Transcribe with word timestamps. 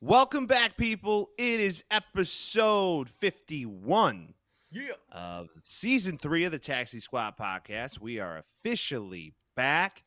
Welcome 0.00 0.46
back, 0.46 0.76
people. 0.76 1.30
It 1.36 1.60
is 1.60 1.84
episode 1.90 3.10
51 3.10 4.34
Yeah. 4.70 4.92
of 5.12 5.48
season 5.64 6.16
three 6.16 6.44
of 6.44 6.52
the 6.52 6.58
Taxi 6.58 7.00
Squad 7.00 7.36
podcast. 7.36 7.98
We 8.00 8.18
are 8.18 8.38
officially 8.38 9.34
back, 9.56 10.04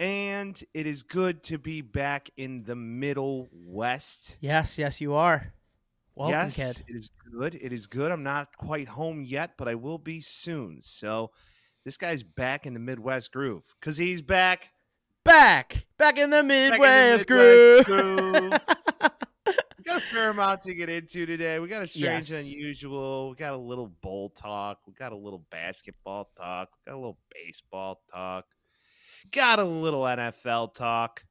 and 0.00 0.60
it 0.74 0.86
is 0.86 1.04
good 1.04 1.44
to 1.44 1.58
be 1.58 1.82
back 1.82 2.30
in 2.36 2.64
the 2.64 2.74
Middle 2.74 3.48
West. 3.52 4.36
Yes, 4.40 4.76
yes, 4.76 5.00
you 5.00 5.14
are. 5.14 5.52
Welcome, 6.16 6.32
yes, 6.40 6.56
kid. 6.56 6.84
it 6.88 6.96
is 6.96 7.10
good. 7.30 7.54
It 7.54 7.72
is 7.72 7.86
good. 7.86 8.10
I'm 8.10 8.22
not 8.24 8.56
quite 8.56 8.88
home 8.88 9.22
yet, 9.22 9.52
but 9.56 9.68
I 9.68 9.74
will 9.76 9.98
be 9.98 10.20
soon. 10.20 10.80
So 10.80 11.30
this 11.84 11.96
guy's 11.96 12.22
back 12.24 12.66
in 12.66 12.74
the 12.74 12.80
Midwest 12.80 13.30
groove 13.32 13.62
because 13.78 13.98
he's 13.98 14.22
back. 14.22 14.70
Back, 15.26 15.86
back 15.98 16.18
in 16.18 16.30
the 16.30 16.36
back 16.36 16.44
in 16.44 16.48
the 16.48 16.70
Midwest, 16.70 17.28
Midwest 17.28 17.84
groove. 17.84 17.84
groove. 17.84 18.52
We 19.78 19.92
got 19.92 19.98
a 19.98 20.04
fair 20.06 20.30
amount 20.30 20.62
to 20.62 20.74
get 20.74 20.88
into 20.88 21.26
today. 21.26 21.60
We 21.60 21.68
got 21.68 21.82
a 21.82 21.86
strange, 21.86 22.28
Yes. 22.28 22.42
unusual. 22.44 23.30
We 23.30 23.36
got 23.36 23.52
a 23.52 23.56
little 23.56 23.86
bowl 24.02 24.30
talk. 24.30 24.80
We 24.84 24.92
got 24.94 25.12
a 25.12 25.16
little 25.16 25.44
basketball 25.52 26.28
talk. 26.36 26.70
We 26.84 26.90
got 26.90 26.96
a 26.96 26.98
little 26.98 27.18
baseball 27.32 28.00
talk. 28.12 28.46
Got 29.30 29.60
a 29.60 29.64
little 29.64 30.02
NFL 30.02 30.74
talk. 30.74 31.24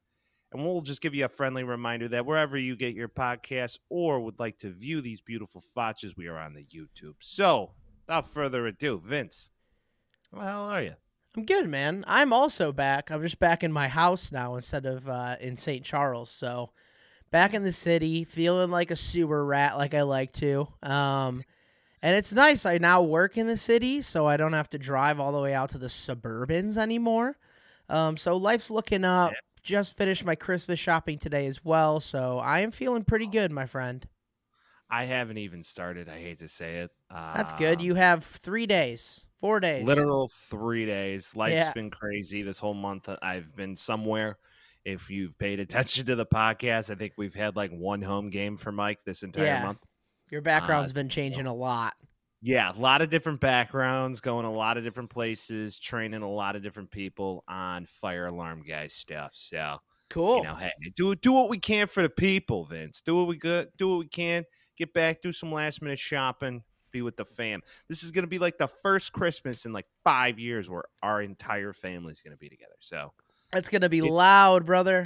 And 0.54 0.64
we'll 0.64 0.80
just 0.80 1.02
give 1.02 1.14
you 1.14 1.26
a 1.26 1.30
friendly 1.30 1.66
reminder 1.66 2.08
that 2.08 2.26
wherever 2.26 2.58
you 2.58 2.78
get 2.78 2.96
your 2.96 3.10
podcast 3.10 3.80
or 3.90 4.22
would 4.22 4.40
like 4.40 4.58
to 4.60 4.70
view 4.70 5.02
these 5.02 5.20
beautiful 5.20 5.62
fotches, 5.74 6.16
we 6.16 6.28
are 6.28 6.38
on 6.38 6.54
the 6.54 6.64
YouTube. 6.64 7.16
So, 7.20 7.74
without 8.08 8.32
further 8.32 8.66
ado, 8.68 9.02
Vince, 9.06 9.50
how 10.32 10.40
the 10.40 10.46
hell 10.46 10.62
are 10.70 10.82
you? 10.82 10.94
I'm 11.36 11.46
good, 11.46 11.68
man. 11.68 12.06
I'm 12.08 12.32
also 12.32 12.72
back. 12.72 13.12
I'm 13.12 13.22
just 13.22 13.40
back 13.40 13.64
in 13.64 13.72
my 13.72 13.88
house 13.88 14.32
now 14.32 14.56
instead 14.56 14.86
of 14.86 15.10
uh, 15.10 15.36
in 15.40 15.58
St. 15.58 15.84
Charles. 15.84 16.30
So, 16.30 16.72
back 17.32 17.54
in 17.54 17.64
the 17.64 17.72
city, 17.72 18.24
feeling 18.24 18.72
like 18.72 18.92
a 18.92 18.96
sewer 18.96 19.46
rat, 19.46 19.78
like 19.78 19.94
I 19.94 20.04
like 20.04 20.32
to. 20.34 20.68
Um, 20.82 21.44
and 22.02 22.16
it's 22.16 22.34
nice. 22.34 22.66
I 22.66 22.78
now 22.78 23.02
work 23.02 23.38
in 23.38 23.48
the 23.48 23.58
city, 23.58 24.02
so 24.02 24.26
I 24.28 24.38
don't 24.38 24.54
have 24.54 24.70
to 24.70 24.78
drive 24.78 25.20
all 25.20 25.32
the 25.32 25.42
way 25.42 25.54
out 25.54 25.70
to 25.72 25.78
the 25.78 25.88
suburbans 25.88 26.78
anymore. 26.78 27.38
Um, 27.90 28.16
so 28.16 28.38
life's 28.38 28.72
looking 28.72 29.04
up. 29.04 29.34
Just 29.64 29.98
finished 29.98 30.24
my 30.24 30.36
Christmas 30.36 30.80
shopping 30.80 31.18
today 31.18 31.48
as 31.48 31.66
well, 31.66 32.00
so 32.00 32.38
I 32.38 32.60
am 32.60 32.70
feeling 32.70 33.04
pretty 33.04 33.26
good, 33.26 33.52
my 33.52 33.66
friend. 33.66 34.08
I 34.90 35.06
haven't 35.06 35.40
even 35.40 35.64
started. 35.64 36.08
I 36.08 36.20
hate 36.20 36.38
to 36.40 36.48
say 36.48 36.76
it. 36.78 36.92
That's 37.10 37.54
good. 37.54 37.80
Um, 37.80 37.86
You 37.86 37.96
have 37.96 38.24
three 38.24 38.68
days, 38.68 39.26
four 39.46 39.60
days. 39.60 39.84
literal 39.84 40.28
three 40.30 40.86
days. 40.86 41.36
Life's 41.36 41.54
Yeah. 41.56 41.74
been 41.74 41.90
crazy 41.92 42.42
this 42.42 42.60
whole 42.60 42.74
month. 42.74 43.08
uh, 43.10 43.18
I've 43.22 43.56
been 43.56 43.76
somewhere. 43.76 44.38
If 44.84 45.10
you've 45.10 45.38
paid 45.38 45.60
attention 46.00 46.06
to 46.08 46.16
the 46.16 46.26
podcast, 46.26 46.90
I 46.90 46.96
think 46.96 47.14
we've 47.18 47.34
had 47.36 47.56
like 47.56 47.72
one 47.72 48.02
home 48.02 48.30
game 48.30 48.58
for 48.58 48.72
Mike 48.72 49.00
this 49.06 49.24
entire 49.24 49.46
Yeah. 49.46 49.64
month. 49.64 49.86
Your 50.32 50.42
background's 50.42 50.92
Uh, 50.92 50.96
been 50.96 51.10
changing 51.10 51.46
a 51.48 51.54
lot. 51.54 51.94
Yeah, 52.42 52.72
a 52.72 52.78
lot 52.80 53.02
of 53.02 53.10
different 53.10 53.40
backgrounds, 53.40 54.22
going 54.22 54.46
a 54.46 54.52
lot 54.52 54.78
of 54.78 54.84
different 54.84 55.10
places, 55.10 55.80
training 55.80 56.22
a 56.22 56.30
lot 56.30 56.56
of 56.56 56.62
different 56.62 56.92
people 56.92 57.44
on 57.48 57.86
fire 57.88 58.28
alarm 58.28 58.62
guy 58.68 58.88
stuff. 58.88 59.32
So 59.34 59.80
Cool. 60.12 60.38
you 60.38 60.44
know, 60.44 60.56
hey, 60.56 60.72
do 60.96 61.16
do 61.16 61.32
what 61.32 61.50
we 61.50 61.58
can 61.58 61.88
for 61.88 62.04
the 62.04 62.10
people, 62.10 62.66
Vince. 62.66 63.02
Do 63.02 63.16
what 63.18 63.28
we 63.28 63.38
good, 63.38 63.70
do 63.78 63.90
what 63.90 63.98
we 64.00 64.08
can. 64.08 64.46
Get 64.78 64.94
back, 64.94 65.22
do 65.24 65.32
some 65.32 65.52
last 65.52 65.82
minute 65.82 65.98
shopping, 65.98 66.64
be 66.96 67.02
with 67.02 67.18
the 67.18 67.26
fam. 67.26 67.62
This 67.90 68.04
is 68.04 68.12
gonna 68.12 68.28
be 68.28 68.40
like 68.40 68.58
the 68.58 68.68
first 68.68 69.12
Christmas 69.12 69.66
in 69.66 69.74
like 69.74 69.86
five 70.04 70.40
years 70.40 70.70
where 70.70 70.86
our 71.04 71.22
entire 71.22 71.74
family's 71.74 72.22
gonna 72.22 72.38
be 72.38 72.48
together. 72.50 72.76
So 72.80 73.12
it's 73.54 73.68
gonna 73.70 73.90
be 73.90 74.00
it- 74.00 74.06
loud, 74.06 74.66
brother. 74.66 75.04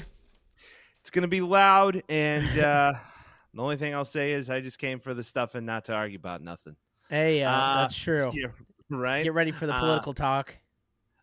it's 1.01 1.09
gonna 1.09 1.27
be 1.27 1.41
loud, 1.41 2.03
and 2.09 2.59
uh, 2.59 2.93
the 3.53 3.61
only 3.61 3.77
thing 3.77 3.95
I'll 3.95 4.05
say 4.05 4.31
is 4.33 4.49
I 4.49 4.61
just 4.61 4.77
came 4.79 4.99
for 4.99 5.13
the 5.15 5.23
stuff 5.23 5.55
and 5.55 5.65
not 5.65 5.85
to 5.85 5.93
argue 5.93 6.17
about 6.17 6.41
nothing. 6.43 6.75
Hey, 7.09 7.41
uh, 7.43 7.51
Uh, 7.51 7.81
that's 7.81 7.97
true. 7.97 8.31
Yeah, 8.35 8.47
right. 8.89 9.23
Get 9.23 9.33
ready 9.33 9.51
for 9.51 9.65
the 9.65 9.73
Uh, 9.75 9.79
political 9.79 10.13
talk. 10.13 10.55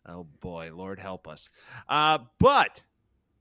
Oh 0.05 0.25
boy, 0.41 0.71
Lord 0.73 0.99
help 0.99 1.27
us. 1.27 1.49
Uh, 1.87 2.19
but 2.39 2.81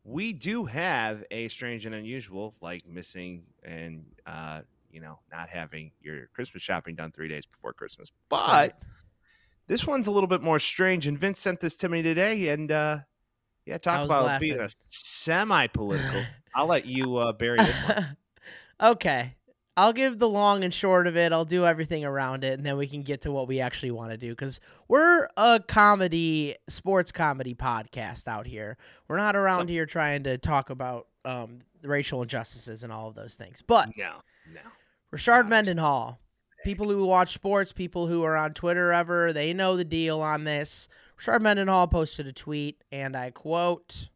we 0.04 0.32
do 0.32 0.64
have 0.64 1.24
a 1.32 1.48
strange 1.48 1.86
and 1.86 1.94
unusual, 1.94 2.54
like 2.60 2.86
missing 2.86 3.42
and 3.64 4.04
uh, 4.26 4.62
you 4.96 5.02
know, 5.02 5.18
not 5.30 5.50
having 5.50 5.90
your 6.00 6.28
Christmas 6.28 6.62
shopping 6.62 6.94
done 6.94 7.12
three 7.12 7.28
days 7.28 7.44
before 7.44 7.74
Christmas. 7.74 8.10
But 8.30 8.80
this 9.66 9.86
one's 9.86 10.06
a 10.06 10.10
little 10.10 10.26
bit 10.26 10.40
more 10.40 10.58
strange. 10.58 11.06
And 11.06 11.18
Vince 11.18 11.38
sent 11.38 11.60
this 11.60 11.76
to 11.76 11.90
me 11.90 12.00
today, 12.00 12.48
and 12.48 12.72
uh, 12.72 13.00
yeah, 13.66 13.76
talk 13.76 14.06
about 14.06 14.40
being 14.40 14.58
a 14.58 14.70
semi-political. 14.88 16.22
I'll 16.54 16.66
let 16.66 16.86
you 16.86 17.18
uh, 17.18 17.32
bury 17.32 17.58
this 17.58 17.76
one. 17.86 18.16
okay. 18.80 19.34
I'll 19.76 19.92
give 19.92 20.18
the 20.18 20.30
long 20.30 20.64
and 20.64 20.72
short 20.72 21.06
of 21.06 21.14
it. 21.18 21.30
I'll 21.30 21.44
do 21.44 21.66
everything 21.66 22.06
around 22.06 22.42
it, 22.42 22.54
and 22.54 22.64
then 22.64 22.78
we 22.78 22.86
can 22.86 23.02
get 23.02 23.20
to 23.20 23.30
what 23.30 23.46
we 23.48 23.60
actually 23.60 23.90
want 23.90 24.12
to 24.12 24.16
do. 24.16 24.30
Because 24.30 24.60
we're 24.88 25.28
a 25.36 25.60
comedy, 25.68 26.56
sports 26.70 27.12
comedy 27.12 27.54
podcast 27.54 28.26
out 28.28 28.46
here. 28.46 28.78
We're 29.08 29.18
not 29.18 29.36
around 29.36 29.66
So- 29.66 29.72
here 29.74 29.84
trying 29.84 30.22
to 30.22 30.38
talk 30.38 30.70
about 30.70 31.08
um, 31.26 31.58
racial 31.82 32.22
injustices 32.22 32.82
and 32.82 32.90
all 32.90 33.08
of 33.08 33.14
those 33.14 33.34
things. 33.34 33.60
But 33.60 33.94
No, 33.94 34.22
no. 34.54 34.60
Rashard 35.14 35.44
Not 35.44 35.48
Mendenhall. 35.48 36.20
People 36.64 36.88
who 36.88 37.04
watch 37.04 37.32
sports, 37.32 37.72
people 37.72 38.06
who 38.06 38.24
are 38.24 38.36
on 38.36 38.52
Twitter 38.52 38.92
ever, 38.92 39.32
they 39.32 39.52
know 39.52 39.76
the 39.76 39.84
deal 39.84 40.20
on 40.20 40.44
this. 40.44 40.88
Rashard 41.18 41.40
Mendenhall 41.40 41.86
posted 41.86 42.26
a 42.26 42.32
tweet, 42.32 42.82
and 42.90 43.16
I 43.16 43.30
quote 43.30 44.08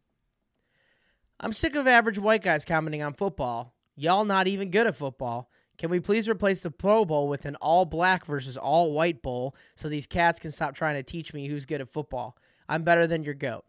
I'm 1.38 1.52
sick 1.52 1.74
of 1.74 1.86
average 1.86 2.18
white 2.18 2.42
guys 2.42 2.64
commenting 2.64 3.02
on 3.02 3.14
football. 3.14 3.74
Y'all 3.96 4.24
not 4.24 4.46
even 4.46 4.70
good 4.70 4.86
at 4.86 4.96
football. 4.96 5.50
Can 5.78 5.88
we 5.90 5.98
please 5.98 6.28
replace 6.28 6.60
the 6.60 6.70
Pro 6.70 7.06
Bowl 7.06 7.26
with 7.28 7.46
an 7.46 7.56
all 7.56 7.86
black 7.86 8.26
versus 8.26 8.58
all 8.58 8.92
white 8.92 9.22
bowl 9.22 9.56
so 9.76 9.88
these 9.88 10.06
cats 10.06 10.38
can 10.38 10.50
stop 10.50 10.74
trying 10.74 10.96
to 10.96 11.02
teach 11.02 11.32
me 11.32 11.48
who's 11.48 11.64
good 11.64 11.80
at 11.80 11.90
football? 11.90 12.36
I'm 12.68 12.82
better 12.82 13.06
than 13.06 13.24
your 13.24 13.34
goat. 13.34 13.64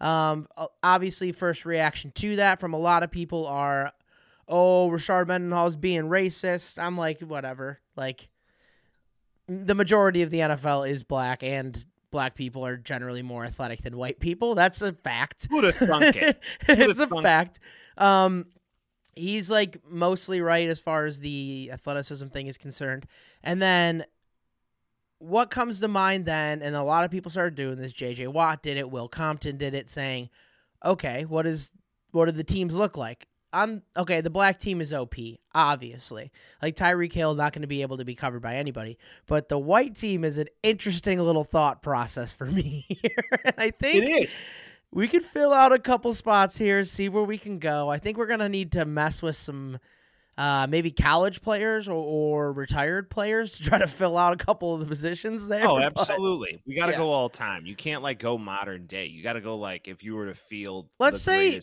Um, 0.00 0.48
obviously, 0.82 1.30
first 1.30 1.64
reaction 1.64 2.10
to 2.16 2.36
that 2.36 2.58
from 2.58 2.74
a 2.74 2.78
lot 2.78 3.04
of 3.04 3.12
people 3.12 3.46
are, 3.46 3.92
oh, 4.48 4.88
Rashard 4.90 5.28
Mendenhall's 5.28 5.76
being 5.76 6.04
racist. 6.04 6.82
I'm 6.82 6.96
like, 6.96 7.20
whatever. 7.20 7.80
Like, 7.96 8.28
the 9.48 9.74
majority 9.74 10.22
of 10.22 10.30
the 10.30 10.38
NFL 10.38 10.88
is 10.88 11.02
black, 11.02 11.42
and 11.42 11.84
black 12.10 12.34
people 12.34 12.64
are 12.64 12.76
generally 12.76 13.22
more 13.22 13.44
athletic 13.44 13.80
than 13.80 13.96
white 13.96 14.20
people. 14.20 14.54
That's 14.54 14.82
a 14.82 14.92
fact. 14.92 15.48
Who'd 15.50 15.64
have 15.64 15.74
thunk 15.74 16.16
it? 16.16 16.40
it's 16.68 17.00
a 17.00 17.08
fact. 17.22 17.58
Um, 17.96 18.46
he's 19.14 19.50
like 19.50 19.78
mostly 19.88 20.40
right 20.40 20.68
as 20.68 20.80
far 20.80 21.04
as 21.04 21.20
the 21.20 21.70
athleticism 21.72 22.28
thing 22.28 22.46
is 22.46 22.58
concerned. 22.58 23.06
And 23.42 23.60
then 23.60 24.04
what 25.18 25.50
comes 25.50 25.80
to 25.80 25.88
mind 25.88 26.26
then, 26.26 26.62
and 26.62 26.74
a 26.74 26.82
lot 26.82 27.04
of 27.04 27.10
people 27.10 27.30
started 27.30 27.54
doing 27.54 27.76
this. 27.76 27.92
JJ 27.92 28.28
Watt 28.28 28.62
did 28.62 28.76
it. 28.76 28.90
Will 28.90 29.08
Compton 29.08 29.56
did 29.56 29.74
it, 29.74 29.88
saying, 29.88 30.30
"Okay, 30.84 31.24
what 31.24 31.46
is 31.46 31.70
what 32.10 32.26
do 32.26 32.32
the 32.32 32.44
teams 32.44 32.74
look 32.74 32.96
like?" 32.96 33.26
On 33.52 33.82
okay, 33.96 34.20
the 34.22 34.30
black 34.30 34.58
team 34.58 34.80
is 34.80 34.92
OP, 34.92 35.14
obviously. 35.54 36.30
Like 36.62 36.74
Tyreek 36.74 37.12
Hill, 37.12 37.34
not 37.34 37.52
going 37.52 37.62
to 37.62 37.68
be 37.68 37.82
able 37.82 37.98
to 37.98 38.04
be 38.04 38.14
covered 38.14 38.40
by 38.40 38.56
anybody. 38.56 38.96
But 39.26 39.48
the 39.48 39.58
white 39.58 39.94
team 39.94 40.24
is 40.24 40.38
an 40.38 40.48
interesting 40.62 41.20
little 41.20 41.44
thought 41.44 41.82
process 41.82 42.32
for 42.32 42.46
me 42.58 42.86
here. 42.88 43.40
and 43.44 43.54
I 43.58 43.70
think 43.70 44.04
It 44.04 44.22
is. 44.28 44.34
we 44.90 45.06
could 45.08 45.22
fill 45.22 45.52
out 45.52 45.72
a 45.72 45.78
couple 45.78 46.14
spots 46.14 46.56
here, 46.56 46.82
see 46.84 47.08
where 47.10 47.24
we 47.24 47.36
can 47.38 47.58
go. 47.58 47.88
I 47.90 47.98
think 47.98 48.16
we're 48.16 48.26
gonna 48.26 48.48
need 48.48 48.72
to 48.72 48.84
mess 48.86 49.20
with 49.22 49.36
some 49.36 49.78
uh, 50.38 50.66
maybe 50.68 50.90
college 50.90 51.42
players 51.42 51.88
or, 51.88 51.94
or 51.94 52.52
retired 52.52 53.10
players 53.10 53.52
to 53.52 53.62
try 53.64 53.78
to 53.78 53.86
fill 53.86 54.16
out 54.16 54.32
a 54.32 54.42
couple 54.42 54.74
of 54.74 54.80
the 54.80 54.86
positions 54.86 55.46
there. 55.46 55.66
Oh, 55.68 55.78
but 55.94 55.98
absolutely. 55.98 56.62
We 56.66 56.74
got 56.74 56.86
to 56.86 56.92
yeah. 56.92 56.98
go 56.98 57.10
all 57.10 57.28
time. 57.28 57.66
You 57.66 57.76
can't 57.76 58.02
like 58.02 58.18
go 58.18 58.38
modern 58.38 58.86
day. 58.86 59.06
You 59.06 59.22
got 59.22 59.34
to 59.34 59.40
go 59.40 59.56
like 59.56 59.88
if 59.88 60.02
you 60.02 60.14
were 60.14 60.26
to 60.26 60.34
field. 60.34 60.88
Let's 60.98 61.20
say 61.20 61.60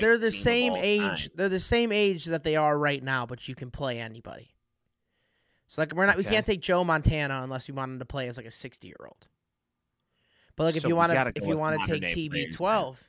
They're 0.00 0.18
the 0.18 0.32
same 0.32 0.74
age. 0.76 1.00
time. 1.00 1.32
They're 1.34 1.48
the 1.48 1.60
same 1.60 1.92
age 1.92 2.26
that 2.26 2.42
they 2.42 2.56
are 2.56 2.76
right 2.78 3.02
now, 3.02 3.26
but 3.26 3.46
you 3.48 3.54
can 3.54 3.70
play 3.70 4.00
anybody. 4.00 4.50
So 5.68 5.82
like 5.82 5.92
we're 5.94 6.06
not 6.06 6.16
we 6.16 6.24
can't 6.24 6.46
take 6.46 6.60
Joe 6.60 6.84
Montana 6.84 7.40
unless 7.42 7.68
you 7.68 7.74
want 7.74 7.92
him 7.92 7.98
to 7.98 8.04
play 8.04 8.28
as 8.28 8.36
like 8.36 8.46
a 8.46 8.50
sixty 8.50 8.86
year 8.88 8.96
old. 9.04 9.26
But 10.54 10.64
like 10.64 10.76
if 10.76 10.84
you 10.84 10.96
want 10.96 11.12
to 11.12 11.32
if 11.34 11.46
you 11.46 11.58
want 11.58 11.82
to 11.82 11.90
take 11.90 12.02
TB 12.02 12.52
twelve, 12.52 13.02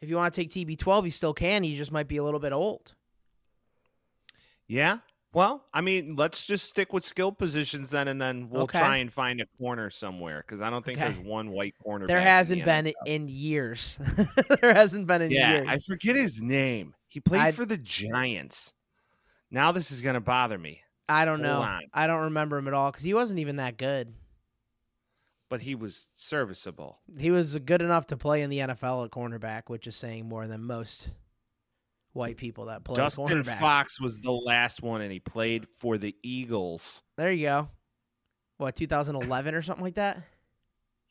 if 0.00 0.08
you 0.08 0.16
want 0.16 0.32
to 0.32 0.40
take 0.40 0.50
TB 0.50 0.78
twelve, 0.78 1.04
you 1.04 1.10
still 1.10 1.34
can. 1.34 1.64
You 1.64 1.76
just 1.76 1.92
might 1.92 2.08
be 2.08 2.18
a 2.18 2.24
little 2.24 2.40
bit 2.40 2.52
old. 2.52 2.93
Yeah. 4.74 4.98
Well, 5.32 5.64
I 5.72 5.80
mean, 5.80 6.14
let's 6.16 6.44
just 6.46 6.68
stick 6.68 6.92
with 6.92 7.04
skill 7.04 7.32
positions 7.32 7.90
then, 7.90 8.08
and 8.08 8.20
then 8.20 8.48
we'll 8.50 8.64
Okay. 8.64 8.78
try 8.78 8.96
and 8.98 9.12
find 9.12 9.40
a 9.40 9.46
corner 9.58 9.90
somewhere 9.90 10.44
because 10.46 10.62
I 10.62 10.70
don't 10.70 10.84
think 10.84 10.98
Okay. 10.98 11.12
there's 11.12 11.24
one 11.26 11.50
white 11.50 11.74
corner. 11.82 12.06
There 12.06 12.20
hasn't 12.20 12.64
been 12.64 12.92
in 13.06 13.28
years. 13.28 13.98
there 14.60 14.74
hasn't 14.74 15.06
been 15.06 15.22
in 15.22 15.30
Yeah, 15.32 15.50
years. 15.52 15.66
I 15.68 15.78
forget 15.78 16.14
his 16.16 16.40
name. 16.40 16.94
He 17.08 17.20
played 17.20 17.40
I'd- 17.40 17.56
for 17.56 17.64
the 17.66 17.76
Giants. 17.76 18.74
Now 19.50 19.70
this 19.72 19.90
is 19.92 20.02
gonna 20.02 20.20
bother 20.20 20.58
me, 20.58 20.80
I 21.08 21.24
don't 21.24 21.38
Hold 21.44 21.46
know. 21.46 21.60
on. 21.62 21.82
I 21.92 22.06
don't 22.08 22.24
remember 22.24 22.56
him 22.58 22.66
at 22.68 22.74
all 22.74 22.90
because 22.90 23.04
he 23.04 23.14
wasn't 23.14 23.40
even 23.40 23.56
that 23.56 23.76
good. 23.76 24.14
but 25.50 25.60
he 25.60 25.74
was 25.76 26.08
serviceable. 26.14 26.98
He 27.18 27.30
was 27.30 27.56
good 27.58 27.80
enough 27.82 28.06
to 28.06 28.16
play 28.16 28.42
in 28.42 28.50
the 28.50 28.58
NFL 28.60 29.04
at 29.04 29.10
cornerback, 29.12 29.64
which 29.68 29.86
is 29.86 29.94
saying 29.94 30.26
more 30.28 30.48
than 30.48 30.64
most 30.64 31.10
white 32.14 32.36
people 32.38 32.66
that 32.66 32.82
play 32.84 32.96
Dustin 32.96 33.26
cornerback. 33.26 33.60
Fox 33.60 34.00
was 34.00 34.20
the 34.20 34.32
last 34.32 34.82
one, 34.82 35.02
and 35.02 35.12
he 35.12 35.20
played 35.20 35.66
for 35.78 35.98
the 35.98 36.16
Eagles. 36.22 37.02
There 37.18 37.30
you 37.30 37.46
go. 37.46 37.68
What 38.56 38.74
2011 38.76 39.54
or 39.54 39.60
something 39.62 39.84
like 39.84 39.94
that? 39.96 40.22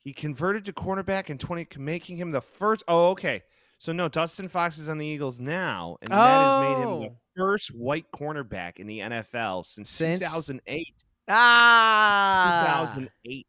He 0.04 0.12
converted 0.14 0.66
to 0.66 0.74
cornerback 0.74 1.30
in 1.30 1.38
20, 1.38 1.68
making 1.78 2.18
him 2.18 2.32
the 2.32 2.42
first. 2.42 2.84
Oh, 2.88 3.12
okay. 3.12 3.44
So 3.80 3.92
no, 3.94 4.08
Dustin 4.08 4.48
Fox 4.48 4.78
is 4.78 4.90
on 4.90 4.98
the 4.98 5.06
Eagles 5.06 5.40
now, 5.40 5.98
and 6.02 6.10
that 6.10 6.16
has 6.16 6.62
made 6.64 6.82
him 6.84 7.00
the 7.02 7.08
Oh. 7.10 7.18
first 7.36 7.70
white 7.76 8.06
cornerback 8.14 8.78
in 8.80 8.88
the 8.88 9.00
NFL 9.02 9.64
since, 9.66 9.90
Since- 9.90 10.20
2008. 10.24 10.96
Ah, 11.30 12.86
2008. 12.86 13.48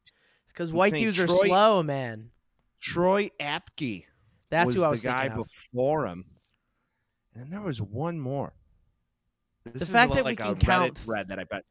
because 0.49 0.73
white 0.73 0.93
dudes 0.95 1.19
are 1.21 1.27
slow, 1.29 1.83
man. 1.83 2.31
Troy 2.81 3.31
Apke 3.41 4.05
That's 4.51 4.67
was 4.67 4.75
who 4.75 4.83
I 4.83 4.87
the 4.87 4.91
was 4.91 5.03
guy 5.03 5.23
thinking 5.23 5.41
of. 5.41 5.47
before 5.73 6.07
him, 6.07 6.25
and 7.35 7.43
then 7.45 7.51
there 7.51 7.61
was 7.61 7.81
one 7.83 8.19
more. 8.21 8.53
This 9.65 9.83
is 9.83 9.91
fact 9.91 10.15
that 10.15 10.25
we 10.25 10.37
can 10.37 10.57
count- 10.57 10.99
thread 10.99 11.29
that 11.29 11.39
I 11.39 11.45
bet 11.45 11.65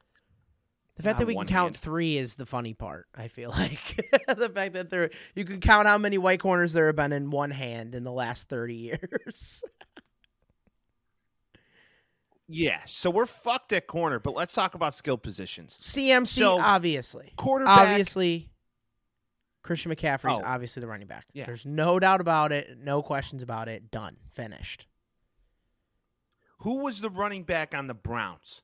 The 0.98 1.04
fact 1.04 1.19
that 1.19 1.27
we 1.27 1.36
can 1.36 1.45
count 1.48 1.74
hand. 1.74 1.77
three 1.77 2.18
is 2.18 2.36
the 2.36 2.45
funny 2.45 2.74
part. 2.74 3.07
I 3.15 3.27
feel 3.27 3.50
like 3.57 4.10
the 4.27 4.50
fact 4.54 4.74
that 4.74 4.89
there 4.89 5.12
you 5.36 5.45
can 5.45 5.60
count 5.60 5.88
how 5.88 5.98
many 5.98 6.18
white 6.18 6.39
corners 6.39 6.74
there 6.74 6.88
have 6.88 6.95
been 6.95 7.13
in 7.13 7.30
one 7.30 7.51
hand 7.51 7.94
in 7.95 8.04
the 8.04 8.12
last 8.12 8.50
thirty 8.50 8.75
years. 8.75 9.63
Yeah, 12.50 12.80
so 12.86 13.10
we're 13.10 13.25
fucked 13.25 13.71
at 13.71 13.88
corner, 13.88 14.19
but 14.19 14.36
let's 14.36 14.54
talk 14.54 14.75
about 14.75 14.94
skill 14.94 15.18
positions. 15.18 15.77
CMC, 15.81 16.27
So, 16.27 16.60
obviously, 16.60 17.31
Quarterback, 17.38 17.80
obviously, 17.80 18.50
Christian 19.63 19.92
McCaffrey's 19.94 20.39
Oh. 20.39 20.44
obviously 20.45 20.81
the 20.81 20.88
running 20.88 21.07
back. 21.07 21.25
Yeah. 21.33 21.45
There's 21.45 21.65
no 21.65 22.00
doubt 22.00 22.19
about 22.19 22.51
it. 22.51 22.77
No 22.77 23.01
questions 23.01 23.44
about 23.44 23.69
it. 23.69 23.89
Done. 23.92 24.18
Finished. 24.33 24.86
Who 26.63 26.80
was 26.80 27.00
the 27.01 27.10
running 27.10 27.44
back 27.44 27.74
on 27.74 27.88
the 27.88 27.94
Browns? 27.94 28.62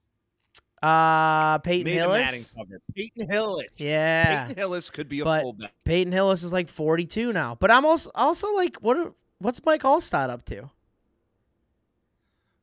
Uh, 0.82 1.58
Peyton 1.60 1.86
Made 1.86 1.96
Hillis. 1.96 2.56
Peyton 2.96 3.30
Hillis. 3.30 3.72
Yeah, 3.78 4.46
Peyton 4.46 4.58
Hillis 4.58 4.90
could 4.90 5.10
be 5.10 5.20
a 5.20 5.24
But- 5.26 5.42
fullback. 5.42 5.74
Peyton 5.84 6.14
Hillis 6.14 6.44
is 6.44 6.54
like 6.54 6.70
42 6.70 7.34
now. 7.34 7.56
But 7.56 7.72
I'm 7.72 7.86
also 7.86 8.10
also 8.16 8.54
like, 8.56 8.78
what? 8.78 8.98
are- 8.98 9.14
What's 9.40 9.64
Mike 9.66 9.84
Alstott 9.84 10.30
up 10.30 10.44
to? 10.46 10.70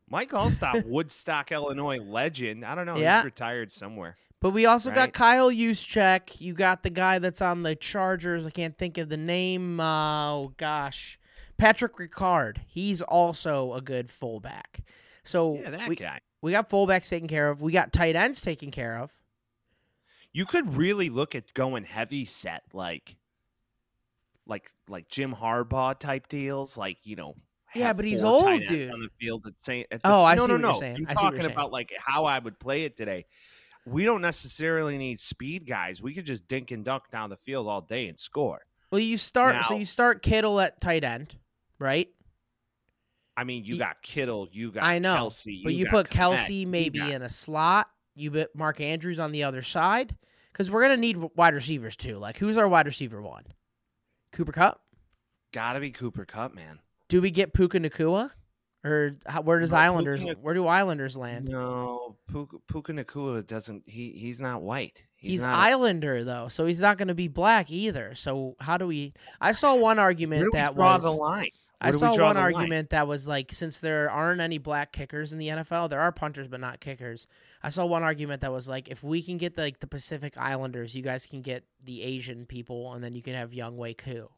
Mike 0.09 0.31
Alstott, 0.31 0.85
Woodstock, 0.87 1.51
Illinois 1.53 1.99
legend. 1.99 2.65
I 2.65 2.75
don't 2.75 2.87
know. 2.87 2.97
Yeah. 2.97 3.19
He's 3.19 3.25
retired 3.25 3.73
somewhere. 3.73 4.17
But 4.41 4.51
we 4.51 4.67
also 4.67 4.91
got 4.91 5.13
Kyle 5.15 5.51
Juszczyk. 5.51 6.41
You 6.41 6.53
got 6.53 6.83
the 6.83 6.91
guy 6.91 7.19
that's 7.19 7.41
on 7.41 7.63
the 7.63 7.75
Chargers. 7.75 8.45
I 8.47 8.51
can't 8.51 8.77
think 8.77 8.99
of 8.99 9.09
the 9.09 9.17
name. 9.17 9.81
Uh, 9.81 10.33
oh 10.35 10.53
gosh, 10.59 11.19
Patrick 11.57 11.97
Ricard. 11.97 12.59
He's 12.67 13.01
also 13.01 13.73
a 13.73 13.81
good 13.81 14.11
fullback. 14.11 14.83
So 15.27 15.59
Yeah, 15.59 15.89
we, 15.89 15.97
guy. 15.97 16.21
we 16.43 16.53
got 16.53 16.69
fullbacks 16.71 17.09
taken 17.11 17.29
care 17.29 17.51
of. 17.51 17.61
We 17.63 17.73
got 17.73 17.93
tight 17.93 18.17
ends 18.17 18.41
taken 18.41 18.71
care 18.71 18.99
of. 18.99 19.11
You 20.33 20.45
could 20.47 20.77
really 20.77 21.09
look 21.11 21.35
at 21.35 21.53
going 21.55 21.85
heavy 21.85 22.25
set, 22.27 22.63
like, 22.73 23.17
like, 24.47 24.71
like 24.89 25.09
Jim 25.09 25.35
Harbaugh 25.35 25.99
type 25.99 26.29
deals, 26.29 26.77
like 26.77 26.99
you 27.05 27.17
know. 27.17 27.35
Yeah, 27.75 27.93
but 27.93 28.05
he's 28.05 28.23
old, 28.25 28.65
dude. 28.65 28.91
On 28.91 29.01
the 29.01 29.09
field 29.21 29.47
at 29.47 29.53
same. 29.63 29.85
At 29.91 30.03
the, 30.03 30.09
Oh, 30.11 30.25
I 30.25 30.35
no, 30.35 30.47
see 30.47 30.53
no, 30.53 30.55
what 30.55 30.63
you're 30.63 30.81
saying. 30.81 30.97
I'm 30.97 31.07
I 31.09 31.15
see 31.15 31.25
what 31.25 31.33
you're 31.35 31.41
talking 31.43 31.53
about 31.53 31.73
like 31.73 31.93
how 31.99 32.25
I 32.25 32.39
would 32.39 32.59
play 32.59 32.85
it 32.85 32.97
today. 32.97 33.27
We 33.85 34.05
don't 34.05 34.21
necessarily 34.23 34.99
need 34.99 35.21
speed 35.21 35.67
guys. 35.67 36.03
We 36.03 36.15
could 36.15 36.25
just 36.27 36.49
dink 36.49 36.71
and 36.71 36.85
dunk 36.85 37.05
down 37.13 37.31
the 37.31 37.37
field 37.37 37.69
all 37.69 37.81
day 37.81 38.09
and 38.09 38.19
score. 38.19 38.61
Well, 38.91 39.01
you 39.01 39.17
start. 39.19 39.65
so 39.65 39.77
you 39.77 39.85
start 39.85 40.23
Kittle 40.23 40.61
at 40.61 40.81
tight 40.81 41.05
end, 41.05 41.37
right? 41.79 42.09
I 43.37 43.45
mean, 43.45 43.65
you 43.65 43.77
got 43.79 44.01
Kittle, 44.03 44.49
you 44.51 44.73
got 44.73 44.85
I 44.85 44.99
know, 44.99 45.27
Kelce, 45.29 45.63
But 45.63 45.75
you, 45.75 45.87
put 45.87 46.09
Kelce 46.09 46.67
maybe 46.67 46.99
got- 47.01 47.11
in 47.13 47.23
a 47.23 47.29
slot. 47.29 47.89
You 48.15 48.31
put 48.31 48.57
Mark 48.57 48.81
Andrews 48.81 49.19
on 49.19 49.31
the 49.33 49.43
other 49.45 49.61
side 49.63 50.17
because 50.53 50.71
we're 50.71 50.81
gonna 50.83 50.97
need 50.97 51.19
wide 51.37 51.53
receivers 51.55 51.97
too. 51.97 52.17
Like, 52.17 52.39
who's 52.39 52.57
our 52.57 52.67
wide 52.67 52.87
receiver 52.87 53.21
one? 53.21 53.45
Cooper 54.33 54.53
Kupp. 54.53 54.81
Gotta 55.53 55.81
be 55.81 55.91
Cooper 55.91 56.25
Kupp, 56.25 56.55
man. 56.55 56.79
Do 57.09 57.21
we 57.21 57.31
get 57.31 57.53
Puka 57.53 57.79
Nacua, 57.79 58.31
or 58.85 59.17
how, 59.27 59.43
where 59.43 59.61
does 59.61 59.73
No, 59.73 59.79
Islanders? 59.79 60.25
Puka 60.25 60.41
where 60.41 60.55
do 60.55 60.67
Islanders 60.67 61.17
land? 61.17 61.49
No, 61.49 62.17
Puka, 62.31 62.57
Puka 62.69 62.93
Nacua 62.93 63.47
doesn't. 63.47 63.83
He 63.87 64.13
he's 64.13 64.41
not 64.41 64.63
white. 64.63 65.03
He's, 65.15 65.33
He's, 65.33 65.45
not 65.45 65.55
a- 65.55 65.59
Islander 65.59 66.25
though, 66.25 66.49
so 66.49 66.65
he's 66.67 66.81
not 66.81 66.97
going 66.99 67.09
to 67.09 67.15
be 67.15 67.29
black 67.29 67.71
either. 67.71 68.15
So 68.15 68.57
how 68.61 68.77
do 68.79 68.87
we? 68.87 69.13
I 69.43 69.53
saw 69.53 69.75
one 69.75 69.99
argument 69.99 70.53
that 70.53 70.75
draw 70.75 70.95
was. 70.95 71.03
the 71.03 71.11
line? 71.11 71.51
I 71.81 71.91
Where 71.91 71.99
saw 71.99 72.17
one 72.17 72.39
argument 72.39 72.91
that 72.91 73.07
was 73.07 73.29
like, 73.29 73.53
since 73.53 73.81
there 73.81 74.11
aren't 74.11 74.41
any 74.41 74.57
black 74.57 74.93
kickers 74.93 75.33
in 75.35 75.39
the 75.39 75.49
NFL, 75.49 75.91
there 75.91 76.01
are 76.01 76.11
punters 76.11 76.49
but 76.49 76.61
not 76.61 76.81
kickers. 76.81 77.27
I 77.63 77.69
saw 77.69 77.85
one 77.85 78.03
argument 78.03 78.41
that 78.41 78.53
was 78.53 78.67
like, 78.69 78.89
if 78.89 79.05
we 79.05 79.23
can 79.23 79.37
get 79.37 79.57
the, 79.57 79.63
like 79.63 79.81
the 79.81 79.87
Pacific 79.87 80.39
Islanders, 80.39 80.95
you 80.95 81.03
guys 81.03 81.27
can 81.27 81.43
get 81.43 81.65
the 81.85 82.03
Asian 82.03 82.47
people, 82.47 82.95
and 82.95 83.05
then 83.05 83.15
you 83.15 83.23
can 83.23 83.35
have 83.35 83.51
Younghoe 83.51 83.99
Koo. 83.99 84.31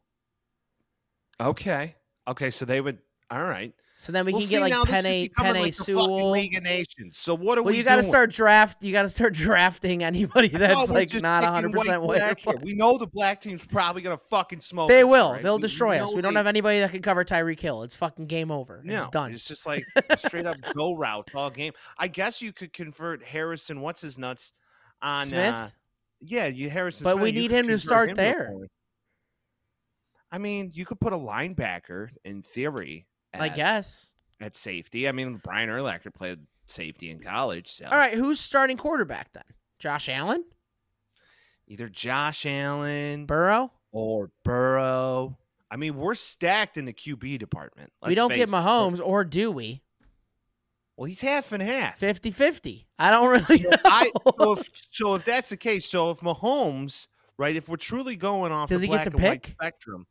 Okay, 1.39 1.95
okay. 2.27 2.49
So 2.49 2.65
they 2.65 2.81
would. 2.81 2.97
All 3.31 3.43
right. 3.43 3.73
So 4.01 4.13
then 4.13 4.25
we 4.25 4.31
Well, 4.31 4.39
can 4.39 4.47
see, 4.47 4.55
get 4.55 4.61
like 4.71 4.87
Penny 4.87 5.27
Penny 5.27 5.59
like 5.59 5.73
Sewell. 5.73 6.31
League 6.31 6.55
of 6.55 6.63
Nations. 6.63 7.17
So 7.17 7.35
what 7.35 7.57
are 7.57 7.63
Well, 7.63 7.73
we? 7.73 7.77
you 7.79 7.83
got 7.83 7.97
to 7.97 8.03
start 8.03 8.31
draft. 8.31 8.81
You 8.81 8.93
got 8.93 9.01
to 9.01 9.09
start 9.09 9.33
drafting 9.33 10.03
anybody 10.03 10.47
that's 10.47 10.89
like 10.89 11.13
not 11.21 11.41
picking 11.43 11.71
100 11.71 11.73
percent 11.73 12.01
white. 12.03 12.63
We 12.63 12.75
know 12.75 12.97
the 12.97 13.07
black 13.07 13.41
team's 13.41 13.65
probably 13.65 14.01
gonna 14.01 14.17
fucking 14.17 14.61
smoke. 14.61 14.87
They 14.87 15.03
us, 15.03 15.09
will. 15.09 15.33
right? 15.33 15.43
They'll 15.43 15.57
We 15.57 15.63
destroy 15.63 16.01
us. 16.01 16.15
We 16.15 16.21
don't 16.21 16.37
have 16.37 16.47
anybody 16.47 16.79
that 16.79 16.91
can 16.91 17.01
cover 17.01 17.25
Tyreek 17.25 17.59
Hill. 17.59 17.83
It's 17.83 17.97
fucking 17.97 18.27
game 18.27 18.51
over. 18.51 18.81
No, 18.85 18.95
it's 18.95 19.09
done. 19.09 19.33
It's 19.33 19.43
just 19.43 19.65
like 19.65 19.83
straight 20.17 20.45
up 20.45 20.55
go 20.73 20.95
route 20.95 21.27
all 21.35 21.49
game. 21.49 21.73
I 21.97 22.07
guess 22.07 22.41
you 22.41 22.53
could 22.53 22.71
convert 22.71 23.21
Harrison. 23.21 23.81
What's 23.81 23.99
his 23.99 24.17
nuts 24.17 24.53
on 25.01 25.25
Smith. 25.25 25.53
Uh, 25.53 25.67
yeah, 26.21 26.47
you 26.47 26.69
Harrison. 26.69 27.03
But 27.03 27.15
Smith, 27.15 27.23
we 27.23 27.31
need 27.33 27.51
him 27.51 27.67
to 27.67 27.77
start 27.77 28.11
him 28.11 28.15
there. 28.15 28.55
I 30.31 30.37
mean, 30.37 30.71
you 30.73 30.85
could 30.85 31.01
put 31.01 31.11
a 31.11 31.17
linebacker 31.17 32.11
in 32.23 32.43
theory. 32.43 33.07
I 33.33 33.49
guess. 33.49 34.13
at 34.41 34.55
safety. 34.55 35.07
I 35.07 35.11
mean, 35.11 35.39
Brian 35.43 35.69
Urlacher 35.69 36.13
played 36.13 36.39
safety 36.65 37.09
in 37.11 37.19
college, 37.19 37.67
so 37.71 37.85
All 37.85 37.97
right, 37.97 38.13
who's 38.13 38.39
starting 38.39 38.77
quarterback 38.77 39.33
then? 39.33 39.43
Josh 39.79 40.09
Allen, 40.09 40.43
either 41.67 41.87
Josh 41.89 42.45
Allen 42.45 43.25
Burrow. 43.25 43.71
or 43.91 44.31
Burrow. 44.43 45.37
I 45.71 45.77
mean, 45.77 45.95
we're 45.95 46.15
stacked 46.15 46.77
in 46.77 46.85
the 46.85 46.93
QB 46.93 47.37
department. 47.39 47.91
we 48.01 48.09
let's 48.09 48.15
don't 48.15 48.29
get 48.29 48.49
face 48.49 48.49
it. 48.49 48.51
Mahomes, 48.51 48.99
or 49.03 49.23
do 49.23 49.51
we? 49.51 49.83
Well, 50.97 51.05
he's 51.05 51.21
half 51.21 51.51
and 51.53 51.61
half. 51.63 51.99
50-50. 51.99 52.85
I 52.97 53.11
don't 53.11 53.29
really 53.49 53.61
So, 53.63 53.69
know. 53.69 53.77
I, 53.85 54.11
so, 54.37 54.51
if, 54.53 54.69
so 54.91 55.15
if 55.15 55.23
that's 55.23 55.47
the 55.49 55.55
case, 55.57 55.85
so 55.89 56.09
if 56.11 56.19
Mahomes, 56.19 57.07
right, 57.37 57.55
if 57.55 57.69
we're 57.69 57.77
truly 57.77 58.15
going 58.17 58.51
off 58.51 58.67
Does 58.69 58.81
the 58.81 58.87
he 58.87 58.93
get 58.93 59.03
to 59.03 59.11
and 59.11 59.21
white 59.21 59.43
pick? 59.43 59.51
spectrum, 59.53 60.07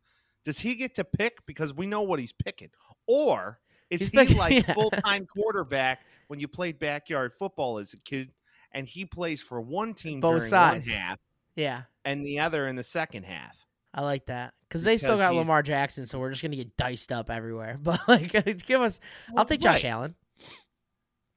does 0.49 0.59
he 0.59 0.75
get 0.75 0.95
to 0.95 1.05
pick 1.05 1.45
because 1.47 1.75
we 1.75 1.87
know 1.87 2.00
what 2.00 2.19
he's 2.19 2.33
picking, 2.33 2.71
or 3.07 3.61
is 3.90 4.00
He's 4.00 4.09
he 4.09 4.17
picking- 4.17 4.38
like 4.38 4.67
yeah. 4.67 4.73
full 4.73 4.90
time 4.90 5.26
quarterback 5.35 6.00
when 6.28 6.40
you 6.40 6.49
played 6.49 6.78
backyard 6.78 7.35
football 7.35 7.76
as 7.78 7.93
a 7.93 7.99
kid, 8.00 8.31
and 8.73 8.87
he 8.87 9.05
plays 9.05 9.40
for 9.43 9.61
one 9.61 9.93
team 9.93 10.21
Both 10.21 10.31
during 10.40 10.50
sides. 10.50 10.88
one 10.90 10.99
half 10.99 11.19
yeah, 11.55 11.83
and 12.05 12.25
the 12.25 12.38
other 12.40 12.67
in 12.67 12.76
the 12.76 12.83
second 12.83 13.25
half? 13.25 13.67
I 13.93 14.02
like 14.02 14.26
that 14.26 14.55
because 14.69 14.85
they 14.85 14.97
still 14.99 15.17
got 15.19 15.33
he- 15.33 15.38
Lamar 15.38 15.62
Jackson, 15.62 16.07
so 16.07 16.19
we're 16.19 16.31
just 16.31 16.40
gonna 16.43 16.57
get 16.57 16.76
diced 16.76 17.12
up 17.12 17.31
everywhere. 17.31 17.78
But 17.83 18.00
like, 18.09 18.33
give 18.67 18.81
us. 18.81 19.00
I'll 19.37 19.45
take 19.45 19.61
Josh 19.61 19.85
Right. 19.85 19.90
Allen. 19.90 20.14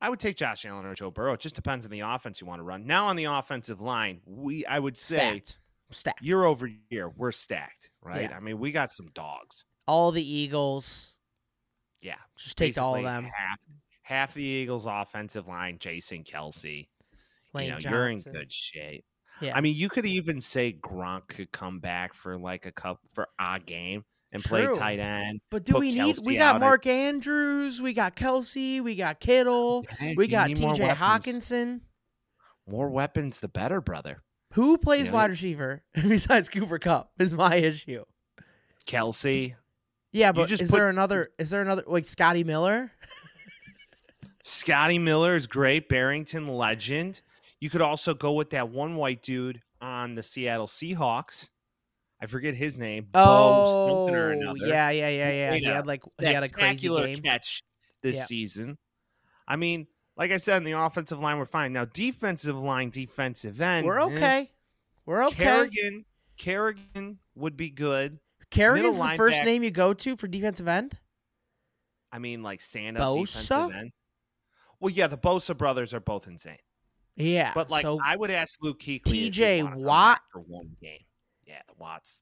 I 0.04 0.10
would 0.10 0.20
take 0.20 0.36
Josh 0.36 0.66
Allen 0.66 0.86
or 0.86 0.96
Joe 0.96 1.12
Burrow. 1.12 1.34
It 1.34 1.42
just 1.42 1.54
depends 1.56 1.86
on 1.86 1.92
the 1.92 2.00
offense 2.00 2.42
you 2.42 2.48
want 2.48 2.60
to 2.60 2.64
run. 2.64 2.88
Now 2.88 3.06
on 3.08 3.16
the 3.16 3.26
offensive 3.26 3.82
line, 3.82 4.22
we 4.26 4.66
I 4.66 4.80
would 4.80 4.98
say. 4.98 5.42
Stacked. 5.92 6.22
year 6.22 6.44
over 6.44 6.70
year 6.90 7.10
we're 7.10 7.32
stacked, 7.32 7.90
right? 8.02 8.30
Yeah. 8.30 8.38
I 8.38 8.40
mean, 8.40 8.60
we 8.60 8.72
got 8.72 8.92
some 8.92 9.08
dogs. 9.14 9.66
All 9.88 10.12
the 10.12 10.24
Eagles. 10.24 11.16
Yeah, 12.02 12.16
Just 12.36 12.58
take 12.58 12.78
all 12.80 12.96
of 12.96 13.04
them. 13.04 13.26
Half, 13.26 13.60
half 14.02 14.34
the 14.34 14.42
Eagles' 14.44 14.88
offensive 14.88 15.48
line, 15.48 15.78
Jason 15.80 16.24
Kelce. 16.24 16.88
Lane 17.54 17.66
you 17.66 17.72
know, 17.72 17.78
Johnson. 17.78 17.92
you're 17.92 18.10
in 18.10 18.18
good 18.20 18.52
shape. 18.52 19.06
Yeah. 19.40 19.56
I 19.56 19.62
mean, 19.62 19.76
you 19.76 19.90
could 19.90 20.06
even 20.06 20.40
say 20.40 20.74
Gronk 20.82 21.28
could 21.28 21.52
come 21.52 21.80
back 21.80 22.14
for 22.14 22.38
like 22.38 22.66
a 22.66 22.72
cup 22.72 23.00
for 23.14 23.28
a 23.40 23.60
game 23.60 24.04
and 24.32 24.42
play 24.44 24.68
tight 24.74 25.00
end. 25.00 25.42
But 25.50 25.66
do 25.66 25.78
we 25.78 25.94
need? 25.94 26.16
Kelce 26.16 26.26
We 26.26 26.38
got 26.38 26.44
out 26.44 26.56
at- 26.56 26.62
Mark 26.62 26.88
Andrews. 26.88 27.82
We 27.82 27.94
got 27.94 28.16
Kelce. 28.16 28.82
We 28.82 28.96
got 28.96 29.20
Kittle. 29.20 29.86
We 30.16 30.28
got 30.28 30.50
need 30.50 30.58
T.J. 30.58 30.88
Hockenson. 30.90 31.82
More 32.68 32.90
weapons, 32.90 33.40
the 33.40 33.48
better, 33.48 33.82
brother. 33.82 34.24
Who 34.52 34.78
plays 34.78 35.08
Yeah. 35.08 35.14
wide 35.14 35.30
receiver 35.30 35.84
besides 35.94 36.50
Cooper 36.50 36.80
Kupp? 36.80 37.12
Is 37.20 37.34
my 37.36 37.56
issue. 37.56 38.04
Kelce, 38.86 39.56
Yeah, 40.12 40.32
but 40.32 40.48
just 40.50 40.64
is 40.64 40.72
put- 40.72 40.78
there 40.78 40.90
another? 40.90 41.30
Is 41.38 41.50
there 41.52 41.62
another 41.62 41.84
like 41.88 42.06
Scotty 42.06 42.44
Miller? 42.44 42.92
Scotty 44.44 44.98
Miller 45.00 45.36
is 45.36 45.48
great. 45.48 45.88
Barrington 45.88 46.48
legend. 46.48 47.22
You 47.60 47.70
could 47.70 47.82
also 47.82 48.14
go 48.14 48.34
with 48.34 48.50
that 48.52 48.70
one 48.70 48.96
white 48.96 49.22
dude 49.22 49.62
on 49.82 50.16
the 50.16 50.24
Seattle 50.24 50.68
Seahawks. 50.68 51.50
I 52.20 52.26
forget 52.26 52.56
his 52.56 52.78
name. 52.78 53.08
Oh, 53.14 54.08
yeah, 54.58 54.90
yeah, 54.92 55.10
yeah, 55.10 55.32
yeah. 55.32 55.52
Made 55.52 55.64
He 55.64 55.70
had 55.70 55.88
like 55.88 56.04
he 56.20 56.26
had 56.26 56.44
a 56.44 56.50
crazy 56.50 56.88
game. 56.90 57.18
catch 57.20 57.64
this 58.02 58.16
Yeah. 58.18 58.26
season. 58.26 58.78
I 59.48 59.56
mean, 59.56 59.88
like 60.18 60.32
I 60.32 60.38
said, 60.38 60.58
in 60.58 60.64
the 60.64 60.74
offensive 60.80 61.20
line, 61.20 61.38
we're 61.38 61.46
fine. 61.46 61.74
Now, 61.74 61.86
defensive 61.86 62.58
line, 62.58 62.90
defensive 62.90 63.60
end, 63.62 63.86
We're 63.86 64.00
eh, 64.00 64.04
okay. 64.04 64.52
We're 65.06 65.26
okay. 65.28 65.44
Kerrigan, 65.44 66.06
Kerrigan 66.38 67.20
would 67.36 67.58
be 67.58 67.70
good. 67.70 68.20
Kerrigan's 68.50 69.00
the 69.00 69.08
first 69.16 69.42
linebacker- 69.42 69.46
name 69.46 69.64
you 69.64 69.72
go 69.72 69.94
to 69.94 70.16
for 70.18 70.28
defensive 70.28 70.68
end. 70.68 70.98
I 72.12 72.20
mean, 72.20 72.44
like 72.44 72.62
stand 72.62 72.98
up 72.98 73.18
defensive 73.18 73.72
end. 73.76 73.92
Well, 74.80 74.90
yeah, 74.92 75.08
the 75.08 75.18
Bosa 75.18 75.56
brothers 75.58 75.94
are 75.94 76.00
both 76.00 76.28
insane. 76.28 76.58
Yeah, 77.16 77.52
But 77.54 77.70
like, 77.70 77.84
so 77.84 78.00
I 78.04 78.16
would 78.16 78.32
ask 78.32 78.58
Luke 78.62 78.80
Kuechly. 78.80 79.30
TJ 79.32 79.76
Watt? 79.76 80.22
for 80.32 80.40
one 80.40 80.76
game. 80.82 81.04
Yeah, 81.46 81.62
the 81.68 81.74
Watts. 81.78 82.22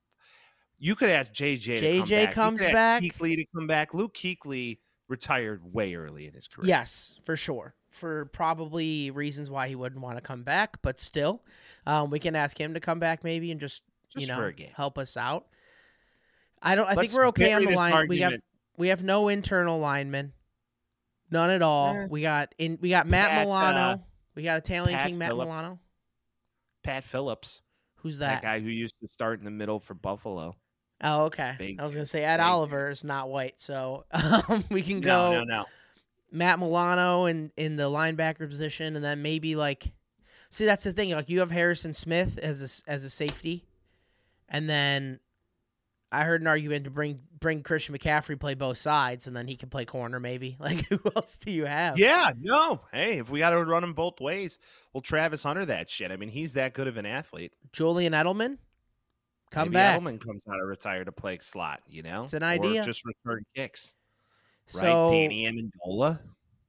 You 0.77 0.96
could 0.96 1.10
ask 1.10 1.31
JJ. 1.34 1.79
to 1.79 1.98
come 2.00 2.05
JJ 2.08 2.25
back. 2.25 2.34
Comes 2.34 2.63
back. 2.63 3.03
Kuechly 3.03 3.36
to 3.36 3.46
come 3.55 3.67
back. 3.67 3.93
Luke 3.93 4.13
Kuechly 4.13 4.79
retired 5.08 5.62
way 5.74 5.96
early 5.96 6.27
in 6.27 6.34
his 6.34 6.48
career. 6.48 6.67
yes, 6.67 7.19
for 7.24 7.36
sure, 7.38 7.75
for 7.89 8.25
probably 8.25 9.12
reasons 9.12 9.50
why 9.50 9.67
he 9.67 9.75
wouldn't 9.75 10.01
want 10.01 10.17
to 10.17 10.22
come 10.22 10.43
back, 10.43 10.81
but 10.81 11.00
still, 11.00 11.41
um, 11.86 12.10
we 12.10 12.19
can 12.19 12.36
ask 12.36 12.60
him 12.60 12.74
to 12.74 12.79
come 12.79 13.00
back 13.00 13.24
maybe 13.24 13.51
and 13.51 13.60
just, 13.60 13.84
Just 14.10 14.25
you 14.25 14.27
know 14.27 14.51
help 14.74 14.98
us 14.98 15.17
out. 15.17 15.48
I 16.62 16.75
don't. 16.75 16.86
I 16.86 16.89
think 16.89 17.03
Let's 17.03 17.13
we're 17.15 17.27
okay 17.27 17.53
on 17.53 17.63
the 17.63 17.69
this 17.69 17.77
line. 17.77 18.08
We 18.08 18.19
have 18.19 18.34
we 18.77 18.89
have 18.89 19.03
no 19.03 19.27
internal 19.27 19.79
linemen, 19.79 20.34
none 21.31 21.50
at 21.50 21.62
all. 21.62 21.96
Eh. 21.96 22.08
We 22.10 22.22
got 22.22 22.53
in. 22.58 22.77
We 22.81 22.89
got 22.89 23.08
Matt 23.08 23.29
Pat, 23.29 23.46
Milano. 23.46 23.79
uh, 23.79 23.98
we 24.36 24.43
got 24.43 24.58
Italian 24.60 24.98
Pat 24.98 25.08
King 25.08 25.17
Matt 25.17 25.29
Phillip. 25.29 25.48
Milano. 25.48 25.79
Pat 26.84 27.03
Phillips, 27.03 27.62
Who's 27.96 28.19
that 28.19 28.41
that? 28.41 28.43
guy 28.43 28.60
who 28.60 28.69
used 28.69 28.96
to 29.01 29.10
start 29.13 29.39
in 29.39 29.46
the 29.46 29.51
middle 29.51 29.79
for 29.79 29.93
Buffalo. 29.93 30.55
Oh, 31.01 31.25
okay. 31.25 31.55
Big- 31.58 31.79
I 31.79 31.86
was 31.86 31.93
gonna 31.93 32.05
say 32.05 32.24
Ed 32.24 32.39
Oliver 32.39 32.89
is 32.89 33.03
not 33.03 33.29
white, 33.29 33.60
so 33.62 34.05
um, 34.12 34.63
we 34.69 34.81
can 34.81 35.01
go. 35.01 35.31
No, 35.31 35.39
go 35.39 35.43
no, 35.43 35.58
no. 35.58 35.65
Matt 36.31 36.59
Milano 36.59 37.25
in 37.25 37.51
in 37.57 37.75
the 37.75 37.83
linebacker 37.89 38.48
position, 38.50 38.95
and 38.95 39.03
then 39.03 39.21
maybe 39.21 39.55
like, 39.55 39.91
see 40.50 40.65
that's 40.65 40.83
the 40.83 40.93
thing. 40.93 41.12
Like 41.12 41.29
you 41.29 41.39
have 41.39 41.51
Harrison 41.51 41.93
Smith 41.93 42.38
as 42.38 42.83
a 42.88 42.91
as 42.91 43.03
a 43.03 43.09
safety, 43.09 43.65
and 44.48 44.69
then 44.69 45.19
I 46.12 46.24
heard 46.24 46.41
an 46.41 46.48
argument 46.48 46.86
to 46.86 46.89
bring 46.91 47.19
bring 47.39 47.63
Christian 47.63 47.95
McCaffrey 47.98 48.39
play 48.39 48.53
both 48.53 48.77
sides, 48.77 49.27
and 49.27 49.36
then 49.36 49.48
he 49.48 49.55
can 49.55 49.69
play 49.69 49.86
corner 49.86 50.19
maybe. 50.19 50.57
Like 50.59 50.86
who 50.88 51.00
else 51.15 51.38
do 51.38 51.51
you 51.51 51.65
have? 51.65 51.98
Yeah, 51.98 52.31
no. 52.39 52.81
Hey, 52.91 53.19
if 53.19 53.29
we 53.29 53.39
got 53.39 53.51
to 53.51 53.63
run 53.63 53.81
them 53.81 53.93
both 53.93 54.19
ways, 54.19 54.59
well, 54.93 55.01
Travis 55.01 55.43
Hunter 55.43 55.65
that 55.65 55.89
shit. 55.89 56.12
I 56.12 56.17
mean, 56.17 56.29
he's 56.29 56.53
that 56.53 56.74
good 56.74 56.88
of 56.88 56.98
an 56.98 57.05
athlete. 57.05 57.53
Julian 57.71 58.13
Edelman, 58.13 58.57
come 59.51 59.69
Maybe 59.69 59.74
back. 59.75 60.00
Edelman 60.01 60.19
comes 60.19 60.41
out 60.51 60.59
of 60.62 60.67
retire 60.67 61.05
to 61.05 61.12
play 61.12 61.39
slot. 61.41 61.81
You 61.88 62.03
know, 62.03 62.24
It's 62.24 62.33
an 62.33 62.43
Or 62.43 62.48
idea. 62.48 62.83
just 62.83 63.03
return 63.05 63.43
kicks. 63.55 63.93
So 64.69 65.05
right, 65.05 65.11
Danny 65.11 65.45
Amendola. 65.45 66.19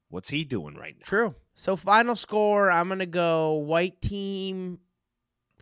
What's 0.09 0.29
he 0.29 0.45
doing 0.45 0.75
right 0.75 0.97
now? 0.99 1.05
True. 1.05 1.35
So 1.55 1.77
final 1.77 2.17
score, 2.17 2.71
I'm 2.71 2.89
gonna 2.89 3.05
go 3.07 3.55
white 3.55 4.01
team 4.01 4.79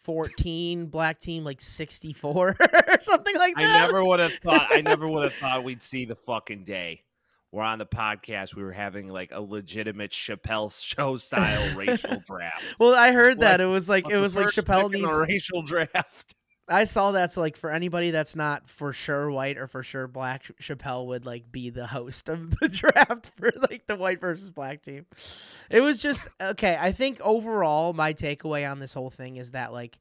14, 0.00 0.86
black 0.90 1.18
team 1.18 1.44
like 1.44 1.60
64 1.60 2.56
or 2.60 2.98
something 3.00 3.36
like 3.36 3.56
that. 3.56 3.62
I 3.62 3.86
never 3.86 4.04
would 4.04 4.20
have 4.20 4.32
thought. 4.34 4.68
I 4.70 4.80
never 4.80 5.08
would 5.08 5.24
have 5.24 5.34
thought 5.40 5.64
we'd 5.64 5.82
see 5.82 6.04
the 6.04 6.14
fucking 6.14 6.64
day. 6.64 7.02
We're 7.50 7.64
on 7.64 7.78
the 7.78 7.86
podcast. 7.86 8.54
We 8.54 8.62
were 8.62 8.72
having 8.72 9.08
like 9.08 9.32
a 9.32 9.40
legitimate 9.40 10.12
Chappelle 10.12 10.70
show 10.80 11.16
style 11.16 11.76
racial 11.76 12.22
draft. 12.24 12.76
Well, 12.78 12.94
I 12.94 13.12
heard 13.12 13.40
that 13.40 13.60
it 13.60 13.66
was 13.66 13.88
like 13.88 14.08
it 14.08 14.18
was 14.18 14.36
like 14.36 14.48
Chappelle 14.48 14.92
pick 14.92 15.00
in 15.00 15.02
the 15.02 15.08
needs. 15.08 15.28
racial 15.28 15.62
draft. 15.62 16.34
I 16.68 16.84
saw 16.84 17.12
that. 17.12 17.32
So 17.32 17.40
like 17.40 17.56
for 17.56 17.70
anybody 17.70 18.10
that's 18.10 18.36
not 18.36 18.68
for 18.68 18.92
sure 18.92 19.30
white 19.30 19.58
or 19.58 19.66
for 19.66 19.82
sure 19.82 20.06
black, 20.06 20.44
Chappelle 20.60 21.06
would 21.06 21.24
like 21.24 21.50
be 21.50 21.70
the 21.70 21.86
host 21.86 22.28
of 22.28 22.58
the 22.58 22.68
draft 22.72 23.30
for 23.36 23.50
like 23.70 23.86
the 23.86 23.96
white 23.96 24.20
versus 24.20 24.50
black 24.50 24.82
team. 24.82 25.06
It 25.70 25.80
was 25.80 26.00
just 26.02 26.28
okay. 26.40 26.76
I 26.78 26.92
think 26.92 27.20
overall 27.20 27.92
my 27.92 28.12
takeaway 28.12 28.70
on 28.70 28.78
this 28.78 28.94
whole 28.94 29.10
thing 29.10 29.36
is 29.36 29.52
that 29.52 29.72
like 29.72 29.98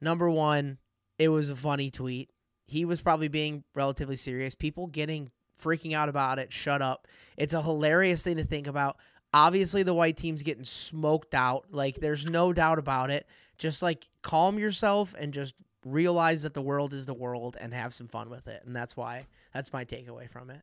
number 0.00 0.30
one, 0.30 0.78
it 1.18 1.28
was 1.28 1.50
a 1.50 1.56
funny 1.56 1.90
tweet. 1.90 2.30
He 2.66 2.84
was 2.84 3.00
probably 3.00 3.28
being 3.28 3.64
relatively 3.74 4.16
serious. 4.16 4.54
People 4.54 4.86
getting 4.86 5.30
freaking 5.60 5.94
out 5.94 6.08
about 6.08 6.38
it. 6.38 6.52
Shut 6.52 6.82
up. 6.82 7.06
It's 7.36 7.54
a 7.54 7.62
hilarious 7.62 8.22
thing 8.22 8.36
to 8.36 8.44
think 8.44 8.66
about. 8.66 8.96
Obviously, 9.32 9.82
the 9.82 9.94
white 9.94 10.16
team's 10.16 10.42
getting 10.42 10.64
smoked 10.64 11.34
out. 11.34 11.66
Like, 11.70 11.96
there's 11.96 12.26
no 12.26 12.52
doubt 12.52 12.78
about 12.78 13.10
it. 13.10 13.26
Just 13.58 13.82
like 13.82 14.08
calm 14.22 14.58
yourself 14.58 15.14
and 15.18 15.32
just 15.32 15.54
realize 15.84 16.42
that 16.42 16.54
the 16.54 16.62
world 16.62 16.92
is 16.92 17.06
the 17.06 17.14
world 17.14 17.56
and 17.60 17.72
have 17.74 17.94
some 17.94 18.08
fun 18.08 18.30
with 18.30 18.46
it. 18.48 18.62
And 18.64 18.74
that's 18.74 18.96
why 18.96 19.26
that's 19.52 19.72
my 19.72 19.84
takeaway 19.84 20.28
from 20.30 20.50
it. 20.50 20.62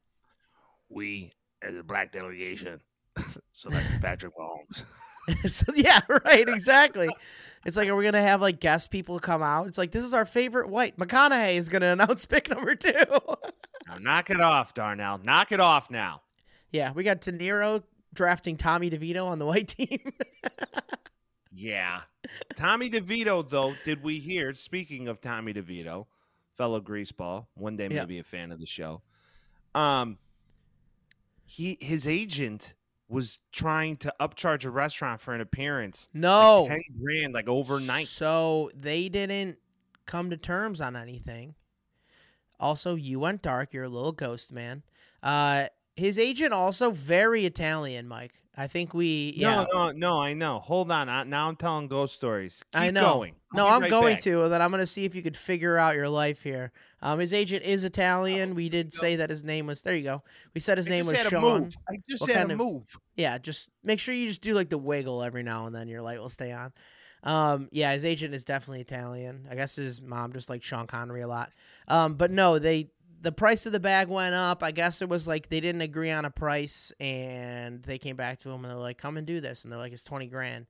We, 0.90 1.32
as 1.62 1.76
a 1.76 1.84
black 1.84 2.12
delegation, 2.12 2.82
selected 3.54 4.02
Patrick 4.02 4.34
Mahomes. 4.38 4.84
so 5.50 5.66
yeah, 5.76 6.00
right, 6.26 6.48
exactly. 6.50 7.10
It's 7.66 7.78
like, 7.78 7.88
are 7.90 7.96
we 7.96 8.04
gonna 8.04 8.22
have 8.22 8.42
like 8.42 8.60
guest 8.60 8.90
people 8.90 9.20
come 9.20 9.44
out? 9.44 9.68
It's 9.68 9.78
like 9.78 9.92
this 9.92 10.04
is 10.04 10.14
our 10.14 10.26
favorite 10.26 10.70
white. 10.70 10.98
McConaughey 10.98 11.56
is 11.56 11.70
gonna 11.70 11.92
announce 11.94 12.26
pick 12.26 12.50
number 12.50 12.74
two. 12.76 12.92
now 13.88 13.98
knock 14.00 14.30
it 14.32 14.42
off, 14.42 14.74
Darnell. 14.74 15.20
Knock 15.24 15.52
it 15.52 15.60
off 15.60 15.92
now. 15.92 16.22
yeah, 16.72 16.92
we 16.92 17.04
got 17.04 17.22
De 17.22 17.32
Niro 17.32 17.84
drafting 18.14 18.58
Tommy 18.58 18.90
DeVito 18.90 19.26
on 19.26 19.40
the 19.40 19.46
white 19.46 19.68
team. 19.70 20.12
Yeah. 21.52 22.02
Tommy 22.56 22.90
DeVito, 22.90 23.48
though, 23.50 23.76
did 23.84 24.02
we 24.04 24.20
hear? 24.20 24.54
Speaking 24.54 25.08
of 25.08 25.20
Tommy 25.20 25.54
DeVito, 25.54 26.06
fellow 26.56 26.80
greaseball, 26.80 27.48
one 27.56 27.76
day 27.76 27.88
Yeah. 27.92 28.02
maybe 28.02 28.20
a 28.20 28.24
fan 28.24 28.52
of 28.52 28.60
the 28.60 28.66
show. 28.66 29.02
Um, 29.76 30.18
he 31.46 31.78
his 31.82 32.08
agent 32.08 32.74
was 33.10 33.40
trying 33.52 33.98
to 33.98 34.14
upcharge 34.22 34.64
a 34.64 34.70
restaurant 34.70 35.20
for 35.20 35.34
an 35.34 35.42
appearance. 35.42 36.08
no, 36.14 36.64
like 36.64 36.70
ten 36.70 36.82
grand, 37.04 37.34
like 37.34 37.48
overnight. 37.50 38.08
So 38.08 38.72
they 38.74 39.10
didn't 39.10 39.58
come 40.06 40.30
to 40.30 40.38
terms 40.38 40.80
on 40.80 40.96
anything. 40.96 41.56
Also, 42.60 42.96
you 42.96 43.20
went 43.20 43.42
dark. 43.42 43.74
You're 43.74 43.84
a 43.86 43.90
little 43.90 44.12
ghost 44.14 44.54
man. 44.54 44.84
Uh, 45.24 45.66
his 45.96 46.18
agent 46.20 46.54
also 46.54 46.92
very 46.92 47.46
Italian, 47.46 48.08
Mike. 48.08 48.34
I 48.58 48.68
think 48.68 48.94
we 48.94 49.34
yeah. 49.38 49.66
No, 49.72 49.92
no, 49.92 49.92
no. 49.92 50.22
I 50.22 50.34
know. 50.34 50.60
Hold 50.60 50.92
on. 50.92 51.08
I, 51.08 51.24
now 51.24 51.48
I'm 51.48 51.56
telling 51.56 51.88
ghost 51.88 52.14
stories. 52.16 52.62
Keep 52.74 52.82
I 52.82 52.92
know. 52.92 53.14
Going. 53.14 53.36
No, 53.54 53.66
I'm 53.66 53.82
right 53.82 53.90
going 53.90 54.14
back. 54.16 54.22
to, 54.24 54.44
and 54.44 54.52
then 54.52 54.62
I'm 54.62 54.72
going 54.72 54.82
to 54.82 54.88
see 54.88 55.06
if 55.06 55.16
you 55.16 55.22
could 55.22 55.38
figure 55.38 55.78
out 55.78 55.96
your 55.96 56.10
life 56.10 56.44
here. 56.44 56.72
Um, 57.02 57.20
his 57.20 57.32
agent 57.34 57.64
is 57.66 57.86
Italian. 57.86 58.54
We 58.54 58.68
did 58.68 58.94
say 58.94 59.16
that 59.16 59.30
his 59.30 59.44
name 59.46 59.68
was. 59.68 59.82
There 59.82 59.96
you 59.96 60.04
go. 60.04 60.24
We 60.54 60.60
said 60.60 60.78
his 60.78 60.88
I 60.88 60.92
name 60.92 61.06
was 61.06 61.18
Sean. 61.18 61.70
I 61.90 61.96
just 62.10 62.22
What 62.22 62.32
had 62.32 62.48
to 62.48 62.54
of- 62.54 62.60
move. 62.60 62.98
Yeah, 63.16 63.38
just 63.38 63.70
make 63.84 64.00
sure 64.00 64.14
you 64.14 64.28
just 64.28 64.42
do 64.42 64.54
like 64.54 64.70
the 64.70 64.78
wiggle 64.78 65.24
every 65.24 65.44
now 65.44 65.66
and 65.66 65.74
then. 65.74 65.88
Your 65.88 66.02
light 66.02 66.20
will 66.20 66.30
stay 66.30 66.52
on. 66.52 66.74
Um, 67.24 67.70
yeah, 67.72 67.94
his 67.94 68.04
agent 68.04 68.34
is 68.34 68.44
definitely 68.44 68.82
Italian. 68.82 69.48
I 69.50 69.56
guess 69.56 69.76
his 69.78 70.02
mom 70.02 70.34
just 70.34 70.50
liked 70.50 70.64
Sean 70.66 70.88
Connery 70.88 71.22
a 71.22 71.28
lot. 71.28 71.52
Um, 71.88 72.16
but 72.16 72.32
no, 72.32 72.60
they 72.60 72.90
the 73.22 73.32
price 73.32 73.66
of 73.66 73.72
the 73.72 73.80
bag 73.80 74.08
went 74.10 74.34
up. 74.36 74.64
I 74.64 74.72
guess 74.72 75.02
it 75.02 75.08
was 75.10 75.28
like 75.28 75.50
they 75.50 75.60
didn't 75.60 75.82
agree 75.82 76.12
on 76.12 76.26
a 76.26 76.32
price, 76.32 76.92
and 77.00 77.84
they 77.84 77.98
came 77.98 78.16
back 78.16 78.40
to 78.40 78.50
him 78.50 78.64
and 78.64 78.72
they're 78.72 78.80
like, 78.80 78.98
"Come 78.98 79.18
and 79.18 79.26
do 79.28 79.40
this," 79.40 79.64
and 79.64 79.72
they're 79.72 79.80
like, 79.80 79.94
"It's 79.94 80.04
twenty 80.04 80.28
grand." 80.28 80.66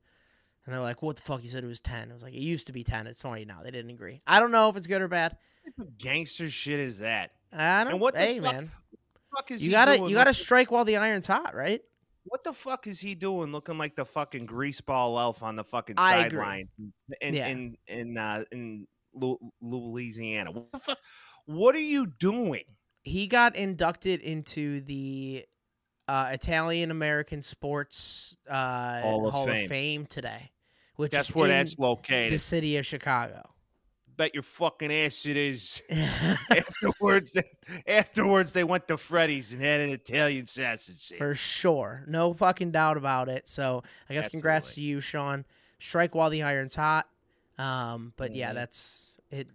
And 0.64 0.72
they're 0.74 0.80
like, 0.82 1.02
"What 1.02 1.16
the 1.16 1.22
fuck? 1.22 1.42
You 1.42 1.48
said 1.50 1.64
it 1.64 1.66
was 1.66 1.80
10. 1.80 2.10
It 2.10 2.14
was 2.14 2.22
like 2.22 2.34
it 2.34 2.40
used 2.40 2.66
to 2.68 2.72
be 2.72 2.84
ten. 2.84 3.06
It's 3.06 3.20
twenty 3.20 3.44
now. 3.44 3.62
They 3.62 3.70
didn't 3.70 3.90
agree. 3.90 4.22
I 4.26 4.38
don't 4.38 4.52
know 4.52 4.68
if 4.68 4.76
it's 4.76 4.86
good 4.86 5.02
or 5.02 5.08
bad. 5.08 5.36
What 5.64 5.76
type 5.76 5.88
of 5.88 5.98
gangster 5.98 6.48
shit 6.50 6.78
is 6.78 6.98
that? 7.00 7.32
I 7.52 7.84
don't. 7.84 7.94
And 7.94 8.00
what 8.00 8.14
the 8.14 8.20
hey, 8.20 8.40
fuck- 8.40 8.52
man, 8.54 8.70
Fuck 9.36 9.50
is 9.50 9.62
you 9.62 9.70
he 9.70 9.72
gotta 9.72 9.96
doing 9.98 10.10
you 10.10 10.16
gotta 10.16 10.32
strike 10.34 10.70
while 10.70 10.84
the 10.84 10.96
iron's 10.98 11.26
hot, 11.26 11.54
right? 11.54 11.80
What 12.24 12.44
the 12.44 12.52
fuck 12.52 12.86
is 12.86 13.00
he 13.00 13.14
doing 13.16 13.50
looking 13.50 13.78
like 13.78 13.96
the 13.96 14.04
fucking 14.04 14.46
greaseball 14.46 15.20
elf 15.20 15.42
on 15.42 15.56
the 15.56 15.64
fucking 15.64 15.96
sideline 15.96 16.68
in 17.20 17.34
Yeah. 17.34 17.48
in 17.48 17.76
in 17.88 18.16
uh, 18.18 18.44
in 18.52 18.86
Louisiana? 19.60 20.50
What 20.52 20.70
the 20.72 20.78
fuck? 20.78 20.98
What 21.46 21.74
are 21.74 21.80
you 21.80 22.06
doing? 22.06 22.64
he 23.04 23.26
got 23.26 23.56
inducted 23.56 24.20
into 24.20 24.80
the 24.80 25.44
uh, 26.06 26.30
Italian 26.32 26.90
American 26.92 27.42
Sports 27.42 28.36
uh, 28.48 29.00
Hall 29.00 29.28
Hall, 29.30 29.44
of 29.44 29.48
of, 29.50 29.54
Fame. 29.56 29.68
Fame. 29.68 30.06
today, 30.06 30.52
which 30.96 31.12
is 31.14 31.34
where 31.34 31.46
in 31.46 31.50
that's 31.50 31.76
located? 31.78 32.32
the 32.32 32.38
city 32.38 32.76
of 32.76 32.86
Chicago. 32.86 33.42
Bet 34.16 34.34
your 34.34 34.42
fucking 34.44 34.92
ass 34.92 35.26
it 35.26 35.36
is. 35.36 35.82
afterwards, 36.50 37.32
they, 37.32 37.42
afterwards 37.88 38.52
they 38.52 38.62
went 38.62 38.86
to 38.88 38.96
Freddy's 38.96 39.52
and 39.52 39.60
had 39.62 39.80
an 39.80 39.90
Italian 39.90 40.46
sausage. 40.46 41.12
For 41.18 41.34
sure, 41.34 42.04
no 42.06 42.34
fucking 42.34 42.70
doubt 42.70 42.98
about 42.98 43.28
it. 43.28 43.48
So 43.48 43.82
I 44.08 44.14
guess 44.14 44.28
congrats 44.28 44.74
to 44.74 44.80
you, 44.80 45.00
Sean. 45.00 45.44
Strike 45.80 46.14
while 46.14 46.30
the 46.30 46.42
iron's 46.44 46.76
hot. 46.76 47.08
Um, 47.58 48.12
but 48.16 48.34
yeah, 48.36 48.52
Mhm. 48.52 48.54
that's 48.54 49.18
it. 49.30 49.48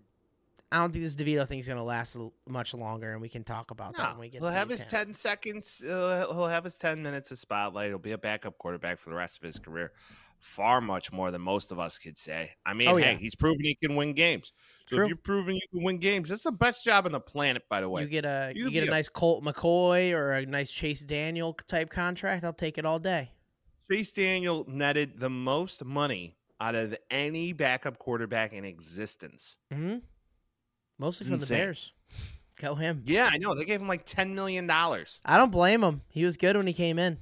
I 0.71 0.79
don't 0.79 0.91
think 0.91 1.03
this 1.03 1.15
DeVito 1.15 1.47
thing's 1.47 1.67
gonna 1.67 1.83
last 1.83 2.17
much 2.47 2.73
longer, 2.73 3.13
and 3.13 3.21
we 3.21 3.29
can 3.29 3.43
talk 3.43 3.71
about 3.71 3.95
that 3.95 4.11
when 4.11 4.19
we 4.21 4.29
get. 4.29 4.41
he'll 4.41 4.49
to 4.49 4.55
have 4.55 4.69
his 4.69 4.81
10. 4.81 5.05
10 5.07 5.13
seconds. 5.13 5.83
Uh, 5.83 6.27
he'll 6.29 6.47
have 6.47 6.65
his 6.65 6.75
10 6.75 7.01
minutes 7.01 7.31
of 7.31 7.39
spotlight. 7.39 7.87
He'll 7.87 7.97
be 7.99 8.11
a 8.11 8.17
backup 8.17 8.57
quarterback 8.57 8.99
for 8.99 9.09
the 9.09 9.15
rest 9.15 9.37
of 9.37 9.43
his 9.43 9.59
career. 9.59 9.93
Far 10.39 10.81
much 10.81 11.11
more 11.11 11.31
than 11.31 11.41
most 11.41 11.71
of 11.71 11.79
us 11.79 11.97
could 11.97 12.17
say. 12.17 12.51
I 12.65 12.73
mean, 12.73 12.87
Oh, 12.89 12.97
hey, 12.97 13.13
yeah. 13.13 13.17
he's 13.17 13.33
proven 13.33 13.63
he 13.63 13.75
can 13.75 13.95
win 13.95 14.13
games. 14.13 14.53
So 14.87 14.97
True. 14.97 15.05
if 15.05 15.09
you're 15.09 15.17
proving 15.17 15.55
you 15.55 15.67
can 15.71 15.83
win 15.83 15.97
games, 15.99 16.29
that's 16.29 16.43
the 16.43 16.51
best 16.51 16.83
job 16.83 17.05
on 17.05 17.11
the 17.13 17.19
planet, 17.19 17.63
by 17.69 17.81
the 17.81 17.89
way. 17.89 18.03
You 18.03 18.07
get 18.07 18.25
a 18.25 18.51
You 18.53 18.65
you 18.65 18.71
get 18.71 18.83
a 18.83 18.87
a- 18.87 18.91
nice 18.91 19.09
Colt 19.09 19.43
McCoy 19.43 20.13
or 20.13 20.33
a 20.33 20.45
nice 20.45 20.69
Chase 20.69 21.01
Daniel 21.05 21.53
type 21.53 21.89
contract. 21.89 22.43
I'll 22.43 22.53
take 22.53 22.77
it 22.77 22.85
all 22.85 22.99
day. 22.99 23.31
Chase 23.89 24.11
Daniel 24.11 24.65
netted 24.67 25.19
the 25.19 25.29
most 25.29 25.83
money 25.85 26.35
out 26.59 26.75
of 26.75 26.95
any 27.09 27.53
backup 27.53 27.97
quarterback 27.97 28.51
in 28.53 28.65
existence. 28.65 29.55
hmm 29.71 29.97
Mostly 30.99 31.25
It's 31.25 31.29
from 31.31 31.39
the. 31.39 31.45
Bears. 31.47 31.93
Go 32.59 32.73
him. 32.75 33.03
Yeah, 33.05 33.29
I 33.31 33.37
know. 33.37 33.53
They 33.53 33.65
gave 33.65 33.79
him 33.81 33.87
like 33.87 34.05
$10 34.05 34.33
million. 34.33 34.69
I 34.69 35.03
don't 35.37 35.51
blame 35.51 35.83
him. 35.83 36.01
He 36.09 36.25
was 36.25 36.37
good 36.37 36.55
when 36.57 36.65
he 36.65 36.73
came 36.73 36.97
in. 36.97 37.19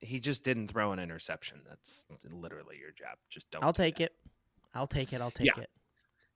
He 0.00 0.18
just 0.18 0.42
didn't 0.42 0.68
throw 0.68 0.92
an 0.92 0.98
interception. 0.98 1.60
That's 1.68 2.04
literally 2.30 2.76
your 2.80 2.90
job. 2.90 3.18
Just 3.30 3.48
don't. 3.50 3.64
I'll 3.64 3.72
do 3.72 3.82
take 3.84 3.96
that. 3.96 4.04
it. 4.04 4.16
I'll 4.74 4.86
take 4.88 5.12
it. 5.12 5.20
I'll 5.20 5.30
take 5.30 5.46
Yeah. 5.56 5.62
it. 5.62 5.70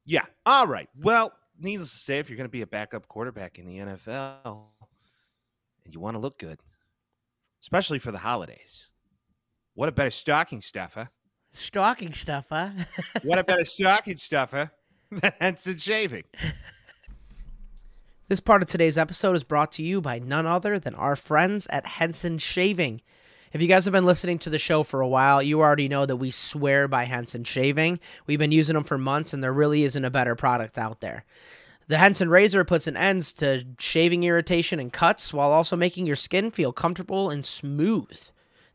Yeah. 0.05 0.25
All 0.47 0.67
right. 0.67 0.89
Well, 1.01 1.33
needless 1.59 1.91
to 1.93 1.97
say, 1.99 2.19
if 2.19 2.29
you're 2.29 2.37
going 2.37 2.49
to 2.49 2.53
be 2.53 2.63
a 2.63 2.67
backup 2.67 3.09
quarterback 3.09 3.59
in 3.59 3.67
the 3.67 3.79
NFL 3.79 4.65
and 5.85 5.95
you 5.95 6.01
want 6.01 6.15
to 6.15 6.19
look 6.21 6.39
good, 6.39 6.59
especially 7.63 7.99
for 8.01 8.11
the 8.13 8.19
holidays, 8.19 8.91
what 9.75 9.89
a 9.89 9.93
better 9.93 10.11
stocking 10.11 10.61
stuffer. 10.61 11.09
Stocking 11.53 12.13
stuff, 12.15 12.47
huh? 12.51 12.71
What 13.23 13.39
a 13.39 13.45
better 13.45 13.65
stocking 13.65 14.17
stuffer 14.17 14.71
than 15.21 15.33
Henson 15.41 15.77
Shaving. 15.77 16.25
This 18.29 18.41
part 18.41 18.63
of 18.63 18.69
today's 18.69 18.97
episode 18.97 19.37
is 19.37 19.45
brought 19.45 19.73
to 19.73 19.83
you 19.83 20.01
by 20.01 20.19
none 20.19 20.47
other 20.47 20.79
than 20.79 20.95
our 20.95 21.17
friends 21.17 21.67
at 21.69 21.85
Henson 21.85 22.39
Shaving. 22.39 23.03
If 23.53 23.61
you 23.61 23.69
guys 23.69 23.85
have 23.85 23.93
been 23.93 24.07
listening 24.07 24.39
to 24.39 24.51
the 24.51 24.59
show 24.59 24.83
for 24.83 25.03
a 25.03 25.09
while, 25.09 25.43
you 25.43 25.61
already 25.61 25.87
know 25.87 26.07
that 26.07 26.17
we 26.17 26.31
swear 26.31 26.89
by 26.89 27.05
Henson 27.05 27.45
Shaving. 27.45 28.01
We've 28.27 28.39
been 28.39 28.53
using 28.53 28.75
them 28.75 28.85
for 28.85 28.97
months, 28.97 29.35
and 29.35 29.45
there 29.45 29.53
really 29.53 29.85
isn't 29.85 30.05
a 30.05 30.11
better 30.11 30.35
product 30.35 30.79
out 30.79 31.01
there. 31.01 31.25
The 31.89 31.99
Henson 31.99 32.31
razor 32.31 32.65
puts 32.65 32.87
an 32.87 32.97
end 32.97 33.21
to 33.37 33.67
shaving 33.79 34.23
irritation 34.23 34.81
and 34.81 34.91
cuts 34.91 35.35
while 35.35 35.53
also 35.53 35.77
making 35.77 36.07
your 36.07 36.17
skin 36.17 36.51
feel 36.51 36.73
comfortable 36.73 37.29
and 37.29 37.45
smooth. 37.45 38.19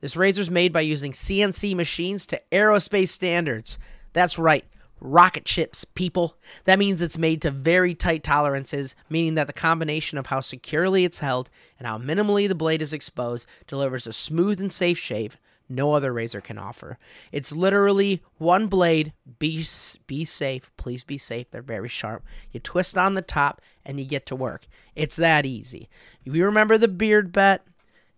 This 0.01 0.15
razor 0.15 0.43
is 0.43 0.51
made 0.51 0.71
by 0.71 0.81
using 0.81 1.13
CNC 1.13 1.73
machines 1.75 2.27
to 2.27 2.39
aerospace 2.51 3.09
standards. 3.09 3.79
That's 4.13 4.37
right, 4.37 4.65
rocket 4.99 5.47
ships, 5.47 5.85
people. 5.85 6.37
That 6.65 6.79
means 6.79 7.01
it's 7.01 7.17
made 7.17 7.41
to 7.43 7.51
very 7.51 7.95
tight 7.95 8.23
tolerances, 8.23 8.95
meaning 9.09 9.35
that 9.35 9.47
the 9.47 9.53
combination 9.53 10.17
of 10.17 10.27
how 10.27 10.41
securely 10.41 11.05
it's 11.05 11.19
held 11.19 11.49
and 11.77 11.87
how 11.87 11.97
minimally 11.97 12.47
the 12.47 12.55
blade 12.55 12.81
is 12.81 12.93
exposed 12.93 13.47
delivers 13.67 14.07
a 14.07 14.13
smooth 14.13 14.59
and 14.59 14.71
safe 14.71 14.97
shave 14.97 15.37
no 15.69 15.93
other 15.93 16.13
razor 16.13 16.41
can 16.41 16.57
offer. 16.57 16.97
It's 17.31 17.55
literally 17.55 18.23
one 18.37 18.67
blade. 18.67 19.13
Be 19.39 19.65
be 20.07 20.25
safe, 20.25 20.71
please 20.77 21.03
be 21.03 21.17
safe. 21.17 21.51
They're 21.51 21.61
very 21.61 21.89
sharp. 21.89 22.23
You 22.51 22.59
twist 22.59 22.97
on 22.97 23.15
the 23.15 23.21
top 23.21 23.61
and 23.85 23.99
you 23.99 24.05
get 24.05 24.25
to 24.27 24.35
work. 24.35 24.67
It's 24.95 25.15
that 25.17 25.45
easy. 25.45 25.89
You 26.23 26.45
remember 26.45 26.77
the 26.77 26.87
beard 26.87 27.31
bet? 27.31 27.63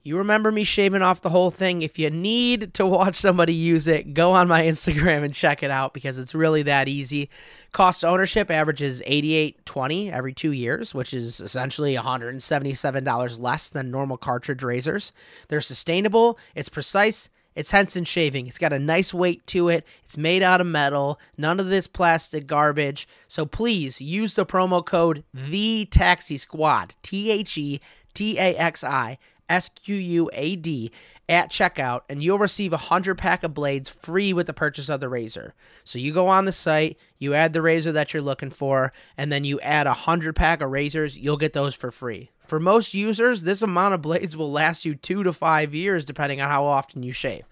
You 0.02 0.18
remember 0.18 0.52
me 0.52 0.64
shaving 0.64 1.02
off 1.02 1.22
the 1.22 1.30
whole 1.30 1.52
thing. 1.52 1.82
If 1.82 2.00
you 2.00 2.10
need 2.10 2.74
to 2.76 2.86
watch 2.86 3.16
somebody 3.16 3.54
use 3.54 3.88
it, 3.88 4.14
go 4.14 4.32
on 4.32 4.48
my 4.48 4.64
Instagram 4.64 5.24
and 5.24 5.34
check 5.34 5.62
it 5.62 5.70
out 5.70 5.94
because 5.94 6.18
it's 6.18 6.34
really 6.34 6.64
that 6.64 6.88
easy. 6.88 7.30
Cost 7.74 8.06
ownership 8.06 8.50
averages 8.50 9.02
88.20 9.02 10.12
every 10.12 10.34
2 10.34 10.52
years, 10.52 10.96
which 10.96 11.14
is 11.14 11.42
essentially 11.42 11.96
$177 11.96 13.40
less 13.40 13.70
than 13.70 13.92
normal 13.92 14.18
cartridge 14.18 14.64
razors. 14.64 15.12
They're 15.50 15.60
sustainable, 15.60 16.40
it's 16.56 16.70
precise, 16.70 17.30
it's 17.56 17.72
Henson 17.72 18.06
shaving. 18.06 18.48
It's 18.48 18.58
got 18.58 18.72
a 18.72 18.80
nice 18.80 19.14
weight 19.14 19.46
to 19.48 19.68
it. 19.68 19.86
It's 20.06 20.18
made 20.18 20.42
out 20.42 20.62
of 20.62 20.68
metal. 20.68 21.20
None 21.38 21.60
of 21.60 21.68
this 21.68 21.88
plastic 21.88 22.48
garbage. 22.48 23.06
So 23.28 23.46
please 23.46 24.00
use 24.00 24.36
the 24.36 24.46
promo 24.46 24.86
code 24.86 25.26
the 25.34 25.86
Taxi 25.92 26.38
Squad. 26.38 26.96
T 27.02 27.30
H 27.32 27.58
E 27.58 27.82
T 28.14 28.38
A 28.38 28.56
X 28.56 28.82
I 28.84 29.18
S 29.50 29.70
Q 29.70 29.96
U 29.96 30.30
A 30.34 30.56
D 30.56 30.92
at 31.28 31.52
checkout, 31.52 32.02
and 32.10 32.24
you'll 32.24 32.40
receive 32.40 32.74
a 32.74 32.78
hundred 32.78 33.18
pack 33.18 33.44
of 33.44 33.54
blades 33.54 33.88
free 33.88 34.34
with 34.34 34.48
the 34.48 34.54
purchase 34.54 34.90
of 34.90 35.00
the 35.00 35.10
razor. 35.10 35.54
So 35.84 36.00
you 36.00 36.12
go 36.12 36.28
on 36.28 36.46
the 36.46 36.52
site, 36.52 36.98
you 37.20 37.36
add 37.36 37.54
the 37.54 37.62
razor 37.62 37.92
that 37.92 38.14
you're 38.14 38.24
looking 38.24 38.50
for, 38.50 38.92
and 39.16 39.32
then 39.32 39.44
you 39.44 39.60
add 39.62 39.86
a 39.86 39.94
hundred 39.94 40.36
pack 40.36 40.62
of 40.62 40.72
razors. 40.72 41.18
You'll 41.18 41.38
get 41.38 41.54
those 41.54 41.76
for 41.76 41.92
free. 41.92 42.32
For 42.48 42.60
most 42.60 42.96
users, 42.96 43.44
this 43.44 43.62
amount 43.62 43.94
of 43.94 44.02
blades 44.02 44.36
will 44.36 44.52
last 44.52 44.86
you 44.86 44.96
two 44.96 45.24
to 45.24 45.32
five 45.32 45.76
years, 45.76 46.04
depending 46.04 46.42
on 46.42 46.50
how 46.50 46.66
often 46.66 47.04
you 47.04 47.12
shave. 47.12 47.44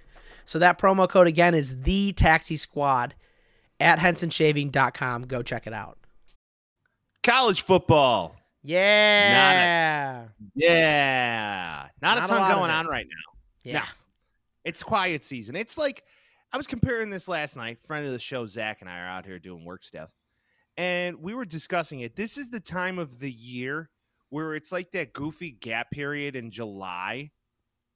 So 0.44 0.58
that 0.60 0.80
promo 0.80 1.08
code 1.08 1.28
again 1.28 1.54
is 1.54 1.82
the 1.84 2.14
Taxi 2.14 2.56
Squad 2.56 3.14
at 3.80 4.00
HensonShaving.com. 4.00 5.24
Go 5.24 5.44
check 5.44 5.68
it 5.68 5.74
out. 5.74 6.00
College 7.22 7.62
football. 7.62 8.37
Yeah. 8.68 10.28
Yeah. 10.56 11.88
Not, 12.02 12.18
Not 12.18 12.18
a 12.18 12.24
a 12.26 12.28
ton 12.28 12.52
of 12.52 12.58
going 12.58 12.72
on 12.72 12.88
right 12.88 13.08
now. 13.08 13.40
Yeah. 13.64 13.80
No. 13.80 13.86
It's 14.66 14.84
quiet 14.84 15.24
season. 15.24 15.56
It's 15.56 15.78
like 15.78 16.04
I 16.52 16.58
was 16.58 16.68
comparing 16.68 17.10
this 17.10 17.28
last 17.28 17.56
night. 17.56 17.80
Friend 17.86 18.06
of 18.06 18.12
the 18.12 18.20
show, 18.20 18.46
Zach, 18.46 18.82
and 18.82 18.90
I 18.90 19.00
are 19.00 19.08
out 19.08 19.26
here 19.26 19.40
doing 19.40 19.64
work 19.64 19.84
stuff. 19.84 20.12
And 20.76 21.22
we 21.22 21.34
were 21.34 21.46
discussing 21.46 22.02
it. 22.02 22.16
This 22.16 22.38
is 22.38 22.50
the 22.50 22.60
time 22.60 23.00
of 23.00 23.20
the 23.20 23.32
year 23.32 23.90
where 24.30 24.54
it's 24.56 24.72
like 24.72 24.92
that 24.92 25.14
goofy 25.14 25.52
gap 25.52 25.90
period 25.92 26.36
in 26.36 26.52
July 26.52 27.32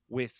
with 0.09 0.33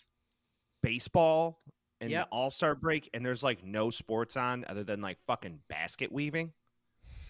baseball 0.82 1.60
and 2.00 2.10
Yep. 2.10 2.30
the 2.30 2.36
All 2.36 2.50
Star 2.50 2.74
break, 2.74 3.10
and 3.14 3.26
there's 3.26 3.44
like 3.44 3.64
no 3.64 3.90
sports 3.90 4.38
on 4.38 4.66
other 4.70 4.84
than 4.86 5.02
like 5.02 5.20
fucking 5.28 5.60
basket 5.70 6.12
weaving. 6.12 6.54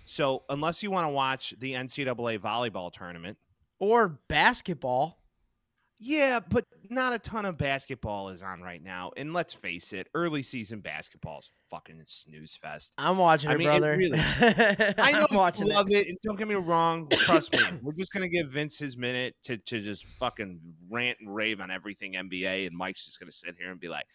So 0.05 0.43
unless 0.49 0.83
you 0.83 0.91
want 0.91 1.05
to 1.05 1.11
watch 1.11 1.53
the 1.59 1.73
NCAA 1.73 2.39
volleyball 2.39 2.91
tournament, 2.91 3.37
Or 3.79 4.19
basketball. 4.27 5.17
yeah, 5.99 6.39
but 6.39 6.65
not 6.89 7.13
a 7.13 7.19
ton 7.19 7.45
of 7.45 7.57
basketball 7.57 8.29
is 8.29 8.41
on 8.43 8.61
right 8.61 8.83
now. 8.83 9.11
And 9.15 9.33
let's 9.33 9.53
face 9.53 9.93
it, 9.93 10.07
early 10.13 10.41
season 10.43 10.79
basketball 10.81 11.39
is 11.39 11.51
fucking 11.69 12.01
snooze 12.07 12.55
fest. 12.61 12.91
I'm 12.97 13.17
watching 13.17 13.49
I 13.51 13.53
it, 13.53 13.57
mean, 13.59 13.67
it 13.67 13.71
brother. 13.71 13.95
really- 13.97 14.19
I 14.19 15.11
know 15.11 15.27
I'm 15.29 15.37
watching 15.37 15.67
it. 15.67 15.73
love 15.73 15.89
it. 15.91 16.07
and 16.07 16.17
don't 16.23 16.37
get 16.37 16.47
me 16.47 16.55
wrong. 16.55 17.07
Trust 17.09 17.53
me, 17.53 17.61
we're 17.81 17.93
just 17.93 18.11
gonna 18.11 18.27
give 18.27 18.49
Vince 18.49 18.77
his 18.79 18.97
minute 18.97 19.35
to 19.43 19.57
to 19.57 19.79
just 19.81 20.05
fucking 20.19 20.59
rant 20.89 21.19
and 21.21 21.33
rave 21.33 21.61
on 21.61 21.71
everything 21.71 22.13
NBA, 22.13 22.67
and 22.67 22.75
Mike's 22.75 23.05
just 23.05 23.19
gonna 23.19 23.31
sit 23.31 23.55
here 23.57 23.71
and 23.71 23.79
be 23.79 23.87
like, 23.87 24.05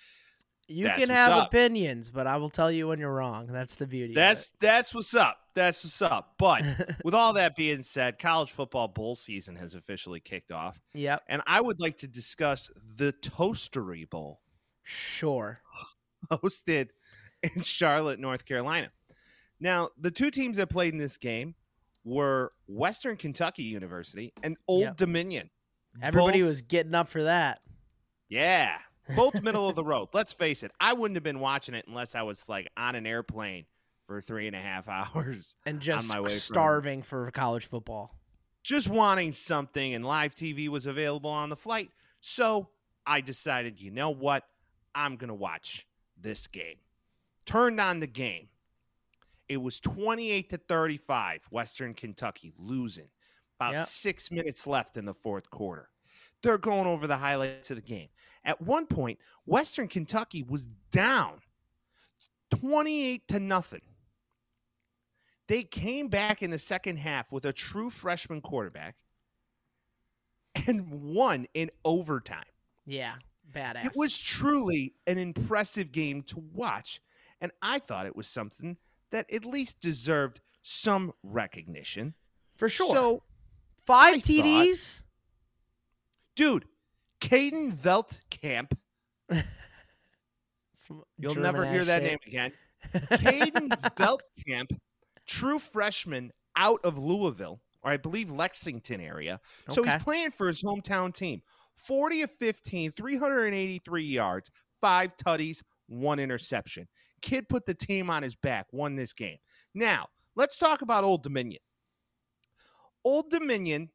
You 0.69 0.85
That's 0.87 0.99
can 0.99 1.11
have 1.11 1.33
up. 1.33 1.47
opinions, 1.49 2.11
but 2.11 2.27
I 2.27 2.39
will 2.39 2.51
tell 2.51 2.73
you 2.73 2.89
when 2.89 2.99
you're 2.99 3.13
wrong. 3.13 3.47
That's 3.47 3.77
the 3.77 3.87
beauty. 3.87 4.15
"That's 4.15 4.51
that's 4.59 4.93
what's 4.93 5.15
up. 5.15 5.39
That's 5.55 5.85
what's 5.85 6.03
up." 6.03 6.35
But 6.39 6.65
with 7.05 7.15
all 7.15 7.35
that 7.35 7.55
being 7.55 7.83
said, 7.83 8.19
college 8.19 8.51
football 8.51 8.89
bowl 8.89 9.15
season 9.15 9.55
has 9.57 9.75
officially 9.75 10.19
kicked 10.19 10.51
off, 10.51 10.81
yep. 10.93 11.23
and 11.29 11.41
I 11.47 11.61
would 11.61 11.79
like 11.79 11.99
to 11.99 12.09
discuss 12.09 12.71
the 12.97 13.13
Toastery 13.23 14.09
Bowl. 14.11 14.41
Sure. 14.83 15.61
hosted 16.31 16.91
in 17.43 17.63
Charlotte, 17.63 18.19
North 18.19 18.45
Carolina. 18.45 18.91
Now, 19.61 19.91
the 19.99 20.11
two 20.11 20.31
teams 20.31 20.57
that 20.57 20.69
played 20.69 20.93
in 20.93 20.99
this 20.99 21.17
game 21.17 21.55
were 22.05 22.53
Western 22.67 23.17
Kentucky 23.17 23.63
University 23.63 24.33
and 24.43 24.57
Old 24.69 24.83
Yep. 24.83 24.97
Dominion. 24.97 25.51
Everybody 26.03 26.41
Both- 26.41 26.49
was 26.49 26.63
getting 26.63 26.95
up 26.95 27.09
for 27.09 27.23
that. 27.23 27.61
Yeah, 28.29 28.77
both 29.15 29.43
middle 29.43 29.69
of 29.69 29.77
the 29.77 29.85
road. 29.85 30.09
Let's 30.13 30.33
face 30.33 30.63
it, 30.63 30.73
I 30.81 30.93
wouldn't 30.95 31.17
have 31.17 31.23
been 31.25 31.41
watching 31.41 31.75
it 31.75 31.87
unless 31.87 32.15
I 32.15 32.23
was 32.23 32.49
like 32.49 32.69
on 32.77 32.95
an 32.95 33.07
airplane 33.07 33.67
for 34.07 34.21
three 34.21 34.47
and 34.47 34.57
a 34.57 34.61
half 34.61 34.89
hours, 34.89 35.57
And 35.67 35.81
just 35.81 36.13
my 36.13 36.21
way 36.21 36.31
starving 36.31 37.03
for 37.03 37.31
college 37.31 37.67
football. 37.67 38.15
just 38.63 38.89
wanting 38.89 39.33
something, 39.33 39.95
and 39.95 40.05
live 40.05 40.35
TV 40.35 40.69
was 40.69 40.87
available 40.87 41.31
on 41.31 41.49
the 41.51 41.57
flight. 41.57 41.91
So 42.21 42.69
I 43.07 43.21
decided, 43.21 43.81
you 43.81 43.91
know 43.91 44.11
what? 44.11 44.45
I'm 44.95 45.17
going 45.17 45.29
to 45.29 45.35
watch 45.35 45.87
this 46.21 46.47
game. 46.47 46.77
Turned 47.45 47.81
on 47.81 48.01
the 48.01 48.07
game. 48.07 48.49
It 49.49 49.59
was 49.59 49.79
28 49.79 50.51
to 50.51 50.57
35, 50.59 51.43
Western 51.51 51.95
Kentucky 51.95 52.53
losing. 52.59 53.09
About 53.61 53.75
Yep. 53.75 53.87
six 53.87 54.31
minutes 54.31 54.67
left 54.67 54.97
in 54.97 55.05
the 55.05 55.15
fourth 55.15 55.51
quarter. 55.51 55.89
They're 56.47 56.59
going 56.59 56.87
over 56.87 57.07
the 57.07 57.17
highlights 57.17 57.71
of 57.71 57.77
the 57.77 57.83
game. 57.83 58.09
At 58.45 58.63
one 58.63 58.87
point, 58.87 59.19
Western 59.47 59.89
Kentucky 59.89 60.45
was 60.45 60.67
down 60.93 61.41
28 62.53 63.27
to 63.29 63.41
nothing. 63.41 63.81
They 65.49 65.65
came 65.65 66.07
back 66.07 66.45
in 66.45 66.51
the 66.51 66.59
second 66.59 66.99
half 66.99 67.33
with 67.33 67.45
a 67.45 67.53
true 67.53 67.91
freshman 67.91 68.41
quarterback 68.41 68.95
and 70.69 70.89
won 70.89 71.47
in 71.55 71.71
overtime. 71.85 72.45
Yeah. 72.85 73.15
Badass. 73.53 73.87
It 73.87 73.93
was 73.97 74.17
truly 74.17 74.95
an 75.09 75.19
impressive 75.19 75.91
game 75.91 76.23
to 76.25 76.45
watch, 76.53 77.01
and 77.41 77.51
I 77.61 77.81
thought 77.81 78.07
it 78.07 78.15
was 78.15 78.29
something 78.29 78.77
that 79.11 79.33
at 79.33 79.45
least 79.45 79.81
deserved 79.81 80.41
some 80.63 81.13
recognition. 81.23 82.15
For 82.57 82.69
sure. 82.69 82.95
So, 82.95 83.23
Five 83.85 84.15
I 84.15 84.19
TDs? 84.19 85.03
Dude, 86.37 86.67
Caden 87.21 87.77
Veltkamp, 87.77 88.71
you'll 91.19 91.35
German 91.35 91.43
never 91.43 91.67
hear 91.67 91.85
that 91.85 92.03
shit. 92.03 92.11
name 92.11 92.19
again. 92.27 92.53
Caden 92.95 93.69
Veltkamp, 93.97 94.79
true 95.27 95.59
freshman 95.59 96.31
out 96.57 96.81
of 96.85 96.99
Louisville, 96.99 97.61
or 97.83 97.91
I 97.91 97.97
believe 97.97 98.31
Lexington 98.31 99.01
area. 99.01 99.41
So 99.71 99.83
he's 99.83 100.03
playing 100.03 100.31
for 100.31 100.47
his 100.47 100.63
hometown 100.63 101.15
team. 101.15 101.43
40 101.77 102.23
of 102.23 102.31
15, 102.31 102.93
383 102.93 104.05
yards, 104.05 104.51
five 104.81 105.17
tutties, 105.17 105.63
one 105.89 106.19
interception. 106.19 106.89
Kid 107.23 107.49
put 107.49 107.67
the 107.67 107.75
team 107.75 108.11
on 108.11 108.23
his 108.23 108.35
back, 108.35 108.67
won 108.73 108.97
this 108.97 109.13
game. 109.13 109.39
Now, 109.75 110.07
let's 110.37 110.59
talk 110.59 110.83
about 110.83 111.05
Old 111.05 111.23
Dominion. 111.23 111.61
Old 113.05 113.31
Dominion, 113.31 113.91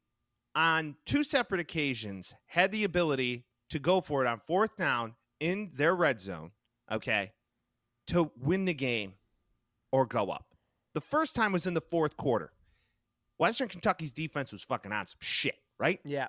on 0.54 0.96
two 1.06 1.24
separate 1.24 1.60
occasions, 1.60 2.34
had 2.46 2.72
the 2.72 2.84
ability 2.84 3.44
to 3.70 3.78
go 3.78 4.00
for 4.00 4.24
it 4.24 4.28
on 4.28 4.40
fourth 4.46 4.76
down 4.76 5.14
in 5.40 5.70
their 5.74 5.94
red 5.94 6.20
zone, 6.20 6.52
okay, 6.90 7.32
to 8.08 8.30
win 8.40 8.64
the 8.64 8.74
game 8.74 9.14
or 9.90 10.06
go 10.06 10.30
up. 10.30 10.54
The 10.94 11.00
first 11.00 11.34
time 11.34 11.52
was 11.52 11.66
in 11.66 11.74
the 11.74 11.80
fourth 11.80 12.16
quarter. 12.16 12.52
Western 13.38 13.68
Kentucky's 13.68 14.12
defense 14.12 14.52
was 14.52 14.62
fucking 14.62 14.92
on 14.92 15.06
some 15.06 15.18
shit, 15.20 15.56
right? 15.78 16.00
Yeah. 16.04 16.28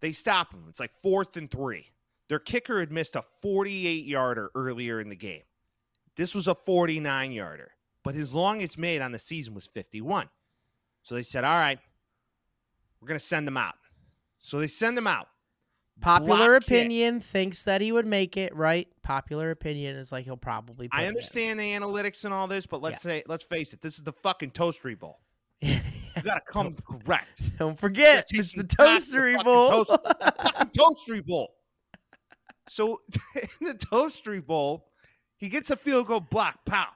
They 0.00 0.12
stop 0.12 0.52
him. 0.52 0.66
It's 0.68 0.80
like 0.80 0.94
fourth 0.94 1.36
and 1.36 1.50
three. 1.50 1.86
Their 2.28 2.38
kicker 2.38 2.80
had 2.80 2.92
missed 2.92 3.16
a 3.16 3.24
48 3.40 4.04
yarder 4.04 4.50
earlier 4.54 5.00
in 5.00 5.08
the 5.08 5.16
game. 5.16 5.42
This 6.16 6.34
was 6.34 6.46
a 6.46 6.54
49 6.54 7.32
yarder, 7.32 7.72
but 8.04 8.14
his 8.14 8.34
longest 8.34 8.78
made 8.78 9.00
on 9.00 9.12
the 9.12 9.18
season 9.18 9.54
was 9.54 9.66
51. 9.66 10.28
So 11.02 11.14
they 11.14 11.22
said, 11.22 11.44
all 11.44 11.58
right, 11.58 11.78
we're 13.02 13.08
going 13.08 13.18
to 13.18 13.24
send 13.24 13.46
them 13.46 13.56
out. 13.56 13.74
So 14.38 14.60
they 14.60 14.68
send 14.68 14.96
them 14.96 15.08
out. 15.08 15.26
Popular 16.00 16.36
Block 16.36 16.62
kick. 16.62 16.68
opinion 16.68 17.20
thinks 17.20 17.64
that 17.64 17.80
he 17.80 17.92
would 17.92 18.06
make 18.06 18.36
it, 18.36 18.54
right? 18.56 18.88
Popular 19.02 19.50
opinion 19.50 19.96
is 19.96 20.10
like 20.10 20.24
he'll 20.24 20.36
probably 20.36 20.88
put 20.88 20.98
I 20.98 21.06
understand 21.06 21.60
the 21.60 21.64
analytics 21.64 22.24
and 22.24 22.32
all 22.32 22.46
this, 22.46 22.64
but 22.64 22.80
let's 22.80 23.02
say, 23.02 23.22
let's 23.26 23.44
face 23.44 23.72
it, 23.72 23.82
this 23.82 23.98
is 23.98 24.04
the 24.04 24.12
fucking 24.12 24.52
toastery 24.52 24.98
bowl. 24.98 25.20
You 26.14 26.22
got 26.24 26.34
to 26.34 26.52
come 26.52 26.76
correct. 26.86 27.56
Don't 27.58 27.78
forget, 27.78 28.26
it's 28.32 28.52
the 28.52 28.64
taking 28.64 28.84
back 28.84 28.98
the 28.98 29.16
Toastery 29.16 29.42
Bowl. 29.42 29.84
toast- 29.86 31.08
toastery 31.08 31.24
bowl. 31.24 31.54
So 32.68 33.00
in 33.60 33.68
the 33.68 33.74
toastery 33.74 34.44
bowl, 34.44 34.88
he 35.38 35.48
gets 35.48 35.70
a 35.70 35.76
field 35.76 36.08
goal 36.08 36.20
block, 36.20 36.66
pow. 36.66 36.88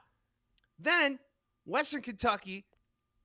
Then 0.77 1.17
Western 1.65 2.03
Kentucky, 2.03 2.65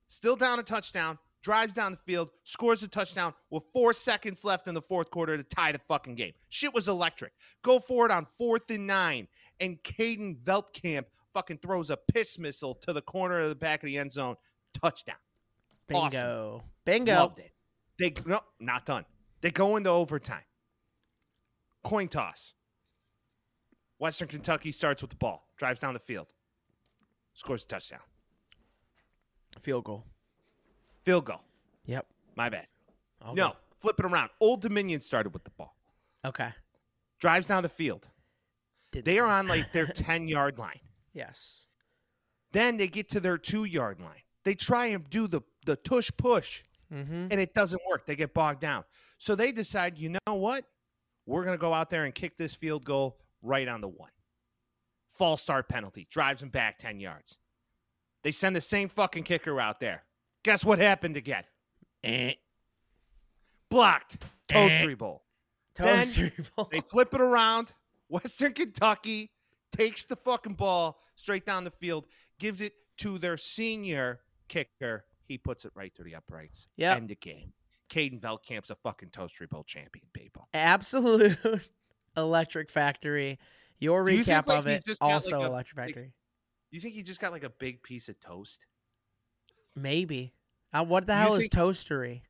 still 0.07 0.35
down 0.35 0.57
a 0.57 0.63
touchdown, 0.63 1.19
drives 1.43 1.75
down 1.75 1.91
the 1.91 1.97
field, 1.97 2.29
scores 2.45 2.81
a 2.81 2.87
touchdown 2.87 3.33
with 3.51 3.63
four 3.71 3.93
seconds 3.93 4.43
left 4.43 4.67
in 4.67 4.73
the 4.73 4.81
fourth 4.81 5.11
quarter 5.11 5.37
to 5.37 5.43
tie 5.43 5.71
the 5.71 5.79
fucking 5.87 6.15
game. 6.15 6.31
Shit 6.49 6.73
was 6.73 6.87
electric. 6.87 7.33
Go 7.61 7.79
for 7.79 8.05
it 8.05 8.11
on 8.11 8.25
fourth 8.37 8.71
and 8.71 8.87
nine, 8.87 9.27
and 9.59 9.77
Caden 9.83 10.41
Veltkamp 10.43 11.05
fucking 11.33 11.59
throws 11.59 11.89
a 11.89 11.97
piss 11.97 12.39
missile 12.39 12.73
to 12.75 12.93
the 12.93 13.01
corner 13.01 13.39
of 13.41 13.49
the 13.49 13.55
back 13.55 13.83
of 13.83 13.87
the 13.87 13.97
end 13.97 14.11
zone. 14.11 14.35
Touchdown. 14.81 15.17
Bingo. 15.87 16.63
Bingo. 16.85 17.13
Loved 17.13 17.39
it. 17.39 17.51
They 17.99 18.13
no, 18.25 18.41
not 18.59 18.85
done. 18.85 19.05
They 19.41 19.51
go 19.51 19.75
into 19.75 19.89
overtime. 19.89 20.43
Coin 21.83 22.07
toss. 22.07 22.53
Western 23.99 24.27
Kentucky 24.27 24.71
starts 24.71 25.01
with 25.01 25.11
the 25.11 25.17
ball, 25.17 25.47
drives 25.57 25.79
down 25.79 25.93
the 25.93 25.99
field, 25.99 26.33
scores 27.33 27.63
a 27.63 27.67
touchdown. 27.67 27.99
Field 29.59 29.83
goal. 29.83 30.05
Field 31.03 31.25
goal. 31.25 31.41
Yep. 31.85 32.05
My 32.35 32.49
bad. 32.49 32.67
Okay. 33.23 33.33
No, 33.33 33.53
flip 33.79 33.99
it 33.99 34.05
around. 34.05 34.29
Old 34.39 34.61
Dominion 34.61 35.01
started 35.01 35.33
with 35.33 35.43
the 35.43 35.49
ball, 35.51 35.75
Okay. 36.25 36.49
drives 37.19 37.47
down 37.47 37.63
the 37.63 37.69
field. 37.69 38.07
Did 38.91 39.05
They 39.05 39.19
are 39.19 39.27
on 39.27 39.47
like 39.47 39.71
their 39.73 39.87
10 39.93 40.27
yard 40.27 40.57
line. 40.59 40.79
Yes. 41.13 41.67
Then 42.51 42.77
they 42.77 42.87
get 42.87 43.09
to 43.09 43.19
their 43.19 43.37
two 43.37 43.63
yard 43.65 43.99
line. 43.99 44.21
They 44.45 44.55
try 44.55 44.87
and 44.87 45.09
do 45.09 45.27
the, 45.27 45.41
the 45.65 45.75
tush 45.75 46.09
push, 46.17 46.63
Mm-hmm. 46.93 47.29
and 47.31 47.33
it 47.39 47.55
doesn't 47.55 47.81
work. 47.89 48.05
They 48.05 48.15
get 48.15 48.35
bogged 48.35 48.59
down. 48.59 48.83
So 49.17 49.33
they 49.33 49.51
decide, 49.51 49.97
you 49.97 50.09
know 50.27 50.33
what? 50.35 50.65
We're 51.25 51.43
going 51.43 51.57
to 51.57 51.61
go 51.61 51.73
out 51.73 51.89
there 51.89 52.03
and 52.05 52.13
kick 52.13 52.37
this 52.37 52.53
field 52.53 52.85
goal 52.85 53.17
right 53.41 53.67
on 53.67 53.81
the 53.81 53.87
one. 53.87 54.11
False 55.09 55.41
start 55.41 55.67
penalty, 55.69 56.05
drives 56.11 56.41
them 56.41 56.49
back 56.49 56.77
10 56.77 56.99
yards. 56.99 57.37
They 58.23 58.31
send 58.31 58.55
the 58.55 58.61
same 58.61 58.89
fucking 58.89 59.23
kicker 59.23 59.59
out 59.59 59.79
there. 59.79 60.03
Guess 60.43 60.65
what 60.65 60.79
happened 60.79 61.17
again? 61.17 61.43
Eh. 62.03 62.33
Blocked. 63.69 64.23
Eh. 64.49 64.53
Toastery 64.53 64.97
bowl. 64.97 65.23
Then 65.75 66.05
Toastery 66.05 66.49
Bowl. 66.55 66.69
They 66.71 66.79
flip 66.79 67.13
it 67.13 67.21
around. 67.21 67.73
Western 68.09 68.53
Kentucky 68.53 69.31
takes 69.71 70.05
the 70.05 70.15
fucking 70.15 70.53
ball 70.53 70.99
straight 71.15 71.45
down 71.45 71.63
the 71.63 71.71
field, 71.71 72.05
gives 72.39 72.61
it 72.61 72.73
to 72.97 73.17
their 73.17 73.37
senior 73.37 74.19
kicker. 74.47 75.05
He 75.25 75.37
puts 75.37 75.65
it 75.65 75.71
right 75.73 75.91
through 75.95 76.05
the 76.05 76.15
uprights. 76.15 76.67
Yep. 76.77 76.97
End 76.97 77.09
the 77.09 77.15
game. 77.15 77.53
Caden 77.89 78.19
Veltkamp's 78.19 78.69
a 78.69 78.75
fucking 78.75 79.09
Toastery 79.09 79.49
Bowl 79.49 79.63
champion, 79.63 80.05
people. 80.13 80.47
Absolute 80.53 81.37
Electric 82.17 82.69
Factory. 82.69 83.39
Your 83.79 84.05
Do 84.05 84.13
you 84.13 84.23
think, 84.23 84.45
recap 84.45 84.47
like, 84.47 84.59
of 84.59 84.67
it 84.67 84.85
got, 84.85 84.97
also 85.01 85.39
like, 85.39 85.47
Electric 85.47 85.77
Factory. 85.77 86.13
You 86.71 86.79
think 86.79 86.93
he 86.93 87.03
just 87.03 87.19
got 87.19 87.31
like 87.31 87.43
a 87.43 87.49
big 87.49 87.81
piece 87.83 88.09
of 88.09 88.19
toast? 88.19 88.65
Maybe. 89.75 90.33
Uh, 90.71 90.83
what 90.85 91.07
the 91.07 91.13
you 91.13 91.19
hell 91.19 91.35
is 91.35 91.43
think- 91.43 91.53
toastery? 91.53 92.21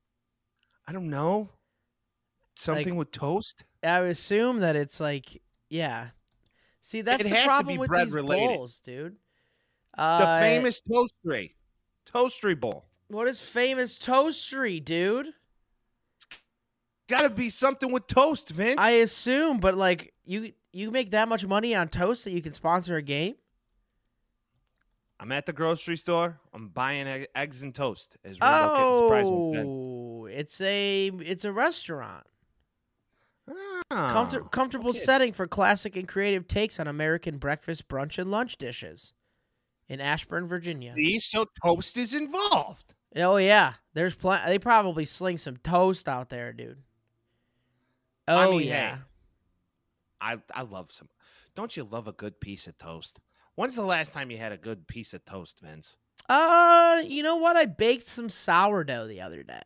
I 0.88 0.92
don't 0.92 1.10
know. 1.10 1.50
Something 2.56 2.96
with 2.98 3.12
toast? 3.12 3.64
I 3.84 4.02
would 4.02 4.12
assume 4.12 4.60
that 4.60 4.76
it's 4.76 5.00
like, 5.00 5.42
yeah. 5.70 6.08
See, 6.82 7.02
that's 7.02 7.22
It 7.26 7.30
the 7.30 7.36
has 7.36 7.44
to 7.44 7.48
problem 7.48 7.76
be 7.76 7.80
with 7.80 7.88
bread 7.90 8.08
these 8.08 8.14
related. 8.14 8.48
bowls, 8.58 8.80
dude. 8.80 9.16
The 9.96 10.02
Uh, 10.02 10.40
famous 10.40 10.82
Toastery. 10.82 11.54
Toastery 12.06 12.60
Bowl. 12.60 12.86
What 13.08 13.28
is 13.28 13.40
famous 13.40 13.98
toastery, 14.00 14.84
dude? 14.84 15.34
Gotta 17.08 17.30
be 17.30 17.50
something 17.50 17.92
with 17.92 18.08
toast, 18.08 18.50
Vince. 18.50 18.80
I 18.80 18.92
assume, 18.92 19.60
but 19.60 19.76
like 19.78 20.14
you 20.26 20.54
you 20.72 20.90
make 20.90 21.12
that 21.12 21.28
much 21.28 21.46
money 21.46 21.76
on 21.76 21.90
toast 21.90 22.24
that 22.24 22.32
you 22.32 22.42
can 22.42 22.54
sponsor 22.54 22.96
a 22.96 23.02
game? 23.02 23.36
I'm 25.24 25.32
at 25.32 25.46
the 25.46 25.54
grocery 25.54 25.96
store. 25.96 26.38
I'm 26.54 26.68
buying 26.68 27.08
egg- 27.08 27.28
eggs 27.34 27.64
and 27.64 27.74
toast. 27.74 28.18
As. 28.26 28.38
Oh, 28.42 30.26
it's 30.30 30.60
a 30.60 31.08
it's 31.08 31.46
a 31.46 31.54
restaurant. 31.54 32.26
Ah, 33.50 34.12
Comfort- 34.12 34.52
comfortable 34.52 34.90
okay. 34.90 35.00
setting 35.00 35.32
for 35.32 35.48
classic 35.48 35.96
and 35.96 36.10
creative 36.10 36.46
takes 36.50 36.78
on 36.78 36.88
American 36.88 37.38
breakfast, 37.38 37.88
brunch, 37.88 38.20
and 38.20 38.32
lunch 38.32 38.58
dishes 38.58 39.14
in 39.88 40.02
Ashburn, 40.02 40.46
Virginia. 40.46 40.94
See, 40.98 41.20
so 41.20 41.46
toast 41.64 41.96
is 41.98 42.14
involved. 42.14 42.94
Oh 43.16 43.38
yeah, 43.38 43.76
there's 43.94 44.16
pl- 44.16 44.40
They 44.46 44.60
probably 44.60 45.06
sling 45.06 45.38
some 45.38 45.56
toast 45.56 46.10
out 46.10 46.28
there, 46.28 46.52
dude. 46.52 46.84
Oh 48.28 48.38
I 48.38 48.52
mean, 48.52 48.60
hey, 48.64 48.68
yeah. 48.68 48.98
I 50.20 50.40
I 50.54 50.64
love 50.64 50.92
some. 50.92 51.08
Don't 51.56 51.78
you 51.78 51.86
love 51.86 52.10
a 52.10 52.14
good 52.14 52.42
piece 52.42 52.68
of 52.68 52.78
toast? 52.78 53.22
When's 53.56 53.76
the 53.76 53.84
last 53.84 54.14
time 54.14 54.32
you 54.32 54.38
had 54.38 54.52
a 54.52 54.58
good 54.58 54.88
piece 54.88 55.14
of 55.14 55.24
toast, 55.26 55.60
Vince? 55.62 55.98
Uh, 56.30 57.02
you 57.06 57.22
know 57.22 57.36
what? 57.36 57.56
I 57.56 57.66
baked 57.66 58.08
some 58.08 58.30
sourdough 58.30 59.08
the 59.08 59.22
other 59.22 59.44
day, 59.44 59.62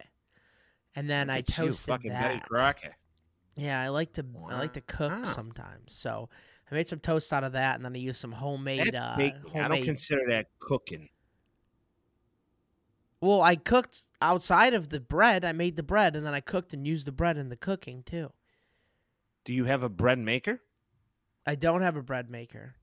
and 0.95 1.09
then 1.09 1.29
I 1.29 1.39
at 1.39 1.49
you, 1.49 1.53
toasted 1.67 1.93
fucking 1.93 2.11
Betty 2.11 2.39
that. 2.39 2.47
Crocker. 2.49 2.95
Yeah, 3.55 3.81
I 3.81 3.89
like 3.89 4.13
to 4.13 4.25
I 4.49 4.59
like 4.59 4.73
to 4.73 4.81
cook 4.81 5.11
Wow. 5.11 5.23
sometimes. 5.23 5.93
So 5.93 6.29
I 6.71 6.75
made 6.75 6.87
some 6.87 6.99
toast 6.99 7.31
out 7.31 7.43
of 7.43 7.53
that, 7.53 7.75
and 7.75 7.85
then 7.85 7.95
I 7.95 7.99
used 7.99 8.19
some 8.19 8.31
homemade. 8.31 8.93
Uh, 8.93 9.15
baking. 9.17 9.59
I 9.61 9.67
don't 9.67 9.83
consider 9.83 10.21
that 10.29 10.47
cooking. 10.59 11.09
well, 13.21 13.41
I 13.41 13.55
cooked 13.55 14.03
outside 14.21 14.73
of 14.73 14.89
the 14.89 14.99
bread. 14.99 15.45
I 15.45 15.53
made 15.53 15.75
the 15.75 15.83
bread, 15.83 16.15
and 16.15 16.25
then 16.25 16.33
I 16.33 16.39
cooked 16.39 16.73
and 16.73 16.85
used 16.87 17.07
the 17.07 17.11
bread 17.11 17.37
in 17.37 17.49
the 17.49 17.55
cooking 17.55 18.03
too. 18.03 18.31
Do 19.45 19.53
you 19.53 19.63
have 19.65 19.81
a 19.81 19.89
bread 19.89 20.19
maker? 20.19 20.61
I 21.45 21.55
don't 21.55 21.81
have 21.81 21.95
a 21.95 22.03
bread 22.03 22.29
maker. 22.29 22.75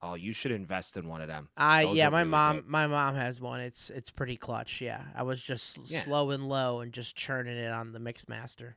Oh, 0.00 0.14
you 0.14 0.32
should 0.32 0.52
invest 0.52 0.96
in 0.96 1.08
one 1.08 1.20
of 1.20 1.26
them. 1.28 1.48
I 1.56 1.84
Those 1.84 1.96
yeah, 1.96 2.08
my 2.08 2.20
really 2.20 2.30
mom 2.30 2.56
good. 2.56 2.66
my 2.68 2.86
mom 2.86 3.16
has 3.16 3.40
one. 3.40 3.60
It's 3.60 3.90
it's 3.90 4.10
pretty 4.10 4.36
clutch. 4.36 4.80
Yeah, 4.80 5.02
I 5.16 5.24
was 5.24 5.42
just 5.42 5.90
Yeah. 5.90 5.98
slow 6.00 6.30
and 6.30 6.48
low 6.48 6.80
and 6.80 6.92
just 6.92 7.16
churning 7.16 7.56
it 7.56 7.70
on 7.72 7.92
the 7.92 7.98
mix 7.98 8.28
master. 8.28 8.76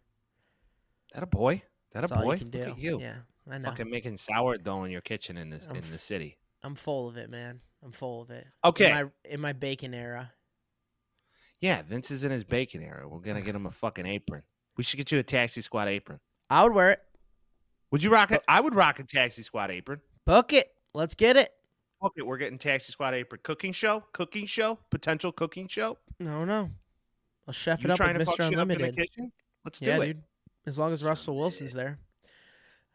That 1.13 1.21
a 1.23 1.27
boy? 1.27 1.61
That 1.91 1.99
a 1.99 2.01
That's 2.07 2.11
all 2.13 2.23
boy? 2.23 2.33
you 2.33 2.39
can 2.39 2.49
do. 2.49 2.59
Look 2.59 2.69
at 2.69 2.77
you. 2.79 2.99
Yeah, 3.01 3.15
I 3.49 3.57
know. 3.59 3.69
Fucking 3.69 3.89
making 3.91 4.17
sourdough 4.17 4.83
in 4.85 4.91
your 4.91 5.01
kitchen 5.01 5.37
in 5.37 5.49
this 5.51 5.67
I'm 5.69 5.75
in 5.75 5.81
the 5.91 5.97
city. 5.99 6.37
I'm 6.63 6.73
full 6.75 7.07
of 7.07 7.17
it, 7.17 7.29
man. 7.29 7.61
I'm 7.83 7.91
full 7.91 8.21
of 8.21 8.29
it. 8.31 8.47
Okay. 8.63 8.85
In 8.89 8.91
my, 8.91 9.11
in 9.25 9.41
my 9.41 9.53
bacon 9.53 9.93
era. 9.93 10.31
Yeah, 11.59 11.81
Vince 11.83 12.09
is 12.11 12.23
in 12.23 12.31
his 12.31 12.43
bacon 12.43 12.81
era. 12.81 13.07
We're 13.07 13.19
gonna 13.19 13.41
get 13.41 13.53
him 13.55 13.65
a 13.67 13.71
fucking 13.83 14.05
apron. 14.07 14.41
We 14.77 14.83
should 14.83 14.97
get 14.97 15.11
you 15.11 15.19
a 15.19 15.23
taxi 15.23 15.61
squad 15.61 15.87
apron. 15.87 16.19
I 16.49 16.63
would 16.63 16.73
wear 16.73 16.91
it. 16.91 16.99
Would 17.91 18.01
you 18.03 18.11
rock 18.11 18.31
it? 18.31 18.41
I 18.47 18.59
would 18.59 18.73
rock 18.73 18.99
a 18.99 19.03
taxi 19.03 19.43
squad 19.43 19.69
apron. 19.69 19.99
Book 20.25 20.53
it. 20.53 20.67
Let's 20.93 21.15
get 21.15 21.37
it. 21.37 21.49
Okay, 22.03 22.21
we're 22.21 22.37
getting 22.37 22.57
Taxi 22.57 22.91
Squad 22.91 23.13
apron. 23.13 23.39
Cooking 23.43 23.71
show, 23.73 24.03
cooking 24.11 24.45
show, 24.45 24.79
potential 24.89 25.31
cooking 25.31 25.67
show. 25.67 25.97
No, 26.19 26.43
no. 26.45 26.69
I'll 27.47 27.53
chef 27.53 27.83
You 27.83 27.89
it 27.91 27.99
up 27.99 27.99
with 28.17 28.25
to 28.27 28.31
Mr. 28.31 28.33
up 28.33 28.39
in 28.39 28.53
the 28.55 28.61
Unlimited. 28.61 29.07
Let's 29.63 29.79
do 29.79 29.85
Yeah, 29.85 29.97
it. 30.01 30.05
dude. 30.05 30.23
As 30.65 30.79
long 30.79 30.93
as 30.93 31.03
Russell 31.03 31.37
Wilson's 31.37 31.73
there. 31.73 31.99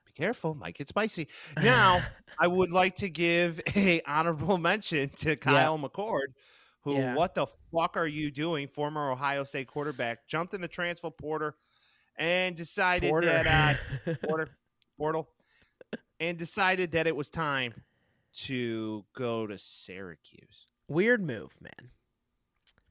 Be 0.07 0.13
careful, 0.13 0.55
might 0.55 0.77
get 0.77 0.89
spicy. 0.89 1.29
Now, 1.63 2.01
I 2.39 2.47
would 2.49 2.71
like 2.71 2.97
to 2.97 3.09
give 3.09 3.61
a 3.77 4.01
honorable 4.07 4.59
mention 4.59 5.09
to 5.19 5.37
Kyle 5.37 5.79
McCord, 5.79 6.29
who 6.83 6.95
Yeah. 6.95 7.15
what 7.15 7.35
the 7.35 7.47
fuck 7.73 7.97
are 7.97 8.07
you 8.07 8.31
doing? 8.31 8.67
Former 8.69 9.11
Ohio 9.13 9.45
State 9.45 9.69
quarterback 9.69 10.27
jumped 10.27 10.53
in 10.55 10.61
the 10.61 10.69
transfer 10.69 11.11
portal 11.11 11.53
and 12.19 12.57
decided 12.57 13.09
Porter. 13.11 13.27
that 13.27 13.79
uh, 14.07 14.15
porter 14.27 14.49
portal 14.99 15.29
and 16.19 16.39
decided 16.39 16.93
that 16.93 17.07
it 17.07 17.15
was 17.15 17.29
time 17.29 17.75
to 18.45 19.05
go 19.15 19.47
to 19.47 19.59
Syracuse. 19.59 20.67
Weird 20.89 21.25
move, 21.25 21.57
man. 21.61 21.91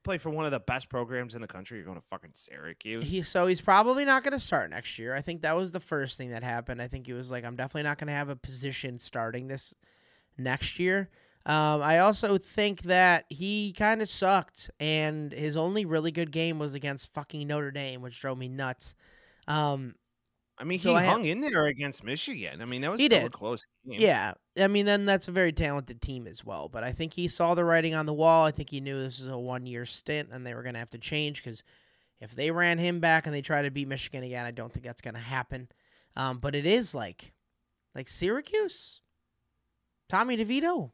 Play 0.02 0.18
for 0.18 0.30
one 0.30 0.44
of 0.44 0.52
the 0.52 0.60
best 0.60 0.88
programs 0.88 1.34
in 1.34 1.40
the 1.40 1.48
country. 1.48 1.78
You're 1.78 1.86
going 1.86 1.98
to 1.98 2.06
fucking 2.10 2.30
Syracuse. 2.34 3.10
He 3.10 3.22
so 3.22 3.46
he's 3.46 3.60
probably 3.60 4.04
not 4.04 4.22
going 4.22 4.32
to 4.32 4.40
start 4.40 4.70
next 4.70 4.98
year. 4.98 5.14
I 5.14 5.20
think 5.20 5.42
that 5.42 5.56
was 5.56 5.72
the 5.72 5.80
first 5.80 6.16
thing 6.16 6.30
that 6.30 6.44
happened. 6.44 6.80
I 6.80 6.88
think 6.88 7.06
he 7.06 7.12
was 7.12 7.30
like, 7.30 7.44
I'm 7.44 7.56
definitely 7.56 7.84
not 7.84 7.98
going 7.98 8.08
to 8.08 8.14
have 8.14 8.28
a 8.28 8.36
position 8.36 8.98
starting 8.98 9.48
this 9.48 9.74
next 10.38 10.78
year. 10.78 11.10
Um, 11.44 11.80
I 11.80 12.00
also 12.00 12.38
think 12.38 12.82
that 12.82 13.24
he 13.28 13.72
kind 13.72 14.02
of 14.02 14.08
sucked, 14.08 14.68
and 14.80 15.32
his 15.32 15.56
only 15.56 15.84
really 15.84 16.10
good 16.10 16.32
game 16.32 16.58
was 16.58 16.74
against 16.74 17.12
fucking 17.14 17.46
Notre 17.46 17.70
Dame, 17.70 18.02
which 18.02 18.20
drove 18.20 18.36
me 18.36 18.48
nuts. 18.48 18.96
Um, 19.46 19.94
I 20.58 20.64
mean, 20.64 20.80
So 20.80 20.90
he 20.90 20.96
I 20.96 21.02
have- 21.02 21.12
hung 21.12 21.24
in 21.26 21.40
there 21.40 21.66
against 21.66 22.02
Michigan. 22.02 22.62
I 22.62 22.64
mean, 22.64 22.80
that 22.80 22.90
was 22.90 22.98
He 23.00 23.06
a 23.06 23.08
did. 23.10 23.32
close 23.32 23.66
game. 23.86 24.00
Yeah, 24.00 24.32
I 24.58 24.68
mean, 24.68 24.86
then 24.86 25.04
that's 25.04 25.28
a 25.28 25.32
very 25.32 25.52
talented 25.52 26.00
team 26.00 26.26
as 26.26 26.44
well. 26.44 26.68
But 26.70 26.82
I 26.82 26.92
think 26.92 27.12
he 27.12 27.28
saw 27.28 27.54
the 27.54 27.64
writing 27.64 27.94
on 27.94 28.06
the 28.06 28.14
wall. 28.14 28.46
I 28.46 28.50
think 28.52 28.70
he 28.70 28.80
knew 28.80 28.98
this 28.98 29.20
is 29.20 29.26
a 29.26 29.36
one 29.38 29.66
year 29.66 29.84
stint 29.84 30.30
and 30.32 30.46
they 30.46 30.54
were 30.54 30.62
going 30.62 30.72
to 30.72 30.78
have 30.78 30.90
to 30.90 30.98
change 30.98 31.42
because 31.44 31.62
if 32.20 32.34
they 32.34 32.50
ran 32.50 32.78
him 32.78 33.00
back 33.00 33.26
and 33.26 33.34
they 33.34 33.42
try 33.42 33.60
to 33.60 33.70
beat 33.70 33.86
Michigan 33.88 34.22
again, 34.24 34.46
I 34.46 34.50
don't 34.50 34.72
think 34.72 34.86
that's 34.86 35.02
going 35.02 35.14
to 35.14 35.20
happen. 35.20 35.68
Um, 36.16 36.38
but 36.38 36.54
it 36.54 36.64
is 36.64 36.94
like, 36.94 37.34
like 37.94 38.08
Syracuse, 38.08 39.02
Tommy 40.08 40.38
DeVito. 40.38 40.92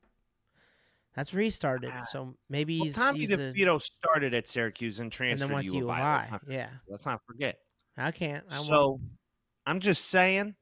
That's 1.15 1.33
where 1.33 1.43
he 1.43 1.51
started. 1.51 1.93
Ah. 1.95 2.03
So 2.09 2.35
maybe 2.49 2.79
Well, 2.79 2.87
he's, 2.87 2.97
Tommy 2.97 3.19
he's 3.21 3.31
DeVito 3.31 3.81
started 3.81 4.35
at 4.35 4.49
Syracuse 4.49 4.99
and 4.99 5.05
and 5.05 5.13
transferred 5.13 5.47
then 5.49 5.55
went 5.55 5.67
to 5.67 5.73
to 5.73 5.79
U 5.79 5.85
U 5.85 5.91
of 5.91 5.97
of 5.99 6.05
I. 6.05 6.29
I. 6.33 6.39
Yeah, 6.49 6.71
Let's 6.89 7.07
not 7.07 7.21
forget. 7.27 7.59
I 7.97 8.11
can't. 8.11 8.45
I 8.51 8.59
won't. 8.69 9.03
I'm 9.67 9.81
just 9.81 10.07
saying, 10.07 10.55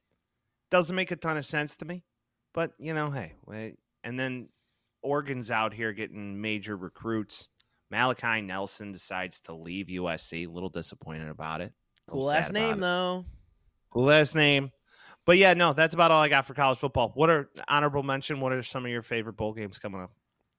doesn't 0.70 0.94
make 0.94 1.10
a 1.10 1.16
ton 1.16 1.36
of 1.36 1.46
sense 1.46 1.76
to 1.76 1.84
me. 1.84 2.04
But 2.52 2.72
you 2.78 2.94
know, 2.94 3.10
hey, 3.10 3.34
wait. 3.46 3.76
and 4.02 4.18
then 4.18 4.48
Oregon's 5.02 5.50
out 5.50 5.72
here 5.72 5.92
getting 5.92 6.40
major 6.40 6.76
recruits. 6.76 7.48
Malachi 7.90 8.40
Nelson 8.40 8.92
decides 8.92 9.40
to 9.40 9.52
leave 9.52 9.86
USC. 9.86 10.46
A 10.46 10.50
little 10.50 10.68
disappointed 10.68 11.28
about 11.28 11.60
it. 11.60 11.72
Cool 12.08 12.30
ass 12.30 12.46
sad 12.46 12.54
name 12.54 12.74
it. 12.74 12.80
though. 12.80 13.24
Cool 13.90 14.04
last 14.04 14.34
name. 14.34 14.70
But 15.26 15.38
yeah, 15.38 15.54
no, 15.54 15.72
that's 15.72 15.94
about 15.94 16.10
all 16.10 16.22
I 16.22 16.28
got 16.28 16.46
for 16.46 16.54
college 16.54 16.78
football. 16.78 17.12
What 17.14 17.30
are 17.30 17.48
honorable 17.68 18.02
mention? 18.02 18.40
What 18.40 18.52
are 18.52 18.62
some 18.62 18.84
of 18.84 18.90
your 18.90 19.02
favorite 19.02 19.36
bowl 19.36 19.52
games 19.52 19.78
coming 19.78 20.00
up? 20.00 20.10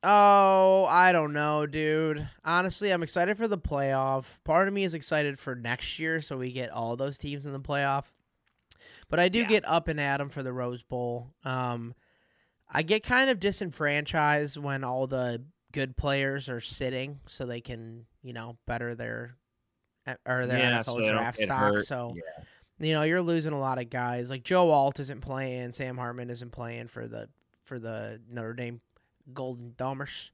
Oh, 0.04 0.86
I 0.90 1.12
don't 1.12 1.34
know, 1.34 1.66
dude. 1.68 2.28
Honestly, 2.44 2.92
I'm 2.92 3.04
excited 3.04 3.38
for 3.38 3.48
the 3.48 3.58
playoff. 3.58 4.38
Part 4.44 4.68
of 4.68 4.74
me 4.74 4.84
is 4.84 4.94
excited 4.94 5.38
for 5.38 5.56
next 5.56 6.00
year, 6.00 6.22
so 6.22 6.38
we 6.38 6.52
get 6.52 6.72
all 6.72 6.96
those 6.96 7.18
teams 7.18 7.46
in 7.46 7.54
the 7.54 7.60
playoff. 7.60 8.06
But 9.12 9.20
I 9.20 9.30
do 9.30 9.40
Yeah. 9.42 9.46
get 9.48 9.68
up 9.68 9.88
and 9.88 10.00
at 10.02 10.20
'em 10.20 10.30
for 10.30 10.42
the 10.42 10.52
Rose 10.54 10.82
Bowl. 10.82 11.36
Um, 11.46 11.94
I 12.68 12.82
get 12.82 13.04
kind 13.04 13.30
of 13.30 13.40
disenfranchised 13.40 14.58
when 14.58 14.84
all 14.84 15.06
the 15.06 15.44
good 15.74 15.96
players 15.98 16.50
are 16.50 16.60
sitting, 16.62 17.20
so 17.28 17.46
they 17.46 17.62
can, 17.62 18.08
you 18.24 18.34
know, 18.34 18.58
better 18.66 18.96
their 18.96 19.36
eh, 20.08 20.16
or 20.26 20.48
their 20.48 20.58
Yeah, 20.58 20.80
NFL 20.80 20.98
don't 21.00 21.14
draft 21.14 21.38
stock. 21.38 21.74
hurt. 21.76 21.86
So 21.86 22.16
Yeah. 22.16 22.44
you 22.80 22.94
know, 22.94 23.04
you're 23.04 23.22
losing 23.22 23.54
a 23.54 23.60
lot 23.60 23.78
of 23.78 23.90
guys. 23.92 24.32
Like 24.32 24.44
Joe 24.44 24.72
Alt 24.72 25.00
isn't 25.00 25.22
playing, 25.22 25.72
Sam 25.74 25.98
Hartman 25.98 26.32
isn't 26.32 26.50
playing 26.52 26.88
for 26.88 27.08
the 27.08 27.30
for 27.66 27.78
the 27.78 28.20
Notre 28.28 28.54
Dame 28.54 28.82
Golden 29.34 29.74
Domers. 29.78 30.32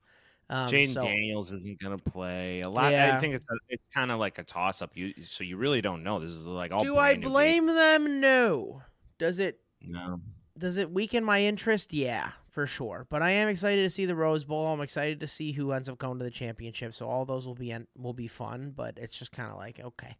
Um, 0.50 0.72
Jayden 0.72 0.94
so, 0.94 1.04
Daniels 1.04 1.52
isn't 1.52 1.78
going 1.82 1.98
to 1.98 2.04
play. 2.12 2.62
A 2.62 2.70
lot. 2.70 2.94
Yeah. 2.94 3.18
I 3.18 3.20
think 3.20 3.36
it's 3.36 3.46
a, 3.52 3.56
it's 3.68 3.77
kind 3.94 4.12
of 4.12 4.20
like 4.20 4.38
a 4.38 4.44
toss 4.44 4.82
up. 4.82 4.92
You 4.96 5.14
so 5.24 5.44
you 5.44 5.58
really 5.58 5.82
don't 5.82 6.04
know. 6.04 6.20
This 6.20 6.32
is 6.32 6.46
like 6.48 6.72
all. 6.72 6.84
do 6.84 6.98
I 6.98 7.16
blame 7.16 7.68
them? 7.68 8.20
No. 8.20 8.82
Does 9.20 9.40
it. 9.40 9.60
No. 9.82 10.20
does 10.58 10.78
it 10.78 10.92
weaken 10.92 11.24
my 11.24 11.42
interest? 11.42 11.94
Yeah, 11.94 12.32
for 12.50 12.66
sure. 12.66 13.06
But 13.10 13.22
I 13.22 13.32
am 13.32 13.48
excited 13.48 13.84
to 13.84 13.90
see 13.90 14.06
the 14.06 14.16
Rose 14.16 14.44
Bowl. 14.44 14.68
I'm 14.68 14.82
excited 14.82 15.20
to 15.22 15.28
see 15.28 15.52
who 15.52 15.72
ends 15.72 15.88
up 15.90 15.98
going 15.98 16.18
to 16.20 16.26
the 16.26 16.32
championship. 16.32 16.94
So 16.94 17.08
all 17.08 17.26
those 17.26 17.48
will 17.48 17.56
be 17.56 17.72
en- 17.72 17.88
will 17.98 18.14
be 18.14 18.28
fun. 18.28 18.74
But 18.76 18.98
it's 18.98 19.18
just 19.18 19.32
kind 19.32 19.52
of 19.52 19.58
like 19.58 19.80
okay, 19.80 20.18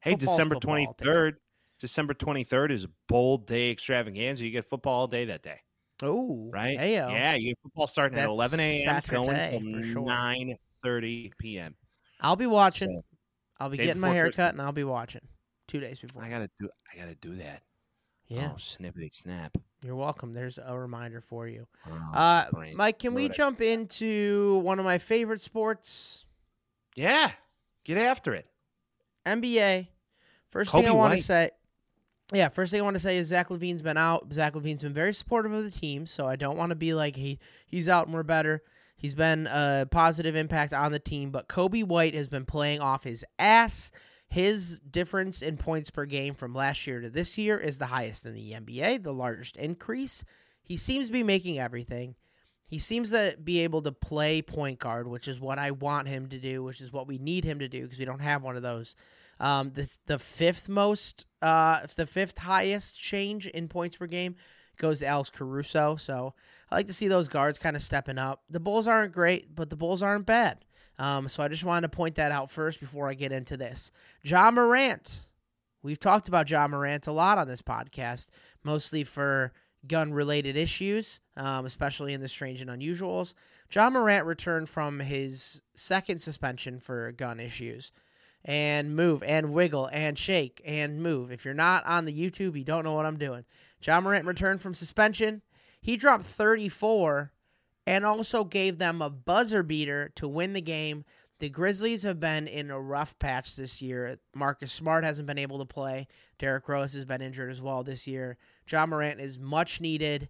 Hey, 0.00 0.12
Football's 0.12 0.36
December 0.36 0.54
twenty 0.56 0.86
I'll 0.86 0.94
take 0.94 1.06
it. 1.06 1.10
third. 1.10 1.36
December 1.80 2.14
twenty 2.14 2.44
third 2.44 2.72
is 2.72 2.84
a 2.84 2.90
bold 3.08 3.46
day 3.46 3.70
extravaganza. 3.70 4.44
You 4.44 4.50
get 4.50 4.68
football 4.68 5.00
all 5.00 5.06
day 5.06 5.24
that 5.26 5.42
day, 5.42 5.60
oh 6.02 6.48
right? 6.52 6.78
hey 6.78 6.94
Yeah, 6.94 7.34
you 7.34 7.50
get 7.50 7.58
football 7.62 7.86
starting 7.86 8.18
at 8.18 8.28
eleven 8.28 8.60
a.m. 8.60 9.02
going 9.08 9.28
until 9.30 9.82
sure. 9.82 10.02
nine 10.02 10.56
thirty 10.82 11.32
p.m. 11.38 11.74
I'll 12.22 12.36
be 12.36 12.46
watching. 12.46 12.88
So, 12.96 13.04
I'll 13.60 13.68
be 13.70 13.76
getting 13.76 14.00
my 14.00 14.08
before 14.08 14.14
hair 14.14 14.24
Christmas. 14.24 14.36
cut 14.46 14.54
and 14.54 14.62
I'll 14.62 14.72
be 14.72 14.84
watching 14.84 15.20
two 15.68 15.80
days 15.80 16.00
before. 16.00 16.22
I 16.22 16.28
gotta 16.30 16.48
do. 16.58 16.68
I 16.92 16.98
gotta 16.98 17.14
do 17.16 17.34
that. 17.36 17.62
yeah, 18.28 18.50
Oh, 18.52 18.56
snippety 18.56 19.12
snap. 19.14 19.56
you're 19.84 19.94
welcome. 19.96 20.32
There's 20.32 20.58
a 20.64 20.76
reminder 20.78 21.20
for 21.20 21.46
you. 21.46 21.66
Oh, 21.86 22.10
Uh. 22.14 22.44
Mike, 22.74 22.98
can 22.98 23.12
we 23.14 23.28
jump 23.28 23.60
into 23.60 24.58
one 24.64 24.78
of 24.78 24.84
my 24.84 24.98
favorite 24.98 25.40
sports, 25.40 26.24
Yeah, 26.96 27.32
get 27.84 27.98
after 27.98 28.32
it. 28.34 28.46
NBA? 29.26 29.88
First 30.50 30.70
Kobe 30.72 30.82
thing 30.84 30.90
I 30.90 30.94
want 30.94 31.16
to 31.16 31.22
say, 31.22 31.50
yeah, 32.32 32.48
first 32.48 32.70
thing 32.72 32.80
I 32.80 32.84
want 32.84 32.94
to 32.94 33.00
say 33.00 33.16
is 33.18 33.28
Zach 33.28 33.48
LaVine's 33.48 33.82
been 33.82 33.96
out. 33.96 34.32
Zach 34.32 34.54
LaVine's 34.54 34.82
been 34.82 34.92
very 34.92 35.12
supportive 35.14 35.52
of 35.52 35.64
the 35.64 35.70
team, 35.70 36.06
so 36.06 36.26
I 36.28 36.36
don't 36.36 36.56
want 36.58 36.70
to 36.70 36.76
be 36.76 36.94
like 36.94 37.16
he 37.16 37.38
he's 37.66 37.88
out 37.88 38.06
and 38.06 38.14
we're 38.14 38.22
better. 38.22 38.62
He's 39.02 39.16
been 39.16 39.48
a 39.48 39.88
positive 39.90 40.36
impact 40.36 40.72
on 40.72 40.92
the 40.92 41.00
team, 41.00 41.32
but 41.32 41.48
Coby 41.48 41.82
White 41.82 42.14
has 42.14 42.28
been 42.28 42.44
playing 42.44 42.78
off 42.78 43.02
his 43.02 43.24
ass. 43.36 43.90
His 44.28 44.78
difference 44.78 45.42
in 45.42 45.56
points 45.56 45.90
per 45.90 46.06
game 46.06 46.34
from 46.34 46.54
last 46.54 46.86
year 46.86 47.00
to 47.00 47.10
this 47.10 47.36
year 47.36 47.58
is 47.58 47.78
the 47.78 47.86
highest 47.86 48.24
in 48.24 48.34
the 48.34 48.52
NBA, 48.52 49.02
the 49.02 49.12
largest 49.12 49.56
increase. 49.56 50.24
He 50.62 50.76
seems 50.76 51.08
to 51.08 51.12
be 51.12 51.24
making 51.24 51.58
everything. 51.58 52.14
He 52.64 52.78
seems 52.78 53.10
to 53.10 53.36
be 53.42 53.64
able 53.64 53.82
to 53.82 53.90
play 53.90 54.40
point 54.40 54.78
guard, 54.78 55.08
which 55.08 55.26
is 55.26 55.40
what 55.40 55.58
I 55.58 55.72
want 55.72 56.06
him 56.06 56.28
to 56.28 56.38
do, 56.38 56.62
which 56.62 56.80
is 56.80 56.92
what 56.92 57.08
we 57.08 57.18
need 57.18 57.44
him 57.44 57.58
to 57.58 57.68
do 57.68 57.82
because 57.82 57.98
we 57.98 58.04
don't 58.04 58.20
have 58.20 58.44
one 58.44 58.54
of 58.54 58.62
those. 58.62 58.94
Um, 59.40 59.72
the 59.74 59.92
the 60.06 60.20
fifth 60.20 60.68
most, 60.68 61.26
uh, 61.42 61.80
the 61.96 62.06
fifth 62.06 62.38
highest 62.38 63.00
change 63.00 63.48
in 63.48 63.66
points 63.66 63.96
per 63.96 64.06
game 64.06 64.36
goes 64.78 65.00
to 65.00 65.06
Alex 65.06 65.28
Caruso. 65.28 65.96
So 65.96 66.34
I 66.72 66.76
like 66.76 66.86
to 66.86 66.94
see 66.94 67.08
those 67.08 67.28
guards 67.28 67.58
kind 67.58 67.76
of 67.76 67.82
stepping 67.82 68.16
up. 68.16 68.44
The 68.48 68.58
Bulls 68.58 68.88
aren't 68.88 69.12
great, 69.12 69.54
but 69.54 69.68
the 69.68 69.76
Bulls 69.76 70.02
aren't 70.02 70.24
bad. 70.24 70.64
Um, 70.98 71.28
so 71.28 71.42
I 71.42 71.48
just 71.48 71.64
wanted 71.64 71.90
to 71.90 71.94
point 71.94 72.14
that 72.14 72.32
out 72.32 72.50
first 72.50 72.80
before 72.80 73.10
I 73.10 73.14
get 73.14 73.30
into 73.30 73.58
this. 73.58 73.92
Ja 74.22 74.50
Morant. 74.50 75.26
We've 75.82 76.00
talked 76.00 76.28
about 76.28 76.48
Ja 76.48 76.66
Morant 76.66 77.08
a 77.08 77.12
lot 77.12 77.36
on 77.36 77.46
this 77.46 77.60
podcast, 77.60 78.30
mostly 78.64 79.04
for 79.04 79.52
gun 79.86 80.14
related 80.14 80.56
issues, 80.56 81.20
um, 81.36 81.66
especially 81.66 82.14
in 82.14 82.22
the 82.22 82.28
strange 82.28 82.62
and 82.62 82.70
unusuals. 82.70 83.34
Ja 83.70 83.90
Morant 83.90 84.24
returned 84.24 84.70
from 84.70 84.98
his 84.98 85.60
second 85.74 86.20
suspension 86.20 86.80
for 86.80 87.12
gun 87.12 87.38
issues 87.38 87.92
and 88.46 88.96
move 88.96 89.22
and 89.24 89.52
wiggle 89.52 89.90
and 89.92 90.18
shake 90.18 90.62
and 90.64 91.02
move. 91.02 91.32
If 91.32 91.44
you're 91.44 91.52
not 91.52 91.84
on 91.84 92.06
the 92.06 92.18
YouTube, 92.18 92.56
you 92.56 92.64
don't 92.64 92.84
know 92.84 92.94
what 92.94 93.04
I'm 93.04 93.18
doing. 93.18 93.44
Ja 93.82 94.00
Morant 94.00 94.24
returned 94.24 94.62
from 94.62 94.72
suspension. 94.72 95.42
He 95.82 95.96
dropped 95.96 96.24
34 96.24 97.32
and 97.86 98.06
also 98.06 98.44
gave 98.44 98.78
them 98.78 99.02
a 99.02 99.10
buzzer 99.10 99.64
beater 99.64 100.12
to 100.14 100.28
win 100.28 100.52
the 100.52 100.62
game. 100.62 101.04
The 101.40 101.50
Grizzlies 101.50 102.04
have 102.04 102.20
been 102.20 102.46
in 102.46 102.70
a 102.70 102.80
rough 102.80 103.18
patch 103.18 103.56
this 103.56 103.82
year. 103.82 104.20
Marcus 104.32 104.70
Smart 104.70 105.02
hasn't 105.02 105.26
been 105.26 105.38
able 105.38 105.58
to 105.58 105.64
play. 105.64 106.06
Derrick 106.38 106.68
Rose 106.68 106.94
has 106.94 107.04
been 107.04 107.20
injured 107.20 107.50
as 107.50 107.60
well 107.60 107.82
this 107.82 108.06
year. 108.06 108.38
Ja 108.70 108.86
Morant 108.86 109.20
is 109.20 109.40
much 109.40 109.80
needed. 109.80 110.28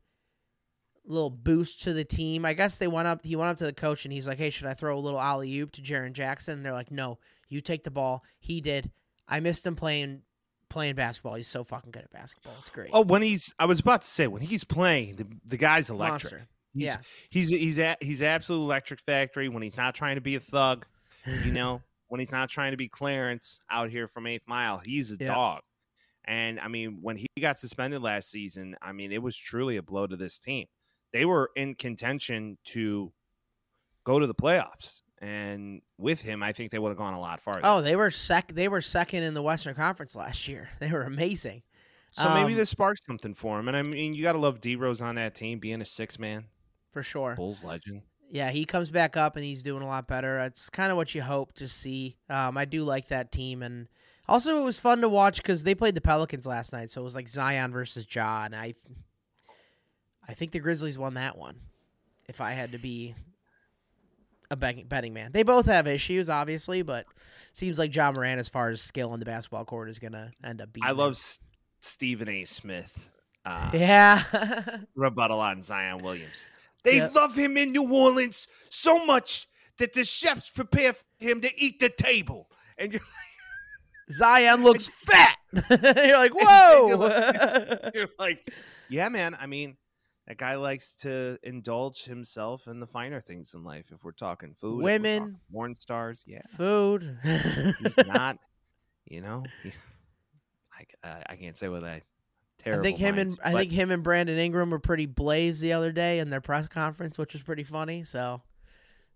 Little 1.04 1.28
boost 1.28 1.82
to 1.82 1.92
the 1.92 2.04
team. 2.04 2.46
I 2.46 2.54
guess 2.54 2.78
they 2.78 2.86
went 2.86 3.08
up. 3.08 3.22
He 3.22 3.36
went 3.36 3.50
up 3.50 3.58
to 3.58 3.66
the 3.66 3.74
coach 3.74 4.06
and 4.06 4.12
he's 4.12 4.26
like, 4.26 4.38
"Hey, 4.38 4.50
should 4.50 4.68
I 4.68 4.74
throw 4.74 4.96
a 4.96 5.00
little 5.00 5.20
alley 5.20 5.58
oop 5.58 5.72
to 5.72 5.82
Jaren 5.82 6.12
Jackson?" 6.12 6.54
And 6.54 6.64
they're 6.64 6.72
like, 6.72 6.90
"No, 6.90 7.18
you 7.48 7.60
take 7.60 7.82
the 7.82 7.90
ball." 7.90 8.24
He 8.38 8.62
did. 8.62 8.90
I 9.28 9.40
missed 9.40 9.66
him 9.66 9.76
playing 9.76 10.22
playing 10.72 10.94
basketball. 10.94 11.34
He's 11.34 11.46
so 11.46 11.62
fucking 11.64 11.90
good 11.92 12.02
at 12.02 12.10
basketball. 12.10 12.54
It's 12.58 12.68
great. 12.70 12.90
Oh, 12.92 13.02
when 13.02 13.22
he's, 13.22 13.54
I 13.58 13.66
was 13.66 13.80
about 13.80 14.02
to 14.02 14.08
say, 14.08 14.26
when 14.26 14.42
he's 14.42 14.64
playing, 14.64 15.16
the, 15.16 15.26
the 15.44 15.56
guy's 15.56 15.90
electric. 15.90 16.32
Monster. 16.32 16.48
He's, 16.74 16.82
Yeah. 16.84 16.96
he's 17.30 17.48
he's 17.50 17.78
a, 17.78 17.96
he's 18.00 18.22
absolute 18.22 18.62
electric 18.62 19.00
factory. 19.00 19.48
When 19.48 19.62
he's 19.62 19.76
not 19.76 19.94
trying 19.94 20.14
to 20.16 20.20
be 20.22 20.34
a 20.36 20.40
thug, 20.40 20.86
you 21.44 21.52
know, 21.60 21.82
when 22.08 22.18
he's 22.20 22.32
not 22.32 22.48
trying 22.48 22.70
to 22.72 22.76
be 22.76 22.88
Clarence 22.88 23.60
out 23.70 23.90
here 23.90 24.08
from 24.08 24.26
Eighth 24.26 24.42
Mile, 24.46 24.80
he's 24.84 25.10
a 25.12 25.16
Yeah. 25.20 25.28
dog. 25.34 25.60
And 26.24 26.58
I 26.60 26.68
mean, 26.68 26.98
when 27.02 27.16
he 27.16 27.26
got 27.40 27.58
suspended 27.58 28.00
last 28.00 28.30
season, 28.30 28.76
I 28.80 28.92
mean, 28.92 29.12
it 29.12 29.20
was 29.22 29.36
truly 29.36 29.76
a 29.76 29.82
blow 29.82 30.06
to 30.06 30.16
this 30.16 30.38
team. 30.38 30.66
they 31.12 31.24
were 31.26 31.50
in 31.56 31.74
contention 31.74 32.56
to 32.64 33.12
go 34.04 34.18
to 34.18 34.26
the 34.26 34.34
playoffs. 34.34 35.02
And 35.22 35.82
with 35.98 36.20
him, 36.20 36.42
I 36.42 36.50
think 36.50 36.72
they 36.72 36.80
would 36.80 36.88
have 36.88 36.98
gone 36.98 37.14
a 37.14 37.20
lot 37.20 37.40
farther. 37.40 37.60
Oh, 37.62 37.80
they 37.80 37.94
were 37.94 38.10
sec. 38.10 38.48
They 38.52 38.66
were 38.66 38.80
second 38.80 39.22
in 39.22 39.34
the 39.34 39.42
Western 39.42 39.76
Conference 39.76 40.16
last 40.16 40.48
year. 40.48 40.68
They 40.80 40.90
were 40.90 41.02
amazing. 41.02 41.62
so 42.10 42.28
maybe 42.34 42.52
um, 42.52 42.58
this 42.58 42.70
sparks 42.70 43.06
something 43.06 43.34
for 43.34 43.60
him. 43.60 43.68
And 43.68 43.76
I 43.76 43.82
mean, 43.82 44.14
you 44.14 44.24
got 44.24 44.32
to 44.32 44.38
love 44.38 44.60
D 44.60 44.74
Rose 44.74 45.00
on 45.00 45.14
that 45.14 45.36
team, 45.36 45.60
being 45.60 45.80
a 45.80 45.84
six 45.84 46.18
man, 46.18 46.46
for 46.90 47.04
sure. 47.04 47.36
Bulls 47.36 47.62
legend. 47.62 48.02
Yeah, 48.32 48.50
he 48.50 48.64
comes 48.64 48.90
back 48.90 49.16
up 49.16 49.36
and 49.36 49.44
he's 49.44 49.62
doing 49.62 49.82
a 49.82 49.86
lot 49.86 50.08
better. 50.08 50.40
It's 50.40 50.68
kind 50.70 50.90
of 50.90 50.96
what 50.96 51.14
you 51.14 51.22
hope 51.22 51.52
to 51.54 51.68
see. 51.68 52.16
Um, 52.28 52.58
I 52.58 52.64
do 52.64 52.82
like 52.82 53.08
that 53.08 53.30
team, 53.30 53.62
and 53.62 53.86
also 54.26 54.58
it 54.58 54.64
was 54.64 54.78
fun 54.78 55.02
to 55.02 55.08
watch 55.08 55.36
because 55.36 55.62
they 55.62 55.74
played 55.76 55.94
the 55.94 56.00
Pelicans 56.00 56.46
last 56.48 56.72
night, 56.72 56.90
so 56.90 57.00
it 57.00 57.04
was 57.04 57.14
like 57.14 57.28
Zion 57.28 57.70
versus 57.72 58.06
Ja, 58.12 58.44
and 58.44 58.56
I, 58.56 58.72
I 60.28 60.34
think 60.34 60.50
the 60.50 60.58
Grizzlies 60.60 60.98
won 60.98 61.14
that 61.14 61.38
one. 61.38 61.60
If 62.26 62.40
I 62.40 62.52
had 62.52 62.72
to 62.72 62.78
be 62.78 63.14
a 64.52 64.56
betting, 64.56 65.14
man, 65.14 65.32
they 65.32 65.42
both 65.42 65.66
have 65.66 65.86
issues, 65.86 66.28
obviously, 66.30 66.82
but 66.82 67.06
seems 67.52 67.78
like 67.78 67.94
Ja 67.94 68.12
Morant, 68.12 68.38
as 68.38 68.48
far 68.48 68.68
as 68.68 68.80
skill 68.80 69.10
on 69.10 69.18
the 69.18 69.24
basketball 69.26 69.64
court, 69.64 69.88
is 69.88 69.98
gonna 69.98 70.30
end 70.44 70.60
up 70.60 70.72
being. 70.72 70.84
I 70.84 70.90
love 70.92 71.12
S- 71.12 71.40
Stephen 71.80 72.28
A. 72.28 72.44
Smith 72.44 73.10
uh, 73.44 73.70
Yeah. 73.72 74.22
rebuttal 74.94 75.40
on 75.40 75.62
Zion 75.62 76.02
Williams. 76.02 76.46
They 76.84 76.96
Yep. 76.96 77.14
love 77.14 77.34
him 77.36 77.56
in 77.56 77.72
New 77.72 77.92
Orleans 77.92 78.46
so 78.68 79.04
much 79.04 79.48
that 79.78 79.92
the 79.92 80.04
chefs 80.04 80.50
prepare 80.50 80.94
him 81.18 81.40
to 81.40 81.50
eat 81.60 81.80
the 81.80 81.88
table. 81.88 82.48
And 82.78 82.92
you're, 82.92 83.02
Zion 84.10 84.62
looks 84.64 84.88
fat. 85.06 85.36
You're 85.52 86.18
like, 86.18 86.32
You're 86.34 86.44
whoa. 86.46 87.90
you're 87.94 88.08
like, 88.18 88.50
yeah, 88.88 89.08
man. 89.08 89.36
I 89.40 89.46
mean, 89.46 89.76
that 90.26 90.38
guy 90.38 90.54
likes 90.54 90.94
to 90.96 91.38
indulge 91.42 92.04
himself 92.04 92.68
in 92.68 92.80
the 92.80 92.86
finer 92.86 93.20
things 93.20 93.54
in 93.54 93.64
life. 93.64 93.86
If 93.92 94.04
we're 94.04 94.12
talking 94.12 94.54
food, 94.54 94.82
Women. 94.82 95.18
talking 95.18 95.36
porn 95.52 95.76
stars, 95.76 96.22
yeah. 96.26 96.42
Food. 96.48 97.18
He's 97.22 97.96
not, 98.06 98.38
you 99.04 99.20
know, 99.20 99.42
I, 100.72 101.06
uh, 101.06 101.22
I 101.28 101.36
can't 101.36 101.56
say 101.56 101.68
what 101.68 101.84
I. 101.84 102.02
I 102.64 102.78
think 102.78 102.96
him 102.96 103.18
and 103.18 103.30
minds, 103.30 103.40
I 103.42 103.52
think 103.54 103.72
him 103.72 103.90
and 103.90 104.04
Brandon 104.04 104.38
Ingram 104.38 104.70
were 104.70 104.78
pretty 104.78 105.06
blazed 105.06 105.60
the 105.60 105.72
other 105.72 105.90
day 105.90 106.20
in 106.20 106.30
their 106.30 106.40
press 106.40 106.68
conference, 106.68 107.18
which 107.18 107.32
was 107.32 107.42
pretty 107.42 107.64
funny. 107.64 108.04
So 108.04 108.40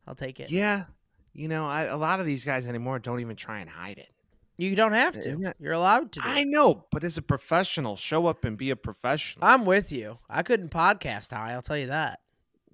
I'll 0.05 0.16
take 0.16 0.40
it. 0.40 0.51
Yeah, 0.51 0.87
you 1.33 1.47
know, 1.47 1.64
I, 1.64 1.85
a 1.85 1.97
lot 1.97 2.19
of 2.19 2.27
these 2.27 2.45
guys 2.45 2.66
anymore 2.66 2.99
don't 2.99 3.21
even 3.21 3.37
try 3.37 3.61
and 3.61 3.71
hide 3.71 3.99
it. 3.99 4.11
You 4.59 4.75
don't 4.75 4.92
have 4.92 5.21
to. 5.21 5.55
You're 5.59 5.73
allowed 5.73 6.12
to. 6.12 6.21
Do 6.21 6.29
I 6.29 6.45
know, 6.45 6.87
but 6.90 7.05
as 7.05 7.19
a 7.19 7.23
professional, 7.23 7.97
show 7.97 8.27
up 8.27 8.45
and 8.45 8.57
be 8.57 8.71
a 8.71 8.77
professional. 8.77 9.45
I'm 9.45 9.64
with 9.66 9.92
you. 9.92 10.19
I 10.31 10.42
couldn't 10.42 10.71
podcast 10.71 11.33
high. 11.33 11.53
I'll 11.53 11.62
tell 11.62 11.77
you 11.77 11.88
that. 11.88 12.21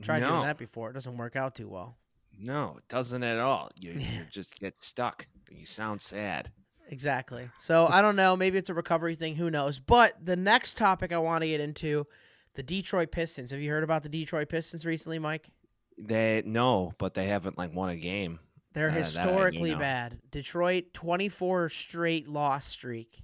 Tried 0.01 0.21
no, 0.21 0.29
doing 0.31 0.43
that 0.43 0.59
before. 0.59 0.91
It 0.91 0.95
doesn't 0.95 1.17
work 1.17 1.37
out 1.37 1.55
too 1.55 1.69
well. 1.69 1.97
no, 2.39 2.77
it 2.79 2.89
doesn't 2.89 3.23
at 3.23 3.39
all. 3.39 3.71
You, 3.79 3.93
you 3.99 4.25
just 4.31 4.59
get 4.59 4.83
stuck. 4.83 5.27
You 5.51 5.67
sound 5.67 6.01
sad. 6.01 6.51
Exactly. 6.89 7.49
So 7.59 7.87
I 7.89 8.03
don't 8.03 8.17
know. 8.17 8.37
Maybe 8.37 8.59
it's 8.59 8.71
a 8.71 8.75
recovery 8.75 9.15
thing. 9.15 9.37
Who 9.37 9.51
knows? 9.51 9.79
But 9.79 10.15
the 10.25 10.37
next 10.37 10.77
topic 10.77 11.13
I 11.13 11.19
want 11.19 11.43
to 11.43 11.49
get 11.49 11.61
into, 11.61 12.07
the 12.55 12.63
Detroit 12.63 13.11
Pistons. 13.11 13.51
Have 13.51 13.61
you 13.61 13.71
heard 13.71 13.85
about 13.85 14.03
the 14.03 14.09
Detroit 14.09 14.49
Pistons 14.49 14.85
recently, 14.85 15.19
Mike? 15.19 15.51
They 15.99 16.43
no, 16.45 16.93
but 16.99 17.15
they 17.15 17.27
haven't 17.27 17.59
like 17.59 17.75
won 17.75 17.91
a 17.91 17.97
game. 17.97 18.41
They're 18.73 18.89
Uh, 18.91 18.95
that 18.95 18.99
historically 19.01 19.73
know. 19.73 19.79
bad. 19.79 20.21
Detroit 20.31 20.93
24 20.95 21.69
straight 21.69 22.29
loss 22.29 22.65
streak. 22.67 23.23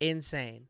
Insane. 0.00 0.68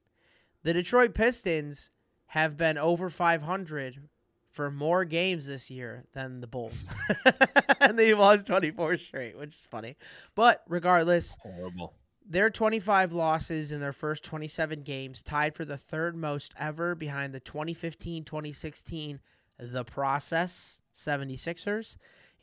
The 0.62 0.72
Detroit 0.72 1.14
Pistons 1.14 1.90
have 2.26 2.56
been 2.56 2.78
over 2.78 3.08
500 3.08 4.08
for 4.50 4.70
more 4.70 5.04
games 5.04 5.46
this 5.46 5.70
year 5.70 6.04
than 6.12 6.40
the 6.40 6.46
Bulls. 6.46 6.84
and 7.80 7.98
they 7.98 8.14
lost 8.14 8.46
24 8.46 8.96
straight, 8.96 9.36
which 9.36 9.50
is 9.54 9.66
funny. 9.70 9.96
But 10.34 10.62
regardless, 10.68 11.36
Horrible. 11.40 11.94
their 12.24 12.50
25 12.50 13.12
losses 13.12 13.70
in 13.70 13.80
their 13.80 13.92
first 13.92 14.24
27 14.24 14.80
games 14.82 15.22
tied 15.22 15.54
for 15.54 15.64
the 15.64 15.76
third 15.76 16.16
most 16.16 16.52
ever 16.58 16.94
behind 16.94 17.32
the 17.34 17.40
2015-2016 17.40 19.18
The 19.58 19.84
Process 19.84 20.80
76ers 20.94 21.96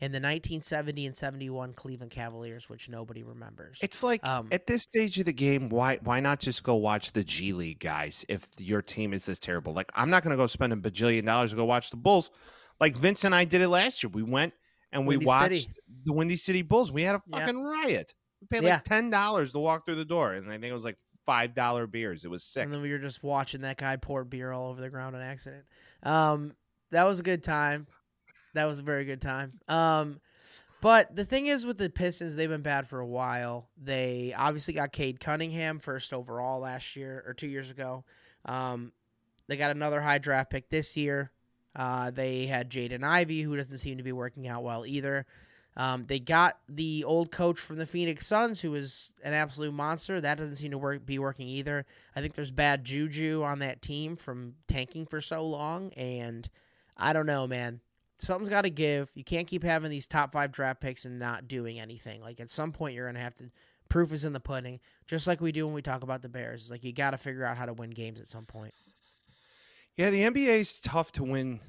and 0.04 0.14
the 0.14 0.18
1970 0.18 1.08
and 1.08 1.16
71 1.16 1.74
Cleveland 1.74 2.12
Cavaliers, 2.12 2.70
which 2.70 2.90
nobody 2.90 3.24
remembers. 3.24 3.80
It's 3.82 4.04
like 4.04 4.26
Um, 4.26 4.48
at 4.52 4.68
this 4.68 4.84
stage 4.84 5.18
of 5.20 5.26
the 5.26 5.34
game, 5.34 5.70
why 5.70 5.98
why 6.04 6.20
not 6.20 6.40
just 6.40 6.64
go 6.64 6.76
watch 6.76 7.12
the 7.14 7.24
G 7.24 7.54
League 7.54 7.80
guys 7.80 8.26
if 8.28 8.48
your 8.60 8.82
team 8.82 9.14
is 9.14 9.26
this 9.26 9.40
terrible? 9.40 9.74
Like 9.74 9.92
I'm 9.96 10.10
not 10.10 10.24
going 10.24 10.32
to 10.32 10.38
go 10.38 10.46
spend 10.48 10.74
a 10.74 10.76
bajillion 10.76 11.26
dollars 11.26 11.52
to 11.52 11.56
go 11.56 11.66
watch 11.66 11.90
the 11.90 11.98
Bulls. 11.98 12.32
Like 12.80 12.96
Vince 12.96 13.24
and 13.24 13.34
I 13.34 13.46
did 13.46 13.62
it 13.62 13.70
last 13.70 14.04
year. 14.04 14.10
We 14.14 14.24
went 14.24 14.54
and 14.92 15.08
we 15.08 15.16
Windy 15.18 15.26
watched 15.26 15.56
City. 15.56 15.74
the 16.06 16.14
Windy 16.14 16.36
City 16.36 16.62
Bulls. 16.62 16.92
We 16.92 17.04
had 17.04 17.16
a 17.16 17.22
Yeah. 17.28 17.40
fucking 17.40 17.62
riot. 17.64 18.14
We 18.42 18.48
paid 18.48 18.64
Yeah. 18.64 18.74
like 18.76 18.84
ten 18.84 19.10
dollars 19.10 19.52
to 19.54 19.60
walk 19.60 19.86
through 19.86 19.96
the 19.96 20.06
door, 20.06 20.34
and 20.34 20.48
I 20.48 20.54
think 20.54 20.66
it 20.66 20.74
was 20.74 20.84
like 20.84 20.98
five 21.26 21.54
dollar 21.56 21.88
beers. 21.88 22.26
It 22.26 22.30
was 22.30 22.44
sick. 22.44 22.64
And 22.66 22.74
then 22.74 22.82
we 22.82 22.92
were 22.92 23.00
just 23.00 23.24
watching 23.24 23.62
that 23.62 23.78
guy 23.78 23.96
pour 23.96 24.26
beer 24.26 24.52
all 24.52 24.70
over 24.70 24.82
the 24.82 24.90
ground 24.90 25.16
on 25.16 25.22
accident. 25.22 25.64
Um, 26.04 26.54
that 26.92 27.06
was 27.06 27.22
a 27.22 27.24
good 27.24 27.44
time. 27.44 27.88
That 28.54 28.66
was 28.66 28.80
a 28.80 28.84
very 28.84 29.06
good 29.06 29.22
time. 29.22 29.60
Um, 29.68 30.20
but 30.82 31.16
the 31.16 31.26
thing 31.26 31.48
is 31.48 31.66
with 31.66 31.78
the 31.78 31.90
Pistons, 31.90 32.36
they've 32.36 32.50
been 32.50 32.62
bad 32.62 32.88
for 32.88 33.00
a 33.00 33.08
while. 33.08 33.70
They 33.82 34.34
obviously 34.38 34.74
got 34.74 34.92
Cade 34.92 35.20
Cunningham 35.20 35.80
first 35.80 36.14
overall 36.14 36.60
last 36.60 36.96
year 36.96 37.24
or 37.26 37.34
two 37.34 37.48
years 37.48 37.72
ago. 37.72 38.04
Um, 38.46 38.92
they 39.48 39.56
got 39.56 39.72
another 39.72 40.02
high 40.02 40.18
draft 40.18 40.50
pick 40.50 40.70
this 40.70 40.98
year. 40.98 41.32
Uh, 41.76 42.12
they 42.12 42.46
had 42.46 42.70
Jaden 42.70 43.04
Ivey, 43.04 43.42
who 43.42 43.56
doesn't 43.56 43.78
seem 43.78 43.98
to 43.98 44.04
be 44.04 44.12
working 44.12 44.48
out 44.48 44.64
well 44.64 44.86
either. 44.86 45.26
Um, 45.76 46.06
they 46.06 46.20
got 46.20 46.60
the 46.70 47.04
old 47.04 47.32
coach 47.32 47.60
from 47.60 47.78
the 47.78 47.88
Phoenix 47.88 48.28
Suns, 48.28 48.62
who 48.62 48.76
is 48.76 49.12
an 49.24 49.34
absolute 49.34 49.74
monster. 49.74 50.22
That 50.22 50.38
doesn't 50.38 50.58
seem 50.58 50.72
to 50.72 50.78
work 50.78 51.06
be 51.06 51.18
working 51.18 51.48
either. 51.48 51.86
I 52.16 52.22
think 52.22 52.36
there's 52.36 52.52
bad 52.52 52.84
juju 52.84 53.42
on 53.44 53.60
that 53.60 53.82
team 53.82 54.16
from 54.16 54.54
tanking 54.68 55.08
for 55.08 55.20
so 55.20 55.44
long, 55.44 55.92
and 55.94 56.48
I 56.96 57.14
don't 57.14 57.26
know, 57.26 57.48
man. 57.48 57.82
Something's 58.18 58.50
got 58.50 58.62
to 58.62 58.70
give. 58.70 59.12
You 59.16 59.24
can't 59.24 59.48
keep 59.48 59.64
having 59.64 59.90
these 59.90 60.08
top 60.08 60.32
five 60.32 60.52
draft 60.52 60.80
picks 60.82 61.06
and 61.06 61.20
not 61.20 61.48
doing 61.48 61.80
anything. 61.80 62.22
Like 62.22 62.40
at 62.40 62.50
some 62.50 62.72
point, 62.72 62.94
you're 62.94 63.08
gonna 63.08 63.20
have 63.20 63.36
to. 63.36 63.52
Proof 63.90 64.12
is 64.12 64.26
in 64.26 64.34
the 64.34 64.40
pudding, 64.40 64.80
just 65.06 65.28
like 65.28 65.40
we 65.40 65.52
do 65.52 65.66
when 65.68 65.76
we 65.76 65.82
talk 65.84 66.02
about 66.02 66.22
the 66.24 66.30
Bears. 66.30 66.62
It's 66.62 66.72
like 66.72 66.84
you 66.84 66.94
got 66.94 67.12
to 67.12 67.18
figure 67.18 67.46
out 67.46 67.58
how 67.58 67.68
to 67.68 67.74
win 67.74 67.92
games 67.92 68.20
at 68.20 68.26
some 68.26 68.46
point. 68.46 68.74
Yeah, 69.98 70.10
the 70.10 70.24
NBA 70.24 70.60
is 70.62 70.80
tough 70.80 71.12
to 71.12 71.24
win, 71.24 71.60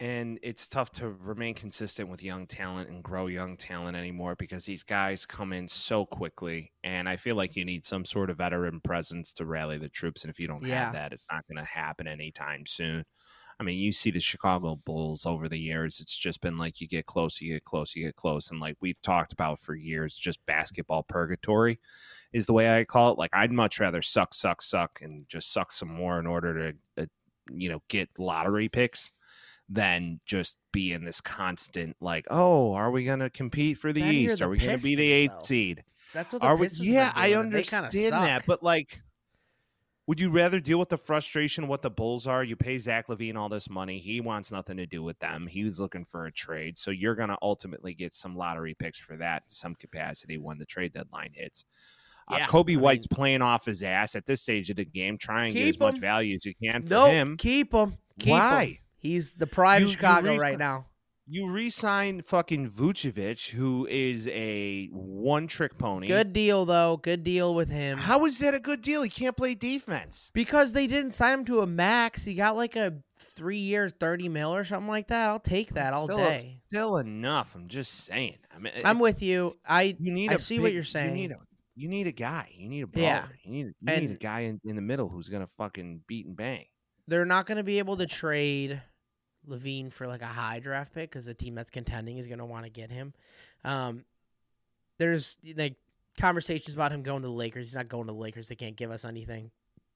and 0.00 0.38
it's 0.42 0.68
tough 0.68 0.90
to 0.92 1.08
remain 1.08 1.54
consistent 1.54 2.10
with 2.10 2.22
young 2.22 2.46
talent 2.46 2.90
and 2.90 3.02
grow 3.02 3.28
young 3.28 3.56
talent 3.56 3.96
anymore 3.96 4.34
because 4.36 4.66
these 4.66 4.82
guys 4.82 5.24
come 5.24 5.54
in 5.54 5.66
so 5.66 6.04
quickly, 6.04 6.72
and 6.82 7.08
I 7.08 7.16
feel 7.16 7.36
like 7.36 7.56
you 7.56 7.64
need 7.64 7.86
some 7.86 8.04
sort 8.04 8.28
of 8.28 8.36
veteran 8.38 8.80
presence 8.82 9.32
to 9.34 9.46
rally 9.46 9.78
the 9.78 9.88
troops. 9.88 10.24
And 10.24 10.30
if 10.30 10.38
you 10.38 10.46
don't 10.48 10.66
Yeah. 10.66 10.84
have 10.84 10.92
that, 10.92 11.12
it's 11.14 11.28
not 11.32 11.46
going 11.46 11.56
to 11.58 11.64
happen 11.64 12.06
anytime 12.06 12.66
soon. 12.66 13.04
I 13.58 13.62
mean, 13.62 13.78
you 13.78 13.92
see 13.92 14.10
the 14.10 14.20
Chicago 14.20 14.76
Bulls 14.76 15.26
over 15.26 15.48
the 15.48 15.58
years; 15.58 16.00
it's 16.00 16.16
just 16.16 16.40
been 16.40 16.58
like 16.58 16.80
you 16.80 16.88
get 16.88 17.06
close, 17.06 17.40
you 17.40 17.54
get 17.54 17.64
close, 17.64 17.94
you 17.94 18.04
get 18.04 18.16
close, 18.16 18.50
and 18.50 18.60
like 18.60 18.76
we've 18.80 19.00
talked 19.02 19.32
about 19.32 19.60
for 19.60 19.74
years, 19.74 20.16
just 20.16 20.44
basketball 20.46 21.02
purgatory 21.04 21.78
is 22.32 22.46
the 22.46 22.52
way 22.52 22.78
I 22.78 22.84
call 22.84 23.12
it. 23.12 23.18
Like 23.18 23.30
I'd 23.32 23.52
much 23.52 23.80
rather 23.80 24.02
suck, 24.02 24.34
suck, 24.34 24.62
suck, 24.62 25.00
and 25.02 25.28
just 25.28 25.52
suck 25.52 25.72
some 25.72 25.88
more 25.88 26.18
in 26.18 26.26
order 26.26 26.72
to, 26.72 27.02
uh, 27.02 27.06
you 27.52 27.68
know, 27.68 27.82
get 27.88 28.08
lottery 28.18 28.68
picks 28.68 29.12
than 29.68 30.20
just 30.26 30.58
be 30.72 30.92
in 30.92 31.04
this 31.04 31.20
constant 31.20 31.96
like, 32.00 32.26
oh, 32.30 32.74
are 32.74 32.90
we 32.90 33.04
going 33.04 33.20
to 33.20 33.30
compete 33.30 33.78
for 33.78 33.92
the 33.92 34.02
Then 34.02 34.14
East? 34.14 34.38
the 34.38 34.44
Are 34.44 34.48
we 34.48 34.58
going 34.58 34.76
to 34.76 34.82
be 34.82 34.94
the 34.94 35.12
eighth 35.12 35.38
though. 35.38 35.44
seed? 35.44 35.84
That's 36.12 36.32
what 36.32 36.42
the 36.42 36.48
Are 36.48 36.56
we? 36.56 36.68
Yeah, 36.80 37.12
I 37.14 37.28
doing, 37.28 37.40
and 37.46 37.52
they 37.54 37.62
kinda 37.62 37.86
understand 37.86 38.12
that, 38.12 38.46
but 38.46 38.62
like. 38.62 39.00
Would 40.06 40.20
you 40.20 40.28
rather 40.30 40.60
deal 40.60 40.78
with 40.78 40.90
the 40.90 40.98
frustration 40.98 41.66
what 41.66 41.80
the 41.80 41.90
Bulls 41.90 42.26
are? 42.26 42.44
You 42.44 42.56
pay 42.56 42.76
Zach 42.76 43.06
LaVine 43.08 43.36
all 43.36 43.48
this 43.48 43.70
money. 43.70 43.98
He 43.98 44.20
wants 44.20 44.52
nothing 44.52 44.76
to 44.76 44.84
do 44.86 45.02
with 45.02 45.18
them. 45.18 45.46
He 45.46 45.64
was 45.64 45.80
looking 45.80 46.04
for 46.04 46.26
a 46.26 46.32
trade. 46.32 46.76
So 46.76 46.90
you're 46.90 47.14
going 47.14 47.30
to 47.30 47.38
ultimately 47.40 47.94
get 47.94 48.12
some 48.12 48.36
lottery 48.36 48.74
picks 48.74 48.98
for 48.98 49.16
that 49.16 49.44
in 49.48 49.54
some 49.54 49.74
capacity 49.74 50.36
when 50.36 50.58
the 50.58 50.66
trade 50.66 50.92
deadline 50.92 51.30
hits. 51.32 51.64
Uh, 52.28 52.38
Coby 52.40 52.76
I 52.76 52.80
White's 52.80 53.08
mean- 53.10 53.16
playing 53.16 53.42
off 53.42 53.64
his 53.64 53.82
ass 53.82 54.14
at 54.14 54.26
this 54.26 54.42
stage 54.42 54.68
of 54.68 54.76
the 54.76 54.84
game, 54.84 55.16
trying 55.16 55.52
to 55.52 55.58
get 55.58 55.68
as 55.68 55.78
much 55.78 55.98
value 55.98 56.36
as 56.36 56.44
you 56.44 56.54
can 56.62 56.82
for 56.82 56.90
Nope, 56.90 57.10
him. 57.10 57.36
keep 57.38 57.72
him. 57.72 57.96
Keep 58.18 58.30
Why? 58.30 58.64
him. 58.64 58.78
He's 58.98 59.34
the 59.34 59.46
pride 59.46 59.80
You- 59.82 59.86
of 59.86 59.92
Chicago 59.92 60.36
right 60.36 60.58
now. 60.58 60.86
You 61.26 61.50
re-signed 61.50 62.26
fucking 62.26 62.70
Vucevic, 62.70 63.48
who 63.48 63.86
is 63.90 64.28
a 64.28 64.88
one-trick 64.92 65.78
pony. 65.78 66.06
Good 66.06 66.34
deal 66.34 66.66
though. 66.66 66.98
Good 66.98 67.24
deal 67.24 67.54
with 67.54 67.70
him. 67.70 67.96
How 67.96 68.26
is 68.26 68.38
that 68.40 68.52
a 68.52 68.60
good 68.60 68.82
deal? 68.82 69.02
He 69.02 69.08
can't 69.08 69.34
play 69.34 69.54
defense. 69.54 70.30
Because 70.34 70.74
they 70.74 70.86
didn't 70.86 71.12
sign 71.12 71.40
him 71.40 71.44
to 71.46 71.60
a 71.62 71.66
max. 71.66 72.26
He 72.26 72.34
got 72.34 72.56
like 72.56 72.76
a 72.76 72.94
three 73.16 73.56
years, 73.58 73.94
thirty 73.98 74.28
mil 74.28 74.54
or 74.54 74.64
something 74.64 74.88
like 74.88 75.08
that. 75.08 75.28
I'll 75.28 75.40
take 75.40 75.70
that 75.74 75.94
all 75.94 76.04
Still- 76.04 76.18
day. 76.18 76.60
Still 76.70 76.98
enough. 76.98 77.54
I'm 77.54 77.68
just 77.68 78.04
saying. 78.04 78.36
I 78.54 78.58
mean, 78.58 78.74
I'm 78.84 78.98
with 78.98 79.22
you. 79.22 79.56
I 79.66 79.96
you 79.98 80.12
need. 80.12 80.30
I 80.30 80.36
see 80.36 80.60
what 80.60 80.74
you're 80.74 80.82
saying. 80.82 81.16
You 81.16 81.22
need 81.22 81.30
a, 81.32 81.36
you 81.74 81.88
need 81.88 82.06
a 82.06 82.12
guy. 82.12 82.50
You 82.54 82.68
need 82.68 82.82
a 82.82 82.86
baller. 82.86 83.00
Yeah. 83.02 83.26
You 83.44 83.50
need, 83.50 83.74
you 83.80 84.00
need 84.00 84.10
a 84.10 84.16
guy 84.16 84.40
in, 84.40 84.60
in 84.64 84.76
the 84.76 84.82
middle 84.82 85.08
who's 85.08 85.28
gonna 85.30 85.46
fucking 85.56 86.02
beat 86.06 86.26
and 86.26 86.36
bang. 86.36 86.66
they're 87.08 87.24
not 87.24 87.46
going 87.46 87.56
to 87.56 87.62
be 87.64 87.78
able 87.78 87.96
to 87.98 88.06
trade 88.06 88.80
LaVine 89.48 89.92
for 89.92 90.06
like 90.06 90.22
a 90.22 90.26
high 90.26 90.60
draft 90.60 90.92
pick 90.92 91.10
because 91.10 91.26
the 91.26 91.34
team 91.34 91.54
that's 91.54 91.70
contending 91.70 92.18
is 92.18 92.26
going 92.26 92.38
to 92.38 92.44
want 92.44 92.64
to 92.64 92.70
get 92.70 92.90
him. 92.90 93.12
Um, 93.64 94.04
there's 94.98 95.38
like 95.56 95.76
conversations 96.18 96.74
about 96.74 96.92
him 96.92 97.02
going 97.02 97.22
to 97.22 97.28
the 97.28 97.34
Lakers. 97.34 97.68
He's 97.68 97.76
not 97.76 97.88
going 97.88 98.06
to 98.06 98.12
the 98.12 98.18
Lakers. 98.18 98.48
They 98.48 98.54
can't 98.54 98.76
give 98.76 98.90
us 98.90 99.04
anything. 99.04 99.50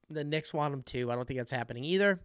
The 0.09 0.23
Knicks 0.23 0.53
want 0.53 0.73
him 0.73 0.83
too. 0.83 1.11
I 1.11 1.15
don't 1.15 1.27
think 1.27 1.39
that's 1.39 1.51
happening 1.51 1.83
either, 1.83 2.19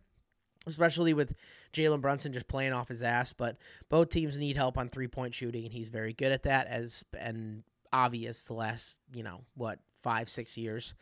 especially 0.66 1.12
with 1.12 1.34
Jalen 1.72 2.00
Brunson 2.00 2.32
just 2.32 2.48
playing 2.48 2.72
off 2.72 2.88
his 2.88 3.02
ass. 3.02 3.32
But 3.32 3.58
both 3.90 4.08
teams 4.08 4.38
need 4.38 4.56
help 4.56 4.78
on 4.78 4.88
three 4.88 5.08
point 5.08 5.34
shooting, 5.34 5.64
and 5.64 5.72
he's 5.72 5.88
very 5.88 6.12
good 6.12 6.32
at 6.32 6.44
that, 6.44 6.66
as 6.66 7.04
been 7.12 7.62
obvious 7.92 8.44
the 8.44 8.54
last 8.54 8.98
you 9.14 9.22
know 9.22 9.42
what 9.54 9.78
five 10.00 10.28
six 10.28 10.56
years 10.56 10.94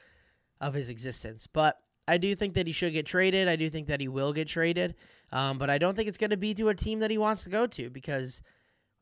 of 0.61 0.75
his 0.75 0.91
existence. 0.91 1.47
But 1.47 1.79
I 2.09 2.19
do 2.19 2.35
think 2.35 2.55
that 2.55 2.67
he 2.67 2.73
should 2.73 2.93
get 2.93 3.07
traded. 3.07 3.49
I 3.49 3.57
do 3.57 3.71
think 3.71 3.89
that 3.89 4.01
he 4.01 4.09
will 4.09 4.33
get 4.33 4.49
traded. 4.49 4.95
Um, 5.31 5.59
but 5.59 5.71
I 5.71 5.79
don't 5.79 5.97
think 5.97 6.09
it's 6.09 6.19
going 6.19 6.31
to 6.31 6.37
be 6.37 6.55
to 6.55 6.69
a 6.69 6.75
team 6.75 7.01
that 7.01 7.11
he 7.11 7.19
wants 7.19 7.45
to 7.45 7.51
go 7.51 7.67
to 7.67 7.91
because 7.91 8.43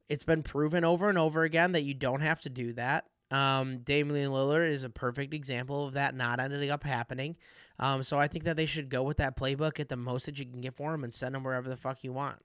it's 0.09 0.25
been 0.25 0.43
proven 0.43 0.85
over 0.85 1.09
and 1.09 1.19
over 1.19 1.45
again 1.45 1.73
that 1.73 1.83
you 1.83 1.95
don't 1.95 2.21
have 2.21 2.41
to 2.43 2.51
do 2.51 2.73
that. 2.75 3.07
Um, 3.31 3.79
Damian 3.79 4.31
Lillard 4.31 4.69
is 4.69 4.85
a 4.85 4.91
perfect 4.91 5.35
example 5.35 5.87
of 5.87 5.95
that 5.95 6.15
not 6.15 6.41
ending 6.41 6.71
up 6.71 6.85
happening. 6.85 7.37
Um, 7.79 8.03
so 8.03 8.19
I 8.19 8.27
think 8.27 8.45
that 8.45 8.57
they 8.57 8.67
should 8.67 8.91
go 8.91 9.03
with 9.03 9.19
that 9.19 9.37
playbook, 9.37 9.75
get 9.75 9.89
the 9.89 9.97
most 9.97 10.27
that 10.27 10.39
you 10.39 10.45
can 10.45 10.61
get 10.61 10.75
for 10.75 10.93
him, 10.93 11.05
and 11.05 11.15
send 11.15 11.35
him 11.35 11.45
wherever 11.45 11.69
the 11.69 11.77
fuck 11.77 12.05
you 12.05 12.13
want. 12.13 12.37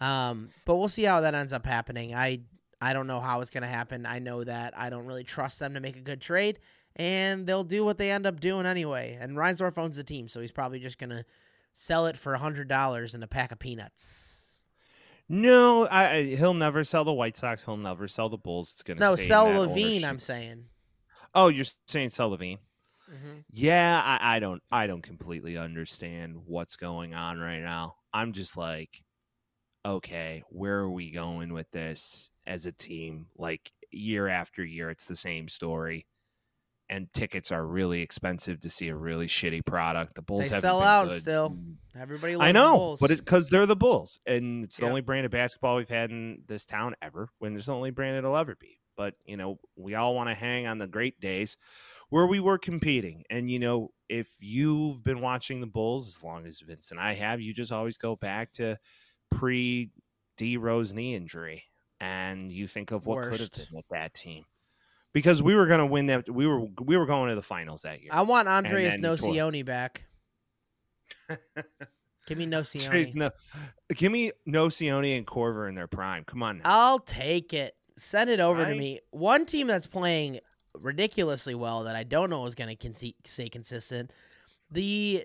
Um, 0.00 0.50
but 0.64 0.76
we'll 0.76 0.88
see 0.88 1.04
how 1.04 1.20
that 1.22 1.34
ends 1.34 1.52
up 1.52 1.66
happening. 1.66 2.14
I 2.14 2.40
I 2.80 2.92
don't 2.92 3.08
know 3.08 3.18
how 3.18 3.40
it's 3.40 3.50
going 3.50 3.64
to 3.64 3.68
happen. 3.68 4.06
I 4.06 4.20
know 4.20 4.44
that 4.44 4.78
I 4.78 4.88
don't 4.88 5.06
really 5.06 5.24
trust 5.24 5.58
them 5.58 5.74
to 5.74 5.80
make 5.80 5.96
a 5.96 6.00
good 6.00 6.20
trade, 6.20 6.60
and 6.98 7.46
they'll 7.46 7.64
do 7.64 7.84
what 7.84 7.98
they 7.98 8.10
end 8.10 8.26
up 8.26 8.40
doing 8.40 8.66
anyway. 8.66 9.16
And 9.20 9.36
Reinsdorf 9.36 9.78
owns 9.78 9.96
the 9.96 10.04
team, 10.04 10.28
so 10.28 10.40
he's 10.40 10.52
probably 10.52 10.80
just 10.80 10.98
going 10.98 11.10
to 11.10 11.24
sell 11.74 12.06
it 12.06 12.16
for 12.16 12.34
a 12.34 12.38
hundred 12.38 12.68
dollars 12.68 13.14
and 13.14 13.22
a 13.22 13.28
pack 13.28 13.52
of 13.52 13.58
peanuts. 13.58 14.62
No, 15.28 15.86
I, 15.86 16.10
I, 16.10 16.24
he'll 16.24 16.54
never 16.54 16.84
sell 16.84 17.04
the 17.04 17.12
White 17.12 17.36
Sox. 17.36 17.64
He'll 17.64 17.76
never 17.76 18.08
sell 18.08 18.28
the 18.28 18.38
Bulls. 18.38 18.72
It's 18.72 18.82
gonna 18.82 18.98
no 18.98 19.14
sell 19.14 19.46
that 19.46 19.68
LaVine. 19.68 19.90
ownership. 19.90 20.08
I'm 20.08 20.18
saying. 20.18 20.64
Oh, 21.34 21.48
you're 21.48 21.66
saying 21.86 22.08
sell 22.10 22.30
LaVine? 22.30 22.58
Mm-hmm. 23.12 23.38
Yeah, 23.50 24.02
I, 24.02 24.36
I 24.36 24.38
don't 24.38 24.62
I 24.70 24.86
don't 24.86 25.02
completely 25.02 25.58
understand 25.58 26.36
what's 26.46 26.76
going 26.76 27.14
on 27.14 27.38
right 27.38 27.60
now. 27.60 27.96
I'm 28.12 28.32
just 28.32 28.56
like, 28.56 29.02
okay, 29.84 30.44
where 30.48 30.78
are 30.78 30.90
we 30.90 31.10
going 31.10 31.52
with 31.52 31.70
this 31.70 32.30
as 32.46 32.64
a 32.64 32.72
team? 32.72 33.26
Like 33.36 33.70
year 33.90 34.28
after 34.28 34.64
year, 34.64 34.90
it's 34.90 35.06
the 35.06 35.16
same 35.16 35.48
story. 35.48 36.06
And 36.90 37.12
tickets 37.12 37.52
are 37.52 37.66
really 37.66 38.00
expensive 38.00 38.60
to 38.60 38.70
see 38.70 38.88
a 38.88 38.96
really 38.96 39.26
shitty 39.26 39.64
product. 39.66 40.14
The 40.14 40.22
Bulls 40.22 40.48
They 40.48 40.58
sell 40.58 40.80
out 40.82 41.08
good. 41.08 41.20
still. 41.20 41.56
Everybody 41.98 42.34
loves 42.36 42.44
I 42.48 42.52
the 42.52 42.58
know, 42.58 42.74
Bulls. 42.76 43.00
but 43.00 43.10
it's 43.10 43.20
because 43.20 43.50
they're 43.50 43.66
the 43.66 43.76
Bulls, 43.76 44.18
and 44.26 44.64
it's 44.64 44.76
the 44.78 44.84
Yeah. 44.84 44.88
only 44.88 45.00
brand 45.02 45.26
of 45.26 45.30
basketball 45.32 45.76
we've 45.76 45.88
had 45.88 46.10
in 46.10 46.44
this 46.46 46.64
town 46.64 46.94
ever. 47.02 47.28
When 47.40 47.52
there's 47.52 47.66
the 47.66 47.74
only 47.74 47.90
brand 47.90 48.16
it'll 48.16 48.36
ever 48.36 48.56
be. 48.56 48.80
But 48.96 49.14
you 49.26 49.36
know, 49.36 49.60
we 49.76 49.94
all 49.96 50.14
want 50.14 50.30
to 50.30 50.34
hang 50.34 50.66
on 50.66 50.78
the 50.78 50.88
great 50.88 51.20
days 51.20 51.56
where 52.08 52.26
we 52.26 52.40
were 52.40 52.58
competing. 52.58 53.22
And 53.28 53.50
you 53.50 53.58
know, 53.58 53.90
if 54.08 54.26
you've 54.40 55.04
been 55.04 55.20
watching 55.20 55.60
the 55.60 55.66
Bulls 55.66 56.16
as 56.16 56.22
long 56.22 56.46
as 56.46 56.60
Vince 56.60 56.90
and 56.90 56.98
I 56.98 57.12
have, 57.14 57.40
you 57.40 57.52
just 57.52 57.70
always 57.70 57.98
go 57.98 58.16
back 58.16 58.52
to 58.54 58.78
pre 59.30 59.90
D 60.38 60.56
Rose 60.56 60.92
knee 60.94 61.14
injury, 61.14 61.64
and 62.00 62.50
you 62.50 62.66
think 62.66 62.92
of 62.92 63.04
what 63.06 63.22
could 63.28 63.40
have 63.40 63.52
been 63.52 63.66
with 63.72 63.88
that 63.90 64.14
team. 64.14 64.44
Because 65.18 65.42
we 65.42 65.56
were 65.56 65.66
going 65.66 65.80
to 65.80 65.86
win 65.86 66.06
that, 66.06 66.30
we 66.30 66.46
were 66.46 66.60
we 66.80 66.96
were 66.96 67.04
going 67.04 67.28
to 67.30 67.34
the 67.34 67.42
finals 67.42 67.82
that 67.82 68.00
year. 68.00 68.10
I 68.12 68.22
want 68.22 68.46
Andrés. 68.46 68.98
Nocioni 68.98 69.64
back. 69.64 70.04
Give 72.28 72.38
me 72.38 72.46
Nocioni. 72.46 73.16
No, 73.16 73.30
give 73.96 74.12
me 74.12 74.30
Nocioni 74.46 75.16
and 75.16 75.26
Korver 75.26 75.68
in 75.68 75.74
their 75.74 75.88
prime. 75.88 76.22
Come 76.22 76.44
on, 76.44 76.58
now. 76.58 76.64
I'll 76.66 76.98
take 77.00 77.52
it. 77.52 77.74
Send 77.96 78.30
it 78.30 78.38
over 78.38 78.64
to 78.64 78.74
me. 78.76 79.00
One 79.10 79.44
team 79.44 79.66
that's 79.66 79.88
playing 79.88 80.38
ridiculously 80.72 81.56
well 81.56 81.82
that 81.84 81.96
I 81.96 82.04
don't 82.04 82.30
know 82.30 82.46
is 82.46 82.54
going 82.54 82.76
to 82.76 83.12
stay 83.24 83.48
consistent. 83.48 84.12
The 84.70 85.24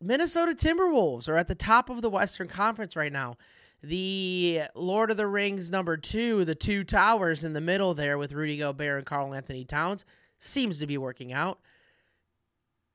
Minnesota 0.00 0.52
Timberwolves 0.52 1.28
are 1.28 1.36
at 1.36 1.48
the 1.48 1.56
top 1.56 1.90
of 1.90 2.00
the 2.00 2.10
Western 2.10 2.46
Conference 2.46 2.94
right 2.94 3.12
now. 3.12 3.38
The 3.82 4.62
Lord 4.76 5.10
of 5.10 5.16
the 5.16 5.26
Rings 5.26 5.70
number 5.70 5.96
two, 5.96 6.44
the 6.44 6.54
two 6.54 6.84
towers 6.84 7.42
in 7.42 7.52
the 7.52 7.60
middle 7.60 7.94
there 7.94 8.16
with 8.16 8.32
Rudy 8.32 8.58
Gobert 8.58 8.98
and 8.98 9.06
Karl 9.06 9.34
Anthony 9.34 9.64
Towns, 9.64 10.04
seems 10.38 10.78
to 10.78 10.86
be 10.86 10.96
working 10.96 11.32
out. 11.32 11.58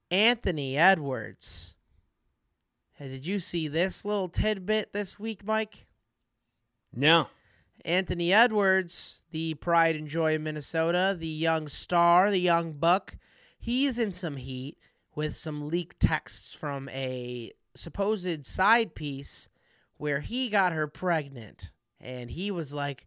Anthony 0.10 0.78
Edwards. 0.78 1.76
Hey, 2.94 3.10
did 3.10 3.26
you 3.26 3.40
see 3.40 3.68
this 3.68 4.06
little 4.06 4.30
tidbit 4.30 4.94
this 4.94 5.20
week, 5.20 5.46
Mike? 5.46 5.86
no. 6.94 7.28
Anthony 7.86 8.34
Edwards, 8.34 9.24
the 9.32 9.54
pride 9.54 9.96
and 9.96 10.10
joy 10.10 10.36
of 10.36 10.42
Minnesota, 10.42 11.16
the 11.18 11.28
young 11.28 11.70
star, 11.70 12.30
the 12.30 12.40
young 12.40 12.74
buck, 12.74 13.16
he's 13.60 13.98
in 13.98 14.14
some 14.14 14.36
heat 14.36 14.78
with 15.16 15.36
some 15.36 15.70
leaked 15.70 16.00
texts 16.02 16.54
from 16.54 16.90
a 16.90 17.54
supposed 17.76 18.46
side 18.46 18.94
piece 18.94 19.48
where 19.98 20.20
he 20.20 20.50
got 20.50 20.74
her 20.74 20.88
pregnant. 20.88 21.70
And 22.00 22.30
he 22.30 22.52
was 22.52 22.74
like, 22.74 23.06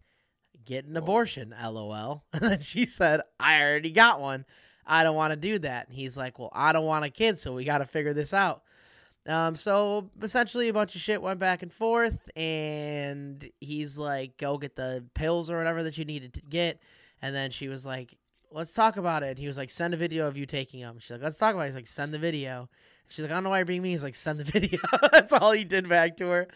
get 0.65 0.85
an 0.85 0.97
abortion, 0.97 1.55
lol. 1.61 2.25
And 2.33 2.43
then 2.43 2.61
she 2.61 2.87
said, 2.87 3.23
I 3.39 3.63
already 3.63 3.93
got 3.93 4.21
one. 4.21 4.45
I 4.87 5.05
don't 5.05 5.17
want 5.17 5.33
to 5.33 5.37
do 5.37 5.59
that. 5.61 5.89
And 5.89 5.97
he's 5.97 6.17
like, 6.17 6.39
well, 6.39 6.51
I 6.53 6.73
don't 6.73 6.87
want 6.87 7.05
a 7.05 7.11
kid, 7.11 7.39
so 7.39 7.55
we 7.55 7.65
got 7.65 7.79
to 7.79 7.87
figure 7.87 8.13
this 8.13 8.35
out. 8.35 8.63
Um, 9.27 9.55
so 9.55 10.11
essentially, 10.23 10.69
a 10.69 10.73
bunch 10.73 10.95
of 10.95 11.01
shit 11.01 11.21
went 11.21 11.39
back 11.39 11.63
and 11.63 11.73
forth, 11.73 12.19
and 12.37 13.49
he's 13.61 13.99
like, 13.99 14.39
"Go 14.39 14.57
get 14.57 14.77
the 14.77 15.05
pills 15.15 15.51
or 15.51 15.59
whatever 15.59 15.83
that 15.83 15.99
you 15.99 16.05
needed 16.05 16.35
to 16.35 16.41
get." 16.41 16.81
And 17.21 17.35
then 17.35 17.51
she 17.51 17.69
was 17.69 17.85
like, 17.85 18.17
"Let's 18.51 18.73
talk 18.73 18.97
about 18.97 19.23
it." 19.23 19.29
And 19.29 19.39
he 19.39 19.47
was 19.47 19.59
like, 19.59 19.69
"Send 19.71 19.93
a 19.93 19.99
video 19.99 20.27
of 20.27 20.39
you 20.39 20.47
taking 20.47 20.81
them." 20.81 20.99
She's 20.99 21.11
like, 21.11 21.23
"Let's 21.23 21.37
talk 21.37 21.55
about 21.55 21.65
it." 21.65 21.67
He's 21.67 21.75
like, 21.75 21.87
"Send 21.87 22.15
the 22.15 22.19
video." 22.19 22.71
She's 23.11 23.23
like, 23.25 23.31
"I 23.31 23.35
don't 23.35 23.45
know 23.45 23.51
why 23.51 23.59
you're 23.59 23.67
being 23.67 23.83
me." 23.83 23.91
He's 23.91 24.03
like, 24.05 24.15
"Send 24.15 24.41
the 24.41 24.45
video." 24.51 24.79
That's 25.13 25.33
all 25.33 25.53
he 25.53 25.65
did 25.65 25.89
back 25.89 26.17
to 26.19 26.27
her. 26.29 26.49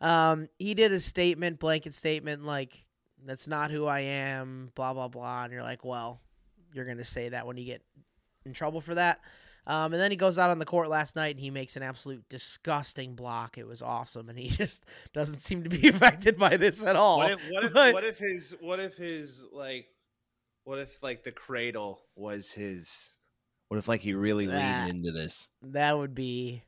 Um, 0.00 0.48
he 0.58 0.74
did 0.74 0.92
a 0.92 1.00
statement, 1.00 1.58
blanket 1.58 1.94
statement, 1.94 2.44
like, 2.44 2.84
"That's 3.24 3.48
not 3.48 3.70
who 3.70 3.86
I 3.86 4.00
am," 4.00 4.70
blah 4.74 4.92
blah 4.94 5.08
blah. 5.08 5.44
And 5.44 5.52
you're 5.52 5.62
like, 5.62 5.84
"Well, 5.84 6.20
you're 6.72 6.84
gonna 6.84 7.04
say 7.04 7.30
that 7.30 7.46
when 7.46 7.56
you 7.56 7.64
get 7.64 7.82
in 8.44 8.52
trouble 8.52 8.80
for 8.80 8.94
that." 8.94 9.20
Um, 9.66 9.94
and 9.94 10.02
then 10.02 10.10
he 10.10 10.18
goes 10.18 10.38
out 10.38 10.50
on 10.50 10.58
the 10.58 10.66
court 10.66 10.90
last 10.90 11.16
night 11.16 11.36
and 11.36 11.40
he 11.40 11.48
makes 11.48 11.74
an 11.76 11.82
absolute 11.82 12.28
disgusting 12.28 13.14
block. 13.14 13.56
It 13.56 13.66
was 13.66 13.80
awesome, 13.80 14.28
and 14.28 14.38
he 14.38 14.48
just 14.50 14.84
doesn't 15.14 15.38
seem 15.38 15.62
to 15.64 15.70
be 15.70 15.88
affected 15.88 16.36
by 16.36 16.58
this 16.58 16.84
at 16.84 16.96
all. 16.96 17.16
What 17.18 17.30
if 17.30 17.40
what 17.50 17.64
if, 17.64 17.72
But- 17.72 17.94
what 17.94 18.04
if 18.04 18.18
his 18.18 18.54
what 18.60 18.78
if 18.80 18.94
his 18.96 19.42
like 19.52 19.86
what 20.64 20.78
if 20.80 21.02
like 21.02 21.24
the 21.24 21.32
cradle 21.32 22.02
was 22.14 22.50
his 22.52 23.14
what 23.68 23.78
if 23.78 23.88
like 23.88 24.00
he 24.00 24.14
really 24.14 24.46
That- 24.46 24.86
leaned 24.86 24.98
into 25.06 25.12
this? 25.12 25.48
That 25.62 25.96
would 25.96 26.14
be 26.14 26.62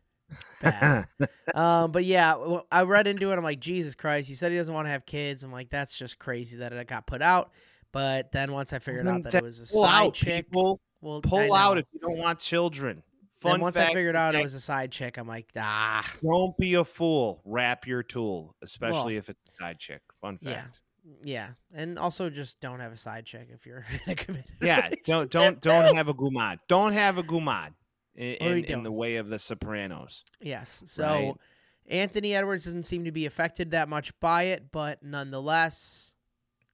bad. 0.63 1.07
um, 1.55 1.93
but 1.93 2.05
yeah, 2.05 2.35
I 2.73 2.83
read 2.83 3.07
into 3.07 3.31
it. 3.31 3.37
I'm 3.37 3.45
like, 3.45 3.61
Jesus 3.61 3.95
Christ. 3.95 4.29
He 4.29 4.35
said 4.35 4.51
he 4.53 4.59
doesn't 4.59 4.75
want 4.75 4.87
to 4.87 4.91
have 4.91 5.07
kids. 5.07 5.45
I'm 5.45 5.53
like, 5.53 5.71
that's 5.71 5.97
just 5.97 6.19
crazy 6.19 6.59
that 6.59 6.73
it 6.73 6.87
got 6.89 7.07
put 7.07 7.23
out. 7.23 7.53
But 7.93 8.33
then 8.33 8.53
once 8.53 8.73
I 8.73 8.79
figured 8.79 9.07
out 9.07 9.23
that 9.23 9.35
it 9.35 9.43
was 9.43 9.61
a 9.61 9.67
side 9.67 10.07
out, 10.09 10.15
chick, 10.15 10.47
people. 10.47 10.81
well, 11.01 11.21
Pull 11.23 11.55
out 11.55 11.79
if 11.79 11.87
you 11.93 12.01
don't 12.01 12.19
want 12.19 12.39
children. 12.41 13.03
Then 13.43 13.53
Fun 13.53 13.61
once 13.61 13.77
I 13.77 13.93
figured 13.93 14.17
out 14.17 14.35
it 14.35 14.43
was 14.43 14.55
a 14.55 14.61
side 14.61 14.91
chick, 14.91 15.19
I'm 15.19 15.29
like, 15.29 15.47
ah, 15.57 16.05
Don't 16.23 16.57
be 16.59 16.75
a 16.75 16.85
fool. 16.85 17.41
Wrap 17.45 17.87
your 17.87 18.03
tool, 18.03 18.55
especially 18.63 19.17
if 19.17 19.29
it's 19.29 19.41
a 19.51 19.53
side 19.63 19.79
chick. 19.79 20.01
Fun 20.21 20.39
fact. 20.39 20.51
yeah. 20.57 20.65
Yeah, 21.23 21.51
and 21.75 21.99
also 21.99 22.31
just 22.31 22.61
don't 22.61 22.81
have 22.81 22.93
a 22.93 22.97
side 22.97 23.27
chick 23.27 23.49
if 23.53 23.65
you're 23.67 23.85
in 24.07 24.13
a 24.13 24.15
committed 24.15 24.51
Yeah, 24.61 24.91
don't 25.05 25.31
don't 25.31 25.61
don't 25.61 25.91
too. 25.91 25.95
have 25.97 26.09
a 26.09 26.15
gumad. 26.15 26.59
Don't 26.69 26.93
have 26.93 27.19
a 27.19 27.23
gumad 27.23 27.75
in, 28.15 28.37
What 28.41 28.43
are 28.51 28.55
we 28.55 28.67
in, 28.67 28.73
in 28.79 28.83
the 28.83 28.93
way 28.93 29.17
of 29.17 29.29
the 29.29 29.39
Sopranos. 29.39 30.25
Yes. 30.41 30.83
So 30.87 31.05
Right. 31.05 31.35
Anthony 31.89 32.35
Edwards 32.35 32.65
doesn't 32.65 32.83
seem 32.85 33.05
to 33.05 33.13
be 33.13 33.27
affected 33.27 33.71
that 33.71 33.89
much 33.89 34.19
by 34.19 34.45
it, 34.45 34.73
but 34.73 35.03
nonetheless, 35.05 36.15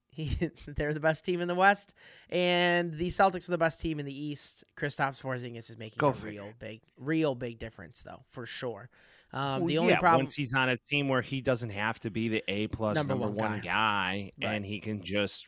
he 0.08 0.38
they're 0.66 0.94
the 0.94 1.00
best 1.00 1.24
team 1.26 1.40
in 1.42 1.48
the 1.48 1.54
West, 1.54 1.92
and 2.30 2.94
the 2.94 3.08
Celtics 3.08 3.48
are 3.48 3.52
the 3.52 3.58
best 3.58 3.80
team 3.80 3.98
in 4.00 4.06
the 4.06 4.18
East. 4.26 4.64
Kristaps 4.76 5.20
Porzingis 5.22 5.68
is 5.70 5.76
making 5.78 5.98
Go 5.98 6.08
a 6.08 6.14
figure. 6.14 6.42
real 6.44 6.52
big, 6.58 6.80
real 6.96 7.34
big 7.34 7.58
difference, 7.58 8.02
though, 8.02 8.22
for 8.30 8.46
sure. 8.46 8.88
Um, 9.34 9.60
Well, 9.60 9.66
the 9.68 9.78
only 9.78 9.92
yeah, 9.92 9.98
problem, 9.98 10.20
once 10.24 10.34
he's 10.34 10.52
on 10.54 10.68
a 10.68 10.76
team 10.90 11.08
where 11.08 11.22
he 11.22 11.40
doesn't 11.40 11.70
have 11.70 11.98
to 12.00 12.10
be 12.10 12.28
the 12.28 12.44
A 12.48 12.66
plus 12.68 12.94
Number 12.94 13.14
number, 13.14 13.28
one 13.28 13.50
one, 13.52 13.60
guy, 13.60 14.32
Right. 14.42 14.54
and 14.54 14.64
he 14.66 14.78
can 14.80 15.02
just 15.02 15.46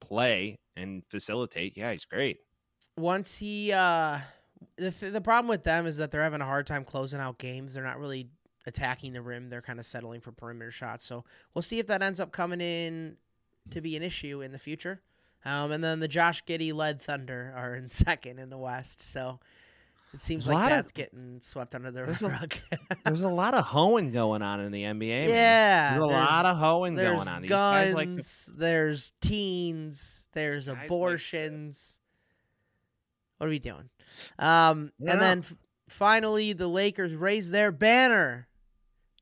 play 0.00 0.58
and 0.76 1.02
facilitate. 1.08 1.76
Yeah, 1.76 1.92
he's 1.92 2.04
great. 2.04 2.38
once 2.98 3.36
he, 3.38 3.72
uh, 3.72 4.18
the 4.76 4.90
th- 4.90 5.12
the 5.12 5.20
problem 5.20 5.48
with 5.48 5.62
them 5.64 5.86
is 5.86 5.98
that 5.98 6.10
they're 6.10 6.22
having 6.22 6.40
a 6.40 6.46
hard 6.46 6.66
time 6.66 6.82
closing 6.84 7.20
out 7.20 7.38
games. 7.38 7.74
They're 7.74 7.84
not 7.84 7.98
really 7.98 8.30
attacking 8.66 9.12
the 9.12 9.20
rim. 9.22 9.48
They're 9.50 9.60
kind 9.62 9.78
of 9.78 9.84
settling 9.84 10.20
for 10.20 10.32
perimeter 10.32 10.70
shots. 10.70 11.04
So 11.04 11.24
we'll 11.54 11.62
see 11.62 11.78
if 11.78 11.86
that 11.88 12.02
ends 12.02 12.20
up 12.20 12.32
coming 12.32 12.60
in 12.60 13.16
to 13.70 13.80
be 13.82 13.96
an 13.96 14.02
issue 14.02 14.40
in 14.42 14.52
the 14.52 14.58
future. 14.58 15.02
Um, 15.44 15.72
and 15.72 15.84
then 15.84 16.00
the 16.00 16.08
Josh 16.08 16.42
Giddey 16.44 16.72
led 16.74 17.00
Thunder 17.02 17.52
are 17.56 17.74
in 17.76 17.88
second 17.90 18.38
in 18.38 18.48
the 18.50 18.58
West. 18.58 19.00
So 19.02 19.40
It 20.14 20.20
seems 20.20 20.46
a 20.46 20.50
like 20.50 20.58
lot 20.58 20.72
of- 20.72 20.78
that's 20.78 20.92
getting 20.92 21.40
swept 21.42 21.74
under 21.74 21.90
the 21.90 22.04
There's 22.04 22.22
a- 22.22 22.28
rug. 22.30 22.54
There's 23.04 23.22
a 23.22 23.28
lot 23.28 23.54
of 23.54 23.64
hoeing 23.64 24.12
going 24.12 24.40
on 24.42 24.60
in 24.60 24.72
the 24.72 24.82
NBA. 24.84 24.98
man. 24.98 25.28
yeah, 25.28 25.90
There's 25.98 26.02
a 26.04 26.06
lot 26.06 26.46
of 26.46 26.56
hoeing 26.56 26.94
there's 26.94 27.16
going 27.16 27.28
on. 27.28 27.42
These 27.42 27.48
guns, 27.50 27.84
guys 27.86 27.94
like 27.94 28.16
to 28.16 28.58
there's 28.58 29.12
teens, 29.20 30.28
there's 30.32 30.66
Guys 30.66 30.74
like 30.76 30.84
abortions. 30.86 31.98
what 33.38 33.46
are 33.48 33.50
we 33.50 33.58
doing? 33.58 33.90
Um, 34.38 34.92
Yeah. 34.98 35.12
and 35.12 35.20
then 35.22 35.38
f- 35.40 35.54
finally, 35.88 36.52
the 36.54 36.68
Lakers 36.68 37.14
raise 37.14 37.50
their 37.50 37.70
banner, 37.72 38.48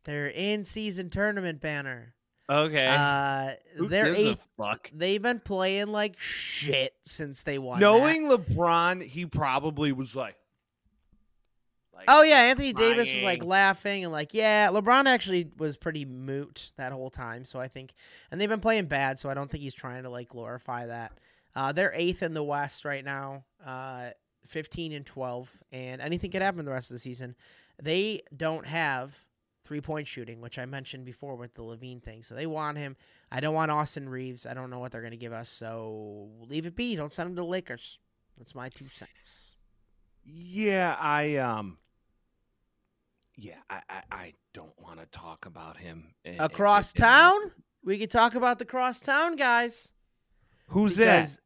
their 0.05 0.29
in-season 0.29 1.11
tournament 1.11 1.61
banner. 1.61 2.15
Okay. 2.49 2.87
Uh, 2.89 3.53
Who 3.77 3.89
they're 3.89 4.13
a 4.13 4.17
eighth. 4.17 4.47
fuck? 4.59 4.91
They've 4.95 5.21
been 5.23 5.41
playing 5.41 5.89
like 5.89 6.21
shit 6.21 6.93
since 7.07 7.43
they 7.43 7.59
won. 7.59 7.81
that. 7.81 7.87
Knowing 7.87 8.29
LeBron, 8.29 9.03
he 9.03 9.25
probably 9.27 9.93
was 9.93 10.15
like, 10.15 10.37
like 11.95 12.05
Oh 12.09 12.23
yeah, 12.23 12.41
Anthony 12.41 12.73
Davis 12.73 13.13
was 13.13 13.23
like 13.23 13.45
laughing 13.45 14.05
and 14.05 14.13
like, 14.13 14.35
yeah, 14.35 14.69
LeBron 14.69 15.07
actually 15.07 15.51
was 15.57 15.77
pretty 15.77 16.05
moot 16.05 16.73
that 16.77 16.93
whole 16.93 17.11
time. 17.11 17.45
So 17.45 17.61
I 17.61 17.69
think, 17.69 17.95
and 18.31 18.41
they've 18.41 18.49
been 18.49 18.61
playing 18.61 18.87
bad, 18.87 19.19
so 19.19 19.29
I 19.29 19.35
don't 19.35 19.51
think 19.51 19.63
he's 19.63 19.75
trying 19.75 20.03
to 20.05 20.11
like 20.11 20.29
glorify 20.29 20.87
that. 20.87 21.13
Uh, 21.57 21.73
they're 21.73 21.93
eighth 21.95 22.23
in 22.23 22.35
the 22.35 22.43
West 22.43 22.85
right 22.85 23.05
now, 23.05 23.45
uh, 23.65 24.11
fifteen 24.47 24.93
and 24.93 25.07
twelve, 25.07 25.51
and 25.73 26.01
anything 26.01 26.31
could 26.31 26.43
happen 26.43 26.65
the 26.65 26.73
rest 26.73 26.91
of 26.91 26.95
the 26.97 27.01
season. 27.01 27.37
They 27.83 28.23
don't 28.37 28.67
have 28.67 29.17
three 29.65 29.81
point 29.81 30.07
shooting, 30.07 30.41
which 30.41 30.59
I 30.59 30.67
mentioned 30.67 31.05
before 31.05 31.37
with 31.37 31.55
the 31.55 31.63
LaVine 31.63 32.03
thing. 32.03 32.23
So 32.23 32.35
they 32.35 32.47
want 32.47 32.79
him. 32.79 32.97
I 33.31 33.41
don't 33.41 33.55
want 33.55 33.71
Austin 33.71 34.09
Reaves. 34.09 34.47
I 34.47 34.55
don't 34.55 34.71
know 34.71 34.79
what 34.79 34.93
they're 34.93 35.01
going 35.01 35.13
to 35.13 35.17
give 35.17 35.33
us. 35.33 35.49
So 35.49 36.29
leave 36.49 36.67
it 36.67 36.77
be. 36.77 36.95
Don't 36.97 37.13
send 37.13 37.31
him 37.31 37.37
to 37.37 37.43
the 37.43 37.47
Lakers. 37.47 37.99
That's 38.39 38.55
my 38.55 38.69
two 38.69 38.89
cents. 38.89 39.57
Yeah, 40.25 40.97
I 40.99 41.37
um 41.37 41.79
Yeah, 43.37 43.57
I 43.69 43.81
I, 43.89 44.03
I 44.13 44.33
don't 44.53 44.79
want 44.81 45.01
to 45.01 45.07
talk 45.07 45.47
about 45.47 45.77
him. 45.79 46.15
in- 46.25 46.41
Across 46.41 46.93
in- 46.95 47.03
in- 47.05 47.09
town, 47.09 47.41
we 47.85 47.99
could 47.99 48.11
talk 48.11 48.35
about 48.35 48.59
the 48.59 48.65
cross-town 48.65 49.37
guys. 49.37 49.93
Who's 50.69 50.97
that? 50.97 51.37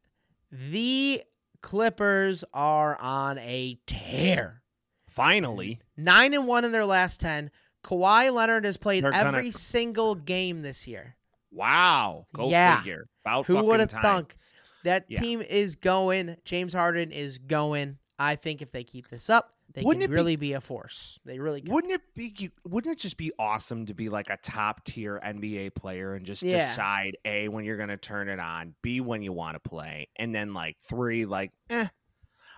the 0.50 1.22
Clippers 1.60 2.44
are 2.54 2.96
on 3.00 3.38
a 3.38 3.78
tear. 3.86 4.62
Finally. 5.08 5.80
Nine 5.96 6.32
and 6.34 6.46
one 6.46 6.64
in 6.64 6.72
their 6.72 6.86
last 6.86 7.20
ten. 7.20 7.50
Kawhi 7.84 8.32
Leonard 8.32 8.64
has 8.64 8.76
played 8.76 9.02
They're 9.04 9.10
gonna- 9.10 9.36
every 9.38 9.50
single 9.50 10.14
game 10.14 10.62
this 10.62 10.86
year. 10.86 11.16
Wow. 11.50 12.26
Go 12.34 12.48
Yeah. 12.48 12.78
figure. 12.78 13.06
About 13.24 13.46
Who 13.46 13.62
would 13.64 13.80
have 13.80 13.90
thunk? 13.90 14.36
That 14.84 15.06
Yeah. 15.08 15.20
team 15.20 15.42
is 15.42 15.74
going. 15.76 16.36
James 16.44 16.72
Harden 16.74 17.10
is 17.10 17.38
going. 17.38 17.98
I 18.18 18.36
think 18.36 18.62
if 18.62 18.70
they 18.72 18.84
keep 18.84 19.08
this 19.08 19.28
up, 19.28 19.52
they 19.74 19.82
Wouldn't 19.82 20.02
can 20.02 20.10
it 20.10 20.12
be- 20.12 20.14
really 20.16 20.36
be, 20.36 20.52
a 20.54 20.60
force. 20.60 21.20
They 21.24 21.38
really 21.38 21.60
can. 21.60 21.72
Wouldn't 21.74 21.92
it 21.92 22.00
be 22.14 22.50
wouldn't 22.64 22.92
it 22.92 22.98
just 22.98 23.16
be 23.18 23.32
awesome 23.38 23.86
to 23.86 23.94
be 23.94 24.08
like 24.08 24.30
a 24.30 24.38
top 24.38 24.84
tier 24.84 25.20
NBA 25.22 25.74
player 25.74 26.14
and 26.14 26.24
just 26.24 26.42
Yeah. 26.42 26.58
decide 26.68 27.16
A 27.24 27.48
when 27.48 27.64
you're 27.64 27.76
gonna 27.76 27.96
turn 27.98 28.28
it 28.28 28.40
on, 28.40 28.74
B 28.82 29.00
when 29.00 29.22
you 29.22 29.32
want 29.32 29.54
to 29.62 29.68
play, 29.68 30.08
and 30.16 30.34
then 30.34 30.54
like 30.54 30.76
three, 30.82 31.26
like, 31.26 31.52
eh, 31.70 31.86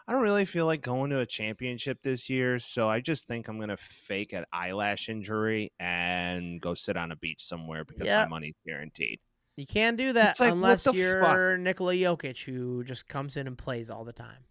I 0.07 0.13
don't 0.13 0.23
really 0.23 0.45
feel 0.45 0.67
like 0.67 0.83
going 0.83 1.11
to 1.11 1.19
a 1.21 1.27
championship 1.27 1.99
this 2.03 2.29
year, 2.31 2.59
so 2.59 2.89
I 2.89 3.01
just 3.01 3.27
think 3.29 3.49
I'm 3.49 3.59
gonna 3.61 3.77
fake 3.77 4.33
an 4.33 4.45
eyelash 4.53 5.09
injury 5.09 5.73
and 5.81 6.61
go 6.61 6.75
sit 6.75 6.97
on 6.97 7.13
a 7.13 7.17
beach 7.17 7.45
somewhere 7.45 7.85
because 7.85 8.07
Yeah. 8.07 8.23
my 8.25 8.29
money's 8.29 8.57
guaranteed. 8.67 9.21
You 9.57 9.67
can't 9.67 9.97
do 9.97 10.13
that 10.15 10.41
like, 10.41 10.53
unless 10.53 10.87
you're 10.95 11.23
fuck? 11.23 11.61
Nikola 11.61 11.95
Jokic, 11.95 12.45
who 12.45 12.83
just 12.85 13.09
comes 13.09 13.37
in 13.37 13.47
and 13.47 13.59
plays 13.59 13.91
all 13.91 14.05
the 14.05 14.13
time. 14.13 14.45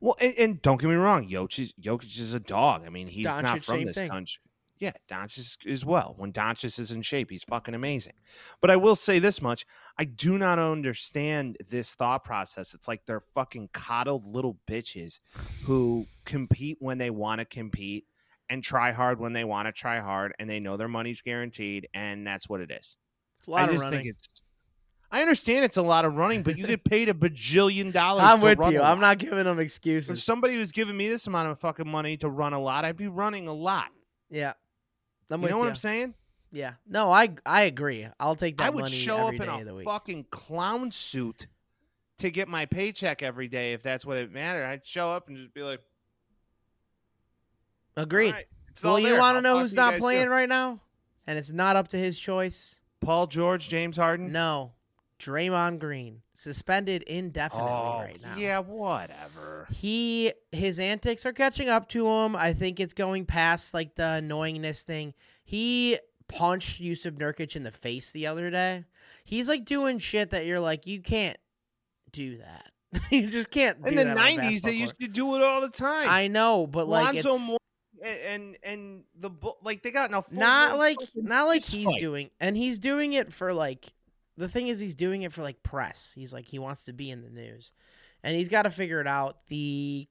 Well, 0.00 0.16
and, 0.20 0.34
and 0.38 0.62
don't 0.62 0.80
get 0.80 0.88
me 0.88 0.94
wrong, 0.96 1.28
Jokic, 1.28 1.72
Jokic 1.80 2.18
is 2.18 2.32
a 2.34 2.40
dog. 2.40 2.84
I 2.86 2.88
mean, 2.88 3.06
he's 3.06 3.26
not 3.26 3.62
from 3.62 3.84
this 3.84 3.96
thing. 3.96 4.08
country. 4.08 4.40
Yeah, 4.78 4.92
Doncic 5.10 5.38
is 5.38 5.58
as 5.70 5.84
well. 5.84 6.14
When 6.16 6.32
Doncic 6.32 6.78
is 6.78 6.90
in 6.90 7.02
shape, 7.02 7.30
he's 7.30 7.44
fucking 7.44 7.74
amazing. 7.74 8.14
But 8.62 8.70
I 8.70 8.76
will 8.76 8.96
say 8.96 9.18
this 9.18 9.42
much: 9.42 9.66
I 9.98 10.04
do 10.04 10.38
not 10.38 10.58
understand 10.58 11.58
this 11.68 11.92
thought 11.92 12.24
process. 12.24 12.72
It's 12.72 12.88
like 12.88 13.04
they're 13.04 13.22
fucking 13.34 13.68
coddled 13.74 14.26
little 14.26 14.56
bitches 14.66 15.20
who 15.64 16.06
compete 16.24 16.78
when 16.80 16.96
they 16.96 17.10
want 17.10 17.40
to 17.40 17.44
compete 17.44 18.06
and 18.48 18.64
try 18.64 18.90
hard 18.90 19.20
when 19.20 19.34
they 19.34 19.44
want 19.44 19.68
to 19.68 19.72
try 19.72 20.00
hard, 20.00 20.32
and 20.38 20.48
they 20.48 20.60
know 20.60 20.78
their 20.78 20.88
money's 20.88 21.20
guaranteed, 21.20 21.86
and 21.92 22.26
that's 22.26 22.48
what 22.48 22.62
it 22.62 22.70
is. 22.70 22.96
It's 23.38 23.48
a 23.48 23.50
lot 23.50 23.60
I 23.60 23.64
of 23.64 23.70
just 23.72 23.82
running. 23.82 23.98
think 23.98 24.14
it's. 24.16 24.42
I 25.12 25.22
understand 25.22 25.64
it's 25.64 25.76
a 25.76 25.82
lot 25.82 26.04
of 26.04 26.16
running, 26.16 26.42
but 26.42 26.56
you 26.56 26.66
get 26.66 26.84
paid 26.84 27.08
a 27.08 27.14
bajillion 27.14 27.92
dollars. 27.92 28.24
I'm 28.24 28.40
with 28.40 28.58
you. 28.70 28.80
I'm 28.80 29.00
not 29.00 29.18
giving 29.18 29.44
them 29.44 29.58
excuses. 29.58 30.10
If 30.10 30.24
somebody 30.24 30.56
was 30.56 30.70
giving 30.70 30.96
me 30.96 31.08
this 31.08 31.26
amount 31.26 31.48
of 31.48 31.58
fucking 31.58 31.88
money 31.88 32.16
to 32.18 32.28
run 32.28 32.52
a 32.52 32.60
lot, 32.60 32.84
I'd 32.84 32.96
be 32.96 33.08
running 33.08 33.48
a 33.48 33.52
lot. 33.52 33.88
Yeah. 34.30 34.52
I'm 35.28 35.42
you 35.42 35.48
know 35.48 35.56
you. 35.56 35.60
what 35.60 35.68
I'm 35.68 35.74
saying? 35.76 36.14
Yeah. 36.52 36.74
No, 36.86 37.10
I 37.12 37.30
I 37.46 37.62
agree. 37.62 38.06
I'll 38.18 38.36
take 38.36 38.58
that 38.58 38.66
I 38.66 38.70
would 38.70 38.88
show 38.88 39.28
up 39.28 39.34
in 39.34 39.40
day 39.40 39.60
of 39.60 39.66
the 39.66 39.76
a 39.78 39.84
fucking 39.84 40.26
clown 40.30 40.90
suit 40.90 41.46
to 42.18 42.30
get 42.30 42.48
my 42.48 42.66
paycheck 42.66 43.22
every 43.22 43.48
day 43.48 43.72
if 43.72 43.82
that's 43.82 44.04
what 44.04 44.16
it 44.16 44.32
mattered. 44.32 44.64
I'd 44.64 44.84
show 44.84 45.10
up 45.10 45.28
and 45.28 45.36
just 45.36 45.54
be 45.54 45.62
like, 45.62 45.80
Agreed. 47.96 48.28
"All 48.28 48.32
right, 48.32 48.46
well, 48.82 48.98
you 48.98 49.16
want 49.16 49.36
to 49.36 49.42
know 49.42 49.60
who's 49.60 49.74
not 49.74 49.96
playing 49.96 50.22
soon." 50.22 50.30
right 50.30 50.48
now? 50.48 50.80
And 51.26 51.38
it's 51.38 51.52
not 51.52 51.76
up 51.76 51.88
to 51.88 51.96
his 51.96 52.18
choice. 52.18 52.80
Paul 53.00 53.26
George, 53.26 53.68
James 53.68 53.96
Harden. 53.96 54.32
No. 54.32 54.72
Draymond 55.20 55.78
Green 55.78 56.22
suspended 56.34 57.02
indefinitely 57.02 57.70
oh, 57.70 57.98
right 58.00 58.22
now. 58.22 58.36
yeah, 58.36 58.58
whatever. 58.60 59.66
He 59.70 60.32
his 60.50 60.80
antics 60.80 61.26
are 61.26 61.32
catching 61.32 61.68
up 61.68 61.88
to 61.90 62.08
him. 62.08 62.34
I 62.34 62.54
think 62.54 62.80
it's 62.80 62.94
going 62.94 63.26
past 63.26 63.74
like 63.74 63.94
the 63.94 64.20
annoyingness 64.22 64.82
thing. 64.82 65.14
He 65.44 65.98
punched 66.28 66.80
Jusuf 66.80 67.12
Nurkic 67.12 67.54
in 67.54 67.62
the 67.62 67.70
face 67.70 68.10
the 68.12 68.26
other 68.26 68.50
day. 68.50 68.84
He's 69.24 69.48
like 69.48 69.64
doing 69.66 69.98
shit 69.98 70.30
that 70.30 70.46
you're 70.46 70.60
like 70.60 70.86
you 70.86 71.00
can't 71.00 71.38
do 72.10 72.38
that. 72.38 72.70
you 73.10 73.28
just 73.28 73.50
can't. 73.50 73.76
In 73.78 73.90
do 73.90 73.96
the 73.96 74.04
that 74.04 74.16
on 74.16 74.26
a 74.26 74.36
'90s, 74.36 74.38
they 74.38 74.46
basketball 74.46 74.72
used 74.72 75.00
to 75.00 75.08
do 75.08 75.36
it 75.36 75.42
all 75.42 75.60
the 75.60 75.68
time. 75.68 76.08
I 76.08 76.28
know, 76.28 76.66
but 76.66 76.88
like 76.88 77.14
Lonzo 77.14 77.38
Moore 77.38 77.58
and, 78.02 78.18
and 78.18 78.56
and 78.62 79.02
the 79.18 79.30
like 79.62 79.82
they 79.82 79.90
got 79.90 80.08
enough. 80.08 80.32
not 80.32 80.78
like 80.78 80.96
not 81.14 81.46
like 81.46 81.62
he's 81.62 81.84
fight. 81.84 82.00
doing, 82.00 82.30
and 82.40 82.56
he's 82.56 82.78
doing 82.78 83.12
it 83.12 83.32
for 83.32 83.52
like 83.52 83.92
the 84.40 84.48
thing 84.48 84.68
is 84.68 84.80
he's 84.80 84.94
doing 84.94 85.22
it 85.22 85.32
for 85.32 85.42
like 85.42 85.62
press. 85.62 86.12
He's 86.14 86.32
like 86.32 86.48
he 86.48 86.58
wants 86.58 86.84
to 86.84 86.92
be 86.92 87.10
in 87.10 87.22
the 87.22 87.30
news, 87.30 87.72
and 88.24 88.36
he's 88.36 88.48
got 88.48 88.62
to 88.62 88.70
figure 88.70 89.00
it 89.00 89.06
out. 89.06 89.36
The 89.48 90.08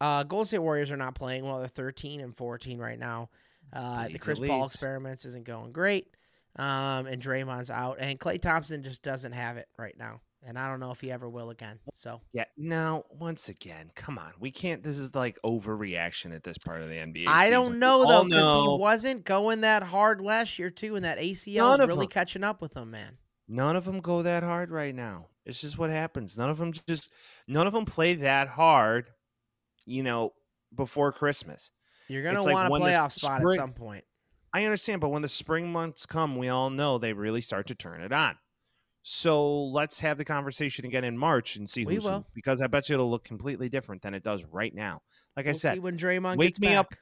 uh, 0.00 0.22
Golden 0.22 0.46
State 0.46 0.58
Warriors 0.60 0.90
are 0.90 0.96
not 0.96 1.14
playing 1.14 1.44
well. 1.44 1.58
They're 1.58 1.68
thirteen 1.68 2.20
and 2.20 2.34
fourteen 2.34 2.78
right 2.78 2.98
now. 2.98 3.28
Uh, 3.72 4.08
the 4.08 4.18
Chris 4.18 4.40
Paul 4.40 4.66
experiments 4.66 5.24
isn't 5.24 5.44
going 5.44 5.72
great, 5.72 6.08
um, 6.56 7.06
and 7.06 7.20
Draymond's 7.20 7.70
out, 7.70 7.98
and 8.00 8.18
Klay 8.18 8.40
Thompson 8.40 8.82
just 8.82 9.02
doesn't 9.02 9.32
have 9.32 9.56
it 9.56 9.68
right 9.78 9.96
now, 9.98 10.20
and 10.46 10.58
I 10.58 10.68
don't 10.68 10.78
know 10.78 10.90
if 10.90 11.00
he 11.00 11.10
ever 11.10 11.28
will 11.28 11.50
again. 11.50 11.78
So 11.92 12.20
Yeah. 12.32 12.44
Now, 12.56 13.04
once 13.10 13.48
again, 13.48 13.90
come 13.94 14.18
on. 14.18 14.32
We 14.38 14.50
can't. 14.50 14.82
This 14.82 14.98
is 14.98 15.14
like 15.14 15.38
overreaction 15.44 16.34
at 16.34 16.44
this 16.44 16.58
part 16.58 16.82
of 16.82 16.88
the 16.88 16.96
NBA. 16.96 17.24
I 17.26 17.46
season. 17.46 17.52
don't 17.52 17.72
We 17.72 17.78
know 17.78 18.06
though 18.06 18.24
because 18.24 18.62
he 18.62 18.68
wasn't 18.78 19.24
going 19.24 19.62
that 19.62 19.82
hard 19.82 20.20
last 20.20 20.58
year 20.58 20.70
too, 20.70 20.94
and 20.94 21.04
that 21.04 21.18
ACL 21.18 21.74
is 21.74 21.80
really 21.80 22.06
them. 22.06 22.08
catching 22.08 22.44
up 22.44 22.60
with 22.60 22.76
him, 22.76 22.90
man. 22.90 23.18
None 23.52 23.76
of 23.76 23.84
them 23.84 24.00
go 24.00 24.22
that 24.22 24.42
hard 24.42 24.70
right 24.70 24.94
now. 24.94 25.26
It's 25.44 25.60
just 25.60 25.76
what 25.76 25.90
happens. 25.90 26.38
None 26.38 26.48
of 26.48 26.56
them 26.56 26.72
just. 26.72 27.12
None 27.46 27.66
of 27.66 27.74
them 27.74 27.84
play 27.84 28.14
that 28.14 28.48
hard. 28.48 29.10
You 29.84 30.02
know, 30.02 30.32
before 30.74 31.12
Christmas. 31.12 31.70
You're 32.08 32.22
gonna 32.22 32.42
like 32.42 32.70
want 32.70 32.82
a 32.82 32.86
playoff 32.86 33.12
spot 33.12 33.40
spring- 33.40 33.58
at 33.58 33.60
some 33.60 33.72
point. 33.74 34.04
I 34.54 34.64
understand, 34.64 35.00
but 35.00 35.10
when 35.10 35.22
the 35.22 35.28
spring 35.28 35.70
months 35.70 36.06
come, 36.06 36.36
we 36.36 36.48
all 36.48 36.70
know 36.70 36.98
they 36.98 37.12
really 37.12 37.40
start 37.42 37.66
to 37.68 37.74
turn 37.74 38.00
it 38.00 38.12
on. 38.12 38.36
So 39.02 39.64
let's 39.64 39.98
have 40.00 40.16
the 40.16 40.24
conversation 40.24 40.84
again 40.84 41.04
in 41.04 41.18
March 41.18 41.56
and 41.56 41.68
see 41.68 41.84
who's 41.84 42.04
who, 42.04 42.24
because 42.34 42.62
I 42.62 42.68
bet 42.68 42.88
you 42.88 42.94
it'll 42.94 43.10
look 43.10 43.24
completely 43.24 43.68
different 43.68 44.02
than 44.02 44.14
it 44.14 44.22
does 44.22 44.44
right 44.44 44.74
now. 44.74 45.02
Like 45.36 45.46
I 45.46 45.50
We'll 45.50 45.58
said, 45.58 45.74
see 45.74 45.80
when 45.80 45.98
Draymond 45.98 46.36
wake 46.36 46.60
me 46.60 46.74
up 46.74 46.90
back. 46.90 46.98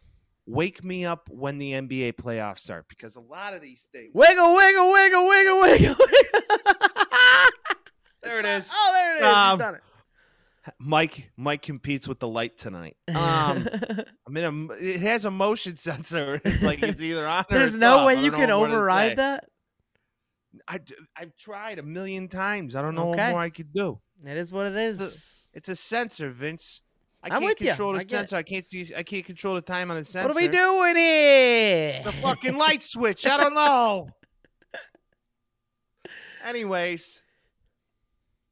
Wake 0.51 0.82
me 0.84 1.05
up 1.05 1.28
when 1.30 1.59
the 1.59 1.72
NBA 1.72 2.14
playoffs 2.14 2.59
start 2.61 2.86
because 2.88 3.16
a 3.16 3.20
lot 3.20 3.55
of 3.55 3.61
these 3.61 3.88
things. 3.92 4.11
Wiggle, 4.14 4.55
wiggle, 4.55 4.90
wiggle, 4.92 5.28
wiggle, 5.28 5.61
wiggle. 5.61 5.94
There 8.22 8.38
it 8.40 8.44
It's 8.44 8.66
is. 8.66 8.72
Oh, 8.74 8.90
there 8.92 9.16
it 9.16 9.20
is. 9.20 9.24
Um, 9.26 9.59
done 9.59 9.74
it. 9.76 9.80
Mike 10.78 11.30
Mike 11.38 11.62
competes 11.62 12.07
with 12.07 12.20
the 12.20 12.28
light 12.28 12.59
tonight. 12.59 12.96
Um, 13.09 13.16
I 14.26 14.30
mean, 14.30 14.68
it 14.78 15.01
has 15.01 15.24
a 15.24 15.30
motion 15.30 15.76
sensor. 15.76 16.40
It's 16.44 16.62
like 16.62 16.82
it's 16.82 17.01
either 17.01 17.26
on 17.26 17.44
or 17.51 17.57
There's 17.59 17.72
it's 17.72 17.80
no 17.80 17.98
off. 18.01 18.07
way 18.07 18.22
you 18.22 18.30
can 18.30 18.48
know 18.48 18.61
what 18.61 18.66
to 18.68 18.74
override 18.74 19.16
that. 19.16 19.44
I've 20.68 21.34
tried 21.38 21.78
a 21.78 21.82
million 21.82 22.28
times. 22.28 22.76
I 22.76 22.82
don't 22.82 22.94
know 22.94 23.11
Okay. 23.11 23.24
what 23.26 23.30
more 23.32 23.40
I 23.40 23.51
could 23.51 23.72
do. 23.72 24.01
It 24.24 24.36
is 24.36 24.53
what 24.53 24.66
it 24.66 24.76
is. 24.76 25.48
It's 25.55 25.68
a 25.70 25.76
sensor, 25.76 26.28
Vince. 26.30 26.82
I 27.23 27.35
I'm 27.35 27.43
can't 27.43 27.57
control 27.57 27.93
the 27.93 28.05
sensor. 28.09 28.37
I 28.37 28.43
can't. 28.43 28.66
I 28.97 29.03
can't 29.03 29.25
control 29.25 29.55
the 29.55 29.61
time 29.61 29.91
on 29.91 29.97
the 29.99 30.05
sensor. 30.05 30.29
What 30.29 30.37
are 30.37 30.41
we 30.41 30.49
doing 30.49 30.97
here? 30.97 32.03
The 32.05 32.12
fucking 32.12 32.57
light 32.57 32.83
switch. 32.83 33.27
I 33.27 33.37
don't 33.37 33.55
know. 33.55 34.09
Anyways, 36.45 37.23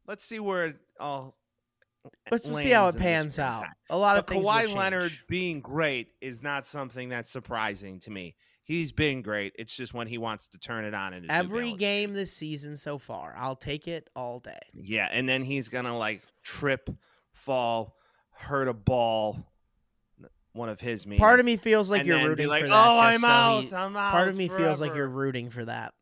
let's 0.07 0.25
see 0.25 0.39
where 0.39 0.67
it 0.67 0.77
all 1.01 1.39
Let's 2.31 2.45
see 2.45 2.71
how 2.71 2.89
it 2.89 2.97
pans 2.97 3.39
out. 3.39 3.65
A 3.91 3.99
lot 3.99 4.17
of 4.17 4.27
things. 4.27 4.47
Kawhi. 4.47 4.75
Leonard 4.75 5.13
being 5.29 5.61
great 5.61 6.09
is 6.21 6.43
not 6.43 6.67
something 6.67 7.09
that's 7.09 7.31
surprising 7.31 8.01
to 8.01 8.11
me. 8.11 8.35
He's 8.65 8.93
been 8.93 9.23
great. 9.23 9.55
It's 9.59 9.75
just 9.75 9.95
when 9.95 10.07
he 10.07 10.19
wants 10.19 10.49
to 10.49 10.59
turn 10.59 10.85
it 10.85 10.93
on 10.93 11.15
in 11.15 11.23
his 11.23 11.31
Every 11.31 11.73
game 11.73 12.13
this 12.13 12.35
season 12.35 12.77
so 12.77 12.99
far, 12.99 13.35
I'll 13.39 13.57
take 13.57 13.89
it 13.89 14.11
all 14.15 14.41
day. 14.41 14.59
Yeah, 14.75 15.09
and 15.11 15.27
then 15.27 15.43
he's 15.43 15.71
gonna 15.71 15.97
like 15.97 16.23
trip, 16.43 16.91
fall, 17.33 17.97
hurt 18.39 18.69
a 18.69 18.75
ball. 18.75 19.45
One 20.53 20.69
of 20.69 20.81
his 20.81 21.07
meaning. 21.07 21.21
Part 21.21 21.39
of 21.39 21.47
me 21.47 21.57
feels 21.57 21.91
like 21.91 22.01
and 22.01 22.09
you're 22.09 22.29
rooting 22.29 22.49
like, 22.49 22.63
for 22.63 22.69
Oh, 22.69 22.71
that. 22.71 22.75
I'm 23.15 23.21
so 23.21 23.27
out. 23.29 23.65
he- 23.65 23.75
I'm 23.75 23.97
out. 23.97 24.11
part 24.11 24.29
of 24.29 24.37
me 24.37 24.49
feels 24.49 24.81
like 24.81 24.95
you're 24.95 25.09
rooting 25.09 25.51
for 25.51 25.65
that. 25.67 25.95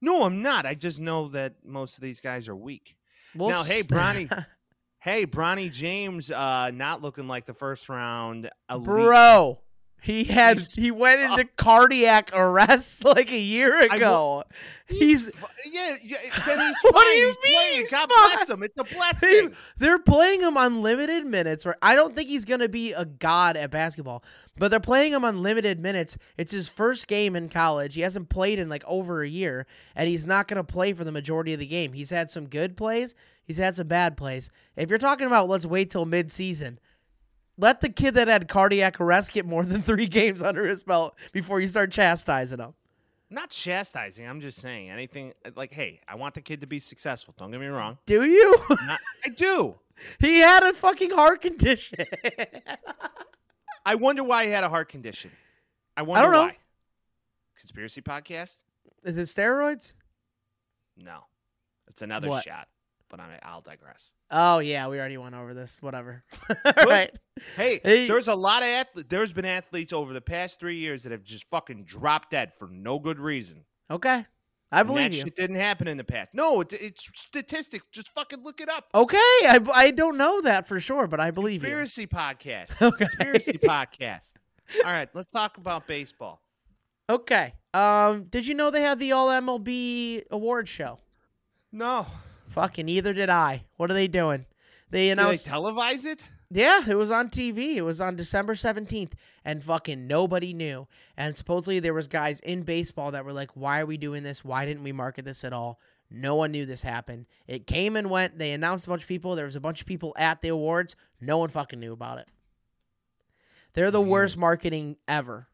No, 0.00 0.24
I'm 0.24 0.42
not. 0.42 0.64
I 0.64 0.74
just 0.74 0.98
know 1.00 1.28
that 1.28 1.54
most 1.64 1.96
of 1.98 2.02
these 2.02 2.20
guys 2.20 2.48
are 2.48 2.56
weak. 2.56 2.96
We'll 3.34 3.50
Now, 3.50 3.62
hey, 3.62 3.80
s- 3.80 3.86
Bronny, 3.86 4.46
Hey, 5.00 5.26
Bronny 5.26 5.70
James, 5.70 6.30
uh, 6.30 6.70
not 6.72 7.02
looking 7.02 7.26
like 7.28 7.44
the 7.44 7.54
first 7.54 7.88
round. 7.88 8.48
Elite. 8.70 8.84
bro. 8.84 9.60
He 10.02 10.24
had 10.24 10.58
He's 10.58 10.74
he 10.74 10.90
went 10.90 11.20
into 11.20 11.44
cardiac 11.56 12.30
arrest 12.34 13.04
like 13.04 13.30
a 13.30 13.38
year 13.38 13.80
ago. 13.82 14.42
He's 14.88 15.30
fu- 15.30 15.46
yeah, 15.70 15.94
yeah. 16.02 16.16
Then 16.44 16.58
he's 16.66 16.76
What 16.82 17.04
do 17.04 17.08
you 17.10 17.26
he's 17.28 17.36
mean 17.44 17.54
playing. 17.54 17.86
God 17.88 18.08
bless 18.08 18.50
him. 18.50 18.62
It's 18.64 18.76
a 18.76 18.82
blessing. 18.96 19.54
they're 19.78 20.00
playing 20.00 20.40
him 20.40 20.56
on 20.56 20.82
limited 20.82 21.24
minutes. 21.24 21.64
Where 21.64 21.76
I 21.80 21.94
don't 21.94 22.16
think 22.16 22.28
he's 22.28 22.44
gonna 22.44 22.68
be 22.68 22.92
a 22.92 23.04
god 23.04 23.56
at 23.56 23.70
basketball, 23.70 24.24
but 24.58 24.72
they're 24.72 24.80
playing 24.80 25.12
him 25.12 25.24
on 25.24 25.40
limited 25.40 25.78
minutes. 25.78 26.18
It's 26.36 26.50
his 26.50 26.68
first 26.68 27.06
game 27.06 27.36
in 27.36 27.48
college. 27.48 27.94
He 27.94 28.00
hasn't 28.00 28.28
played 28.28 28.58
in 28.58 28.68
like 28.68 28.82
over 28.88 29.22
a 29.22 29.28
year, 29.28 29.66
and 29.94 30.08
he's 30.08 30.26
not 30.26 30.48
gonna 30.48 30.64
play 30.64 30.92
for 30.94 31.04
the 31.04 31.12
majority 31.12 31.52
of 31.54 31.60
the 31.60 31.66
game. 31.66 31.92
He's 31.92 32.10
had 32.10 32.28
some 32.28 32.48
good 32.48 32.76
plays. 32.76 33.14
He's 33.44 33.58
had 33.58 33.76
some 33.76 33.86
bad 33.86 34.16
plays. 34.16 34.50
If 34.76 34.90
you're 34.90 34.98
talking 34.98 35.28
about 35.28 35.48
let's 35.48 35.64
wait 35.66 35.90
till 35.90 36.06
mid-season, 36.06 36.80
let 37.58 37.80
the 37.80 37.88
kid 37.88 38.14
that 38.14 38.28
had 38.28 38.48
cardiac 38.48 39.00
arrest 39.00 39.32
get 39.32 39.46
more 39.46 39.64
than 39.64 39.82
three 39.82 40.06
games 40.06 40.42
under 40.42 40.66
his 40.66 40.82
belt 40.82 41.16
before 41.32 41.60
you 41.60 41.68
start 41.68 41.90
chastising 41.92 42.58
him. 42.58 42.74
Not 43.30 43.50
chastising. 43.50 44.26
I'm 44.28 44.40
just 44.40 44.60
saying 44.60 44.90
anything 44.90 45.32
like, 45.56 45.72
hey, 45.72 46.00
I 46.06 46.16
want 46.16 46.34
the 46.34 46.42
kid 46.42 46.60
to 46.60 46.66
be 46.66 46.78
successful. 46.78 47.34
Don't 47.38 47.50
get 47.50 47.60
me 47.60 47.66
wrong. 47.66 47.96
Do 48.04 48.24
you? 48.24 48.56
Not, 48.86 49.00
I 49.24 49.30
do. 49.30 49.76
he 50.20 50.38
had 50.38 50.62
a 50.62 50.74
fucking 50.74 51.10
heart 51.10 51.40
condition. 51.40 51.98
I 53.86 53.94
wonder 53.94 54.22
why 54.22 54.44
he 54.44 54.50
had 54.50 54.64
a 54.64 54.68
heart 54.68 54.88
condition. 54.90 55.30
I 55.96 56.02
wonder 56.02 56.24
don't 56.24 56.32
know. 56.32 56.42
why. 56.44 56.56
Conspiracy 57.58 58.02
podcast? 58.02 58.58
Is 59.04 59.18
it 59.18 59.22
steroids? 59.22 59.94
No, 60.96 61.20
it's 61.88 62.02
another 62.02 62.28
What? 62.28 62.44
shot. 62.44 62.68
But 63.12 63.20
I, 63.20 63.38
I'll 63.42 63.60
digress. 63.60 64.10
Oh 64.30 64.58
yeah, 64.58 64.88
we 64.88 64.98
already 64.98 65.18
went 65.18 65.34
over 65.36 65.52
this. 65.54 65.80
Whatever. 65.82 66.24
Right. 66.86 67.10
Hey, 67.56 67.80
Hey. 67.84 68.08
there's 68.08 68.26
a 68.28 68.34
lot 68.34 68.62
of 68.62 68.68
athletes. 68.68 69.08
There's 69.10 69.32
been 69.34 69.44
athletes 69.44 69.92
over 69.92 70.12
the 70.14 70.20
past 70.22 70.58
three 70.58 70.78
years 70.78 71.02
that 71.04 71.12
have 71.12 71.22
just 71.22 71.44
fucking 71.50 71.84
dropped 71.84 72.30
dead 72.30 72.52
for 72.58 72.68
no 72.68 72.98
good 72.98 73.20
reason. 73.20 73.64
Okay. 73.90 74.24
I 74.74 74.82
believe 74.84 75.10
that 75.10 75.16
you. 75.18 75.22
shit 75.24 75.36
didn't 75.36 75.56
happen 75.56 75.86
in 75.86 75.98
the 75.98 76.04
past. 76.04 76.30
No, 76.32 76.62
it, 76.62 76.72
it's 76.72 77.06
statistics. 77.14 77.84
Just 77.92 78.08
fucking 78.14 78.42
look 78.42 78.62
it 78.62 78.70
up. 78.70 78.86
Okay, 78.94 79.18
I, 79.18 79.60
I 79.74 79.90
don't 79.90 80.16
know 80.16 80.40
that 80.40 80.66
for 80.66 80.80
sure, 80.80 81.06
but 81.06 81.20
I 81.20 81.30
believe 81.30 81.62
you. 81.62 81.68
Conspiracy 81.68 82.06
podcast. 82.06 82.80
Okay. 82.80 83.04
Conspiracy 83.04 83.58
podcast. 83.58 84.32
All 84.86 84.90
right, 84.90 85.10
let's 85.12 85.30
talk 85.30 85.58
about 85.58 85.86
baseball. 85.86 86.40
Okay. 87.10 87.52
Um, 87.74 88.24
did 88.30 88.46
you 88.46 88.54
know 88.54 88.70
they 88.70 88.80
had 88.80 88.98
the 88.98 89.12
All 89.12 89.28
MLB 89.28 90.22
award 90.30 90.66
show? 90.68 90.98
No, 91.70 92.06
Fucking 92.48 92.88
either 92.88 93.12
did 93.12 93.30
I. 93.30 93.64
What 93.76 93.90
are 93.90 93.94
they 93.94 94.08
doing? 94.08 94.46
They 94.90 95.08
did 95.08 95.18
they 95.18 95.22
announced. 95.22 95.46
televise 95.46 96.04
it? 96.04 96.22
yeah, 96.50 96.82
it 96.86 96.96
was 96.96 97.10
on 97.10 97.30
TV. 97.30 97.76
It 97.76 97.82
was 97.82 98.00
on 98.00 98.16
December 98.16 98.54
seventeenth, 98.54 99.14
and 99.44 99.64
fucking 99.64 100.06
nobody 100.06 100.52
knew. 100.52 100.86
And 101.16 101.36
supposedly 101.36 101.80
there 101.80 101.94
was 101.94 102.08
guys 102.08 102.40
in 102.40 102.62
baseball 102.62 103.12
that 103.12 103.24
were 103.24 103.32
like, 103.32 103.50
"Why 103.54 103.80
are 103.80 103.86
we 103.86 103.96
doing 103.96 104.22
this? 104.22 104.44
Why 104.44 104.66
didn't 104.66 104.82
we 104.82 104.92
market 104.92 105.24
this 105.24 105.44
at 105.44 105.52
all?" 105.52 105.80
No 106.10 106.34
one 106.34 106.52
knew 106.52 106.66
this 106.66 106.82
happened. 106.82 107.24
It 107.46 107.66
came 107.66 107.96
and 107.96 108.10
went. 108.10 108.38
They 108.38 108.52
announced 108.52 108.86
a 108.86 108.90
bunch 108.90 109.02
of 109.02 109.08
people. 109.08 109.34
There 109.34 109.46
was 109.46 109.56
a 109.56 109.60
bunch 109.60 109.80
of 109.80 109.86
people 109.86 110.14
at 110.18 110.42
the 110.42 110.48
awards. 110.48 110.94
No 111.22 111.38
one 111.38 111.48
fucking 111.48 111.80
knew 111.80 111.92
about 111.94 112.18
it. 112.18 112.28
They're 113.72 113.90
the 113.90 114.02
worst 114.02 114.36
marketing 114.36 114.96
ever. 115.08 115.48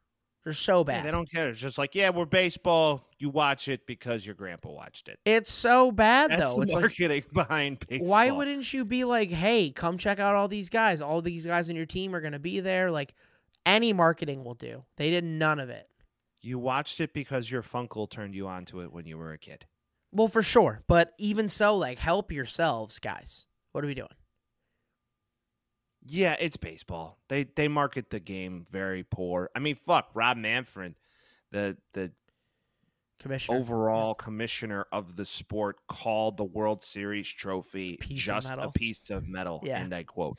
They're 0.48 0.54
so 0.54 0.78
Yeah, 0.78 0.84
bad. 0.84 1.04
they 1.04 1.10
don't 1.10 1.30
care. 1.30 1.50
It's 1.50 1.60
just 1.60 1.76
like, 1.76 1.94
yeah, 1.94 2.08
we're 2.08 2.24
baseball. 2.24 3.04
You 3.18 3.28
watch 3.28 3.68
it 3.68 3.86
because 3.86 4.24
your 4.24 4.34
grandpa 4.34 4.70
watched 4.70 5.08
it. 5.08 5.18
it's 5.26 5.52
so 5.52 5.92
bad 5.92 6.30
That's 6.30 6.40
though. 6.40 6.62
It's 6.62 6.72
like 6.72 6.80
marketing 6.80 7.24
behind 7.34 7.86
baseball. 7.86 8.08
why 8.08 8.30
wouldn't 8.30 8.72
you 8.72 8.86
be 8.86 9.04
like, 9.04 9.28
hey, 9.28 9.70
come 9.70 9.98
check 9.98 10.18
out 10.18 10.34
all 10.34 10.48
these 10.48 10.70
guys. 10.70 11.02
All 11.02 11.20
these 11.20 11.44
guys 11.44 11.68
on 11.68 11.76
your 11.76 11.84
team 11.84 12.14
are 12.14 12.22
gonna 12.22 12.38
be 12.38 12.60
there. 12.60 12.90
Like 12.90 13.12
any 13.66 13.92
marketing 13.92 14.42
will 14.42 14.54
do. 14.54 14.84
They 14.96 15.10
did 15.10 15.24
none 15.24 15.58
of 15.60 15.68
it. 15.68 15.86
you 16.40 16.58
watched 16.58 17.00
it 17.02 17.12
because 17.12 17.50
your 17.50 17.62
funkle 17.62 18.08
turned 18.08 18.34
you 18.34 18.46
onto 18.48 18.80
it 18.80 18.90
when 18.90 19.04
you 19.06 19.18
were 19.18 19.32
a 19.32 19.38
kid? 19.38 19.66
Well, 20.12 20.28
for 20.28 20.42
sure. 20.42 20.82
But 20.88 21.12
even 21.18 21.50
so, 21.50 21.76
like 21.76 21.98
help 21.98 22.32
yourselves, 22.32 22.98
guys. 22.98 23.44
What 23.72 23.84
are 23.84 23.86
we 23.88 23.94
doing? 23.94 24.08
Yeah, 26.08 26.36
it's 26.38 26.56
baseball. 26.56 27.18
They 27.28 27.44
they 27.44 27.68
market 27.68 28.10
the 28.10 28.20
game 28.20 28.66
very 28.70 29.04
poor. 29.04 29.50
I 29.54 29.58
mean, 29.58 29.74
fuck, 29.74 30.10
Rob 30.14 30.36
Manfred, 30.36 30.94
the 31.50 31.76
the 31.92 32.12
Commissioner. 33.20 33.58
overall 33.58 34.14
commissioner 34.14 34.86
of 34.92 35.16
the 35.16 35.24
sport, 35.26 35.76
called 35.88 36.36
the 36.36 36.44
World 36.44 36.84
Series 36.84 37.28
trophy 37.28 37.96
Piece 37.96 38.24
just 38.24 38.48
a 38.50 38.70
piece 38.70 39.10
of 39.10 39.26
metal. 39.26 39.60
Yeah. 39.64 39.82
And 39.82 39.92
I 39.94 40.04
quote, 40.04 40.38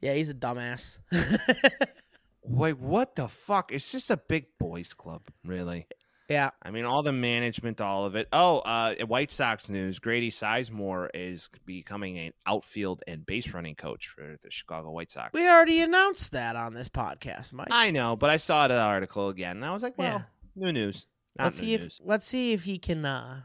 Yeah, 0.00 0.14
he's 0.14 0.30
a 0.30 0.34
dumbass. 0.34 0.98
"Wait, 2.44 2.78
what 2.78 3.16
the 3.16 3.28
fuck? 3.28 3.72
It's 3.72 3.90
just 3.92 4.10
a 4.10 4.16
big 4.16 4.46
boys 4.58 4.94
club, 4.94 5.22
really." 5.44 5.86
Yeah. 6.32 6.50
I 6.62 6.70
mean, 6.70 6.84
all 6.84 7.02
the 7.02 7.12
management, 7.12 7.80
all 7.80 8.04
of 8.06 8.16
it. 8.16 8.28
Oh, 8.32 8.58
uh, 8.58 8.94
White 9.06 9.30
Sox 9.30 9.68
news: 9.68 9.98
Grady 9.98 10.30
Sizemore 10.30 11.08
is 11.14 11.48
becoming 11.64 12.18
an 12.18 12.32
outfield 12.46 13.02
and 13.06 13.24
base 13.24 13.52
running 13.52 13.74
coach 13.74 14.08
for 14.08 14.36
the 14.42 14.50
Chicago 14.50 14.90
White 14.90 15.10
Sox. 15.12 15.32
We 15.32 15.48
already 15.48 15.80
announced 15.80 16.32
that 16.32 16.56
on 16.56 16.74
this 16.74 16.88
podcast, 16.88 17.52
Mike. 17.52 17.68
I 17.70 17.90
know, 17.90 18.16
but 18.16 18.30
I 18.30 18.36
saw 18.38 18.66
the 18.68 18.78
article 18.80 19.28
again, 19.28 19.56
and 19.56 19.64
I 19.64 19.72
was 19.72 19.82
like, 19.82 19.96
"Well, 19.98 20.08
Yeah. 20.08 20.22
new 20.66 20.72
news." 20.72 21.06
Not 21.38 21.44
let's 21.44 21.60
new 21.62 21.66
see 21.68 21.74
if 21.74 21.80
news. 21.82 22.00
let's 22.04 22.26
see 22.26 22.52
if 22.52 22.64
he 22.64 22.78
can 22.78 23.04
uh 23.04 23.42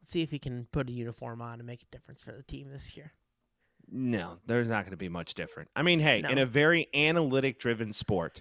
let's 0.00 0.10
see 0.12 0.22
if 0.22 0.30
he 0.30 0.38
can 0.38 0.66
put 0.70 0.88
a 0.88 0.92
uniform 0.92 1.42
on 1.42 1.58
and 1.58 1.66
make 1.66 1.82
a 1.82 1.86
difference 1.90 2.22
for 2.22 2.32
the 2.32 2.42
team 2.44 2.70
this 2.70 2.96
year. 2.96 3.12
No, 3.90 4.38
there's 4.46 4.68
not 4.70 4.84
going 4.84 4.92
to 4.92 4.96
be 4.96 5.08
much 5.08 5.34
different. 5.34 5.68
I 5.76 5.82
mean, 5.82 6.00
hey, 6.00 6.22
in 6.28 6.38
a 6.38 6.46
very 6.46 6.88
analytic 6.94 7.58
driven 7.58 7.92
sport, 7.92 8.40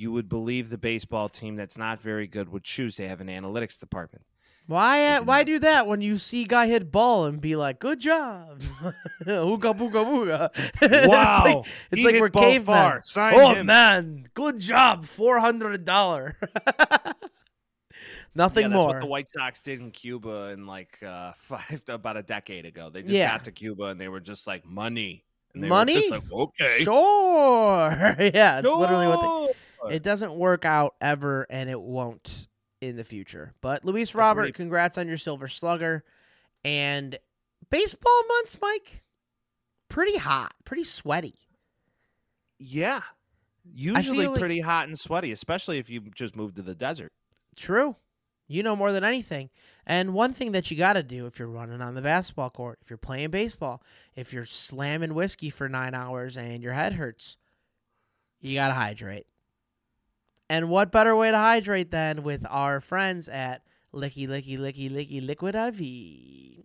you 0.00 0.10
would 0.12 0.28
believe 0.28 0.70
the 0.70 0.78
baseball 0.78 1.28
team 1.28 1.56
that's 1.56 1.76
not 1.78 2.00
very 2.00 2.26
good 2.26 2.48
would 2.48 2.64
choose 2.64 2.96
to 2.96 3.06
have 3.06 3.20
an 3.20 3.28
analytics 3.28 3.78
department. 3.78 4.24
Why 4.66 5.04
uh, 5.16 5.22
why 5.22 5.42
do 5.42 5.58
that 5.58 5.86
when 5.88 6.00
you 6.00 6.16
see 6.16 6.44
guy 6.44 6.68
hit 6.68 6.92
ball 6.92 7.24
and 7.26 7.40
be 7.40 7.56
like, 7.56 7.80
"Good 7.80 7.98
job, 7.98 8.60
ooga 9.24 9.74
booga 9.74 10.04
booga"? 10.04 10.50
it's 10.80 11.06
Wow, 11.08 11.44
like, 11.44 11.66
it's 11.90 12.04
like 12.04 12.20
we're 12.20 12.28
cavemen. 12.28 13.02
Sign 13.02 13.34
Oh 13.34 13.54
him. 13.56 13.66
man, 13.66 14.24
good 14.34 14.60
job, 14.60 15.04
four 15.06 15.40
hundred 15.40 15.84
dollar. 15.84 16.36
Nothing 18.34 18.62
yeah, 18.62 18.68
that's 18.68 18.78
more. 18.84 18.94
what 18.94 19.00
the 19.00 19.06
White 19.06 19.28
Sox 19.28 19.60
did 19.62 19.80
in 19.80 19.90
Cuba 19.90 20.50
in 20.52 20.66
like 20.66 21.02
uh, 21.02 21.32
five 21.36 21.82
about 21.88 22.16
a 22.16 22.22
decade 22.22 22.64
ago. 22.64 22.90
They 22.90 23.02
just 23.02 23.14
Yeah. 23.14 23.32
got 23.32 23.44
to 23.46 23.52
Cuba 23.52 23.84
and 23.86 24.00
they 24.00 24.08
were 24.08 24.20
just 24.20 24.46
like 24.46 24.64
money. 24.64 25.24
And 25.52 25.64
they 25.64 25.68
Money? 25.68 25.94
Were 25.94 26.00
just 26.00 26.12
like 26.12 26.32
okay, 26.32 26.84
Sure, 26.84 27.90
yeah, 28.32 28.60
it's 28.60 28.68
literally 28.68 29.08
what 29.08 29.20
they. 29.20 29.54
It 29.88 30.02
doesn't 30.02 30.34
work 30.34 30.64
out 30.64 30.94
ever, 31.00 31.46
and 31.48 31.70
it 31.70 31.80
won't 31.80 32.48
in 32.80 32.96
the 32.96 33.04
future. 33.04 33.52
But 33.60 33.84
Luis 33.84 34.14
Robert, 34.14 34.54
congrats 34.54 34.98
on 34.98 35.08
your 35.08 35.16
Silver 35.16 35.48
Slugger. 35.48 36.04
And 36.64 37.18
baseball 37.70 38.22
months, 38.28 38.58
Mike, 38.60 39.02
pretty 39.88 40.16
hot, 40.18 40.52
pretty 40.64 40.84
sweaty. 40.84 41.34
Yeah, 42.58 43.00
usually 43.64 44.26
like- 44.26 44.38
pretty 44.40 44.60
hot 44.60 44.88
and 44.88 44.98
sweaty, 44.98 45.32
especially 45.32 45.78
if 45.78 45.88
you 45.88 46.00
just 46.14 46.36
moved 46.36 46.56
to 46.56 46.62
the 46.62 46.74
desert. 46.74 47.12
True. 47.56 47.96
You 48.48 48.62
know 48.64 48.74
more 48.74 48.90
than 48.90 49.04
anything. 49.04 49.48
And 49.86 50.12
one 50.12 50.32
thing 50.32 50.52
that 50.52 50.70
you 50.70 50.76
got 50.76 50.94
to 50.94 51.02
do 51.04 51.26
if 51.26 51.38
you're 51.38 51.48
running 51.48 51.80
on 51.80 51.94
the 51.94 52.02
basketball 52.02 52.50
court, 52.50 52.80
if 52.82 52.90
you're 52.90 52.96
playing 52.96 53.30
baseball, 53.30 53.80
if 54.16 54.32
you're 54.32 54.44
slamming 54.44 55.14
whiskey 55.14 55.50
for 55.50 55.68
nine 55.68 55.94
hours 55.94 56.36
and 56.36 56.60
your 56.62 56.72
head 56.72 56.94
hurts, 56.94 57.36
you 58.40 58.54
got 58.54 58.68
to 58.68 58.74
hydrate. 58.74 59.26
And 60.50 60.68
what 60.68 60.90
better 60.90 61.14
way 61.14 61.30
to 61.30 61.36
hydrate 61.36 61.92
than 61.92 62.24
with 62.24 62.44
our 62.50 62.80
friends 62.80 63.28
at 63.28 63.62
Licky 63.94 64.26
Licky 64.26 64.58
Licky 64.58 64.90
Licky 64.90 65.24
Liquid 65.24 65.54
IV? 65.54 66.64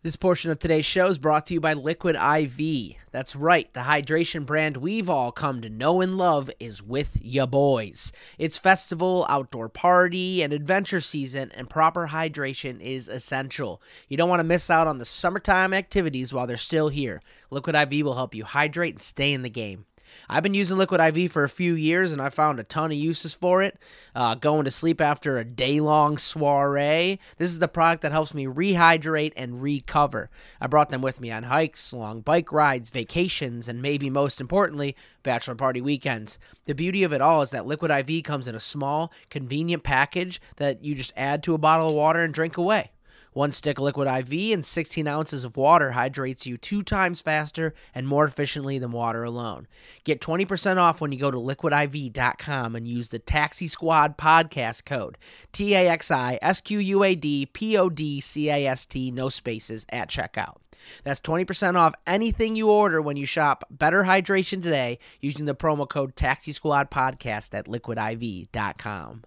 This 0.00 0.16
portion 0.16 0.50
of 0.50 0.58
today's 0.58 0.86
show 0.86 1.08
is 1.08 1.18
brought 1.18 1.44
to 1.46 1.54
you 1.54 1.60
by 1.60 1.74
Liquid 1.74 2.16
IV. 2.16 2.96
That's 3.10 3.36
right, 3.36 3.70
the 3.74 3.80
hydration 3.80 4.46
brand 4.46 4.78
we've 4.78 5.10
all 5.10 5.32
come 5.32 5.60
to 5.60 5.68
know 5.68 6.00
and 6.00 6.16
love 6.16 6.50
is 6.58 6.82
with 6.82 7.18
ya 7.22 7.44
boys. 7.44 8.10
It's 8.38 8.56
festival, 8.56 9.26
outdoor 9.28 9.68
party, 9.68 10.42
and 10.42 10.54
adventure 10.54 11.02
season, 11.02 11.52
and 11.54 11.68
proper 11.68 12.08
hydration 12.08 12.80
is 12.80 13.06
essential. 13.06 13.82
You 14.08 14.16
don't 14.16 14.30
want 14.30 14.40
to 14.40 14.44
miss 14.44 14.70
out 14.70 14.86
on 14.86 14.96
the 14.96 15.04
summertime 15.04 15.74
activities 15.74 16.32
while 16.32 16.46
they're 16.46 16.56
still 16.56 16.88
here. 16.88 17.20
Liquid 17.50 17.76
IV 17.76 18.02
will 18.02 18.14
help 18.14 18.34
you 18.34 18.44
hydrate 18.46 18.94
and 18.94 19.02
stay 19.02 19.34
in 19.34 19.42
the 19.42 19.50
game. 19.50 19.84
I've 20.28 20.42
been 20.42 20.54
using 20.54 20.78
Liquid 20.78 21.00
IV 21.00 21.32
for 21.32 21.44
a 21.44 21.48
few 21.48 21.74
years 21.74 22.12
and 22.12 22.20
I 22.20 22.28
found 22.28 22.58
a 22.58 22.64
ton 22.64 22.90
of 22.90 22.96
uses 22.96 23.34
for 23.34 23.62
it. 23.62 23.78
Uh, 24.14 24.34
going 24.34 24.64
to 24.64 24.70
sleep 24.70 25.00
after 25.00 25.38
a 25.38 25.44
day 25.44 25.80
long 25.80 26.18
soiree. 26.18 27.18
This 27.36 27.50
is 27.50 27.58
the 27.58 27.68
product 27.68 28.02
that 28.02 28.12
helps 28.12 28.34
me 28.34 28.46
rehydrate 28.46 29.32
and 29.36 29.62
recover. 29.62 30.30
I 30.60 30.66
brought 30.66 30.90
them 30.90 31.02
with 31.02 31.20
me 31.20 31.30
on 31.30 31.44
hikes, 31.44 31.92
long 31.92 32.20
bike 32.20 32.52
rides, 32.52 32.90
vacations, 32.90 33.68
and 33.68 33.82
maybe 33.82 34.10
most 34.10 34.40
importantly, 34.40 34.96
bachelor 35.22 35.54
party 35.54 35.80
weekends. 35.80 36.38
The 36.66 36.74
beauty 36.74 37.02
of 37.02 37.12
it 37.12 37.20
all 37.20 37.42
is 37.42 37.50
that 37.50 37.66
Liquid 37.66 37.90
IV 37.90 38.24
comes 38.24 38.48
in 38.48 38.54
a 38.54 38.60
small, 38.60 39.12
convenient 39.30 39.82
package 39.82 40.40
that 40.56 40.84
you 40.84 40.94
just 40.94 41.12
add 41.16 41.42
to 41.42 41.54
a 41.54 41.58
bottle 41.58 41.88
of 41.88 41.94
water 41.94 42.22
and 42.22 42.32
drink 42.32 42.56
away. 42.56 42.90
One 43.34 43.50
stick 43.50 43.78
of 43.78 43.84
liquid 43.84 44.08
IV 44.08 44.54
and 44.54 44.64
16 44.64 45.06
ounces 45.08 45.44
of 45.44 45.56
water 45.56 45.90
hydrates 45.90 46.46
you 46.46 46.56
two 46.56 46.82
times 46.82 47.20
faster 47.20 47.74
and 47.92 48.06
more 48.06 48.24
efficiently 48.24 48.78
than 48.78 48.92
water 48.92 49.24
alone. 49.24 49.66
Get 50.04 50.20
20% 50.20 50.76
off 50.76 51.00
when 51.00 51.10
you 51.10 51.18
go 51.18 51.32
to 51.32 51.36
liquidiv.com 51.36 52.76
and 52.76 52.86
use 52.86 53.08
the 53.08 53.18
Taxi 53.18 53.66
Squad 53.66 54.16
podcast 54.16 54.84
code 54.84 55.18
T 55.52 55.74
A 55.74 55.88
X 55.88 56.12
I 56.12 56.38
S 56.40 56.60
Q 56.60 56.78
U 56.78 57.02
A 57.02 57.16
D 57.16 57.46
P 57.46 57.76
O 57.76 57.90
D 57.90 58.20
C 58.20 58.48
A 58.48 58.66
S 58.66 58.86
T, 58.86 59.10
no 59.10 59.28
spaces, 59.28 59.84
at 59.90 60.08
checkout. 60.08 60.56
That's 61.02 61.20
20% 61.20 61.76
off 61.76 61.94
anything 62.06 62.54
you 62.54 62.70
order 62.70 63.02
when 63.02 63.16
you 63.16 63.26
shop 63.26 63.64
Better 63.70 64.04
Hydration 64.04 64.62
today 64.62 64.98
using 65.20 65.46
the 65.46 65.54
promo 65.54 65.88
code 65.88 66.14
Taxi 66.14 66.52
Squad 66.52 66.90
Podcast 66.90 67.52
at 67.54 67.66
liquidiv.com. 67.66 69.24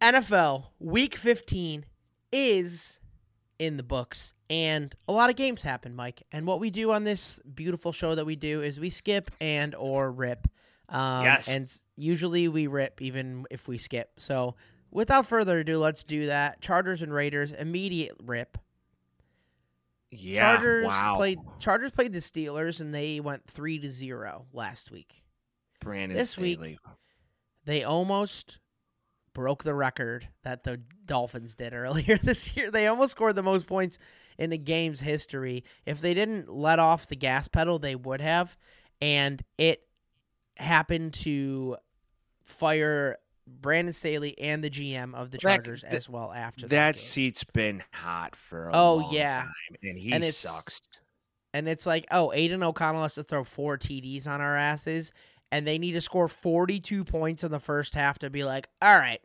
NFL 0.00 0.68
Week 0.80 1.14
15 1.14 1.84
is 2.32 2.98
in 3.62 3.76
the 3.76 3.82
books 3.84 4.34
and 4.50 4.92
a 5.06 5.12
lot 5.12 5.30
of 5.30 5.36
games 5.36 5.62
happen 5.62 5.94
mike 5.94 6.24
and 6.32 6.46
what 6.48 6.58
we 6.58 6.68
do 6.68 6.90
on 6.90 7.04
this 7.04 7.38
beautiful 7.54 7.92
show 7.92 8.12
that 8.16 8.24
we 8.26 8.34
do 8.34 8.60
is 8.60 8.80
we 8.80 8.90
skip 8.90 9.30
and 9.40 9.72
or 9.76 10.10
rip 10.10 10.48
um, 10.88 11.24
Yes. 11.24 11.46
and 11.48 11.72
usually 11.96 12.48
we 12.48 12.66
rip 12.66 13.00
even 13.00 13.46
if 13.52 13.68
we 13.68 13.78
skip 13.78 14.10
so 14.18 14.56
without 14.90 15.26
further 15.26 15.60
ado 15.60 15.78
let's 15.78 16.02
do 16.02 16.26
that 16.26 16.60
chargers 16.60 17.02
and 17.02 17.14
raiders 17.14 17.52
immediate 17.52 18.16
rip 18.24 18.58
Yeah. 20.10 20.40
chargers 20.56 20.86
wow. 20.86 21.14
played 21.16 21.38
chargers 21.60 21.92
played 21.92 22.12
the 22.12 22.18
steelers 22.18 22.80
and 22.80 22.92
they 22.92 23.20
went 23.20 23.46
three 23.46 23.78
to 23.78 23.88
zero 23.90 24.46
last 24.52 24.90
week 24.90 25.22
Brandon 25.80 26.18
this 26.18 26.36
week- 26.36 26.78
they 27.64 27.84
almost 27.84 28.58
broke 29.34 29.64
the 29.64 29.74
record 29.74 30.28
that 30.42 30.64
the 30.64 30.80
Dolphins 31.06 31.54
did 31.54 31.72
earlier 31.74 32.16
this 32.18 32.56
year. 32.56 32.70
They 32.70 32.86
almost 32.86 33.12
scored 33.12 33.34
the 33.36 33.42
most 33.42 33.66
points 33.66 33.98
in 34.38 34.50
the 34.50 34.58
game's 34.58 35.00
history. 35.00 35.64
If 35.86 36.00
they 36.00 36.14
didn't 36.14 36.48
let 36.48 36.78
off 36.78 37.06
the 37.06 37.16
gas 37.16 37.48
pedal, 37.48 37.78
they 37.78 37.94
would 37.94 38.20
have. 38.20 38.56
And 39.00 39.42
it 39.58 39.82
happened 40.56 41.14
to 41.14 41.76
fire 42.42 43.16
Brandon 43.46 43.92
Staley 43.92 44.38
and 44.38 44.62
the 44.62 44.70
GM 44.70 45.14
of 45.14 45.30
the 45.30 45.38
Chargers 45.38 45.82
that- 45.82 45.92
as 45.92 46.08
well 46.08 46.32
after 46.32 46.62
that. 46.62 46.70
That 46.70 46.94
game. 46.94 47.00
seat's 47.02 47.44
been 47.44 47.82
hot 47.92 48.36
for 48.36 48.68
a 48.68 48.72
Oh, 48.74 48.96
long 48.96 49.12
yeah. 49.14 49.42
time, 49.42 49.52
and 49.82 49.98
he 49.98 50.12
And 50.12 50.24
sucks. 50.24 50.80
And 51.54 51.68
it's 51.68 51.84
like, 51.86 52.06
oh, 52.10 52.32
Aidan 52.32 52.62
O'Connell 52.62 53.02
has 53.02 53.14
to 53.16 53.22
throw 53.22 53.44
four 53.44 53.76
TDs 53.76 54.26
on 54.26 54.40
our 54.40 54.56
asses, 54.56 55.12
and 55.52 55.66
they 55.66 55.78
need 55.78 55.92
to 55.92 56.00
score 56.00 56.26
42 56.26 57.04
points 57.04 57.44
in 57.44 57.52
the 57.52 57.60
first 57.60 57.94
half 57.94 58.18
to 58.20 58.30
be 58.30 58.42
like, 58.42 58.68
all 58.80 58.98
right, 58.98 59.20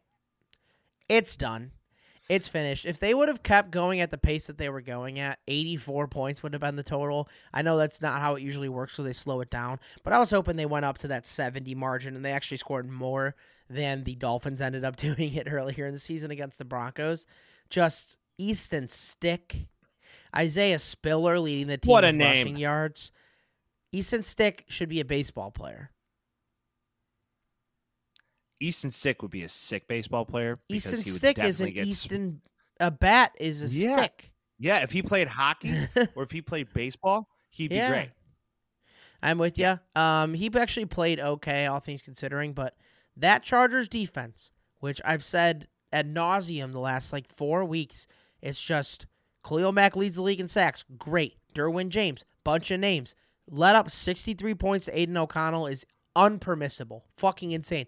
it's 1.09 1.35
done. 1.35 1.71
It's 2.29 2.49
finished. 2.49 2.85
If 2.85 2.99
they 2.99 3.13
would 3.13 3.29
have 3.29 3.41
kept 3.41 3.71
going 3.71 4.01
at 4.01 4.11
the 4.11 4.17
pace 4.17 4.47
that 4.47 4.57
they 4.57 4.67
were 4.69 4.81
going 4.81 5.17
at, 5.17 5.39
84 5.47 6.09
points 6.09 6.43
would 6.43 6.51
have 6.51 6.61
been 6.61 6.75
the 6.75 6.83
total. 6.83 7.29
I 7.53 7.61
know 7.61 7.77
that's 7.77 8.01
not 8.01 8.19
how 8.19 8.35
it 8.35 8.43
usually 8.43 8.67
works, 8.67 8.95
so 8.95 9.03
they 9.03 9.13
slow 9.13 9.39
it 9.39 9.49
down. 9.49 9.79
But 10.03 10.11
I 10.11 10.19
was 10.19 10.29
hoping 10.29 10.57
they 10.57 10.65
went 10.65 10.83
up 10.83 10.97
to 10.99 11.07
that 11.07 11.25
70 11.25 11.73
margin, 11.75 12.17
and 12.17 12.25
they 12.25 12.33
actually 12.33 12.57
scored 12.57 12.89
more 12.89 13.33
than 13.69 14.03
the 14.03 14.15
Dolphins 14.15 14.59
ended 14.59 14.83
up 14.83 14.95
doing 14.97 15.33
it 15.35 15.47
earlier 15.49 15.85
in 15.85 15.93
the 15.93 15.99
season 15.99 16.29
against 16.29 16.57
the 16.57 16.65
Broncos. 16.65 17.25
Just 17.69 18.17
Easton 18.37 18.89
Stick, 18.89 19.67
Isaiah 20.35 20.79
Spiller 20.79 21.39
leading 21.39 21.67
the 21.67 21.77
team 21.77 21.89
What 21.89 22.03
a 22.03 22.07
with 22.07 22.17
name. 22.17 22.27
rushing 22.27 22.57
yards. 22.57 23.13
Easton 23.93 24.23
Stick 24.23 24.65
should 24.67 24.89
be 24.89 24.99
a 24.99 25.05
baseball 25.05 25.49
player. 25.51 25.91
Easton 28.59 28.89
Stick 28.91 29.21
would 29.21 29.31
be 29.31 29.43
a 29.43 29.49
sick 29.49 29.87
baseball 29.87 30.25
player. 30.25 30.55
Easton 30.69 31.03
Stick 31.03 31.37
is 31.39 31.61
an 31.61 31.69
Easton. 31.69 32.41
A 32.79 32.91
bat 32.91 33.33
is 33.39 33.63
a 33.63 33.67
Yeah. 33.77 33.97
stick. 33.97 34.31
Yeah, 34.59 34.77
if 34.79 34.91
he 34.91 35.01
played 35.01 35.27
hockey 35.27 35.73
or 36.15 36.23
if 36.23 36.31
he 36.31 36.41
played 36.41 36.73
baseball, 36.73 37.27
he'd 37.49 37.71
Yeah. 37.71 37.87
be 37.87 37.91
great. 37.93 38.09
I'm 39.21 39.37
with 39.37 39.57
you. 39.57 39.79
Um, 39.95 40.33
he 40.33 40.49
actually 40.55 40.85
played 40.85 41.19
okay, 41.19 41.65
all 41.65 41.79
things 41.79 42.01
considering, 42.01 42.53
but 42.53 42.75
that 43.15 43.43
Chargers 43.43 43.89
defense, 43.89 44.51
which 44.79 45.01
I've 45.03 45.23
said 45.23 45.67
ad 45.91 46.13
nauseum 46.13 46.71
the 46.71 46.79
last 46.79 47.11
like 47.13 47.31
four 47.31 47.65
weeks, 47.65 48.07
it's 48.41 48.61
just 48.61 49.07
Khalil 49.47 49.71
Mack 49.71 49.95
leads 49.95 50.17
the 50.17 50.21
league 50.21 50.39
in 50.39 50.47
sacks. 50.47 50.85
Great. 50.97 51.37
Derwin 51.55 51.89
James, 51.89 52.23
bunch 52.43 52.69
of 52.69 52.79
names. 52.79 53.15
Let 53.49 53.75
up 53.75 53.89
63 53.89 54.53
points 54.55 54.85
to 54.85 54.99
Aidan 54.99 55.17
O'Connell 55.17 55.67
is 55.67 55.85
unpermissible. 56.17 57.01
Fucking 57.17 57.51
insane. 57.51 57.85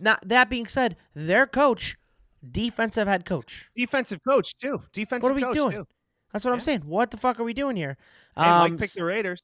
Not 0.00 0.26
that 0.26 0.50
being 0.50 0.66
said, 0.66 0.96
their 1.14 1.46
coach, 1.46 1.96
defensive 2.50 3.06
head 3.08 3.24
coach. 3.24 3.70
Defensive 3.76 4.20
coach 4.28 4.56
too. 4.58 4.82
Defensive 4.92 5.22
What 5.22 5.32
are 5.32 5.34
we 5.36 5.42
coach 5.42 5.54
doing? 5.54 5.70
too. 5.72 5.86
That's 6.32 6.44
what 6.44 6.52
I'm 6.52 6.60
saying. 6.60 6.80
What 6.82 7.10
the 7.10 7.16
fuck 7.16 7.40
are 7.40 7.44
we 7.44 7.54
doing 7.54 7.76
here? 7.76 7.96
And 8.36 8.46
Um, 8.46 8.70
Mike 8.72 8.80
picked 8.80 8.94
the 8.96 9.04
Raiders. 9.04 9.40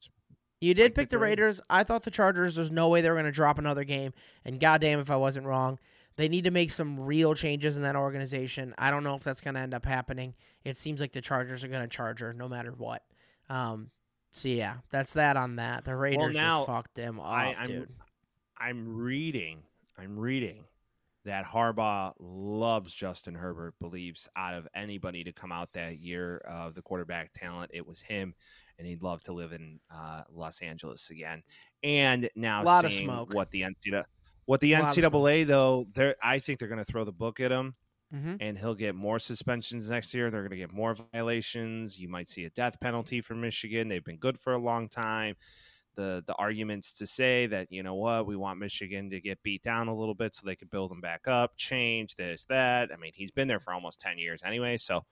you 0.61 0.73
did 0.73 0.91
Mike 0.91 0.95
pick 0.95 1.09
the 1.09 1.15
the 1.17 1.21
Raiders. 1.21 1.55
Raiders. 1.57 1.61
I 1.69 1.83
thought 1.83 2.03
the 2.03 2.11
Chargers. 2.11 2.55
There's 2.55 2.71
no 2.71 2.89
way 2.89 3.01
they 3.01 3.09
were 3.09 3.15
going 3.15 3.25
to 3.25 3.31
drop 3.31 3.57
another 3.57 3.83
game. 3.83 4.13
And 4.45 4.59
goddamn, 4.59 4.99
if 4.99 5.09
I 5.09 5.15
wasn't 5.15 5.47
wrong, 5.47 5.79
they 6.17 6.27
need 6.29 6.43
to 6.43 6.51
make 6.51 6.71
some 6.71 6.99
real 6.99 7.33
changes 7.33 7.75
in 7.77 7.83
that 7.83 7.95
organization. 7.95 8.73
I 8.77 8.91
don't 8.91 9.03
know 9.03 9.15
if 9.15 9.23
that's 9.23 9.41
going 9.41 9.55
to 9.55 9.61
end 9.61 9.73
up 9.73 9.85
happening. 9.85 10.35
It 10.63 10.77
seems 10.77 11.01
like 11.01 11.11
the 11.11 11.21
Chargers 11.21 11.63
are 11.63 11.67
going 11.69 11.81
to 11.81 11.87
charge 11.87 12.19
her 12.19 12.33
no 12.33 12.47
matter 12.47 12.71
what. 12.71 13.03
Um. 13.49 13.89
So 14.31 14.49
yeah, 14.49 14.75
that's 14.91 15.13
that 15.13 15.37
on 15.37 15.55
that. 15.55 15.85
The 15.85 15.95
Raiders 15.95 16.35
now, 16.35 16.59
just 16.59 16.67
fucked 16.67 16.95
them 16.95 17.21
up, 17.21 17.25
I, 17.25 17.55
I'm 17.57 17.67
dude. 17.67 17.89
I'm 18.57 18.95
reading. 18.97 19.63
I'm 19.97 20.17
reading 20.17 20.65
that 21.25 21.45
Harbaugh 21.45 22.13
loves 22.19 22.93
Justin 22.93 23.35
Herbert. 23.35 23.75
Believes 23.79 24.27
out 24.35 24.53
of 24.53 24.67
anybody 24.75 25.23
to 25.23 25.31
come 25.33 25.51
out 25.51 25.73
that 25.73 25.99
year 25.99 26.37
of 26.39 26.75
the 26.75 26.81
quarterback 26.81 27.31
talent, 27.33 27.71
it 27.73 27.85
was 27.85 28.01
him, 28.01 28.35
and 28.77 28.87
he'd 28.87 29.03
love 29.03 29.23
to 29.23 29.33
live 29.33 29.53
in 29.53 29.79
uh, 29.89 30.23
Los 30.29 30.61
Angeles 30.61 31.09
again. 31.09 31.43
And 31.83 32.29
now 32.35 32.61
a 32.61 32.63
Lot 32.63 32.85
of 32.85 32.91
smoke. 32.93 33.33
what 33.33 33.51
the 33.51 33.61
NCAA, 33.61 34.03
what 34.45 34.59
the 34.61 34.75
Lot 34.75 34.97
of 34.97 35.05
smoke. 35.05 35.13
NCAA 35.13 35.47
though, 35.47 35.85
I 36.21 36.39
think 36.39 36.59
they're 36.59 36.67
going 36.67 36.79
to 36.79 36.85
throw 36.85 37.03
the 37.05 37.11
book 37.11 37.39
at 37.39 37.51
him. 37.51 37.73
hmm 38.11 38.35
and 38.39 38.57
he'll 38.57 38.75
get 38.75 38.95
more 38.95 39.19
suspensions 39.19 39.89
next 39.89 40.13
year. 40.13 40.29
They're 40.29 40.41
going 40.41 40.51
to 40.51 40.57
get 40.57 40.71
more 40.73 40.95
violations. 41.13 41.97
You 41.99 42.09
might 42.09 42.29
see 42.29 42.45
a 42.45 42.49
death 42.51 42.79
penalty 42.79 43.21
for 43.21 43.35
Michigan. 43.35 43.87
They've 43.87 44.03
been 44.03 44.17
good 44.17 44.39
for 44.39 44.53
a 44.53 44.59
long 44.59 44.89
time. 44.89 45.35
The 45.95 46.23
the 46.25 46.33
arguments 46.35 46.93
to 46.93 47.07
say 47.07 47.47
that 47.47 47.71
you 47.71 47.83
know 47.83 47.95
what 47.95 48.25
we 48.27 48.35
want 48.35 48.59
Michigan 48.59 49.09
to 49.09 49.19
get 49.21 49.41
beat 49.43 49.63
down 49.63 49.87
a 49.87 49.95
little 49.95 50.15
bit 50.15 50.35
so 50.35 50.41
they 50.45 50.55
can 50.55 50.67
build 50.69 50.91
them 50.91 51.01
back 51.01 51.27
up, 51.27 51.55
change 51.57 52.15
this 52.15 52.45
that. 52.45 52.91
I 52.93 52.97
mean 52.97 53.11
he's 53.15 53.31
been 53.31 53.47
there 53.47 53.59
for 53.59 53.73
almost 53.73 53.99
ten 54.01 54.17
years 54.17 54.41
anyway, 54.43 54.77
so 54.77 55.05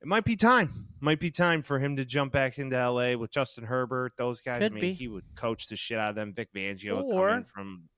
it 0.00 0.08
might 0.08 0.24
be 0.24 0.34
time. 0.34 0.88
Might 1.00 1.20
be 1.20 1.30
time 1.30 1.62
for 1.62 1.78
him 1.78 1.94
to 1.96 2.04
jump 2.04 2.32
back 2.32 2.58
into 2.58 2.76
LA 2.76 3.14
with 3.16 3.30
Justin 3.30 3.64
Herbert. 3.64 4.12
Those 4.16 4.40
guys. 4.40 4.58
Could 4.58 4.72
I 4.72 4.74
mean 4.74 4.80
be. 4.80 4.92
he 4.92 5.06
would 5.08 5.24
coach 5.36 5.68
the 5.68 5.76
shit 5.76 5.98
out 5.98 6.10
of 6.10 6.16
them. 6.16 6.32
Vic 6.34 6.48
Fangio 6.52 7.02
Or- 7.04 7.28
coming 7.28 7.44
from 7.44 7.88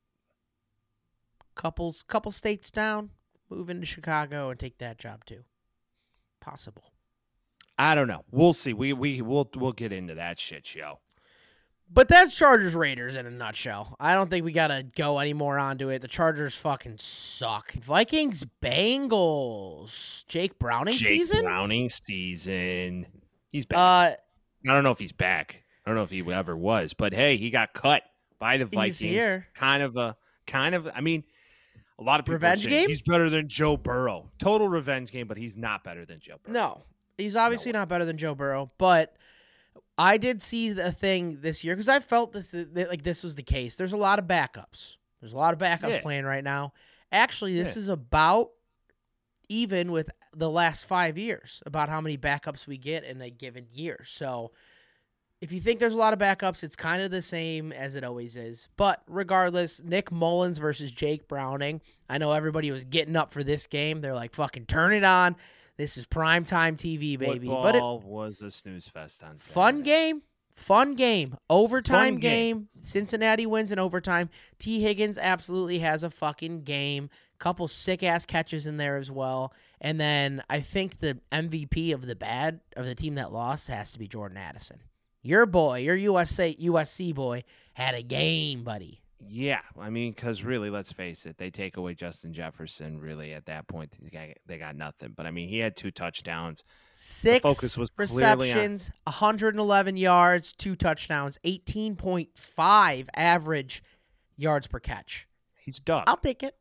Couples, 1.54 2.02
couple 2.02 2.32
states 2.32 2.70
down, 2.70 3.10
move 3.48 3.70
into 3.70 3.86
Chicago 3.86 4.50
and 4.50 4.58
take 4.58 4.78
that 4.78 4.98
job 4.98 5.24
too. 5.24 5.44
Possible. 6.40 6.92
I 7.78 7.94
don't 7.94 8.08
know. 8.08 8.24
We'll 8.30 8.52
see. 8.52 8.72
We 8.72 8.92
we 8.92 9.22
we'll 9.22 9.48
we'll 9.56 9.72
get 9.72 9.92
into 9.92 10.14
that 10.14 10.38
shit 10.38 10.66
show. 10.66 11.00
But 11.92 12.08
that's 12.08 12.36
Chargers 12.36 12.74
Raiders 12.74 13.14
in 13.16 13.26
a 13.26 13.30
nutshell. 13.30 13.94
I 14.00 14.14
don't 14.14 14.28
think 14.28 14.44
we 14.44 14.52
gotta 14.52 14.84
go 14.96 15.18
any 15.18 15.32
more 15.32 15.58
onto 15.58 15.90
it. 15.90 16.00
The 16.02 16.08
Chargers 16.08 16.56
fucking 16.56 16.96
suck. 16.98 17.72
Vikings 17.74 18.44
Bengals. 18.60 20.26
Jake 20.26 20.58
Browning 20.58 20.94
Jake 20.94 21.06
season. 21.06 21.42
Browning 21.42 21.90
season. 21.90 23.06
He's 23.50 23.66
back. 23.66 23.78
Uh, 23.78 24.16
I 24.70 24.72
don't 24.74 24.82
know 24.82 24.90
if 24.90 24.98
he's 24.98 25.12
back. 25.12 25.62
I 25.84 25.90
don't 25.90 25.96
know 25.96 26.02
if 26.02 26.10
he 26.10 26.24
ever 26.32 26.56
was, 26.56 26.94
but 26.94 27.12
hey, 27.12 27.36
he 27.36 27.50
got 27.50 27.74
cut 27.74 28.02
by 28.38 28.56
the 28.56 28.64
He's 28.64 28.74
Vikings. 28.74 28.98
here. 28.98 29.46
Kind 29.54 29.82
of 29.82 29.96
a 29.96 30.16
kind 30.46 30.74
of. 30.74 30.88
I 30.94 31.00
mean, 31.00 31.22
a 31.98 32.02
lot 32.02 32.18
of 32.18 32.24
people 32.26 32.34
Revenge 32.34 32.66
game? 32.66 32.88
He's 32.88 33.02
better 33.02 33.28
than 33.30 33.46
Joe 33.48 33.76
Burrow. 33.76 34.30
Total 34.38 34.68
revenge 34.68 35.12
game, 35.12 35.28
but 35.28 35.36
he's 35.36 35.56
not 35.56 35.84
better 35.84 36.04
than 36.06 36.18
Joe 36.20 36.36
Burrow. 36.42 36.54
no, 36.54 36.82
He's 37.18 37.36
obviously 37.36 37.70
not 37.70 37.88
better 37.88 38.04
than 38.04 38.16
Joe 38.16 38.34
Burrow, 38.34 38.72
but 38.78 39.14
I 39.96 40.16
did 40.18 40.42
see 40.42 40.70
the 40.72 40.90
thing 40.92 41.38
this 41.40 41.62
year 41.62 41.74
because 41.74 41.88
I 41.88 42.00
felt 42.00 42.32
this 42.32 42.50
that, 42.50 42.88
like 42.88 43.02
this 43.02 43.22
was 43.22 43.36
the 43.36 43.42
case. 43.42 43.76
There's 43.76 43.92
a 43.92 43.96
lot 43.96 44.18
of 44.18 44.26
backups. 44.26 44.96
There's 45.20 45.32
a 45.32 45.36
lot 45.36 45.52
of 45.54 45.60
backups 45.60 45.88
Yeah. 45.90 46.00
playing 46.00 46.24
right 46.24 46.44
now. 46.44 46.72
Actually, 47.12 47.54
this 47.54 47.76
Yeah. 47.76 47.82
is 47.82 47.88
about 47.88 48.50
even 49.48 49.92
with 49.92 50.08
the 50.34 50.50
last 50.50 50.84
five 50.86 51.16
years 51.18 51.62
about 51.66 51.88
how 51.88 52.00
many 52.00 52.16
backups 52.16 52.66
we 52.66 52.76
get 52.78 53.04
in 53.04 53.20
a 53.20 53.30
given 53.30 53.66
year. 53.72 54.00
So 54.06 54.52
if 55.40 55.52
you 55.52 55.60
think 55.60 55.78
there's 55.78 55.94
a 55.94 55.98
lot 55.98 56.12
of 56.14 56.18
backups, 56.18 56.64
it's 56.64 56.74
kind 56.76 57.02
of 57.02 57.10
the 57.10 57.20
same 57.22 57.70
as 57.70 57.94
it 57.94 58.02
always 58.04 58.34
is. 58.36 58.68
But 58.76 59.02
regardless, 59.06 59.82
Nick 59.82 60.10
Mullens 60.10 60.58
versus 60.58 60.90
Jake 60.90 61.28
Browning. 61.28 61.82
I 62.08 62.18
know 62.18 62.32
everybody 62.32 62.70
was 62.70 62.84
getting 62.86 63.16
up 63.16 63.30
for 63.30 63.44
this 63.44 63.66
game. 63.66 64.00
They're 64.00 64.14
like, 64.14 64.34
fucking 64.34 64.66
turn 64.66 64.92
it 64.94 65.04
on. 65.04 65.36
This 65.76 65.96
is 65.96 66.06
primetime 66.06 66.76
TV, 66.76 67.18
baby. 67.18 67.48
But 67.48 67.74
it, 67.76 67.82
was 67.82 68.42
a 68.42 68.50
snooze 68.50 68.88
fest 68.88 69.22
on 69.22 69.38
Saturday. 69.38 69.54
fun 69.54 69.82
game. 69.82 70.22
Fun 70.54 70.94
game. 70.94 71.36
Overtime 71.50 72.14
Fun 72.14 72.20
game. 72.20 72.56
game. 72.56 72.68
Cincinnati 72.82 73.44
wins 73.44 73.72
in 73.72 73.78
overtime. 73.80 74.30
Tee 74.58 74.80
Higgins 74.80 75.18
absolutely 75.18 75.80
has 75.80 76.04
a 76.04 76.10
fucking 76.10 76.62
game. 76.62 77.10
Couple 77.38 77.66
sick 77.66 78.04
ass 78.04 78.24
catches 78.24 78.66
in 78.66 78.76
there 78.76 78.96
as 78.96 79.10
well. 79.10 79.52
And 79.80 80.00
then 80.00 80.42
I 80.48 80.60
think 80.60 80.98
the 80.98 81.18
MVP 81.32 81.92
of 81.92 82.06
the 82.06 82.14
bad 82.14 82.60
of 82.76 82.86
the 82.86 82.94
team 82.94 83.16
that 83.16 83.32
lost 83.32 83.68
has 83.68 83.92
to 83.92 83.98
be 83.98 84.06
Jordan 84.06 84.38
Addison. 84.38 84.78
Your 85.22 85.44
boy, 85.44 85.78
your 85.80 85.96
USA 85.96 86.54
USC 86.54 87.12
boy, 87.14 87.42
had 87.72 87.94
a 87.94 88.02
game, 88.02 88.62
buddy. 88.62 89.00
Yeah, 89.28 89.60
I 89.80 89.90
mean, 89.90 90.12
because 90.12 90.42
really, 90.44 90.70
let's 90.70 90.92
face 90.92 91.26
it, 91.26 91.38
they 91.38 91.50
take 91.50 91.76
away 91.76 91.94
Justin 91.94 92.32
Jefferson. 92.32 92.98
Really, 92.98 93.32
at 93.32 93.46
that 93.46 93.66
point, 93.68 93.96
they 94.02 94.10
got, 94.10 94.28
they 94.46 94.58
got 94.58 94.76
nothing. 94.76 95.12
But 95.16 95.26
I 95.26 95.30
mean, 95.30 95.48
he 95.48 95.58
had 95.58 95.76
two 95.76 95.90
touchdowns. 95.90 96.64
Six 96.92 97.42
focus 97.42 97.76
was 97.76 97.90
clearly 97.90 98.52
on- 98.52 98.58
receptions, 98.58 98.90
111 99.04 99.96
yards, 99.96 100.52
two 100.52 100.76
touchdowns, 100.76 101.38
18.5 101.44 103.08
average 103.16 103.82
yards 104.36 104.66
per 104.66 104.78
catch. 104.80 105.26
He's 105.56 105.78
dog. 105.78 106.04
I'll 106.06 106.16
take 106.16 106.42
it. 106.42 106.54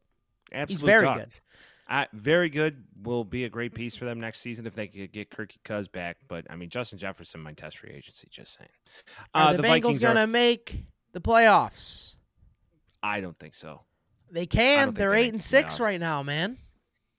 Absolute 0.51 0.69
He's 0.69 0.81
very 0.81 1.05
dog. 1.05 1.17
good. 1.17 1.29
Uh, 1.89 2.05
very 2.13 2.49
good. 2.49 2.83
Will 3.03 3.25
be 3.25 3.43
a 3.43 3.49
great 3.49 3.73
piece 3.73 3.95
for 3.95 4.05
them 4.05 4.19
next 4.19 4.39
season 4.39 4.65
if 4.65 4.73
they 4.73 4.87
could 4.87 5.11
get 5.11 5.29
Kirky 5.29 5.57
Cuz 5.65 5.87
back. 5.89 6.17
But 6.27 6.45
I 6.49 6.55
mean, 6.55 6.69
Justin 6.69 6.97
Jefferson 6.97 7.41
might 7.41 7.57
test 7.57 7.77
free 7.79 7.91
agency. 7.91 8.27
Just 8.31 8.57
saying. 8.57 8.69
Are 9.33 9.49
Uh, 9.49 9.53
the, 9.57 9.63
Bengals 9.63 9.67
Vikings 9.67 9.99
going 9.99 10.15
to 10.15 10.21
are. 10.23 10.27
make 10.27 10.85
the 11.11 11.19
playoffs? 11.21 12.15
I 13.03 13.21
don't 13.21 13.37
think 13.37 13.53
so. 13.53 13.81
They 14.31 14.45
can. 14.47 14.93
They're 14.95 15.11
they 15.11 15.23
eight 15.25 15.33
and 15.33 15.41
six 15.41 15.79
right 15.79 15.99
now, 15.99 16.23
man. 16.23 16.57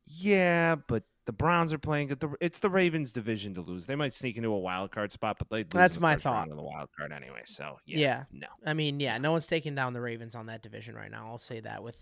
Yeah, 0.06 0.74
but 0.74 1.04
the 1.26 1.32
Browns 1.32 1.72
are 1.72 1.78
playing 1.78 2.08
good. 2.08 2.22
It's 2.40 2.58
the 2.58 2.68
Ravens' 2.68 3.12
division 3.12 3.54
to 3.54 3.60
lose. 3.60 3.86
They 3.86 3.94
might 3.94 4.12
sneak 4.12 4.36
into 4.36 4.48
a 4.50 4.58
wild 4.58 4.90
card 4.90 5.12
spot, 5.12 5.36
but 5.38 5.48
they 5.48 5.62
That's 5.62 5.96
the 5.96 6.00
my 6.02 6.16
thought. 6.16 6.50
of 6.50 6.56
the 6.56 6.62
wild 6.62 6.88
card 6.98 7.12
anyway. 7.12 7.42
So 7.44 7.78
yeah, 7.86 7.98
Yeah. 7.98 8.24
no. 8.32 8.46
I 8.66 8.74
mean, 8.74 8.98
yeah, 9.00 9.16
no 9.18 9.32
one's 9.32 9.46
taking 9.46 9.74
down 9.74 9.92
the 9.92 10.00
Ravens 10.00 10.34
on 10.34 10.46
that 10.46 10.62
division 10.62 10.94
right 10.94 11.10
now. 11.10 11.28
I'll 11.28 11.38
say 11.38 11.60
that 11.60 11.82
with 11.82 11.96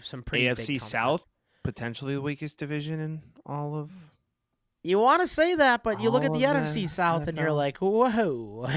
some 0.00 0.22
pretty 0.22 0.46
AFC. 0.46 0.80
South 0.80 1.22
potentially 1.62 2.14
the 2.14 2.20
weakest 2.20 2.58
division 2.58 3.00
in 3.00 3.22
all 3.44 3.76
of. 3.76 3.90
You 4.84 4.98
want 5.00 5.20
to 5.22 5.26
say 5.26 5.56
that, 5.56 5.82
but 5.82 6.00
you 6.00 6.10
look 6.10 6.24
at 6.24 6.32
the 6.32 6.42
NFC 6.42 6.88
South 6.88 7.26
and 7.26 7.36
you're 7.36 7.50
like, 7.50 7.78
whoa. 7.78 8.06
Look 8.68 8.70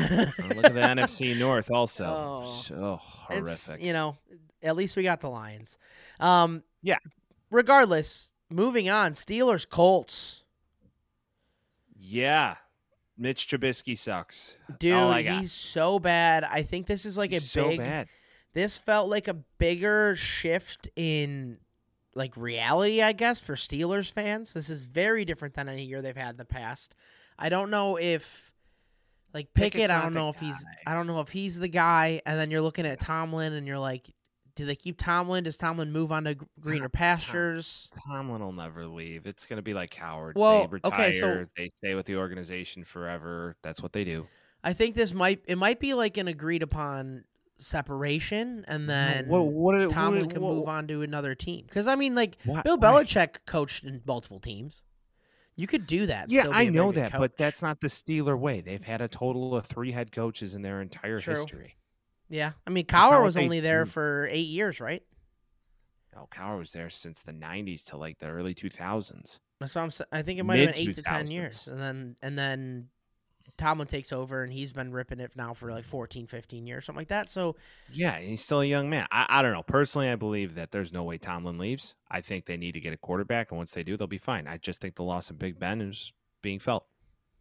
at 0.65 0.73
the 0.73 0.81
NFC 0.81 1.37
North 1.39 1.69
also. 1.69 2.05
Oh. 2.05 2.61
so 2.63 2.99
it's 3.29 3.67
horrific. 3.67 3.85
you 3.85 3.93
know 3.93 4.17
at 4.63 4.75
least 4.75 4.95
we 4.97 5.03
got 5.03 5.21
the 5.21 5.29
lions 5.29 5.77
um 6.19 6.63
Yeah. 6.81 6.97
regardless 7.51 8.31
moving 8.49 8.89
on 8.89 9.13
steelers 9.13 9.67
colts 9.67 10.43
Yeah, 11.95 12.55
Mitch 13.17 13.47
Trubisky 13.47 13.97
sucks. 13.97 14.57
dude 14.79 14.93
All 14.93 15.11
I 15.11 15.23
got. 15.23 15.39
he's 15.39 15.51
so 15.51 15.99
bad 15.99 16.43
i 16.43 16.61
think 16.61 16.87
this 16.87 17.05
is 17.05 17.17
like 17.17 17.31
He's 17.31 17.43
a 17.43 17.47
so 17.47 17.69
big 17.69 17.79
bad. 17.79 18.07
this 18.53 18.77
felt 18.77 19.09
like 19.09 19.27
a 19.27 19.33
bigger 19.57 20.15
shift 20.15 20.89
in 20.95 21.57
like 22.15 22.35
reality 22.35 23.01
i 23.01 23.11
guess 23.11 23.39
for 23.39 23.55
steelers 23.55 24.11
fans 24.11 24.53
this 24.53 24.69
is 24.69 24.83
very 24.83 25.25
different 25.25 25.53
than 25.53 25.69
any 25.69 25.83
year 25.83 26.01
they've 26.01 26.17
had 26.17 26.31
in 26.31 26.37
the 26.37 26.45
past 26.45 26.95
i 27.37 27.49
don't 27.49 27.69
know 27.69 27.97
if 27.97 28.51
like 29.31 29.53
Pickett's 29.53 29.75
Pickett, 29.75 29.91
I 29.91 30.01
don't 30.01 30.15
know 30.15 30.29
if 30.29 30.39
he's. 30.39 30.65
I 30.87 30.95
don't 30.95 31.05
know 31.05 31.19
if 31.19 31.29
he's 31.29 31.59
the 31.59 31.67
guy 31.67 32.19
and 32.25 32.39
then 32.39 32.49
you're 32.49 32.61
looking 32.63 32.87
at 32.87 32.99
Tomlin 32.99 33.53
and 33.53 33.67
you're 33.67 33.77
like 33.77 34.09
do 34.59 34.65
they 34.65 34.75
keep 34.75 34.97
Tomlin? 34.97 35.45
Does 35.45 35.55
Tomlin 35.55 35.89
move 35.89 36.11
on 36.11 36.25
to 36.25 36.35
greener 36.59 36.89
pastures? 36.89 37.89
Tomlin 38.05 38.41
will 38.41 38.51
never 38.51 38.85
leave. 38.87 39.25
It's 39.25 39.45
going 39.45 39.55
to 39.55 39.63
be 39.63 39.73
like 39.73 39.93
Howard. 39.93 40.35
Well, 40.35 40.63
they 40.63 40.67
retire. 40.67 40.91
okay, 40.93 41.11
so- 41.13 41.45
they 41.55 41.69
stay 41.77 41.95
with 41.95 42.05
the 42.05 42.17
organization 42.17 42.83
forever. 42.83 43.55
That's 43.61 43.81
what 43.81 43.93
they 43.93 44.03
do. 44.03 44.27
I 44.61 44.73
think 44.73 44.95
this 44.95 45.13
might 45.13 45.41
it 45.47 45.57
might 45.57 45.79
be 45.79 45.93
like 45.93 46.17
an 46.17 46.27
agreed 46.27 46.61
upon 46.61 47.23
separation, 47.57 48.65
and 48.67 48.89
then 48.89 49.29
what, 49.29 49.45
what, 49.45 49.77
did- 49.77 49.89
Tomlin 49.91 50.23
what- 50.23 50.33
can 50.33 50.41
what- 50.41 50.55
move 50.55 50.67
on 50.67 50.87
to 50.89 51.03
another 51.03 51.35
team. 51.35 51.63
Because 51.65 51.87
I 51.87 51.95
mean, 51.95 52.15
like 52.15 52.37
why- 52.43 52.61
Bill? 52.63 52.77
Belichick 52.77 53.37
coached 53.45 53.85
in 53.85 54.01
multiple 54.05 54.41
teams. 54.41 54.83
You 55.55 55.67
could 55.67 55.87
do 55.87 56.05
that. 56.07 56.29
Yeah, 56.29 56.47
I 56.51 56.65
know 56.69 56.91
that, 56.91 57.11
coach. 57.13 57.19
but 57.19 57.37
that's 57.37 57.61
not 57.61 57.79
the 57.79 57.87
Steeler 57.87 58.37
way. 58.37 58.59
They've 58.59 58.83
had 58.83 58.99
a 58.99 59.07
total 59.07 59.55
of 59.55 59.65
three 59.65 59.91
head 59.93 60.11
coaches 60.11 60.53
in 60.53 60.61
their 60.61 60.81
entire 60.81 61.19
True. 61.19 61.35
history. 61.35 61.75
Yeah. 62.29 62.51
I 62.65 62.69
mean, 62.69 62.85
not 62.91 63.11
Cowher 63.11 63.23
was 63.23 63.37
only 63.37 63.59
there 63.59 63.83
do. 63.83 63.89
for 63.89 64.27
eight 64.31 64.47
years, 64.47 64.79
right? 64.79 65.03
No, 66.15 66.27
Cowher 66.31 66.59
was 66.59 66.71
there 66.71 66.89
since 66.89 67.21
the 67.21 67.33
'90s 67.33 67.85
to 67.85 67.97
like 67.97 68.19
the 68.19 68.27
early 68.27 68.53
2000s. 68.53 69.39
That's 69.59 69.75
what 69.75 69.81
I'm. 69.81 69.91
I 70.11 70.21
think 70.21 70.39
it 70.39 70.43
might 70.43 70.59
have 70.59 70.75
been 70.75 70.87
eight 70.87 70.95
to 70.95 71.03
ten 71.03 71.29
years, 71.29 71.67
and 71.67 71.79
then 71.79 72.15
and 72.21 72.37
then 72.37 72.89
Tomlin 73.59 73.87
takes 73.87 74.11
over, 74.11 74.41
and 74.41 74.51
he's 74.51 74.71
been 74.71 74.91
ripping 74.91 75.19
it 75.19 75.31
now 75.35 75.53
for 75.53 75.69
like 75.69 75.85
14, 75.85 76.27
15 76.27 76.65
years, 76.65 76.85
something 76.85 76.99
like 76.99 77.09
that. 77.09 77.29
So 77.29 77.55
Yeah, 77.91 78.17
he's 78.17 78.43
still 78.43 78.61
a 78.61 78.65
young 78.65 78.89
man. 78.89 79.05
I, 79.11 79.25
I 79.29 79.41
don't 79.41 79.53
know. 79.53 79.63
Personally, 79.63 80.09
I 80.09 80.15
believe 80.15 80.55
that 80.55 80.71
there's 80.71 80.93
no 80.93 81.03
way 81.03 81.17
Tomlin 81.17 81.57
leaves. 81.57 81.95
I 82.09 82.21
think 82.21 82.45
they 82.45 82.57
need 82.57 82.73
to 82.73 82.79
get 82.79 82.93
a 82.93 82.97
quarterback, 82.97 83.51
and 83.51 83.57
once 83.57 83.71
they 83.71 83.83
do, 83.83 83.97
they'll 83.97 84.07
be 84.07 84.17
fine. 84.17 84.47
I 84.47 84.57
just 84.57 84.81
think 84.81 84.95
the 84.95 85.03
loss 85.03 85.29
of 85.29 85.37
Big 85.37 85.59
Ben 85.59 85.81
is 85.81 86.13
being 86.41 86.59
felt. 86.59 86.85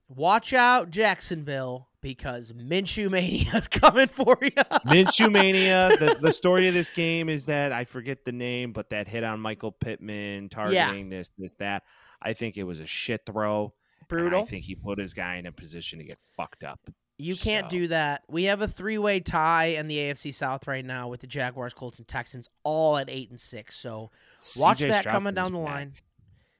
watch 0.08 0.52
out, 0.52 0.90
Jacksonville, 0.90 1.87
because 2.00 2.52
Minshew 2.52 3.10
Mania 3.10 3.52
is 3.54 3.68
coming 3.68 4.08
for 4.08 4.38
you. 4.40 4.50
Minshew 4.86 5.30
mania. 5.30 5.90
The, 5.98 6.16
the 6.20 6.32
story 6.32 6.68
of 6.68 6.74
this 6.74 6.88
game 6.88 7.28
is 7.28 7.46
that 7.46 7.72
I 7.72 7.84
forget 7.84 8.24
the 8.24 8.32
name, 8.32 8.72
but 8.72 8.90
that 8.90 9.08
hit 9.08 9.24
on 9.24 9.40
Michael 9.40 9.72
Pittman 9.72 10.48
targeting 10.48 11.08
this, 11.08 11.30
this, 11.38 11.54
that. 11.54 11.82
I 12.20 12.32
think 12.32 12.56
it 12.56 12.64
was 12.64 12.80
a 12.80 12.86
shit 12.86 13.22
throw. 13.26 13.74
Brutal. 14.08 14.42
I 14.42 14.46
think 14.46 14.64
he 14.64 14.74
put 14.74 14.98
his 14.98 15.14
guy 15.14 15.36
in 15.36 15.46
a 15.46 15.52
position 15.52 15.98
to 15.98 16.04
get 16.04 16.18
fucked 16.36 16.64
up. 16.64 16.80
You 17.20 17.34
can't 17.34 17.68
do 17.68 17.88
that. 17.88 18.22
We 18.28 18.44
have 18.44 18.62
a 18.62 18.68
three-way 18.68 19.18
tie 19.20 19.66
in 19.66 19.88
the 19.88 19.98
AFC 19.98 20.32
South 20.32 20.68
right 20.68 20.84
now 20.84 21.08
with 21.08 21.20
the 21.20 21.26
Jaguars, 21.26 21.74
Colts, 21.74 21.98
and 21.98 22.06
Texans, 22.06 22.48
all 22.62 22.96
at 22.96 23.10
eight 23.10 23.28
and 23.30 23.40
six. 23.40 23.76
So 23.76 24.12
watch 24.56 24.78
that 24.78 25.00
Stroud 25.00 25.12
coming 25.12 25.34
down 25.34 25.52
the 25.52 25.58
back. 25.58 25.68
line. 25.68 25.92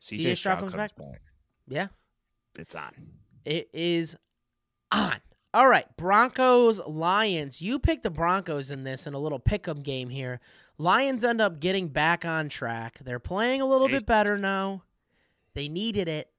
CJ, 0.02 0.18
CJ 0.18 0.36
Stroud 0.36 0.36
Stroud 0.36 0.58
comes 0.58 0.74
comes 0.74 0.92
back. 0.92 1.22
Yeah, 1.68 1.86
It's 2.58 2.74
on. 2.74 2.90
it 3.44 3.68
is 3.72 4.16
on. 4.92 5.20
All 5.54 5.68
right, 5.68 5.86
Broncos, 5.96 6.78
Lions. 6.86 7.62
You 7.62 7.78
picked 7.78 8.02
the 8.02 8.10
Broncos 8.10 8.70
in 8.70 8.84
this 8.84 9.06
in 9.06 9.14
a 9.14 9.18
little 9.18 9.40
pick'em 9.40 9.82
game 9.82 10.10
here. 10.10 10.40
Lions 10.76 11.24
end 11.24 11.40
up 11.40 11.58
getting 11.58 11.88
back 11.88 12.24
on 12.24 12.48
track. 12.48 12.98
They're 13.02 13.18
playing 13.18 13.60
a 13.62 13.66
little 13.66 13.88
bit 13.88 14.06
better 14.06 14.36
now. 14.38 14.82
They 15.54 15.68
needed 15.68 16.06
it. 16.08 16.30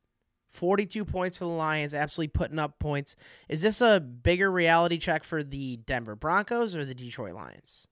42 0.51 1.05
points 1.05 1.37
for 1.37 1.43
the 1.43 1.49
Lions, 1.51 1.93
absolutely 1.93 2.29
putting 2.29 2.57
up 2.57 2.79
points. 2.79 3.15
Is 3.49 3.61
this 3.61 3.81
a 3.81 3.99
bigger 3.99 4.49
reality 4.51 4.97
check 4.97 5.23
for 5.23 5.43
the 5.43 5.77
Denver 5.77 6.15
Broncos 6.15 6.75
or 6.75 6.85
the 6.85 6.95
Detroit 6.95 7.33
Lions? 7.33 7.87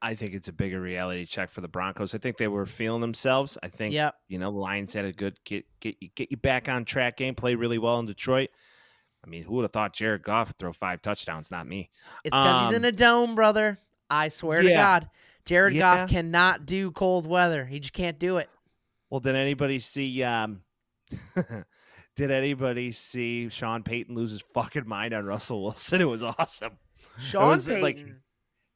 I 0.00 0.14
think 0.14 0.34
it's 0.34 0.48
a 0.48 0.52
bigger 0.52 0.80
reality 0.80 1.24
check 1.26 1.48
for 1.50 1.60
the 1.60 1.68
Broncos. 1.68 2.14
I 2.14 2.18
think 2.18 2.36
they 2.36 2.48
were 2.48 2.66
feeling 2.66 3.00
themselves. 3.00 3.56
I 3.62 3.68
think 3.68 3.94
Yep. 3.94 4.16
you 4.28 4.38
know 4.38 4.50
the 4.50 4.58
Lions 4.58 4.92
had 4.94 5.04
a 5.04 5.12
good 5.12 5.38
get 5.44 5.64
get 5.80 5.96
get 6.16 6.30
you 6.30 6.36
back 6.36 6.68
on 6.68 6.84
track 6.84 7.16
game, 7.16 7.34
play 7.36 7.54
really 7.54 7.78
well 7.78 7.98
in 8.00 8.06
Detroit. 8.06 8.50
I 9.24 9.28
mean, 9.28 9.44
who 9.44 9.54
would 9.54 9.62
have 9.62 9.72
thought 9.72 9.92
Jared 9.92 10.22
Goff 10.24 10.48
would 10.48 10.58
throw 10.58 10.72
five 10.72 11.00
touchdowns? 11.02 11.50
Not 11.50 11.66
me. 11.66 11.90
It's 12.24 12.34
because 12.36 12.68
he's 12.68 12.76
in 12.76 12.84
Um, 12.84 12.88
a 12.88 12.92
dome, 12.92 13.34
brother. 13.34 13.78
I 14.10 14.28
swear 14.28 14.62
to. 14.62 14.68
God. 14.68 15.08
Jared 15.44 15.74
Yeah. 15.74 15.96
Goff 15.98 16.10
cannot 16.10 16.66
do 16.66 16.90
cold 16.90 17.26
weather. 17.26 17.64
He 17.64 17.78
just 17.80 17.92
can't 17.92 18.18
do 18.18 18.36
it. 18.38 18.48
Well, 19.10 19.20
did 19.20 19.36
anybody 19.36 19.78
see? 19.78 20.22
um 20.22 20.62
Did 22.14 22.30
anybody 22.30 22.92
see 22.92 23.48
Sean 23.48 23.82
Payton 23.82 24.14
lose 24.14 24.32
his 24.32 24.44
fucking 24.52 24.86
mind 24.86 25.14
on 25.14 25.24
Russell 25.24 25.62
Wilson? 25.62 26.00
It 26.02 26.04
was 26.04 26.22
awesome. 26.22 26.72
Sean 27.20 27.48
was, 27.52 27.66
Payton. 27.66 27.82
like, 27.82 28.06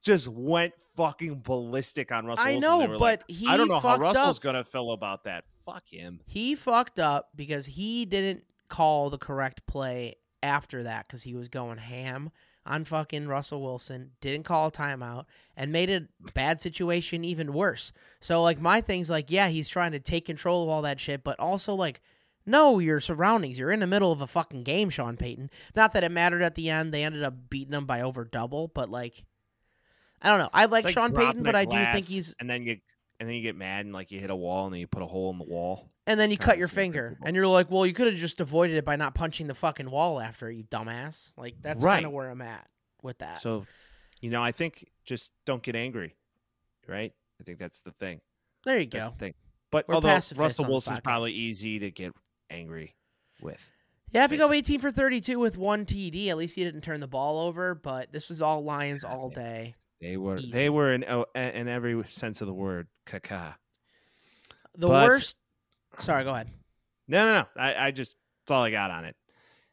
Just 0.03 0.27
went 0.29 0.73
fucking 0.97 1.41
ballistic 1.45 2.13
on 2.13 2.25
Russell. 2.27 2.47
I 2.47 2.57
know, 2.57 2.79
were 2.79 2.97
like, 2.99 3.21
but 3.29 3.31
he 3.31 3.47
I 3.47 3.57
don't 3.59 3.69
know 3.69 3.79
how 3.79 3.97
Russell's 3.99 4.39
up. 4.39 4.43
gonna 4.43 4.65
feel 4.65 4.93
about 4.93 5.25
that. 5.25 5.45
Fuck 5.67 5.85
him. 5.89 6.21
He 6.27 6.55
fucked 6.55 6.99
up 6.99 7.29
because 7.35 7.67
he 7.67 8.07
didn't 8.07 8.45
call 8.69 9.11
the 9.11 9.19
correct 9.19 9.67
play 9.67 10.15
after 10.43 10.83
that 10.83 11.07
because 11.07 11.23
he 11.23 11.35
was 11.35 11.49
going 11.49 11.79
ham 11.79 12.31
on 12.65 12.85
fucking 12.85 13.29
Russell 13.29 13.63
Wilson, 13.63 14.11
didn't 14.21 14.45
call 14.45 14.69
a 14.69 14.73
timeout, 14.73 15.27
and 15.57 15.71
made 15.71 15.89
a 15.89 16.09
bad 16.35 16.61
situation 16.61 17.25
even 17.25 17.53
worse. 17.53 17.93
So, 18.21 18.43
like, 18.43 18.61
my 18.61 18.81
thing's 18.81 19.09
like, 19.09 19.31
yeah, 19.31 19.49
he's 19.49 19.69
trying 19.69 19.93
to 19.93 20.01
take 20.01 20.27
control 20.27 20.65
of 20.65 20.69
all 20.69 20.83
that 20.83 20.99
shit, 20.99 21.23
but 21.23 21.39
also, 21.39 21.75
like, 21.75 22.01
Know 22.49 22.79
your 22.79 23.01
surroundings. 23.01 23.59
You're 23.59 23.73
in 23.73 23.81
the 23.81 23.89
middle 23.89 24.13
of 24.13 24.21
a 24.21 24.27
fucking 24.29 24.63
game, 24.63 24.89
Sean 24.89 25.17
Payton. 25.17 25.51
Not 25.75 25.93
that 25.95 26.05
it 26.05 26.13
mattered 26.13 26.43
at 26.43 26.55
the 26.55 26.71
end. 26.71 26.95
They 26.95 27.03
ended 27.03 27.25
up 27.25 27.35
beating 27.51 27.73
them 27.73 27.87
by 27.87 28.03
over 28.03 28.25
double, 28.25 28.69
but 28.69 28.89
like, 28.89 29.25
I 30.23 30.29
don't 30.29 30.39
know. 30.39 30.51
I 30.53 30.67
like, 30.67 30.85
It's 30.85 30.95
Sean 30.95 31.13
Payton, 31.13 31.43
but 31.43 31.57
I 31.57 31.65
do 31.65 31.85
think 31.93 32.07
he's. 32.07 32.37
and 32.39 32.49
then 32.49 32.63
you 32.63 32.77
and 33.19 33.29
then 33.29 33.35
you 33.35 33.43
get 33.43 33.57
mad 33.57 33.85
and 33.85 33.93
like 33.93 34.13
you 34.13 34.21
hit 34.21 34.31
a 34.31 34.37
wall 34.37 34.67
and 34.67 34.75
then 34.75 34.81
you 34.81 34.87
put 34.87 35.03
a 35.03 35.07
hole 35.07 35.31
in 35.33 35.39
the 35.39 35.45
wall. 35.45 35.91
And 36.09 36.21
then 36.21 36.31
you 36.31 36.39
cut 36.39 36.57
your 36.59 36.69
finger, 36.69 37.19
and 37.25 37.35
you're 37.35 37.49
like, 37.49 37.69
"Well, 37.71 37.85
you 37.85 37.93
could 37.93 38.07
have 38.07 38.17
just 38.17 38.41
avoided 38.41 38.77
it 38.77 38.85
by 38.85 38.95
not 38.97 39.15
punching 39.15 39.49
the 39.49 39.55
fucking 39.55 39.91
wall 39.91 40.21
after, 40.21 40.49
you 40.51 40.63
dumbass." 40.65 41.33
Like 41.37 41.57
that's 41.61 41.85
kind 41.85 42.07
of 42.07 42.13
where 42.13 42.31
I'm 42.31 42.43
at 42.43 42.67
with 43.03 43.19
that. 43.19 43.41
So, 43.41 43.67
you 44.21 44.31
know, 44.31 44.43
I 44.43 44.53
think 44.53 44.89
just 45.05 45.33
don't 45.47 45.63
get 45.63 45.75
angry, 45.75 46.15
right? 46.87 47.13
I 47.41 47.45
think 47.45 47.59
that's 47.59 47.81
the 47.81 47.91
thing. 47.93 48.21
there 48.65 48.79
you 48.79 48.87
That's 48.87 49.07
go. 49.07 49.11
the 49.11 49.19
thing. 49.19 49.35
But 49.71 49.89
We're 49.89 49.97
although 49.97 50.09
Russell 50.37 50.69
Wilson's 50.69 51.01
probably 51.01 51.33
easy 51.33 51.81
to 51.81 51.91
get 51.91 52.13
angry 52.51 52.95
with. 53.43 53.61
Yeah, 54.13 54.25
if 54.25 54.31
you 54.33 54.39
go 54.39 54.53
18 54.53 54.81
for 54.81 54.93
32 54.93 55.39
with 55.39 55.59
one 55.59 55.85
TD, 55.85 56.29
at 56.29 56.37
least 56.39 56.55
he 56.55 56.63
didn't 56.65 56.83
turn 56.83 57.01
the 57.01 57.09
ball 57.09 57.41
over. 57.41 57.75
But 57.75 58.13
this 58.13 58.29
was 58.29 58.41
all 58.41 58.63
Lions 58.65 59.03
all 59.03 59.29
day. 59.29 59.75
They 60.01 60.17
were 60.17 60.37
Easy. 60.37 60.53
they 60.53 60.71
were 60.71 60.93
in 60.93 61.05
oh, 61.05 61.27
in 61.35 61.69
every 61.69 62.03
sense 62.07 62.41
of 62.41 62.47
the 62.47 62.55
word 62.55 62.87
caca. 63.07 63.55
The 64.79 64.89
But- 64.89 65.09
worst. 65.09 65.37
Sorry, 65.99 66.25
go 66.25 66.31
ahead. 66.31 66.49
No, 67.09 67.25
no, 67.25 67.33
no. 67.41 67.47
I, 67.63 67.87
I 67.87 67.91
just 67.91 68.17
that's 68.45 68.55
all 68.55 68.63
I 68.63 68.71
got 68.71 68.91
on 68.91 69.05
it. 69.05 69.17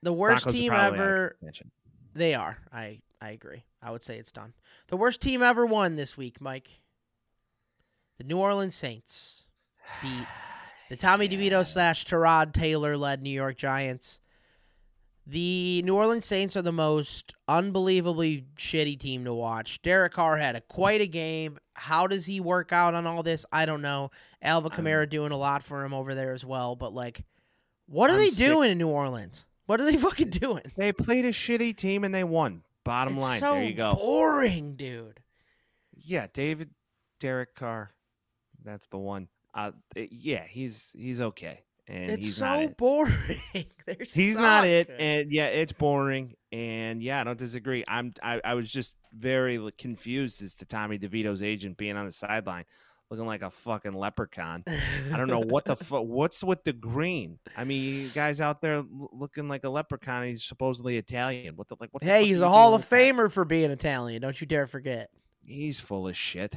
The 0.01 0.13
worst 0.13 0.45
Broncos 0.45 0.59
team 0.59 0.69
probably 0.69 0.85
out 0.85 0.93
of 0.93 0.99
ever. 0.99 1.37
They 2.13 2.33
are. 2.33 2.57
I 2.71 2.99
I 3.21 3.29
agree. 3.29 3.63
I 3.81 3.91
would 3.91 4.03
say 4.03 4.17
it's 4.17 4.31
done. 4.31 4.53
The 4.87 4.97
worst 4.97 5.21
team 5.21 5.41
ever 5.41 5.65
won 5.65 5.95
this 5.95 6.17
week, 6.17 6.41
Mike. 6.41 6.69
The 8.17 8.23
New 8.23 8.37
Orleans 8.37 8.75
Saints 8.75 9.45
beat 10.01 10.27
the 10.89 10.95
Tommy 10.95 11.27
DeVito 11.27 11.65
slash 11.71 12.05
Tyrod 12.05 12.53
Taylor 12.53 12.97
led 12.97 13.21
New 13.21 13.29
York 13.29 13.57
Giants. 13.57 14.19
The 15.25 15.81
New 15.85 15.95
Orleans 15.95 16.25
Saints 16.25 16.57
are 16.57 16.61
the 16.61 16.73
most 16.73 17.33
unbelievably 17.47 18.45
shitty 18.57 18.99
team 18.99 19.23
to 19.23 19.33
watch. 19.33 19.81
Derek 19.81 20.13
Carr 20.13 20.37
had 20.37 20.55
a 20.57 20.61
quite 20.61 20.99
a 20.99 21.07
game. 21.07 21.57
How 21.75 22.07
does 22.07 22.25
he 22.25 22.41
work 22.41 22.73
out 22.73 22.93
on 22.93 23.07
all 23.07 23.23
this? 23.23 23.45
I 23.51 23.65
don't 23.65 23.81
know. 23.81 24.11
Alvin 24.41 24.71
Kamara 24.71 25.09
doing 25.09 25.31
a 25.31 25.37
lot 25.37 25.63
for 25.63 25.85
him 25.85 25.93
over 25.93 26.13
there 26.13 26.33
as 26.33 26.45
well. 26.45 26.75
But 26.75 26.93
like, 26.93 27.23
what 27.85 28.09
are 28.09 28.13
I'm 28.13 28.19
they 28.19 28.29
sick. 28.31 28.45
doing 28.47 28.71
in 28.71 28.77
New 28.77 28.89
Orleans? 28.89 29.45
What 29.65 29.79
are 29.79 29.85
they 29.85 29.95
fucking 29.97 30.29
doing? 30.29 30.63
They 30.75 30.91
played 30.91 31.23
a 31.23 31.31
shitty 31.31 31.77
team 31.77 32.03
and 32.03 32.13
they 32.13 32.25
won. 32.25 32.63
Bottom 32.83 33.13
it's 33.13 33.21
line, 33.21 33.39
so 33.39 33.53
there 33.53 33.63
you 33.63 33.75
go. 33.75 33.91
boring, 33.95 34.75
dude. 34.75 35.21
Yeah, 35.95 36.27
David, 36.33 36.71
Derek 37.21 37.55
Carr, 37.55 37.91
that's 38.61 38.85
the 38.87 38.97
one. 38.97 39.29
Uh, 39.53 39.71
yeah, 39.95 40.43
he's 40.43 40.91
he's 40.93 41.21
okay, 41.21 41.61
and 41.87 42.11
it's 42.11 42.25
he's 42.25 42.37
so 42.37 42.45
not 42.45 42.59
it. 42.61 42.77
boring. 42.77 43.41
He's 44.13 44.37
not 44.37 44.65
it, 44.65 44.89
and 44.97 45.31
yeah, 45.31 45.47
it's 45.47 45.71
boring. 45.73 46.35
And 46.51 47.01
yeah, 47.01 47.21
I 47.21 47.23
don't 47.23 47.39
disagree. 47.39 47.83
I'm 47.87 48.13
I, 48.21 48.41
I 48.43 48.53
was 48.53 48.71
just 48.71 48.95
very 49.13 49.59
confused 49.77 50.41
as 50.43 50.55
to 50.55 50.65
Tommy 50.65 50.99
DeVito's 50.99 51.43
agent 51.43 51.77
being 51.77 51.97
on 51.97 52.05
the 52.05 52.11
sideline, 52.11 52.65
looking 53.09 53.25
like 53.25 53.41
a 53.41 53.49
fucking 53.49 53.93
leprechaun. 53.93 54.63
I 55.11 55.17
don't 55.17 55.27
know 55.27 55.39
what 55.39 55.65
the 55.65 55.75
fuck. 55.77 56.03
What's 56.03 56.43
with 56.43 56.63
the 56.63 56.73
green? 56.73 57.39
I 57.57 57.63
mean, 57.63 57.81
you 57.81 58.09
guys 58.09 58.39
out 58.39 58.61
there 58.61 58.83
looking 59.11 59.47
like 59.47 59.63
a 59.63 59.69
leprechaun. 59.69 60.25
He's 60.25 60.43
supposedly 60.43 60.97
Italian. 60.97 61.55
What 61.55 61.67
the 61.67 61.75
like? 61.79 61.89
What 61.91 62.01
the 62.01 62.09
hey, 62.09 62.25
he's 62.25 62.39
a 62.41 62.49
Hall 62.49 62.73
of 62.73 62.81
with 62.81 62.89
that? 62.89 62.99
Famer 63.15 63.31
for 63.31 63.45
being 63.45 63.71
Italian. 63.71 64.21
Don't 64.21 64.39
you 64.39 64.47
dare 64.47 64.67
forget. 64.67 65.09
He's 65.45 65.79
full 65.79 66.07
of 66.07 66.15
shit. 66.15 66.55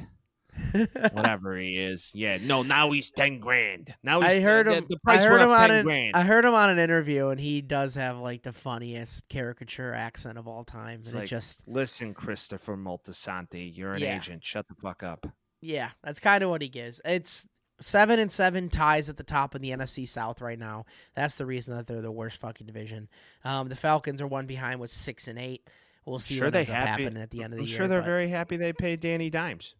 Whatever 1.12 1.56
he 1.56 1.76
is. 1.76 2.10
Yeah. 2.14 2.38
No. 2.40 2.62
Now 2.62 2.90
he's 2.92 3.10
ten 3.10 3.40
grand. 3.40 3.94
Now 4.02 4.20
he's, 4.20 4.30
I 4.32 4.40
heard 4.40 4.66
the, 4.66 4.74
him. 4.76 4.86
The 4.88 4.98
price 4.98 5.20
I 5.24 5.28
heard 5.28 5.40
him 5.42 5.50
on 5.50 5.70
an. 5.70 5.84
grand. 5.84 6.16
I 6.16 6.22
heard 6.22 6.44
him 6.44 6.54
on 6.54 6.70
an 6.70 6.78
interview, 6.78 7.28
and 7.28 7.40
he 7.40 7.60
does 7.60 7.94
have 7.94 8.18
like 8.18 8.42
the 8.42 8.52
funniest 8.52 9.28
caricature 9.28 9.92
accent 9.92 10.38
of 10.38 10.46
all 10.48 10.64
time. 10.64 11.00
It's 11.00 11.08
and 11.08 11.16
like, 11.16 11.24
it 11.24 11.28
just, 11.30 11.66
Listen, 11.68 12.14
Christopher 12.14 12.76
Moltisanti, 12.76 13.74
you're 13.76 13.92
an 13.92 14.02
Yeah. 14.02 14.16
agent. 14.16 14.44
Shut 14.44 14.66
the 14.68 14.74
fuck 14.74 15.02
up. 15.02 15.26
yeah, 15.60 15.90
that's 16.02 16.20
kind 16.20 16.42
of 16.44 16.50
what 16.50 16.62
he 16.62 16.68
gives. 16.68 17.00
It's 17.04 17.46
seven 17.80 18.18
and 18.18 18.32
seven 18.32 18.68
ties 18.70 19.10
at 19.10 19.16
the 19.18 19.22
top 19.22 19.54
in 19.54 19.60
the 19.62 19.70
NFC 19.70 20.08
South 20.08 20.40
right 20.40 20.58
now. 20.58 20.86
That's 21.14 21.36
the 21.36 21.44
reason 21.46 21.76
that 21.76 21.86
they're 21.86 22.00
the 22.00 22.10
worst 22.12 22.40
fucking 22.40 22.66
division. 22.66 23.08
Um, 23.44 23.68
the 23.68 23.76
Falcons 23.76 24.22
are 24.22 24.26
one 24.26 24.46
behind 24.46 24.80
with 24.80 24.90
six 24.90 25.28
and 25.28 25.38
eight. 25.38 25.68
We'll 26.06 26.18
see 26.20 26.36
sure 26.36 26.46
what 26.46 26.54
ends 26.54 26.70
up 26.70 26.76
happy- 26.76 27.02
happening 27.02 27.22
at 27.22 27.30
the 27.30 27.42
end 27.42 27.52
of 27.52 27.58
the 27.58 27.64
I'm 27.64 27.68
year. 27.68 27.76
sure 27.76 27.88
they're 27.88 28.00
but- 28.00 28.06
very 28.06 28.28
happy 28.28 28.56
they 28.56 28.72
paid 28.72 29.00
Danny 29.00 29.28
Dimes, 29.28 29.74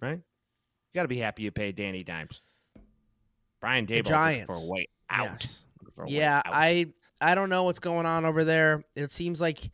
right? 0.00 0.18
You 0.18 0.98
got 0.98 1.02
to 1.02 1.08
be 1.08 1.18
happy 1.18 1.42
you 1.42 1.50
paid 1.50 1.76
Danny 1.76 2.02
Dimes. 2.02 2.40
Brian 3.60 3.86
Daboll 3.86 4.46
for 4.46 4.52
a 4.52 4.70
way 4.70 4.88
out. 5.08 5.42
Yes. 5.42 5.66
For 5.94 6.02
a 6.02 6.06
way 6.06 6.12
Yeah, 6.12 6.38
out. 6.38 6.52
I 6.52 6.86
I 7.20 7.34
don't 7.34 7.48
know 7.48 7.64
what's 7.64 7.78
going 7.78 8.06
on 8.06 8.24
over 8.24 8.44
there. 8.44 8.84
It 8.94 9.10
seems 9.10 9.40
like 9.40 9.70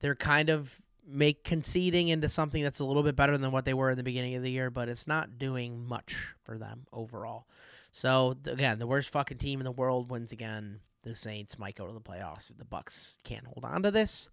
they're 0.00 0.14
kind 0.14 0.50
of 0.50 0.78
make 1.04 1.42
conceding 1.42 2.08
into 2.08 2.28
something 2.28 2.62
that's 2.62 2.78
a 2.78 2.84
little 2.84 3.02
bit 3.02 3.16
better 3.16 3.36
than 3.36 3.50
what 3.50 3.64
they 3.64 3.74
were 3.74 3.90
in 3.90 3.96
the 3.98 4.04
beginning 4.04 4.36
of 4.36 4.42
the 4.42 4.50
year, 4.50 4.70
but 4.70 4.88
it's 4.88 5.08
not 5.08 5.36
doing 5.36 5.84
much 5.84 6.14
for 6.44 6.58
them 6.58 6.86
overall. 6.92 7.46
So 7.90 8.36
again, 8.46 8.78
the 8.78 8.86
worst 8.86 9.10
fucking 9.10 9.38
team 9.38 9.60
in 9.60 9.64
the 9.64 9.72
world 9.72 10.10
wins 10.10 10.32
again. 10.32 10.80
The 11.02 11.16
Saints 11.16 11.58
might 11.58 11.74
go 11.74 11.88
to 11.88 11.92
the 11.92 12.00
playoffs. 12.00 12.50
if 12.50 12.58
The 12.58 12.64
Bucks 12.64 13.18
can't 13.24 13.44
hold 13.44 13.64
on 13.64 13.82
to 13.82 13.90
this. 13.90 14.30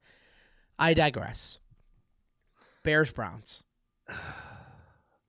I 0.78 0.94
digress. 0.94 1.58
Bears 2.84 3.12
Browns. 3.12 3.64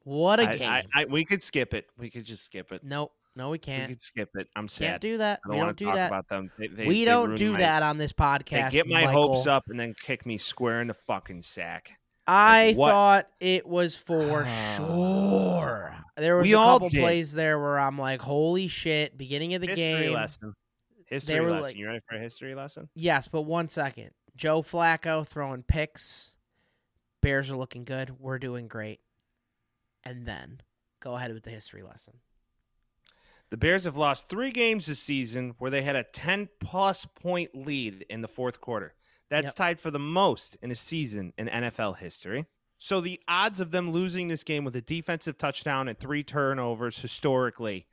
What 0.05 0.40
a 0.40 0.48
I- 0.48 0.57
game! 0.57 0.68
I, 0.70 0.82
I, 0.94 1.05
we 1.07 1.24
could 1.24 1.42
skip 1.42 1.74
it. 1.74 1.86
We 1.98 2.11
could 2.11 2.24
just 2.24 2.44
skip 2.44 2.72
it. 2.72 2.82
nope, 2.82 3.12
no, 3.36 3.51
we 3.51 3.59
can't. 3.59 3.88
We 3.88 3.94
could 3.94 4.03
skip 4.03 4.30
it. 4.34 4.48
I'm 4.57 4.66
sad. 4.68 4.86
Can't 4.88 5.03
do 5.03 5.18
that. 5.18 5.40
We 5.48 5.57
don't 5.57 5.76
do 5.76 5.84
talk 5.86 5.94
that. 5.94 6.07
about 6.09 6.28
them. 6.28 6.51
They, 6.59 6.68
they, 6.68 6.86
we 6.86 7.05
don't 7.05 7.34
do 7.36 7.53
my- 7.53 7.59
that 7.59 7.82
on 7.82 7.98
this 7.98 8.12
They 8.16 8.22
podcast. 8.24 8.70
get 8.72 8.86
my 8.86 9.05
Michael. 9.05 9.34
hopes 9.34 9.46
up 9.46 9.64
and 9.68 9.78
then 9.78 9.94
kick 10.03 10.24
me 10.26 10.38
square 10.38 10.80
in 10.80 10.88
the 10.88 10.94
fucking 10.94 11.42
sack. 11.42 11.92
I 12.26 12.74
what? 12.76 12.90
thought 12.90 13.26
it 13.40 13.66
was 13.66 13.94
for 13.96 14.46
sure. 14.76 15.94
There 16.16 16.36
was 16.36 16.44
We 16.44 16.53
a 16.53 16.57
couple 16.57 16.90
did. 16.90 17.01
plays 17.01 17.32
there 17.32 17.59
where 17.59 17.78
I'm 17.78 17.96
like, 17.96 18.20
"Holy 18.20 18.68
shit!" 18.68 19.16
Beginning 19.16 19.55
of 19.55 19.62
the 19.62 19.68
history 19.68 20.05
game, 20.07 20.12
lesson. 20.12 20.53
History 21.07 21.40
lesson. 21.40 21.62
like- 21.62 21.76
you 21.76 21.86
ready 21.86 22.01
for 22.07 22.16
a 22.16 22.20
history 22.20 22.55
lesson? 22.55 22.90
yes, 22.94 23.26
but 23.28 23.42
one 23.42 23.68
second. 23.68 24.11
Joe 24.36 24.61
Flacco 24.62 25.26
throwing 25.26 25.62
picks. 25.62 26.36
Bears 27.22 27.51
are 27.51 27.57
looking 27.57 27.84
good. 27.84 28.12
We're 28.18 28.38
doing 28.38 28.68
great. 28.68 29.01
And 30.05 30.26
then 30.26 30.61
go 31.01 31.14
ahead 31.14 31.32
with 31.32 31.42
the 31.44 31.51
history 31.51 31.82
lesson. 31.82 32.14
The 33.51 33.57
Bears 33.57 33.84
have 33.84 33.96
lost 33.96 34.28
three 34.28 34.51
games 34.53 34.86
this 34.86 35.01
season 35.01 35.55
where 35.59 35.70
they 35.70 35.82
had 35.82 35.96
a 35.96 36.05
10 36.05 36.48
plus 36.61 37.05
point 37.05 37.51
lead 37.55 38.07
in 38.09 38.20
the 38.22 38.28
fourth 38.28 38.61
quarter. 38.61 38.94
That's 39.28 39.46
Yep. 39.48 39.55
tied 39.57 39.80
for 39.80 39.90
the 39.90 39.98
most 39.98 40.57
in 40.62 40.70
a 40.70 40.74
season 40.76 41.32
in 41.36 41.48
NFL 41.48 41.94
history. 41.98 42.46
So 42.78 43.01
the 43.01 43.20
odds 43.28 43.61
of 43.61 43.72
them 43.72 43.90
losing 43.90 44.28
this 44.28 44.42
game 44.44 44.64
with 44.64 44.74
a 44.76 44.80
defensive 44.80 45.36
touchdown 45.36 45.88
and 45.88 45.98
three 45.98 46.22
turnovers 46.22 46.98
historically 47.01 47.86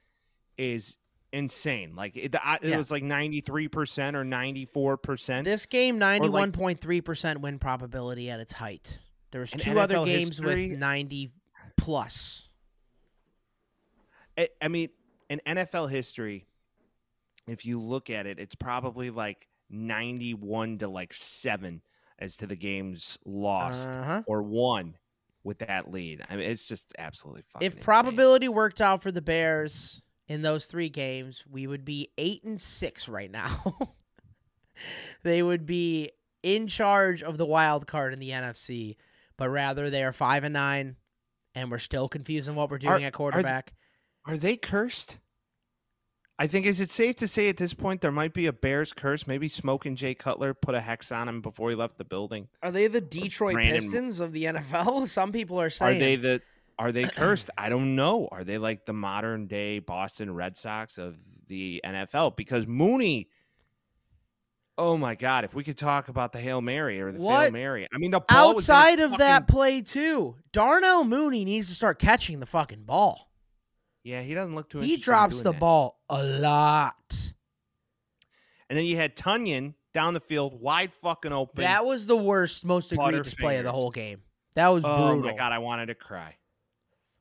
is 0.58 0.96
insane. 1.34 1.96
Like 1.96 2.16
it, 2.16 2.32
the, 2.32 2.40
it 2.62 2.70
Yeah. 2.70 2.78
was 2.78 2.90
like 2.92 3.04
93% 3.04 4.16
or 4.16 4.24
94%. 4.24 5.44
This 5.44 5.66
game, 5.66 5.98
ninety-one 6.00 6.52
point 6.52 6.80
three 6.80 7.02
percent 7.02 7.42
win 7.42 7.60
probability 7.60 8.30
at 8.30 8.40
its 8.40 8.54
height. 8.54 9.00
There 9.32 9.42
was 9.42 9.52
two 9.52 9.78
other 9.80 10.06
games 10.06 10.38
history- 10.38 10.70
with 10.70 10.80
ninety 10.80 11.32
plus. 11.78 12.50
I, 14.38 14.50
I 14.62 14.68
mean, 14.68 14.90
in 15.30 15.42
NFL 15.48 15.90
history, 15.90 16.46
if 17.48 17.66
you 17.66 17.80
look 17.82 18.10
at 18.10 18.26
it, 18.28 18.40
it's 18.40 18.56
probably 18.56 19.10
like 19.10 19.48
91 19.70 20.80
to 20.80 20.88
like 20.88 21.14
7 21.14 21.82
as 22.20 22.38
to 22.38 22.48
the 22.48 22.56
games 22.56 23.18
lost 23.26 23.90
Uh-huh. 23.90 24.24
or 24.28 24.42
won 24.44 24.96
with 25.44 25.60
that 25.60 25.92
lead. 25.92 26.24
I 26.30 26.36
mean, 26.36 26.50
it's 26.50 26.68
just 26.68 26.94
absolutely 26.98 27.44
fucking 27.54 27.66
If 27.66 27.74
insane. 27.74 27.84
probability 27.84 28.48
worked 28.50 28.82
out 28.82 29.02
for 29.02 29.12
the 29.12 29.22
Bears 29.22 30.02
in 30.28 30.42
those 30.42 30.66
three 30.66 30.90
games, 30.90 31.44
we 31.50 31.68
would 31.68 31.86
be 31.86 32.10
eight 32.18 32.44
and 32.44 32.60
six 32.60 33.08
right 33.08 33.32
now. 33.32 33.90
they 35.24 35.42
would 35.42 35.66
be 35.66 36.12
in 36.44 36.68
charge 36.68 37.24
of 37.24 37.38
the 37.38 37.46
wild 37.46 37.88
card 37.88 38.14
in 38.14 38.20
the 38.20 38.30
NFC, 38.32 38.96
but 39.38 39.50
rather 39.50 39.90
they 39.90 40.04
are 40.04 40.14
five 40.14 40.44
and 40.44 40.54
nine, 40.54 40.96
and 41.58 41.72
we're 41.72 41.80
still 41.80 42.08
confused 42.08 42.48
on 42.48 42.56
what 42.56 42.70
we're 42.70 42.78
doing 42.78 43.04
Are- 43.04 43.08
at 43.08 43.14
quarterback. 43.14 43.74
Are 44.26 44.38
they 44.38 44.58
cursed? 44.58 45.18
I 46.40 46.46
think 46.46 46.68
is 46.68 46.80
it 46.80 46.92
safe 46.92 47.16
to 47.16 47.28
say 47.28 47.50
at 47.50 47.58
this 47.58 47.74
point 47.74 48.02
there 48.02 48.12
might 48.12 48.34
be 48.34 48.46
a 48.46 48.54
Bears 48.54 48.94
curse? 48.94 49.26
Maybe 49.26 49.48
Smoking 49.48 49.96
Jay 49.96 50.14
Cutler 50.14 50.54
put 50.54 50.76
a 50.76 50.80
hex 50.82 51.12
on 51.12 51.28
him 51.28 51.42
before 51.42 51.72
he 51.72 51.76
left 51.76 51.98
the 51.98 52.04
building. 52.04 52.48
Are 52.62 52.70
they 52.70 52.86
the 52.88 53.02
Detroit 53.02 53.54
Brandon- 53.54 53.76
Pistons 53.76 54.20
of 54.20 54.34
the 54.34 54.44
NFL? 54.46 55.08
Some 55.08 55.32
people 55.32 55.60
are 55.60 55.72
saying. 55.72 55.98
Are 55.98 56.00
saying. 56.00 56.22
they 56.22 56.28
the 56.28 56.42
are 56.78 56.92
they 56.92 57.04
cursed? 57.16 57.50
I 57.58 57.70
don't 57.70 57.96
know. 57.96 58.28
Are 58.32 58.44
they 58.44 58.60
like 58.60 58.86
the 58.86 58.94
modern 58.94 59.48
day 59.48 59.80
Boston 59.80 60.32
Red 60.34 60.56
Sox 60.58 61.00
of 61.00 61.18
the 61.48 61.82
NFL? 61.84 62.36
Because 62.36 62.68
Mooney, 62.68 63.30
oh 64.78 64.98
my 64.98 65.16
God! 65.16 65.44
If 65.44 65.54
we 65.54 65.64
could 65.64 65.78
talk 65.78 66.08
about 66.10 66.32
the 66.34 66.40
hail 66.40 66.62
mary 66.62 67.02
or 67.02 67.12
the 67.12 67.20
What? 67.20 67.44
hail 67.44 67.52
mary, 67.52 67.88
I 67.94 67.98
mean 67.98 68.12
the 68.12 68.20
ball 68.22 68.54
was 68.56 68.70
in 68.70 68.76
his 68.76 68.82
Outside 68.82 69.00
of 69.00 69.18
that 69.18 69.48
play 69.48 69.82
too, 69.82 70.36
Darnell 70.52 71.04
Mooney 71.04 71.46
needs 71.46 71.70
to 71.70 71.76
start 71.76 72.00
catching 72.00 72.40
the 72.40 72.46
fucking 72.46 72.84
ball. 72.84 73.32
yeah, 74.04 74.22
he 74.22 74.34
doesn't 74.34 74.56
look 74.56 74.70
too. 74.70 74.80
He 74.80 74.98
drops 74.98 75.42
the 75.42 75.52
that. 75.52 75.60
ball 75.60 76.00
a 76.10 76.24
lot. 76.24 76.96
and 78.70 78.78
then 78.78 78.86
you 78.86 78.96
had 78.96 79.16
Tonyan 79.16 79.74
down 79.94 80.14
the 80.14 80.20
field, 80.20 80.60
wide 80.62 80.94
fucking 80.94 81.32
open. 81.32 81.62
That 81.64 81.86
was 81.86 82.06
the 82.08 82.18
worst, 82.18 82.64
most 82.66 82.92
egregious 82.94 83.34
play 83.34 83.58
of 83.58 83.64
the 83.64 83.72
whole 83.72 83.92
game. 83.92 84.22
That 84.56 84.68
was 84.70 84.84
oh 84.86 85.14
brutal. 85.14 85.32
my 85.32 85.38
god, 85.38 85.52
I 85.52 85.60
wanted 85.60 85.88
to 85.88 85.96
cry. 85.96 86.36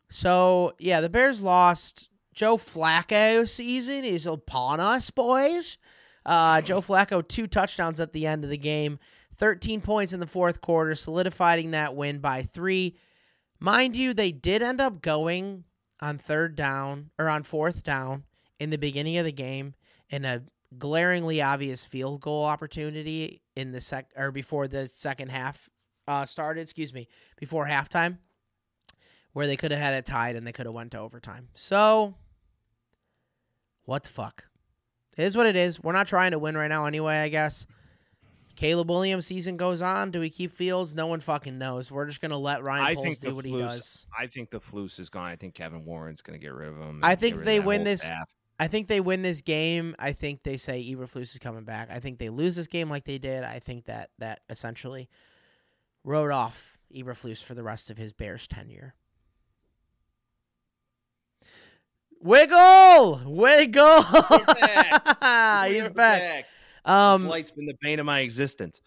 So 0.09 0.74
yeah, 0.78 1.00
the 1.00 1.09
Bears 1.09 1.40
lost. 1.40 2.09
Joe 2.34 2.59
Flacco 2.59 3.48
season 3.48 4.04
is 4.04 4.26
upon 4.26 4.78
us, 4.78 5.09
boys. 5.11 5.78
Uh, 6.27 6.61
Joe 6.61 6.83
Flacco 6.83 7.27
two 7.27 7.47
touchdowns 7.47 8.01
at 8.01 8.12
the 8.12 8.27
end 8.27 8.45
of 8.45 8.51
the 8.51 8.59
game, 8.59 8.99
thirteen 9.37 9.81
points 9.81 10.12
in 10.12 10.20
the 10.20 10.27
fourth 10.27 10.61
quarter, 10.61 10.95
solidifying 10.95 11.70
that 11.70 11.95
win 11.95 12.18
by 12.18 12.43
three. 12.43 12.97
Mind 13.61 13.97
you, 13.97 14.12
they 14.12 14.33
did 14.33 14.61
end 14.61 14.81
up 14.81 15.01
going 15.01 15.64
on 16.01 16.18
third 16.18 16.57
down 16.57 17.11
or 17.18 17.29
on 17.29 17.43
fourth 17.43 17.83
down 17.83 18.24
in 18.61 18.70
the 18.70 18.77
beginning 18.77 19.16
of 19.16 19.24
the 19.24 19.33
game 19.33 19.74
in 20.11 20.24
a 20.24 20.43
glaringly 20.77 21.41
obvious 21.41 21.85
field 21.85 22.20
goal 22.20 22.45
opportunity 22.45 23.41
in 23.55 23.72
the 23.72 23.81
sec 23.81 24.11
or 24.16 24.31
before 24.33 24.68
the 24.68 24.89
second 24.89 25.31
half 25.31 25.70
uh, 26.09 26.27
started. 26.27 26.61
Excuse 26.61 26.93
me, 26.93 27.09
before 27.39 27.66
halftime 27.66 28.18
where 29.37 29.47
they 29.47 29.57
could 29.59 29.70
have 29.70 29.79
had 29.79 29.93
it 29.93 30.07
tied 30.07 30.35
and 30.35 30.47
they 30.47 30.53
could 30.53 30.64
have 30.64 30.74
went 30.74 30.93
to 30.93 30.99
overtime. 30.99 31.47
So, 31.53 32.14
what 33.85 34.03
the 34.03 34.09
fuck? 34.09 34.45
It 35.16 35.24
is 35.24 35.36
what 35.36 35.46
it 35.46 35.56
is. 35.56 35.82
We're 35.82 35.92
not 35.92 36.06
trying 36.06 36.32
to 36.32 36.38
win 36.38 36.56
right 36.56 36.68
now 36.68 36.86
anyway, 36.86 37.16
I 37.16 37.28
guess. 37.28 37.66
Caleb 38.54 38.88
Williams 38.88 39.26
season 39.26 39.56
goes 39.58 39.82
on. 39.82 40.10
Do 40.10 40.20
we 40.20 40.30
keep 40.30 40.50
Fields? 40.50 40.94
No 40.94 41.06
one 41.06 41.20
fucking 41.20 41.58
knows. 41.58 41.90
We're 41.90 42.06
just 42.06 42.20
gonna 42.22 42.38
let 42.38 42.62
Ryan 42.62 42.84
I 42.86 42.94
Poles 42.94 43.04
think 43.04 43.20
do 43.20 43.28
the 43.28 43.34
what 43.34 43.44
he 43.44 43.52
Flus- 43.52 43.58
does. 43.68 44.06
I 44.18 44.26
think 44.26 44.50
the 44.50 44.60
Flus 44.60 44.98
is 44.98 45.10
gone. 45.10 45.26
I 45.30 45.36
think 45.36 45.54
Kevin 45.54 45.84
Warren's 45.84 46.22
going 46.22 46.38
to 46.40 46.42
get 46.44 46.54
rid 46.54 46.68
of 46.70 46.76
him. 46.76 47.00
I 47.02 47.14
think 47.16 47.34
get 47.34 47.38
rid 47.40 47.42
of 47.42 47.46
they 47.46 47.60
win 47.60 47.84
this- 47.84 48.02
staff. 48.02 48.30
I 48.58 48.68
think 48.68 48.88
they 48.88 49.00
win 49.00 49.20
this 49.20 49.42
game. 49.42 49.94
I 49.98 50.12
think 50.12 50.42
they 50.42 50.56
say 50.56 50.82
Eberflus 50.82 51.34
is 51.34 51.38
coming 51.38 51.64
back. 51.64 51.90
I 51.90 52.00
think 52.00 52.16
they 52.16 52.30
lose 52.30 52.56
this 52.56 52.66
game 52.66 52.88
like 52.88 53.04
they 53.04 53.18
did. 53.18 53.44
I 53.44 53.58
think 53.58 53.84
that 53.84 54.08
that 54.18 54.40
essentially 54.48 55.10
wrote 56.04 56.30
off 56.30 56.78
Eberflus 56.94 57.44
for 57.44 57.52
the 57.52 57.62
rest 57.62 57.90
of 57.90 57.98
his 57.98 58.14
Bears 58.14 58.48
tenure. 58.48 58.94
Wiggle, 62.20 63.20
wiggle. 63.26 64.02
back. 64.46 65.68
He's 65.70 65.82
We're 65.84 65.90
back. 65.90 66.46
Um, 66.84 66.94
Um, 66.94 67.26
Flight's 67.26 67.50
been 67.50 67.66
the 67.66 67.76
bane 67.80 67.98
of 68.00 68.06
my 68.06 68.20
existence. 68.20 68.80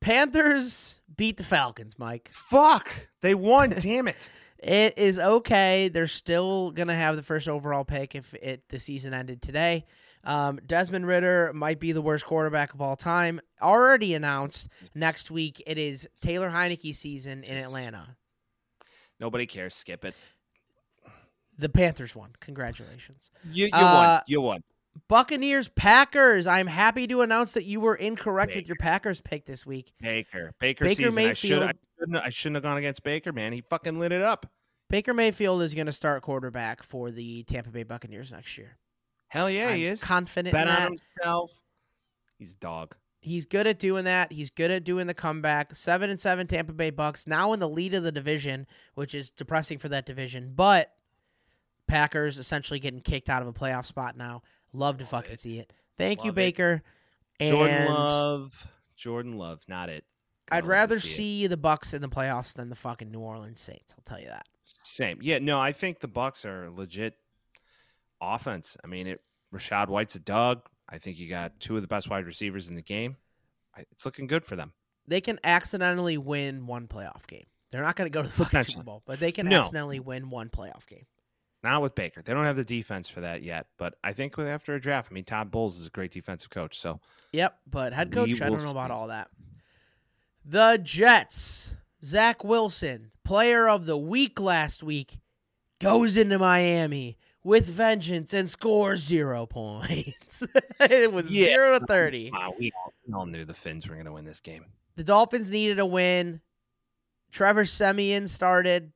Panthers 0.00 1.00
beat 1.16 1.36
the 1.36 1.44
Falcons, 1.44 1.98
Mike. 1.98 2.28
Fuck, 2.32 3.08
they 3.22 3.34
won. 3.34 3.70
damn 3.80 4.08
it. 4.08 4.28
It 4.58 4.96
is 4.98 5.18
okay. 5.18 5.88
They're 5.88 6.06
still 6.06 6.70
gonna 6.70 6.94
have 6.94 7.16
the 7.16 7.22
first 7.22 7.48
overall 7.48 7.84
pick 7.84 8.14
if 8.14 8.34
it 8.34 8.62
the 8.68 8.80
season 8.80 9.12
ended 9.14 9.42
today. 9.42 9.84
Um, 10.24 10.58
Desmond 10.66 11.06
Ridder 11.06 11.52
might 11.54 11.78
be 11.80 11.92
the 11.92 12.00
worst 12.00 12.24
quarterback 12.24 12.72
of 12.72 12.80
all 12.80 12.96
time. 12.96 13.40
Already 13.60 14.14
announced 14.14 14.68
next 14.94 15.30
week. 15.30 15.62
It 15.66 15.76
is 15.76 16.08
Taylor 16.22 16.48
Heinicke 16.48 16.96
season 16.96 17.42
in 17.42 17.58
Atlanta. 17.58 18.16
Nobody 19.20 19.46
cares. 19.46 19.74
Skip 19.74 20.04
it. 20.04 20.14
The 21.58 21.68
Panthers 21.68 22.14
won. 22.16 22.30
Congratulations. 22.40 23.30
You, 23.50 23.66
you 23.66 23.70
Uh, 23.72 23.94
won. 24.16 24.20
You 24.26 24.40
won. 24.40 24.64
Buccaneers 25.08 25.68
Packers. 25.68 26.46
I'm 26.46 26.66
happy 26.66 27.06
to 27.08 27.22
announce 27.22 27.54
that 27.54 27.64
you 27.64 27.80
were 27.80 27.96
incorrect 27.96 28.54
with 28.54 28.68
your 28.68 28.76
Packers 28.76 29.20
pick 29.20 29.44
this 29.44 29.66
week. 29.66 29.92
Baker. 30.00 30.52
Baker, 30.60 30.84
Baker 30.84 31.10
season. 31.10 31.18
I 31.18 31.32
should. 31.32 31.52
I 31.52 31.66
Mayfield- 31.66 31.78
shouldn't, 31.98 32.16
I 32.26 32.30
shouldn't 32.30 32.56
have 32.56 32.62
gone 32.62 32.76
against 32.76 33.02
Baker, 33.02 33.32
man. 33.32 33.52
He 33.52 33.60
fucking 33.60 33.98
lit 33.98 34.12
it 34.12 34.22
up. 34.22 34.46
Baker 34.90 35.14
Mayfield 35.14 35.62
is 35.62 35.74
going 35.74 35.86
to 35.86 35.92
start 35.92 36.22
quarterback 36.22 36.82
for 36.82 37.10
the 37.10 37.42
Tampa 37.44 37.70
Bay 37.70 37.82
Buccaneers 37.82 38.32
next 38.32 38.56
year. 38.58 38.76
Hell 39.28 39.50
yeah, 39.50 39.70
I'm 39.70 39.76
he 39.78 39.86
is. 39.86 40.02
confident 40.02 40.52
Bet 40.52 40.62
in 40.62 40.68
that. 40.68 40.86
on 40.86 40.96
himself. 41.16 41.50
He's 42.38 42.52
a 42.52 42.56
dog. 42.56 42.94
He's 43.20 43.46
good 43.46 43.66
at 43.66 43.78
doing 43.78 44.04
that. 44.04 44.30
He's 44.32 44.50
good 44.50 44.70
at 44.70 44.84
doing 44.84 45.06
the 45.06 45.14
comeback. 45.14 45.74
Seven 45.74 46.10
and 46.10 46.20
seven 46.20 46.46
Tampa 46.46 46.72
Bay 46.74 46.90
Bucks 46.90 47.26
now 47.26 47.52
in 47.54 47.58
the 47.58 47.68
lead 47.68 47.94
of 47.94 48.02
the 48.02 48.12
division, 48.12 48.66
which 48.94 49.14
is 49.14 49.30
depressing 49.30 49.78
for 49.78 49.88
that 49.88 50.04
division. 50.04 50.52
But 50.54 50.92
Packers 51.86 52.38
essentially 52.38 52.78
getting 52.80 53.00
kicked 53.00 53.28
out 53.28 53.42
of 53.42 53.48
a 53.48 53.52
playoff 53.52 53.84
spot 53.86 54.16
now. 54.16 54.42
Love 54.72 54.98
to 54.98 55.04
Love 55.04 55.10
fucking 55.10 55.34
it. 55.34 55.40
see 55.40 55.58
it. 55.58 55.72
Thank 55.98 56.24
you, 56.24 56.30
it. 56.30 56.34
Baker. 56.34 56.82
Jordan 57.40 57.74
And 57.74 57.88
Love. 57.94 58.66
Jordan 58.96 59.36
Love. 59.36 59.60
Not 59.68 59.88
it. 59.88 60.04
Gotta 60.46 60.58
I'd 60.64 60.66
rather 60.66 60.96
it. 60.96 61.02
see 61.02 61.46
the 61.46 61.56
Bucks 61.56 61.94
in 61.94 62.02
the 62.02 62.08
playoffs 62.08 62.54
than 62.54 62.68
the 62.68 62.74
fucking 62.74 63.10
New 63.10 63.20
Orleans 63.20 63.60
Saints. 63.60 63.94
I'll 63.96 64.04
tell 64.04 64.20
you 64.20 64.28
that. 64.28 64.46
Same. 64.82 65.18
Yeah, 65.22 65.38
no, 65.38 65.58
I 65.58 65.72
think 65.72 66.00
the 66.00 66.08
Bucks 66.08 66.44
are 66.44 66.70
legit 66.70 67.14
offense. 68.20 68.76
I 68.84 68.86
mean, 68.86 69.06
it 69.06 69.20
Rashad 69.54 69.88
White's 69.88 70.14
a 70.14 70.20
dog. 70.20 70.62
I 70.88 70.98
think 70.98 71.18
you 71.18 71.28
got 71.28 71.58
two 71.60 71.76
of 71.76 71.82
the 71.82 71.88
best 71.88 72.10
wide 72.10 72.26
receivers 72.26 72.68
in 72.68 72.74
the 72.74 72.82
game. 72.82 73.16
I- 73.76 73.84
It's 73.92 74.04
looking 74.04 74.26
good 74.26 74.44
for 74.44 74.56
them. 74.56 74.72
They 75.06 75.20
can 75.20 75.38
accidentally 75.44 76.18
win 76.18 76.66
one 76.66 76.86
playoff 76.88 77.26
game. 77.26 77.46
They're 77.70 77.82
not 77.82 77.96
going 77.96 78.10
to 78.10 78.14
go 78.14 78.22
to 78.22 78.28
the 78.28 78.34
fucking 78.44 78.62
Super 78.62 78.84
Bowl, 78.84 79.02
but 79.06 79.18
they 79.20 79.32
can 79.32 79.46
No. 79.48 79.60
accidentally 79.60 80.00
win 80.00 80.30
one 80.30 80.48
playoff 80.48 80.86
game. 80.86 81.06
Not 81.64 81.80
with 81.80 81.94
Baker. 81.94 82.20
They 82.20 82.34
don't 82.34 82.44
have 82.44 82.56
the 82.56 82.64
defense 82.64 83.08
for 83.08 83.22
that 83.22 83.42
yet. 83.42 83.66
But 83.78 83.94
I 84.04 84.12
think 84.12 84.38
after 84.38 84.74
a 84.74 84.80
draft, 84.80 85.08
I 85.10 85.14
mean, 85.14 85.24
Todd 85.24 85.50
Bowles 85.50 85.80
is 85.80 85.86
a 85.86 85.90
great 85.90 86.10
defensive 86.12 86.50
coach. 86.50 86.78
So 86.78 87.00
Yep, 87.32 87.58
but 87.68 87.94
head 87.94 88.12
coach, 88.12 88.40
I 88.42 88.50
don't 88.50 88.62
know 88.62 88.70
about 88.70 88.90
all 88.90 89.08
that. 89.08 89.28
The 90.44 90.78
Jets, 90.82 91.74
Zach 92.04 92.44
Wilson, 92.44 93.12
player 93.24 93.66
of 93.66 93.86
the 93.86 93.96
week 93.96 94.38
last 94.38 94.82
week, 94.82 95.20
goes 95.80 96.18
into 96.18 96.38
Miami 96.38 97.16
with 97.42 97.66
vengeance 97.66 98.34
and 98.34 98.48
scores 98.48 99.00
zero 99.00 99.46
points. 99.46 100.44
it 100.80 101.10
was 101.12 101.34
Yeah. 101.34 101.46
zero 101.46 101.78
to 101.78 101.86
thirty. 101.86 102.30
wow, 102.30 102.54
we 102.58 102.72
all, 102.76 102.92
we 103.08 103.14
all 103.14 103.24
knew 103.26 103.46
the 103.46 103.54
Finns 103.54 103.88
were 103.88 103.94
going 103.94 104.04
to 104.04 104.12
win 104.12 104.26
this 104.26 104.40
game. 104.40 104.66
The 104.96 105.04
Dolphins 105.04 105.50
needed 105.50 105.78
a 105.78 105.86
win. 105.86 106.42
Trevor 107.32 107.64
Siemian 107.64 108.28
started 108.28 108.92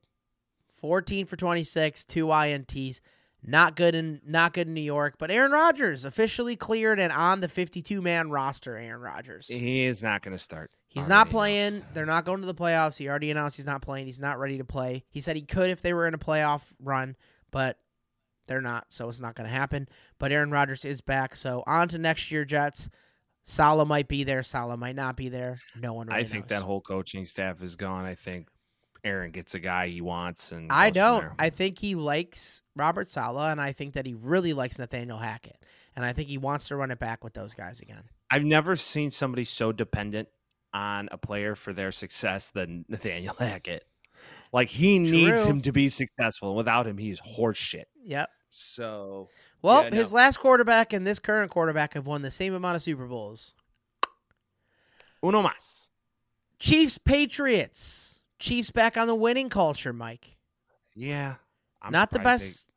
14 0.79 1.25
for 1.25 1.35
26, 1.35 2.05
two 2.05 2.27
INTs. 2.27 3.01
Not 3.41 3.77
good 3.77 3.95
in 3.95 4.19
not 4.25 4.53
good 4.53 4.67
in 4.67 4.73
New 4.73 4.81
York, 4.81 5.15
but 5.17 5.31
Aaron 5.31 5.53
Rodgers 5.53 6.03
officially 6.03 6.57
cleared 6.57 6.99
and 6.99 7.13
on 7.13 7.39
the 7.39 7.47
52 7.47 8.01
man 8.01 8.29
roster. 8.29 8.75
Aaron 8.75 8.99
Rodgers. 8.99 9.47
He 9.47 9.85
is 9.85 10.03
not 10.03 10.21
going 10.23 10.33
to 10.33 10.43
start. 10.43 10.71
He's 10.89 11.07
not 11.07 11.29
playing. 11.29 11.75
announced. 11.75 11.93
They're 11.93 12.05
not 12.05 12.25
going 12.25 12.41
to 12.41 12.47
the 12.47 12.53
playoffs. 12.55 12.97
He 12.97 13.07
already 13.07 13.31
announced 13.31 13.55
he's 13.55 13.65
not 13.65 13.81
playing. 13.81 14.07
He's 14.07 14.19
not 14.19 14.39
ready 14.39 14.57
to 14.57 14.65
play. 14.65 15.05
He 15.09 15.21
said 15.21 15.37
he 15.37 15.43
could 15.43 15.69
if 15.69 15.81
they 15.81 15.93
were 15.93 16.05
in 16.05 16.13
a 16.13 16.17
playoff 16.17 16.73
run, 16.81 17.15
but 17.49 17.77
they're 18.47 18.59
not, 18.59 18.87
so 18.89 19.07
it's 19.07 19.19
not 19.21 19.35
going 19.35 19.47
to 19.47 19.55
happen. 19.55 19.87
But 20.17 20.31
Aaron 20.33 20.51
Rodgers 20.51 20.83
is 20.83 20.99
back, 20.99 21.35
so 21.35 21.63
on 21.65 21.87
to 21.89 21.97
next 21.97 22.31
year 22.31 22.43
Jets. 22.43 22.89
Saleh 23.45 23.87
might 23.87 24.07
be 24.07 24.23
there. 24.23 24.43
Saleh 24.43 24.77
might 24.77 24.95
not 24.95 25.15
be 25.15 25.29
there. 25.29 25.59
No 25.79 25.93
one 25.93 26.07
really 26.07 26.19
I 26.19 26.23
think 26.23 26.45
knows. 26.45 26.59
that 26.59 26.65
whole 26.65 26.81
coaching 26.81 27.23
staff 27.25 27.61
is 27.61 27.75
gone. 27.75 28.05
I 28.05 28.15
think 28.15 28.47
Aaron 29.03 29.31
gets 29.31 29.55
a 29.55 29.59
guy 29.59 29.87
he 29.87 30.01
wants, 30.01 30.51
and 30.51 30.71
I 30.71 30.89
don't. 30.89 31.25
I 31.39 31.49
think 31.49 31.79
he 31.79 31.95
likes 31.95 32.63
Robert 32.75 33.07
Saleh, 33.07 33.51
and 33.51 33.61
I 33.61 33.71
think 33.71 33.93
that 33.93 34.05
he 34.05 34.13
really 34.13 34.53
likes 34.53 34.77
Nathaniel 34.79 35.17
Hackett, 35.17 35.63
and 35.95 36.03
I 36.05 36.13
think 36.13 36.27
he 36.29 36.37
wants 36.37 36.67
to 36.67 36.75
run 36.75 36.91
it 36.91 36.99
back 36.99 37.23
with 37.23 37.33
those 37.33 37.53
guys 37.55 37.81
again. 37.81 38.03
I've 38.31 38.43
never 38.43 38.75
seen 38.75 39.09
somebody 39.11 39.45
so 39.45 39.71
dependent 39.71 40.27
on 40.73 41.09
a 41.11 41.17
player 41.17 41.55
for 41.55 41.73
their 41.73 41.91
success 41.91 42.49
than 42.51 42.85
Nathaniel 42.89 43.35
Hackett. 43.39 43.85
Like 44.51 44.67
he 44.69 44.99
needs 44.99 45.45
him 45.45 45.61
to 45.61 45.71
be 45.71 45.89
successful. 45.89 46.55
Without 46.55 46.85
him, 46.87 46.97
he's 46.97 47.19
horse 47.19 47.57
shit. 47.57 47.87
Yep. 48.03 48.29
So 48.49 49.29
Well, 49.61 49.83
Yeah, 49.85 49.91
his 49.95 50.11
no. 50.11 50.17
last 50.17 50.37
quarterback 50.37 50.91
and 50.91 51.05
this 51.07 51.19
current 51.19 51.51
quarterback 51.51 51.93
have 51.93 52.05
won 52.07 52.21
the 52.23 52.31
same 52.31 52.53
amount 52.53 52.75
of 52.75 52.81
Super 52.81 53.05
Bowls. 53.05 53.53
uno 55.23 55.41
más. 55.41 55.87
Chiefs 56.59 56.97
Patriots. 56.97 58.18
Chiefs 58.39 58.71
back 58.71 58.97
on 58.97 59.07
the 59.07 59.15
winning 59.15 59.49
culture, 59.49 59.93
Mike. 59.93 60.37
Yeah, 60.95 61.35
I'm 61.81 61.91
Not 61.91 62.11
the 62.11 62.19
best. 62.19 62.69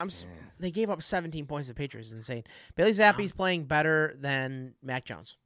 I'm. 0.00 0.08
Yeah. 0.08 0.26
They 0.60 0.70
gave 0.70 0.90
up 0.90 1.02
17 1.02 1.46
points 1.46 1.68
to 1.68 1.74
the 1.74 1.76
Patriots. 1.76 2.08
It's 2.08 2.16
insane. 2.16 2.44
Bailey 2.76 2.92
Zappe's 2.92 3.32
playing 3.32 3.64
better 3.64 4.16
than 4.20 4.74
Mac 4.82 5.04
Jones. 5.04 5.36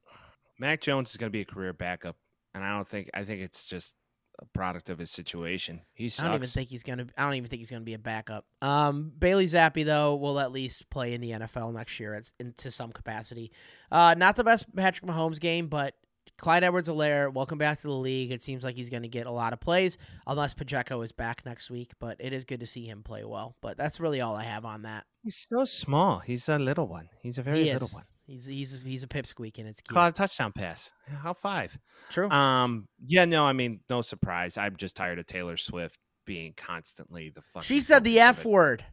Mac 0.59 0.81
Jones 0.81 1.11
is 1.11 1.17
going 1.17 1.29
to 1.29 1.33
be 1.33 1.41
a 1.41 1.45
career 1.45 1.73
backup, 1.73 2.15
and 2.53 2.63
I 2.63 2.75
don't 2.75 2.87
think. 2.87 3.09
I 3.13 3.23
think 3.23 3.41
it's 3.41 3.65
just 3.65 3.95
a 4.39 4.45
product 4.45 4.89
of 4.89 4.97
his 4.99 5.11
situation. 5.11 5.81
He 5.93 6.09
sucks. 6.09 6.25
I 6.25 6.27
don't 6.27 6.35
even 6.37 6.49
think 6.49 6.69
he's 6.69 6.83
gonna. 6.83 7.07
I 7.17 7.23
don't 7.23 7.35
even 7.35 7.49
think 7.49 7.59
he's 7.59 7.71
gonna 7.71 7.81
be 7.81 7.93
a 7.93 7.99
backup. 7.99 8.45
Um, 8.61 9.11
Bailey 9.17 9.47
Zappi 9.47 9.83
though 9.83 10.15
will 10.15 10.39
at 10.39 10.51
least 10.51 10.89
play 10.89 11.13
in 11.13 11.21
the 11.21 11.31
NFL 11.31 11.73
next 11.73 11.99
year 11.99 12.13
at, 12.13 12.31
in, 12.39 12.53
to 12.57 12.71
some 12.71 12.91
capacity. 12.91 13.51
Uh, 13.91 14.15
not 14.17 14.35
the 14.35 14.43
best 14.43 14.73
Patrick 14.75 15.09
Mahomes 15.09 15.39
game, 15.39 15.67
but 15.67 15.95
Clyde 16.39 16.63
Edwards-Helaire, 16.63 17.31
welcome 17.33 17.57
back 17.57 17.77
to 17.81 17.87
the 17.87 17.93
league. 17.93 18.31
It 18.31 18.41
seems 18.41 18.63
like 18.63 18.75
he's 18.75 18.89
going 18.89 19.03
to 19.03 19.09
get 19.09 19.27
a 19.27 19.31
lot 19.31 19.53
of 19.53 19.59
plays, 19.59 19.97
unless 20.27 20.53
Pacheco 20.53 21.01
is 21.01 21.11
back 21.11 21.45
next 21.45 21.69
week. 21.69 21.91
But 21.99 22.17
it 22.19 22.33
is 22.33 22.43
good 22.43 22.59
to 22.59 22.65
see 22.65 22.85
him 22.85 23.03
play 23.03 23.23
well. 23.23 23.55
But 23.61 23.77
that's 23.77 23.99
really 23.99 24.19
all 24.19 24.35
I 24.35 24.43
have 24.43 24.65
on 24.65 24.81
that. 24.81 25.05
he's 25.23 25.45
so 25.49 25.63
small. 25.65 26.19
He's 26.19 26.49
a 26.49 26.57
little 26.59 26.87
one. 26.87 27.09
He's 27.21 27.37
a 27.37 27.43
very 27.43 27.63
he 27.63 27.73
little 27.73 27.87
one. 27.89 28.03
He's 28.25 28.45
he's 28.45 28.81
he's 28.81 29.03
a 29.03 29.07
pipsqueak 29.07 29.57
and 29.59 29.67
it's 29.67 29.81
cute. 29.81 29.93
Caught 29.95 30.09
a 30.09 30.13
touchdown 30.13 30.53
pass. 30.53 30.91
How 31.21 31.33
five? 31.33 31.77
True. 32.09 32.29
Um. 32.29 32.87
Yeah. 33.05 33.25
No. 33.25 33.45
I 33.45 33.51
mean, 33.53 33.81
no 33.89 34.01
surprise. 34.01 34.57
I'm 34.57 34.75
just 34.77 34.95
tired 34.95 35.19
of 35.19 35.27
Taylor 35.27 35.57
Swift 35.57 35.99
being 36.25 36.53
constantly 36.55 37.29
the 37.29 37.41
fucking. 37.41 37.65
she 37.65 37.81
said 37.81 38.05
the 38.05 38.21
F 38.21 38.45
word 38.45 38.83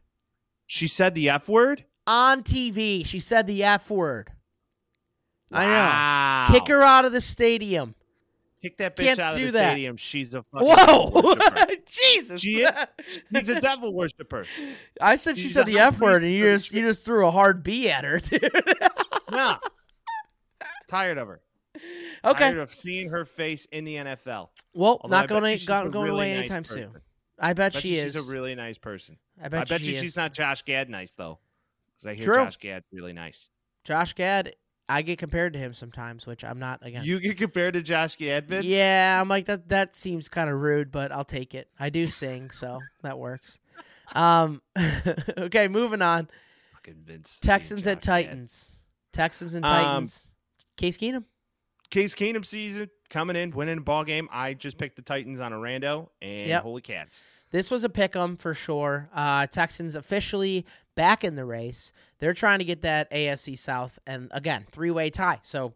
She 0.67 0.87
said 0.87 1.15
the 1.15 1.29
F 1.29 1.47
word. 1.47 1.85
on 2.05 2.43
TV. 2.43 3.05
She 3.05 3.21
said 3.21 3.47
the 3.47 3.63
F 3.63 3.89
word. 3.89 4.31
I 5.51 6.47
know. 6.47 6.53
Kick 6.59 6.67
her 6.69 6.81
out 6.81 7.05
of 7.05 7.11
the 7.11 7.21
stadium. 7.21 7.95
Kick 8.61 8.77
that 8.77 8.95
bitch 8.95 9.05
Can't 9.05 9.19
out 9.19 9.33
of 9.33 9.39
the 9.41 9.47
that. 9.51 9.71
stadium. 9.71 9.97
She's 9.97 10.33
a 10.35 10.43
fucking 10.43 10.67
Whoa. 10.67 11.35
Jesus! 11.87 12.41
She 12.41 12.61
is? 12.61 12.69
She's 13.33 13.49
a 13.49 13.59
devil 13.59 13.91
worshiper. 13.93 14.45
I 15.01 15.15
said 15.15 15.37
she 15.39 15.49
said 15.49 15.65
the 15.65 15.79
f 15.79 15.99
word, 15.99 16.23
and 16.23 16.31
you 16.31 16.43
just 16.43 16.71
you 16.71 16.81
just 16.83 17.03
threw 17.03 17.25
a 17.25 17.31
hard 17.31 17.63
B 17.63 17.89
at 17.89 18.03
her, 18.03 18.19
dude. 18.19 18.51
Nah. 19.31 19.57
Tired 20.89 21.17
of 21.17 21.29
her. 21.29 21.39
okay, 22.25 22.39
Tired 22.51 22.57
of 22.57 22.73
seeing 22.75 23.09
her 23.09 23.23
face 23.23 23.65
in 23.71 23.85
the 23.85 23.95
NFL. 23.95 24.49
well, 24.73 24.99
Although 25.01 25.07
not 25.15 25.27
going 25.29 25.57
to 25.57 25.65
go, 25.65 25.89
going 25.89 26.05
really 26.05 26.15
away 26.17 26.33
nice 26.33 26.39
anytime 26.41 26.63
person. 26.63 26.91
soon. 26.91 27.01
I 27.39 27.53
bet, 27.53 27.71
Bet 27.73 27.81
she 27.81 27.95
is. 27.95 28.13
She's 28.13 28.27
a 28.27 28.29
really 28.29 28.53
nice 28.55 28.77
person. 28.77 29.17
I 29.41 29.47
bet, 29.47 29.61
I 29.61 29.63
bet 29.63 29.79
she 29.81 29.87
you 29.87 29.93
is. 29.95 30.01
she's 30.01 30.17
not 30.17 30.33
Josh 30.33 30.63
Gad 30.63 30.89
nice 30.89 31.13
though, 31.13 31.39
because 31.95 32.07
I 32.07 32.13
hear 32.15 32.23
True. 32.25 32.43
Josh 32.43 32.57
Gad 32.57 32.83
really 32.91 33.13
nice. 33.13 33.49
Josh 33.85 34.13
Gad. 34.13 34.53
I 34.93 35.01
get 35.01 35.17
compared 35.19 35.53
to 35.53 35.59
him 35.59 35.73
sometimes, 35.73 36.25
which 36.27 36.43
I'm 36.43 36.59
not 36.59 36.79
against. 36.81 37.07
You 37.07 37.19
get 37.19 37.37
compared 37.37 37.73
to 37.75 37.81
Josh 37.81 38.17
Gad, 38.17 38.47
Vince? 38.47 38.65
Yeah, 38.65 39.17
I'm 39.19 39.27
like 39.29 39.45
that. 39.45 39.69
That 39.69 39.95
seems 39.95 40.29
kind 40.29 40.49
of 40.49 40.59
rude, 40.59 40.91
but 40.91 41.11
I'll 41.11 41.23
take 41.25 41.55
it. 41.55 41.69
I 41.79 41.89
do 41.89 42.07
sing, 42.07 42.49
so 42.51 42.79
that 43.03 43.17
works. 43.17 43.59
Um, 44.13 44.61
okay, 45.37 45.67
moving 45.67 46.01
on. 46.01 46.29
Fucking 46.73 47.03
Vince. 47.05 47.39
Texans 47.41 47.87
at 47.87 48.01
Josh 48.01 48.23
Gad. 48.23 48.25
Titans. 48.25 48.75
Texans 49.13 49.53
and 49.53 49.65
Um, 49.65 49.71
Titans. 49.71 50.27
Case 50.77 50.97
Keenum. 50.97 51.25
Case 51.91 52.15
Keenum 52.15 52.43
season 52.45 52.89
coming 53.09 53.35
in, 53.35 53.51
winning 53.51 53.77
a 53.77 53.81
ball 53.81 54.03
game. 54.03 54.27
I 54.31 54.53
just 54.53 54.77
picked 54.77 54.95
the 54.95 55.01
Titans 55.01 55.39
on 55.39 55.53
a 55.53 55.57
rando, 55.57 56.09
and 56.21 56.47
Yep. 56.47 56.63
holy 56.63 56.81
cats. 56.81 57.23
This 57.51 57.69
was 57.69 57.83
a 57.83 57.89
pick 57.89 58.15
'em 58.15 58.37
for 58.37 58.53
sure. 58.53 59.09
Uh, 59.13 59.45
Texans 59.45 59.93
officially 59.95 60.65
back 60.95 61.23
in 61.23 61.35
the 61.35 61.45
race. 61.45 61.91
They're 62.19 62.33
trying 62.33 62.59
to 62.59 62.65
get 62.65 62.81
that 62.81 63.09
AFC 63.11 63.55
South, 63.57 63.99
and 64.07 64.29
again, 64.33 64.65
three 64.71 64.89
way 64.89 65.09
tie. 65.09 65.39
So 65.43 65.73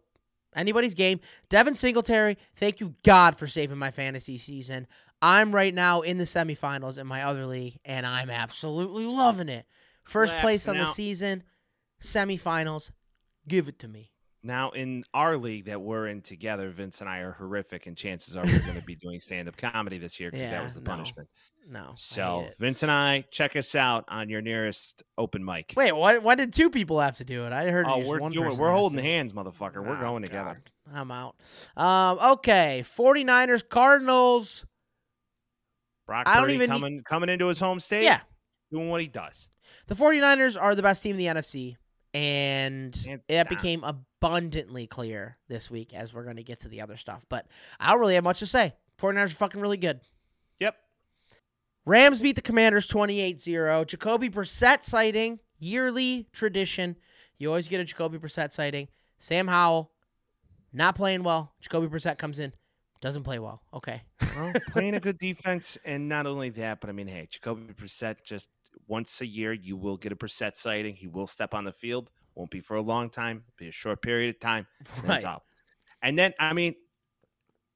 anybody's 0.54 0.94
game. 0.94 1.20
Devin 1.50 1.74
Singletary, 1.74 2.38
thank 2.54 2.80
you 2.80 2.94
God 3.02 3.36
for 3.38 3.46
saving 3.46 3.76
my 3.78 3.90
fantasy 3.90 4.38
season. 4.38 4.86
I'm 5.20 5.54
right 5.54 5.74
now 5.74 6.00
in 6.00 6.16
the 6.18 6.24
semifinals 6.24 6.98
in 6.98 7.06
my 7.06 7.22
other 7.22 7.44
league, 7.46 7.78
and 7.84 8.06
I'm 8.06 8.30
absolutely 8.30 9.04
loving 9.04 9.48
it. 9.50 9.66
First 10.02 10.34
place 10.38 10.66
on 10.68 10.76
the 10.78 10.86
season, 10.86 11.42
semifinals. 12.00 12.90
Give 13.48 13.68
it 13.68 13.78
to 13.80 13.88
me. 13.88 14.12
Now, 14.46 14.70
in 14.70 15.02
our 15.12 15.36
league 15.36 15.64
that 15.64 15.80
we're 15.80 16.06
in 16.06 16.22
together, 16.22 16.70
Vince 16.70 17.00
and 17.00 17.10
I 17.10 17.18
are 17.18 17.32
horrific, 17.32 17.86
and 17.86 17.96
chances 17.96 18.36
are 18.36 18.44
we're 18.44 18.60
going 18.60 18.76
to 18.76 18.82
be 18.86 18.94
doing 19.02 19.18
stand 19.18 19.48
up 19.48 19.56
comedy 19.56 19.98
this 19.98 20.20
year 20.20 20.30
because 20.30 20.44
Yeah, 20.44 20.58
that 20.58 20.64
was 20.64 20.74
the 20.74 20.80
no. 20.82 20.90
punishment. 20.92 21.28
No. 21.68 21.92
So. 21.96 22.46
Vince 22.60 22.84
and 22.84 22.92
I, 22.92 23.24
check 23.32 23.56
us 23.56 23.74
out 23.74 24.04
on 24.06 24.28
your 24.28 24.40
nearest 24.40 25.02
open 25.18 25.44
mic. 25.44 25.74
wait, 25.76 25.90
what? 25.90 26.22
Why 26.22 26.36
did 26.36 26.52
two 26.52 26.70
people 26.70 27.00
have 27.00 27.16
to 27.16 27.24
do 27.24 27.44
it? 27.44 27.52
I 27.52 27.70
heard 27.70 27.86
oh, 27.88 28.06
we're 28.06 28.20
one 28.20 28.30
doing, 28.30 28.56
we're 28.56 28.70
holding 28.70 29.00
hands, 29.02 29.32
motherfucker. 29.32 29.84
We're 29.84 29.96
Oh, 29.96 30.00
going 30.00 30.22
together. 30.22 30.62
God. 30.86 30.96
I'm 30.96 31.10
out. 31.10 31.34
Um, 31.76 32.34
okay, 32.34 32.84
49ers, 32.86 33.68
Cardinals. 33.68 34.64
Brock 36.06 36.28
I 36.28 36.34
don't 36.36 36.44
Purdy 36.44 36.54
even 36.54 36.70
need- 36.70 36.74
coming 36.76 37.02
coming 37.02 37.28
into 37.30 37.48
his 37.48 37.58
home 37.58 37.80
state, 37.80 38.04
Yeah, 38.04 38.20
doing 38.70 38.88
what 38.90 39.00
he 39.00 39.08
does. 39.08 39.48
the 39.88 39.96
49ers 39.96 40.56
are 40.60 40.76
the 40.76 40.82
best 40.82 41.02
team 41.02 41.12
in 41.12 41.16
the 41.18 41.26
NFC, 41.26 41.74
and 42.14 42.96
it 43.28 43.48
became 43.48 43.82
abundantly 44.26 44.86
clear 44.86 45.36
this 45.48 45.70
week 45.70 45.94
as 45.94 46.12
we're 46.12 46.24
going 46.24 46.36
to 46.36 46.42
get 46.42 46.60
to 46.60 46.68
the 46.68 46.80
other 46.80 46.96
stuff. 46.96 47.24
But 47.28 47.46
I 47.78 47.90
don't 47.90 48.00
really 48.00 48.14
have 48.14 48.24
much 48.24 48.40
to 48.40 48.46
say. 48.46 48.74
49ers 48.98 49.26
are 49.32 49.36
fucking 49.36 49.60
really 49.60 49.76
good. 49.76 50.00
Yep. 50.60 50.76
Rams 51.84 52.20
beat 52.20 52.36
the 52.36 52.42
Commanders 52.42 52.86
28-0. 52.88 53.86
Jacoby 53.86 54.28
Brissett 54.28 54.82
sighting, 54.82 55.38
yearly 55.58 56.26
tradition. 56.32 56.96
You 57.38 57.48
always 57.48 57.68
get 57.68 57.80
a 57.80 57.84
Jacoby 57.84 58.18
Brissett 58.18 58.52
sighting. 58.52 58.88
Sam 59.18 59.46
Howell 59.46 59.92
not 60.72 60.96
playing 60.96 61.22
well. 61.22 61.52
Jacoby 61.60 61.86
Brissett 61.86 62.18
comes 62.18 62.38
in, 62.38 62.52
doesn't 63.00 63.22
play 63.22 63.38
well. 63.38 63.62
Okay. 63.72 64.02
Well, 64.36 64.52
playing 64.70 64.94
a 64.94 65.00
good 65.00 65.18
defense, 65.18 65.78
and 65.84 66.08
not 66.08 66.26
only 66.26 66.50
that, 66.50 66.80
but 66.80 66.90
I 66.90 66.92
mean, 66.92 67.06
hey, 67.06 67.28
Jacoby 67.30 67.72
Brissett 67.72 68.16
just 68.24 68.48
once 68.88 69.20
a 69.20 69.26
year 69.26 69.52
you 69.52 69.76
will 69.76 69.96
get 69.96 70.12
a 70.12 70.16
Brissett 70.16 70.56
sighting. 70.56 70.96
He 70.96 71.06
will 71.06 71.26
step 71.26 71.54
on 71.54 71.64
the 71.64 71.72
field. 71.72 72.10
Won't 72.36 72.50
be 72.50 72.60
for 72.60 72.76
a 72.76 72.82
long 72.82 73.10
time. 73.10 73.42
Be 73.56 73.68
a 73.68 73.72
short 73.72 74.02
period 74.02 74.34
of 74.34 74.40
time. 74.40 74.66
and 74.96 75.08
Right. 75.08 75.24
out. 75.24 75.42
And 76.02 76.18
then 76.18 76.34
I 76.38 76.52
mean, 76.52 76.74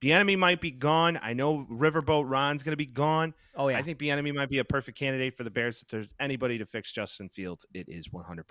Bieniemy 0.03 0.39
might 0.39 0.61
be 0.63 0.71
gone. 0.71 1.19
I 1.23 1.35
know 1.35 1.67
Riverboat 1.71 2.25
Ron's 2.27 2.63
going 2.63 2.73
to 2.73 2.77
be 2.77 2.87
gone. 2.87 3.35
Oh 3.55 3.69
yeah. 3.69 3.77
I 3.77 3.83
think 3.83 3.99
Bieniemy 3.99 4.35
might 4.35 4.49
be 4.49 4.59
a 4.59 4.65
perfect 4.65 4.99
candidate 4.99 5.37
for 5.37 5.45
the 5.45 5.51
Bears. 5.51 5.83
If 5.83 5.89
there's 5.89 6.09
anybody 6.19 6.57
to 6.59 6.65
fix 6.65 6.91
Justin 6.93 7.29
Fields, 7.29 7.67
it 7.75 7.87
is 7.89 8.09
100% 8.09 8.45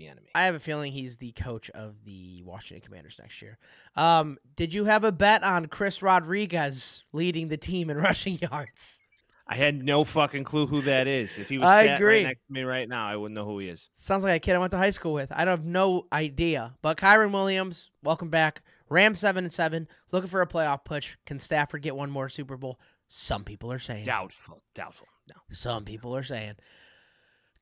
Bieniemy. 0.00 0.28
I 0.34 0.44
have 0.44 0.54
a 0.54 0.60
feeling 0.60 0.92
he's 0.92 1.18
the 1.18 1.32
coach 1.32 1.68
of 1.70 2.02
the 2.04 2.42
Washington 2.44 2.82
Commanders 2.86 3.16
next 3.20 3.42
year. 3.42 3.58
Um, 3.94 4.38
did 4.54 4.72
you 4.72 4.86
have 4.86 5.04
a 5.04 5.12
bet 5.12 5.42
on 5.42 5.66
Chris 5.66 6.02
Rodriguez 6.02 7.04
leading 7.12 7.48
the 7.48 7.58
team 7.58 7.90
in 7.90 7.96
rushing 7.98 8.38
yards? 8.38 9.00
I 9.48 9.54
had 9.54 9.84
no 9.84 10.02
fucking 10.02 10.44
clue 10.44 10.66
who 10.66 10.82
that 10.82 11.06
is. 11.06 11.38
If 11.38 11.48
he 11.48 11.58
was 11.58 11.68
I 11.68 11.86
sat 11.86 12.00
agree. 12.00 12.16
right 12.16 12.26
next 12.26 12.46
to 12.46 12.52
me 12.52 12.62
right 12.62 12.88
now, 12.88 13.06
I 13.06 13.16
wouldn't 13.16 13.36
know 13.36 13.44
who 13.44 13.60
he 13.60 13.68
is. 13.68 13.88
Sounds 13.94 14.24
like 14.24 14.36
a 14.36 14.40
kid 14.40 14.56
I 14.56 14.58
went 14.58 14.72
to 14.72 14.76
high 14.76 14.90
school 14.90 15.12
with. 15.12 15.30
I 15.30 15.44
don't 15.44 15.58
have 15.58 15.64
no 15.64 16.06
idea. 16.12 16.74
But 16.82 16.96
Kyren 16.96 17.32
Williams, 17.32 17.90
welcome 18.02 18.28
back. 18.28 18.62
Ram 18.88 19.14
seven 19.14 19.44
and 19.44 19.52
seven, 19.52 19.88
looking 20.12 20.30
for 20.30 20.42
a 20.42 20.46
playoff 20.46 20.84
push. 20.84 21.16
Can 21.26 21.38
Stafford 21.38 21.82
get 21.82 21.96
one 21.96 22.10
more 22.10 22.28
Super 22.28 22.56
Bowl? 22.56 22.80
Some 23.08 23.44
people 23.44 23.72
are 23.72 23.78
saying. 23.78 24.04
Doubtful. 24.04 24.62
Doubtful. 24.74 25.06
No. 25.28 25.34
Some 25.50 25.84
people 25.84 26.16
are 26.16 26.22
saying. 26.22 26.54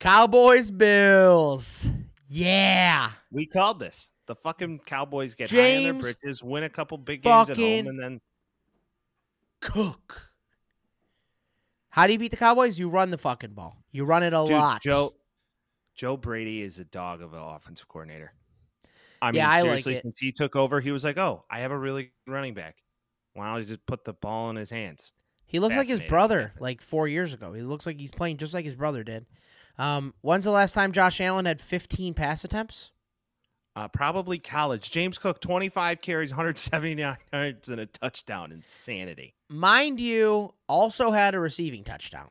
Cowboys 0.01 0.70
Bills. 0.70 1.89
Yeah. 2.27 3.11
We 3.31 3.47
called 3.47 3.78
this. 3.78 4.11
The 4.27 4.35
fucking 4.35 4.81
Cowboys 4.86 5.35
get 5.35 5.51
high 5.51 5.59
on 5.59 5.62
James 5.65 6.05
their 6.05 6.15
britches, 6.15 6.43
win 6.43 6.65
a 6.65 6.70
couple 6.70 6.97
big 6.97 7.23
games 7.23 7.51
at 7.51 7.56
home, 7.56 7.86
and 7.86 7.98
then 7.98 8.20
Cook. 9.61 10.31
How 11.95 12.09
do 12.09 12.12
you 12.12 12.19
beat 12.19 12.33
the 12.33 12.37
Cowboys? 12.37 12.77
You 12.77 12.89
run 12.89 13.12
the 13.12 13.19
fucking 13.19 13.53
ball. 13.53 13.77
You 13.93 14.05
run 14.05 14.25
it 14.25 14.33
a 14.33 14.45
Dude, 14.45 14.51
lot. 14.51 14.83
Joe 14.83 15.15
Joe 15.95 16.16
Brady 16.16 16.61
is 16.61 16.81
a 16.81 16.85
dog 16.85 17.23
of 17.23 17.33
an 17.35 17.39
offensive 17.39 17.87
coordinator. 17.87 18.33
I 19.23 19.31
mean, 19.31 19.37
Yeah, 19.37 19.49
I 19.49 19.61
like 19.61 19.69
seriously, 19.85 19.95
it. 19.95 20.03
since 20.03 20.19
he 20.19 20.33
took 20.33 20.57
over, 20.57 20.81
he 20.81 20.91
was 20.91 21.05
like, 21.05 21.19
"Oh, 21.19 21.45
I 21.49 21.61
have 21.61 21.71
a 21.71 21.79
really 21.79 22.11
good 22.27 22.33
running 22.33 22.53
back. 22.55 22.79
Why 23.35 23.47
don't 23.47 23.62
I 23.62 23.65
just 23.65 23.87
put 23.87 24.05
the 24.05 24.12
ball 24.12 24.51
in 24.51 24.57
his 24.57 24.71
hands?" 24.71 25.12
He 25.47 25.61
looks 25.61 25.77
like 25.77 25.87
his 25.87 26.01
brother 26.01 26.53
like 26.59 26.81
four 26.81 27.07
years 27.07 27.33
ago. 27.33 27.53
He 27.53 27.62
looks 27.62 27.87
like 27.87 28.01
he's 28.01 28.11
playing 28.11 28.39
just 28.39 28.55
like 28.55 28.65
his 28.65 28.75
brother 28.75 29.05
did. 29.05 29.27
Um, 29.79 30.15
when's 30.21 30.47
the 30.47 30.51
last 30.51 30.73
time 30.73 30.91
Josh 30.91 31.21
Allen 31.21 31.47
had 31.47 31.61
15 31.61 32.12
pass 32.15 32.43
attempts? 32.43 32.91
Uh, 33.76 33.88
probably 33.88 34.38
college. 34.38 34.90
James 34.90 35.18
Cook, 35.18 35.40
twenty-five 35.40 36.01
carries, 36.01 36.30
one 36.30 36.36
hundred 36.36 36.59
seventy-nine 36.59 37.16
yards, 37.32 37.68
and 37.68 37.80
a 37.80 37.86
touchdown. 37.86 38.52
Insanity. 38.52 39.34
Mind 39.48 39.98
you, 40.01 40.55
also 40.68 41.10
had 41.10 41.34
a 41.34 41.40
receiving 41.40 41.82
touchdown. 41.84 42.28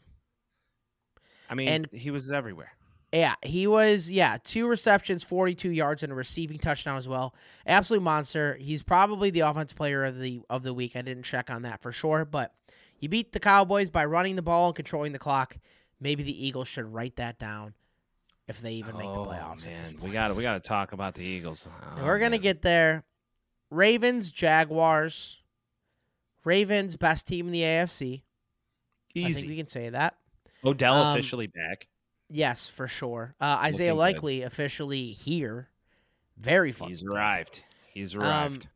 I 1.50 1.56
mean, 1.56 1.68
And- 1.68 1.90
he 1.92 2.12
was 2.12 2.32
everywhere. 2.32 2.72
Yeah, 3.12 3.36
he 3.44 3.68
was, 3.68 4.10
yeah, 4.12 4.38
two 4.44 4.68
receptions, 4.68 5.24
42 5.24 5.70
yards, 5.70 6.02
and 6.02 6.12
a 6.12 6.16
receiving 6.16 6.58
touchdown 6.58 6.98
as 6.98 7.08
well. 7.08 7.36
Absolute 7.64 8.02
monster. 8.02 8.56
He's 8.60 8.82
probably 8.82 9.30
the 9.30 9.42
offense 9.42 9.72
player 9.72 10.04
of 10.04 10.18
the 10.20 10.42
of 10.50 10.64
the 10.64 10.74
week. 10.74 10.96
I 10.96 11.04
didn't 11.04 11.22
check 11.22 11.52
on 11.52 11.62
that 11.62 11.80
for 11.80 11.92
sure, 11.92 12.26
but 12.26 12.56
you 13.00 13.10
beat 13.10 13.32
the 13.32 13.40
Cowboys 13.40 13.92
by 13.92 14.06
running 14.06 14.36
the 14.36 14.42
ball 14.42 14.68
and 14.70 14.76
controlling 14.76 15.12
the 15.12 15.20
clock. 15.20 15.58
Maybe 16.00 16.24
the 16.24 16.48
Eagles 16.48 16.68
should 16.68 16.92
write 16.92 17.18
that 17.18 17.38
down 17.38 17.76
if 18.48 18.62
they 18.62 18.74
even 18.74 18.96
make 18.98 19.06
the 19.14 19.20
Oh, 19.20 19.26
playoffs. 19.26 19.66
man, 19.66 19.98
we 20.02 20.12
got 20.12 20.30
to 20.30 20.34
we 20.34 20.44
got 20.44 20.54
to 20.54 20.60
talk 20.68 20.92
about 20.94 21.16
the 21.16 21.24
Eagles. 21.24 21.68
Oh, 21.98 22.04
We're 22.04 22.20
gonna 22.20 22.32
man. 22.32 22.42
get 22.42 22.62
there. 22.62 23.04
Ravens, 23.70 24.32
Jaguars. 24.32 25.42
Ravens, 26.44 26.96
best 26.98 27.26
team 27.28 27.48
in 27.48 27.54
the 27.54 27.62
AFC. 27.62 28.22
I 29.16 29.32
think 29.32 29.48
we 29.48 29.56
can 29.56 29.68
say 29.68 29.90
that. 29.90 30.16
Odell 30.66 30.96
um, 30.96 31.14
officially 31.18 31.48
back. 31.48 31.88
Yes, 32.30 32.68
for 32.68 32.88
sure. 32.88 33.36
Uh, 33.40 33.60
Isaiah 33.62 33.94
Looking 33.94 34.16
good. 34.16 34.16
Likely 34.18 34.42
officially 34.42 35.08
here. 35.08 35.70
Very 36.38 36.72
fun. 36.72 36.90
He's 36.90 37.04
arrived. 37.04 37.64
He's 37.94 38.16
Um, 38.16 38.22
arrived. 38.24 38.68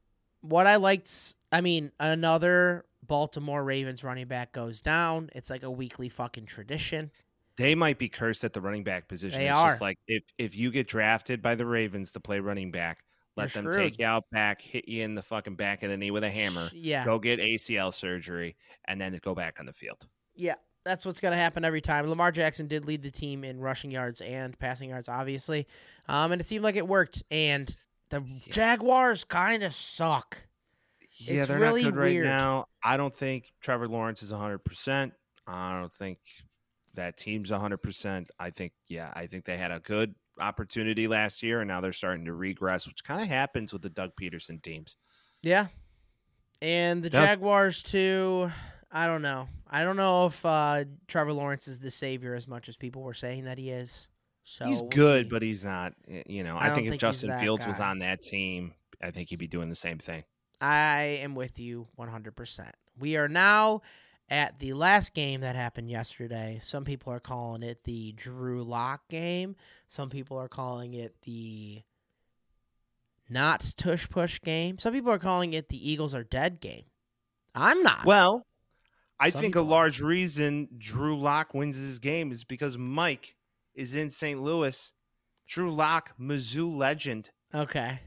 What 0.42 0.68
I 0.68 0.76
liked, 0.76 1.36
I 1.52 1.62
mean, 1.62 1.92
another 2.00 2.86
Baltimore 3.06 3.64
Ravens 3.64 4.04
running 4.04 4.28
back 4.28 4.52
goes 4.54 4.82
down. 4.82 5.30
It's 5.34 5.50
like 5.50 5.64
a 5.64 5.72
weekly 5.72 6.08
fucking 6.08 6.46
tradition. 6.46 7.12
They 7.58 7.76
might 7.76 7.98
be 8.00 8.08
cursed 8.10 8.44
at 8.44 8.54
the 8.54 8.62
running 8.62 8.84
back 8.84 9.08
position. 9.08 9.40
They 9.40 9.48
it's 9.48 9.56
are. 9.58 9.70
just 9.72 9.82
like 9.82 9.98
if 10.08 10.24
if 10.38 10.56
you 10.56 10.72
get 10.72 10.88
drafted 10.88 11.42
by 11.42 11.56
the 11.56 11.66
Ravens 11.66 12.12
to 12.14 12.20
play 12.20 12.40
running 12.40 12.72
back, 12.72 13.04
let 13.36 13.54
You're 13.56 13.64
them 13.64 13.72
screwed. 13.74 13.92
take 13.92 14.00
you 14.00 14.06
out 14.06 14.24
back, 14.32 14.62
hit 14.62 14.88
you 14.88 15.04
in 15.04 15.16
the 15.16 15.22
fucking 15.24 15.56
back 15.56 15.84
of 15.84 15.90
the 15.90 15.98
knee 15.98 16.12
with 16.12 16.24
a 16.24 16.30
hammer, 16.30 16.68
Yeah. 16.74 17.04
go 17.06 17.20
get 17.20 17.40
ACL 17.40 17.92
surgery, 17.94 18.56
and 18.86 19.00
then 19.02 19.20
go 19.24 19.36
back 19.36 19.60
on 19.60 19.66
the 19.66 19.74
field. 19.74 20.08
Yeah, 20.36 20.56
that's 20.86 21.06
what's 21.06 21.20
going 21.20 21.32
to 21.34 21.38
happen 21.38 21.66
every 21.66 21.82
time. 21.82 22.08
Lamar 22.08 22.32
Jackson 22.32 22.68
did 22.68 22.86
lead 22.86 23.02
the 23.04 23.12
team 23.12 23.44
in 23.44 23.60
rushing 23.60 23.92
yards 23.92 24.22
and 24.22 24.58
passing 24.60 24.90
yards, 24.90 25.10
obviously, 25.10 25.68
um, 26.08 26.32
and 26.32 26.40
it 26.42 26.46
seemed 26.46 26.64
like 26.64 26.76
it 26.76 26.88
worked. 26.88 27.24
And 27.32 27.76
the 28.10 28.22
Yeah. 28.22 28.52
Jaguars 28.54 29.24
kind 29.24 29.64
of 29.64 29.74
suck. 29.74 30.44
Yeah, 31.20 31.40
It's 31.40 31.48
they're 31.48 31.60
really 31.60 31.84
not 31.84 31.94
good 31.94 32.00
right 32.00 32.12
weird. 32.12 32.26
now. 32.28 32.68
I 32.84 32.96
don't 32.98 33.14
think 33.14 33.52
Trevor 33.62 33.88
Lawrence 33.88 34.22
is 34.22 34.32
100%. 34.32 35.12
I 35.48 35.80
don't 35.80 35.92
think 35.92 36.20
that 36.98 37.18
team's 37.18 37.50
100%. 37.50 38.28
I 38.40 38.50
think, 38.50 38.74
yeah, 38.88 39.12
I 39.16 39.26
think 39.28 39.46
they 39.46 39.58
had 39.58 39.72
a 39.72 39.80
good 39.80 40.14
opportunity 40.40 41.08
last 41.08 41.42
year, 41.42 41.62
and 41.62 41.68
now 41.68 41.82
they're 41.82 41.94
starting 41.94 42.26
to 42.26 42.34
regress, 42.34 42.86
which 42.86 43.04
kind 43.04 43.22
of 43.22 43.28
happens 43.28 43.74
with 43.74 43.82
the 43.82 43.90
Doug 43.90 44.12
Pederson 44.22 44.62
teams. 44.62 44.98
Yeah. 45.42 45.68
And 46.62 47.02
the 47.02 47.10
That's- 47.10 47.32
Jaguars 47.32 47.82
too. 47.82 48.52
I 48.92 49.06
don't 49.06 49.22
know. 49.22 49.48
I 49.70 49.84
don't 49.84 49.98
know 49.98 50.28
if 50.28 50.46
uh, 50.46 50.86
Trevor 51.08 51.34
Lawrence 51.34 51.68
is 51.68 51.80
the 51.80 51.92
savior 51.92 52.34
as 52.34 52.48
much 52.48 52.70
as 52.70 52.78
people 52.78 53.02
were 53.02 53.14
saying 53.14 53.46
that 53.46 53.58
he 53.58 53.70
is. 53.70 54.08
So 54.44 54.66
he's 54.66 54.80
we'll 54.80 54.90
good, 54.90 55.26
see. 55.26 55.30
but 55.30 55.42
he's 55.42 55.64
not. 55.64 55.94
You 56.08 56.44
know, 56.46 56.56
I 56.56 56.70
I, 56.70 56.74
think 56.74 56.88
if 56.88 56.92
think 56.92 57.02
Justin 57.02 57.38
Fields 57.40 57.68
was 57.68 57.82
on 57.82 58.00
that 58.00 58.22
team, 58.22 58.74
I 59.02 59.12
think 59.12 59.30
he'd 59.30 59.40
be 59.40 59.48
doing 59.48 59.68
the 59.68 59.76
same 59.76 59.98
thing. 59.98 60.24
I 60.62 61.20
am 61.22 61.36
with 61.36 61.60
you 61.60 61.88
100%. 62.00 62.72
We 62.98 63.18
are 63.18 63.28
now 63.28 63.82
at 64.30 64.58
the 64.60 64.74
last 64.74 65.14
game 65.14 65.42
that 65.42 65.56
happened 65.56 65.90
yesterday. 65.90 66.60
Some 66.62 66.84
people 66.84 67.14
are 67.14 67.20
calling 67.20 67.64
it 67.64 67.84
the 67.84 68.12
Drew 68.14 68.64
Lock 68.64 69.08
game. 69.10 69.56
Some 69.90 70.10
people 70.10 70.38
are 70.38 70.50
calling 70.50 70.94
it 70.94 71.16
the 71.24 71.84
not 73.30 73.74
tush 73.78 74.10
push 74.10 74.40
game. 74.42 74.78
Some 74.78 74.94
people 74.94 75.12
are 75.12 75.20
calling 75.20 75.54
it 75.54 75.70
the 75.70 75.92
Eagles 75.92 76.14
are 76.14 76.24
dead 76.24 76.60
game. 76.60 76.84
I'm 77.56 77.82
not. 77.84 78.06
Well, 78.06 78.46
I 79.20 79.30
Some 79.30 79.42
think 79.42 79.56
a 79.56 79.62
large 79.62 80.02
reason 80.02 80.68
Drew 80.78 81.20
Lock 81.20 81.54
wins 81.54 81.80
this 81.80 81.98
game 81.98 82.32
is 82.32 82.44
because 82.44 82.78
Mike 82.78 83.36
is 83.74 83.96
in 83.96 84.10
St. 84.10 84.42
Louis. 84.42 84.92
Drew 85.48 85.74
Lock, 85.74 86.12
Mizzou 86.20 86.76
legend, 86.76 87.30
okay. 87.56 88.02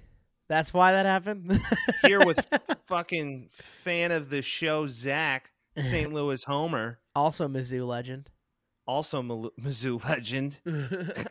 That's 0.49 0.75
why 0.75 0.93
that 0.93 1.07
happened. 1.07 1.61
here 2.03 2.25
with 2.25 2.45
fucking 2.87 3.49
fan 3.53 4.11
of 4.11 4.31
the 4.31 4.43
show 4.43 4.89
Zach, 4.89 5.50
St. 5.77 6.13
Louis 6.15 6.43
Homer, 6.45 6.99
also 7.15 7.49
Mizzou 7.49 7.87
legend. 7.87 8.31
also 8.87 9.23
Mizzou 9.23 10.03
legend. 10.09 10.61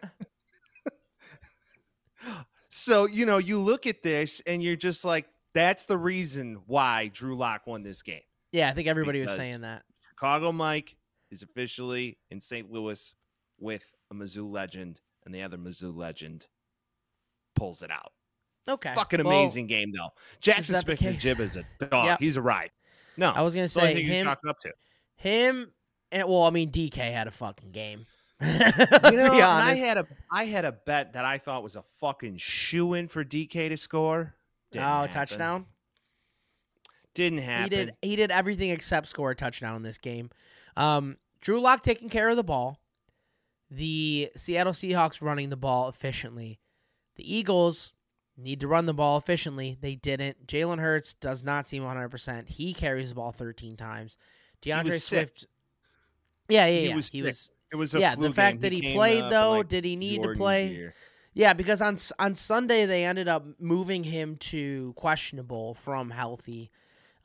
So 2.71 3.05
you 3.07 3.25
know, 3.25 3.37
you 3.39 3.59
look 3.59 3.87
at 3.87 4.03
this 4.03 4.41
and 4.45 4.61
you're 4.61 4.75
just 4.75 5.03
like, 5.03 5.25
that's 5.53 5.85
the 5.85 5.97
reason 5.97 6.59
why 6.67 7.09
Drew 7.13 7.35
Lock 7.35 7.65
won 7.65 7.81
this 7.83 8.01
game. 8.03 8.21
yeah, 8.51 8.69
I 8.69 8.73
think 8.73 8.87
everybody 8.87 9.19
was 9.21 9.31
Because- 9.31 9.47
saying 9.47 9.61
that. 9.61 9.83
Chicago 10.11 10.51
Mike 10.51 10.95
is 11.31 11.41
officially 11.41 12.17
in 12.29 12.39
St. 12.41 12.69
Louis 12.71 13.15
with 13.59 13.83
a 14.11 14.15
Mizzou 14.15 14.49
legend, 14.51 14.99
and 15.25 15.33
the 15.33 15.41
other 15.41 15.57
Mizzou 15.57 15.95
legend 15.95 16.45
pulls 17.55 17.81
it 17.83 17.89
out. 17.91 18.11
Okay. 18.67 18.93
Fucking 18.93 19.23
Well, 19.23 19.39
amazing 19.39 19.67
game 19.67 19.91
though. 19.91 20.09
Jackson 20.41 20.73
that 20.73 20.85
the 20.85 20.97
Smith 20.97 21.13
case? 21.13 21.21
Jib 21.21 21.39
is 21.39 21.55
a 21.55 21.63
dog. 21.89 22.05
Yep. 22.05 22.19
He's 22.19 22.37
a 22.37 22.41
ride. 22.41 22.69
No, 23.19 23.31
I 23.31 23.41
was 23.41 23.53
gonna 23.53 23.65
that's 23.65 23.73
the 23.73 23.81
only 23.81 23.95
say 23.95 24.03
him. 24.03 24.27
up 24.27 24.39
to. 24.41 24.71
Him 25.17 25.73
and 26.11 26.27
well, 26.27 26.43
I 26.43 26.49
mean 26.51 26.71
DK 26.71 26.95
had 26.95 27.27
a 27.27 27.31
fucking 27.31 27.71
game. 27.71 28.05
Let's 28.41 29.11
You 29.11 29.17
know, 29.17 29.31
be 29.31 29.41
and 29.41 29.43
I 29.43 29.75
had 29.75 29.97
a 29.97 30.07
I 30.31 30.45
had 30.45 30.65
a 30.65 30.71
bet 30.71 31.13
that 31.13 31.25
I 31.25 31.37
thought 31.37 31.61
was 31.61 31.75
a 31.75 31.83
fucking 31.99 32.37
shoe 32.37 32.93
in 32.93 33.07
for 33.07 33.23
DK 33.25 33.69
to 33.69 33.77
score. 33.77 34.35
Didn't 34.71 34.85
oh, 34.85 34.87
happen. 34.87 35.13
touchdown. 35.13 35.65
Didn't 37.13 37.39
happen. 37.39 37.63
He 37.63 37.69
did 37.69 37.93
he 38.01 38.15
did 38.15 38.31
everything 38.31 38.69
except 38.69 39.07
score 39.09 39.31
a 39.31 39.35
touchdown 39.35 39.75
in 39.75 39.83
this 39.83 39.97
game. 39.97 40.29
Um, 40.77 41.17
Drew 41.41 41.59
Lock 41.59 41.83
taking 41.83 42.09
care 42.09 42.29
of 42.29 42.37
the 42.37 42.43
ball. 42.43 42.79
The 43.69 44.31
Seattle 44.35 44.73
Seahawks 44.73 45.21
running 45.21 45.49
the 45.49 45.57
ball 45.57 45.89
efficiently. 45.89 46.59
The 47.17 47.35
Eagles 47.35 47.91
need 48.41 48.59
to 48.61 48.67
run 48.67 48.85
the 48.85 48.93
ball 48.93 49.17
efficiently. 49.17 49.77
They 49.79 49.95
didn't. 49.95 50.47
Jalen 50.47 50.79
Hurts 50.79 51.13
does 51.13 51.43
not 51.43 51.67
seem 51.67 51.83
100%. 51.83 52.47
He 52.49 52.73
carries 52.73 53.09
the 53.09 53.15
ball 53.15 53.31
13 53.31 53.75
times. 53.77 54.17
D'Andre 54.61 54.95
was 54.95 55.03
sick. 55.03 55.27
Swift. 55.29 55.45
Yeah, 56.47 56.65
yeah, 56.65 56.79
He 56.79 56.87
yeah. 56.89 56.95
was 56.95 57.09
he 57.09 57.21
was 57.21 57.51
It 57.71 57.75
was 57.75 57.93
a 57.93 57.99
yeah, 57.99 58.15
the 58.15 58.33
fact 58.33 58.55
game. 58.55 58.61
that 58.61 58.71
he 58.71 58.81
came 58.81 58.95
played, 58.95 59.23
though, 59.29 59.57
like 59.57 59.67
did 59.69 59.85
he 59.85 59.95
need 59.95 60.23
to 60.23 60.33
play? 60.33 60.91
Yeah, 61.33 61.53
because 61.53 61.81
on 61.81 61.97
on 62.17 62.35
Sunday 62.35 62.85
they 62.85 63.05
ended 63.05 63.27
up 63.27 63.45
moving 63.59 64.03
him 64.03 64.35
to 64.37 64.93
questionable 64.95 65.75
from 65.75 66.09
healthy. 66.09 66.71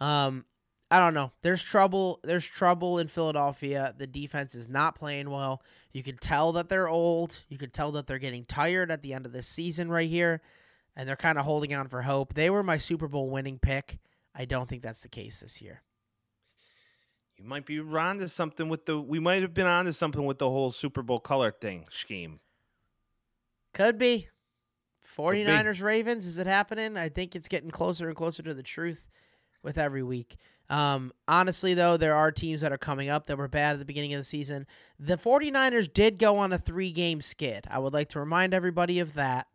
Um, 0.00 0.44
I 0.90 1.00
don't 1.00 1.14
know. 1.14 1.32
There's 1.40 1.62
trouble. 1.62 2.20
There's 2.22 2.46
trouble 2.46 2.98
in 2.98 3.08
Philadelphia. 3.08 3.94
The 3.96 4.06
defense 4.06 4.54
is 4.54 4.68
not 4.68 4.94
playing 4.94 5.30
well. 5.30 5.62
You 5.92 6.02
could 6.02 6.20
tell 6.20 6.52
that 6.52 6.68
they're 6.68 6.88
old. 6.88 7.40
You 7.48 7.56
could 7.58 7.72
tell 7.72 7.90
that 7.92 8.06
they're 8.06 8.18
getting 8.18 8.44
tired 8.44 8.90
at 8.90 9.02
the 9.02 9.14
end 9.14 9.24
of 9.26 9.32
this 9.32 9.48
season 9.48 9.90
right 9.90 10.08
here, 10.08 10.42
and 10.96 11.08
they're 11.08 11.16
kind 11.16 11.38
of 11.38 11.44
holding 11.44 11.74
on 11.74 11.88
for 11.88 12.02
hope. 12.02 12.34
They 12.34 12.50
were 12.50 12.62
my 12.62 12.78
Super 12.78 13.08
Bowl 13.08 13.30
winning 13.30 13.58
pick. 13.58 13.98
I 14.34 14.44
don't 14.44 14.68
think 14.68 14.82
that's 14.82 15.02
the 15.02 15.08
case 15.08 15.40
this 15.40 15.62
year. 15.62 15.82
You 17.36 17.44
might 17.44 17.66
be 17.66 17.80
on 17.80 18.18
to 18.18 18.28
something 18.28 18.68
with 18.68 18.86
the. 18.86 19.00
We 19.00 19.18
might 19.18 19.42
have 19.42 19.54
been 19.54 19.66
on 19.66 19.86
to 19.86 19.92
something 19.92 20.24
with 20.24 20.38
the 20.38 20.48
whole 20.48 20.70
Super 20.70 21.02
Bowl 21.02 21.18
color 21.18 21.50
thing 21.50 21.84
scheme. 21.90 22.40
Could 23.72 23.98
be. 23.98 24.18
be. 24.18 24.28
49ers 25.16 25.82
Ravens, 25.82 26.26
is 26.26 26.38
it 26.38 26.46
happening? 26.46 26.96
I 26.96 27.08
think 27.08 27.36
it's 27.36 27.48
getting 27.48 27.70
closer 27.70 28.08
and 28.08 28.16
closer 28.16 28.42
to 28.42 28.54
the 28.54 28.62
truth 28.62 29.08
with 29.62 29.78
every 29.78 30.02
week. 30.02 30.36
Um, 30.70 31.12
honestly, 31.28 31.74
though, 31.74 31.96
there 31.96 32.14
are 32.14 32.32
teams 32.32 32.62
that 32.62 32.72
are 32.72 32.78
coming 32.78 33.10
up 33.10 33.26
that 33.26 33.36
were 33.36 33.48
bad 33.48 33.74
at 33.74 33.78
the 33.78 33.84
beginning 33.84 34.14
of 34.14 34.20
the 34.20 34.24
season. 34.24 34.66
The 34.98 35.16
49ers 35.16 35.92
did 35.92 36.18
go 36.18 36.38
on 36.38 36.52
a 36.52 36.58
three 36.58 36.90
game 36.90 37.20
skid. 37.20 37.66
I 37.70 37.78
would 37.78 37.92
like 37.92 38.08
to 38.10 38.20
remind 38.20 38.54
everybody 38.54 39.00
of 39.00 39.14
that. 39.14 39.46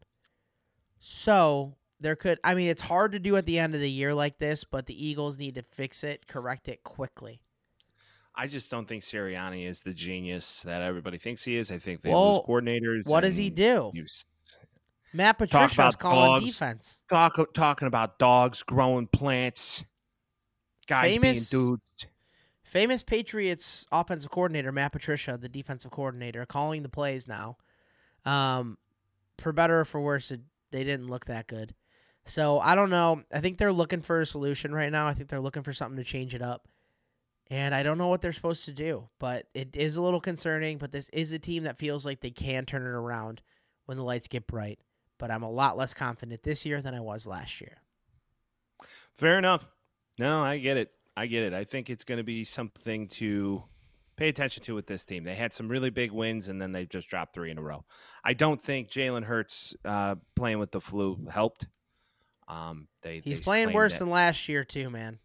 So 0.99 1.75
there 1.99 2.15
could, 2.15 2.39
I 2.43 2.55
mean, 2.55 2.69
it's 2.69 2.81
hard 2.81 3.11
to 3.13 3.19
do 3.19 3.35
at 3.35 3.45
the 3.45 3.59
end 3.59 3.75
of 3.75 3.81
the 3.81 3.89
year 3.89 4.13
like 4.13 4.37
this, 4.37 4.63
but 4.63 4.85
the 4.85 5.05
Eagles 5.07 5.37
need 5.37 5.55
to 5.55 5.63
fix 5.63 6.03
it, 6.03 6.27
correct 6.27 6.67
it 6.69 6.83
quickly. 6.83 7.41
I 8.35 8.47
just 8.47 8.71
don't 8.71 8.87
think 8.87 9.03
Sirianni 9.03 9.67
is 9.67 9.81
the 9.81 9.93
genius 9.93 10.61
that 10.63 10.81
everybody 10.81 11.17
thinks 11.17 11.43
he 11.43 11.57
is. 11.57 11.71
I 11.71 11.77
think 11.77 12.01
they 12.01 12.09
Well, 12.11 12.35
lose 12.35 12.43
coordinators. 12.47 13.05
What 13.05 13.21
does 13.21 13.35
he 13.35 13.49
do? 13.49 13.91
you 13.93 14.05
Matt 15.11 15.39
Patricia's 15.39 15.73
about 15.73 15.97
calling 15.99 16.41
dogs. 16.41 16.45
defense. 16.53 17.01
Talk, 17.09 17.53
talking 17.55 17.87
about 17.87 18.19
dogs 18.19 18.61
growing 18.63 19.07
plants, 19.07 19.83
guys 20.87 21.11
Famous- 21.13 21.49
being 21.49 21.61
dudes. 21.77 22.05
Famous 22.63 23.01
Patriots 23.01 23.87
offensive 23.91 24.29
coordinator 24.29 24.71
Matt 24.71 24.91
Patricia, 24.91 25.35
the 25.41 25.49
defensive 25.49 25.89
coordinator, 25.89 26.45
calling 26.45 26.83
the 26.83 26.89
plays 26.89 27.27
now. 27.27 27.57
Um, 28.25 28.77
for 29.39 29.51
better 29.51 29.79
or 29.79 29.85
for 29.85 29.99
worse, 29.99 30.29
it, 30.29 30.41
they 30.71 30.83
didn't 30.83 31.07
look 31.07 31.25
that 31.25 31.47
good. 31.47 31.73
So 32.25 32.59
I 32.59 32.75
don't 32.75 32.89
know. 32.89 33.23
I 33.33 33.39
think 33.39 33.57
they're 33.57 33.73
looking 33.73 34.01
for 34.01 34.19
a 34.19 34.25
solution 34.25 34.73
right 34.73 34.91
now. 34.91 35.07
I 35.07 35.13
think 35.13 35.29
they're 35.29 35.39
looking 35.39 35.63
for 35.63 35.73
something 35.73 35.97
to 35.97 36.03
change 36.03 36.35
it 36.35 36.41
up. 36.41 36.67
And 37.51 37.73
I 37.73 37.81
don't 37.81 37.97
know 37.97 38.07
what 38.07 38.21
they're 38.21 38.31
supposed 38.31 38.65
to 38.65 38.71
do, 38.71 39.09
but 39.19 39.47
it 39.55 39.75
is 39.75 39.97
a 39.97 40.01
little 40.01 40.21
concerning. 40.21 40.77
But 40.77 40.91
this 40.91 41.09
is 41.09 41.33
a 41.33 41.39
team 41.39 41.63
that 41.63 41.79
feels 41.79 42.05
like 42.05 42.21
they 42.21 42.29
can 42.29 42.65
turn 42.65 42.83
it 42.83 42.89
around 42.89 43.41
when 43.85 43.97
the 43.97 44.03
lights 44.03 44.27
get 44.27 44.45
bright. 44.45 44.79
But 45.17 45.31
I'm 45.31 45.43
a 45.43 45.49
lot 45.49 45.75
less 45.75 45.93
confident 45.93 46.43
this 46.43 46.65
year 46.65 46.81
than 46.81 46.93
I 46.93 47.01
was 47.01 47.25
last 47.25 47.59
year. 47.59 47.81
Fair 49.13 49.39
enough. 49.39 49.67
No, 50.19 50.41
I 50.41 50.59
get 50.59 50.77
it. 50.77 50.91
I 51.17 51.25
get 51.25 51.43
it. 51.43 51.53
I 51.53 51.63
think 51.63 51.89
it's 51.89 52.03
going 52.03 52.19
to 52.19 52.23
be 52.23 52.43
something 52.43 53.07
to 53.07 53.63
pay 54.19 54.27
attention 54.27 54.61
to 54.63 54.75
with 54.75 54.85
this 54.85 55.05
team. 55.05 55.23
They 55.23 55.33
had 55.33 55.53
some 55.53 55.69
really 55.69 55.89
big 55.89 56.11
wins, 56.11 56.49
and 56.49 56.61
then 56.61 56.73
they 56.73 56.85
just 56.85 57.07
dropped 57.07 57.33
three 57.33 57.51
in 57.51 57.57
a 57.57 57.61
row. 57.61 57.85
I 58.23 58.33
don't 58.33 58.61
think 58.61 58.89
Jalen 58.89 59.23
Hurts 59.23 59.73
uh, 59.85 60.15
playing 60.35 60.59
with 60.59 60.71
the 60.71 60.81
flu 60.81 61.27
helped. 61.31 61.67
Um, 62.47 62.87
they 63.01 63.21
He's 63.23 63.37
they 63.37 63.43
playing 63.43 63.73
worse 63.73 63.93
that- 63.93 63.99
than 64.05 64.09
last 64.09 64.49
year 64.49 64.63
too, 64.63 64.89
man. 64.89 65.19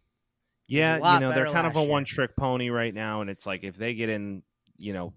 Yeah, 0.67 0.95
you 1.13 1.19
know 1.19 1.31
they're 1.31 1.45
kind 1.45 1.67
of 1.67 1.75
a 1.75 1.83
one-trick 1.83 2.35
pony 2.35 2.69
right 2.69 2.93
now, 2.93 3.21
and 3.21 3.29
it's 3.29 3.45
like 3.45 3.63
if 3.63 3.75
they 3.77 3.93
get 3.93 4.09
in, 4.09 4.41
you 4.77 4.93
know, 4.93 5.13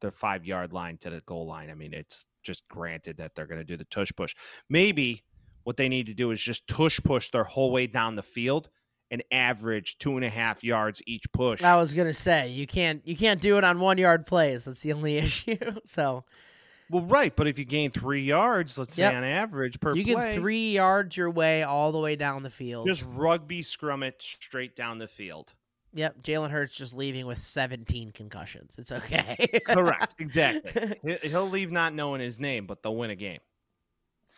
the 0.00 0.10
five-yard 0.10 0.72
line 0.72 0.98
to 0.98 1.10
the 1.10 1.20
goal 1.20 1.46
line. 1.46 1.70
I 1.70 1.74
mean, 1.74 1.92
it's 1.92 2.26
just 2.42 2.66
granted 2.68 3.18
that 3.18 3.34
they're 3.34 3.46
going 3.46 3.60
to 3.60 3.64
do 3.64 3.76
the 3.76 3.84
tush 3.84 4.10
push. 4.16 4.34
Maybe 4.68 5.22
what 5.62 5.76
they 5.76 5.88
need 5.88 6.06
to 6.06 6.14
do 6.14 6.32
is 6.32 6.40
just 6.40 6.66
tush 6.66 6.98
push 7.04 7.30
their 7.30 7.44
whole 7.44 7.70
way 7.70 7.86
down 7.86 8.16
the 8.16 8.22
field 8.24 8.70
and 9.10 9.22
average 9.32 9.98
two 9.98 10.16
and 10.16 10.24
a 10.24 10.30
half 10.30 10.62
yards 10.62 11.02
each 11.06 11.30
push. 11.32 11.62
I 11.62 11.76
was 11.76 11.94
gonna 11.94 12.12
say 12.14 12.48
you 12.50 12.66
can't 12.66 13.00
you 13.06 13.16
can't 13.16 13.40
do 13.40 13.56
it 13.58 13.64
on 13.64 13.80
one 13.80 13.98
yard 13.98 14.26
plays. 14.26 14.64
That's 14.66 14.82
the 14.82 14.92
only 14.92 15.16
issue. 15.18 15.56
So 15.84 16.24
Well, 16.90 17.02
right, 17.04 17.34
but 17.34 17.46
if 17.46 17.58
you 17.58 17.64
gain 17.64 17.90
three 17.90 18.22
yards, 18.22 18.76
let's 18.78 18.96
Yep. 18.98 19.12
say 19.12 19.16
on 19.16 19.24
average 19.24 19.80
per 19.80 19.94
you 19.94 20.04
play, 20.14 20.32
get 20.32 20.34
three 20.40 20.72
yards 20.72 21.16
your 21.16 21.30
way 21.30 21.62
all 21.62 21.92
the 21.92 21.98
way 22.00 22.16
down 22.16 22.42
the 22.42 22.50
field. 22.50 22.86
just 22.86 23.04
rugby 23.08 23.62
scrum 23.62 24.02
it 24.02 24.20
straight 24.22 24.74
down 24.76 24.98
the 24.98 25.08
field. 25.08 25.52
yep, 25.94 26.22
Jalen 26.22 26.50
Hurts 26.50 26.76
just 26.76 26.94
leaving 26.94 27.26
with 27.26 27.38
17 27.38 28.10
concussions. 28.12 28.76
It's 28.78 28.92
okay. 28.92 29.48
Correct, 29.66 30.14
exactly. 30.18 30.98
He'll 31.22 31.48
leave 31.48 31.72
not 31.72 31.94
knowing 31.94 32.20
his 32.20 32.38
name, 32.38 32.66
but 32.66 32.82
they'll 32.82 32.94
win 32.96 33.10
a 33.10 33.16
game. 33.16 33.40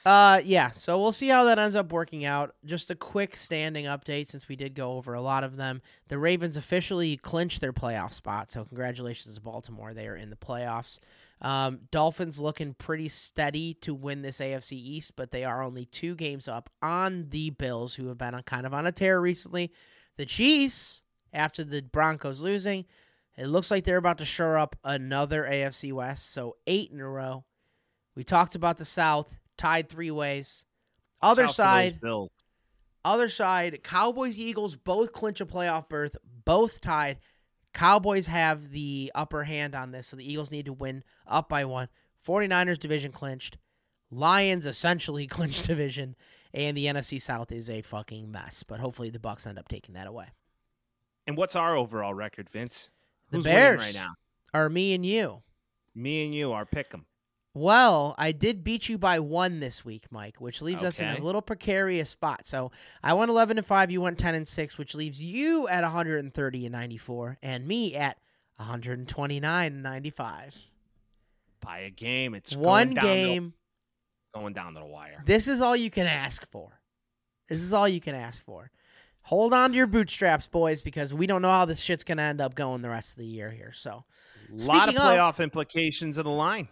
Uh, 0.06 0.40
yeah. 0.44 0.70
So 0.70 1.00
we'll 1.00 1.12
see 1.12 1.28
how 1.28 1.44
that 1.44 1.58
ends 1.58 1.76
up 1.76 1.92
working 1.92 2.24
out. 2.24 2.54
Just 2.64 2.90
a 2.90 2.94
quick 2.94 3.36
standing 3.36 3.84
update 3.84 4.28
since 4.28 4.48
we 4.48 4.56
did 4.56 4.74
go 4.74 4.92
over 4.92 5.14
a 5.14 5.20
lot 5.20 5.44
of 5.44 5.56
them. 5.56 5.82
The 6.08 6.18
Ravens 6.18 6.56
officially 6.56 7.16
clinched 7.18 7.60
their 7.60 7.72
playoff 7.72 8.12
spot. 8.12 8.50
So 8.50 8.64
congratulations 8.64 9.34
to 9.34 9.40
Baltimore. 9.40 9.92
They 9.92 10.06
are 10.06 10.16
in 10.16 10.30
the 10.30 10.36
playoffs. 10.36 10.98
Um, 11.42 11.80
Dolphins 11.90 12.40
looking 12.40 12.74
pretty 12.74 13.08
steady 13.08 13.74
to 13.82 13.94
win 13.94 14.22
this 14.22 14.40
AFC 14.40 14.72
East, 14.72 15.16
but 15.16 15.30
they 15.30 15.44
are 15.44 15.62
only 15.62 15.86
two 15.86 16.14
games 16.14 16.48
up 16.48 16.68
on 16.82 17.28
the 17.30 17.50
Bills, 17.50 17.94
who 17.94 18.08
have 18.08 18.18
been 18.18 18.34
on 18.34 18.42
kind 18.42 18.66
of 18.66 18.74
on 18.74 18.86
a 18.86 18.92
tear 18.92 19.20
recently. 19.20 19.72
The 20.16 20.26
Chiefs, 20.26 21.02
after 21.32 21.64
the 21.64 21.80
Broncos 21.80 22.42
losing, 22.42 22.84
it 23.38 23.46
looks 23.46 23.70
like 23.70 23.84
they're 23.84 23.96
about 23.96 24.18
to 24.18 24.24
shore 24.26 24.58
up 24.58 24.76
another 24.84 25.44
AFC 25.44 25.92
West. 25.92 26.30
So 26.30 26.56
eight 26.66 26.90
in 26.90 27.00
a 27.00 27.08
row. 27.08 27.44
We 28.14 28.24
talked 28.24 28.54
about 28.54 28.76
the 28.76 28.84
South, 28.84 29.30
tied 29.60 29.88
three 29.88 30.10
ways. 30.10 30.64
Other 31.22 31.46
Shout 31.46 31.50
out 31.50 31.54
for 31.54 31.56
those 31.56 31.56
side, 31.56 32.00
other 33.04 33.28
side, 33.28 33.82
Cowboys, 33.84 34.38
Eagles 34.38 34.74
both 34.76 35.12
clinch 35.12 35.40
a 35.40 35.46
playoff 35.46 35.88
berth, 35.88 36.16
both 36.44 36.80
tied. 36.80 37.18
Cowboys 37.74 38.26
have 38.26 38.70
the 38.70 39.12
upper 39.14 39.44
hand 39.44 39.74
on 39.74 39.90
this, 39.92 40.08
so 40.08 40.16
the 40.16 40.30
Eagles 40.30 40.50
need 40.50 40.66
to 40.66 40.72
win 40.72 41.04
up 41.26 41.48
by 41.48 41.64
one. 41.64 41.88
49ers 42.26 42.78
division 42.78 43.12
clinched. 43.12 43.58
Lions 44.10 44.66
essentially 44.66 45.26
clinched 45.28 45.66
division, 45.66 46.16
and 46.54 46.76
the 46.76 46.86
NFC 46.86 47.20
South 47.20 47.52
is 47.52 47.68
a 47.70 47.82
fucking 47.82 48.30
mess. 48.30 48.62
But 48.62 48.80
hopefully 48.80 49.10
the 49.10 49.20
Bucks 49.20 49.46
end 49.46 49.58
up 49.58 49.68
taking 49.68 49.94
that 49.94 50.06
away. 50.06 50.26
And 51.26 51.36
what's 51.36 51.54
our 51.54 51.76
overall 51.76 52.14
record, 52.14 52.48
Vince? 52.50 52.88
The 53.30 53.36
Who's 53.36 53.44
Bears 53.44 53.80
right 53.80 53.94
now? 53.94 54.14
are 54.52 54.68
me 54.68 54.94
and 54.94 55.04
you. 55.06 55.42
Me 55.94 56.24
and 56.24 56.34
you 56.34 56.52
are 56.52 56.64
pick 56.66 56.92
'em. 56.92 57.04
Well, 57.52 58.14
I 58.16 58.30
did 58.32 58.62
beat 58.62 58.88
you 58.88 58.96
by 58.96 59.18
one 59.18 59.58
this 59.58 59.84
week, 59.84 60.04
Mike, 60.10 60.36
which 60.40 60.62
leaves 60.62 60.84
us 60.84 61.00
in 61.00 61.08
a 61.08 61.24
little 61.24 61.42
precarious 61.42 62.08
spot. 62.08 62.46
So 62.46 62.70
I 63.02 63.12
went 63.14 63.28
eleven 63.30 63.58
and 63.58 63.66
five, 63.66 63.90
you 63.90 64.00
went 64.00 64.18
ten 64.18 64.36
and 64.36 64.46
six, 64.46 64.78
which 64.78 64.94
leaves 64.94 65.22
you 65.22 65.66
at 65.66 65.82
130 65.82 66.66
and 66.66 66.72
94, 66.72 67.38
and 67.42 67.66
me 67.66 67.96
at 67.96 68.18
129 68.56 69.72
and 69.72 69.82
95. 69.82 70.56
By 71.60 71.78
a 71.80 71.90
game. 71.90 72.34
It's 72.34 72.54
One 72.54 72.90
going 72.90 72.94
down 72.94 73.04
game. 73.04 73.54
The, 74.32 74.38
going 74.40 74.52
down 74.52 74.74
to 74.74 74.80
the 74.80 74.86
wire. 74.86 75.22
This 75.26 75.48
is 75.48 75.60
all 75.60 75.74
you 75.74 75.90
can 75.90 76.06
ask 76.06 76.48
for. 76.50 76.80
This 77.48 77.60
is 77.62 77.72
all 77.72 77.88
you 77.88 78.00
can 78.00 78.14
ask 78.14 78.44
for. 78.44 78.70
Hold 79.22 79.52
on 79.52 79.70
to 79.70 79.76
your 79.76 79.86
bootstraps, 79.88 80.46
boys, 80.46 80.80
because 80.80 81.12
we 81.12 81.26
don't 81.26 81.42
know 81.42 81.50
how 81.50 81.64
this 81.64 81.80
shit's 81.80 82.04
gonna 82.04 82.22
end 82.22 82.40
up 82.40 82.54
going 82.54 82.80
the 82.80 82.88
rest 82.88 83.14
of 83.16 83.18
the 83.18 83.26
year 83.26 83.50
here. 83.50 83.72
So, 83.72 84.04
A 84.50 84.54
lot 84.54 84.88
of 84.88 84.94
Speaking 84.94 84.96
of- 85.00 85.18
playoff 85.18 85.42
implications 85.42 86.16
of 86.16 86.24
the 86.24 86.30
line. 86.30 86.68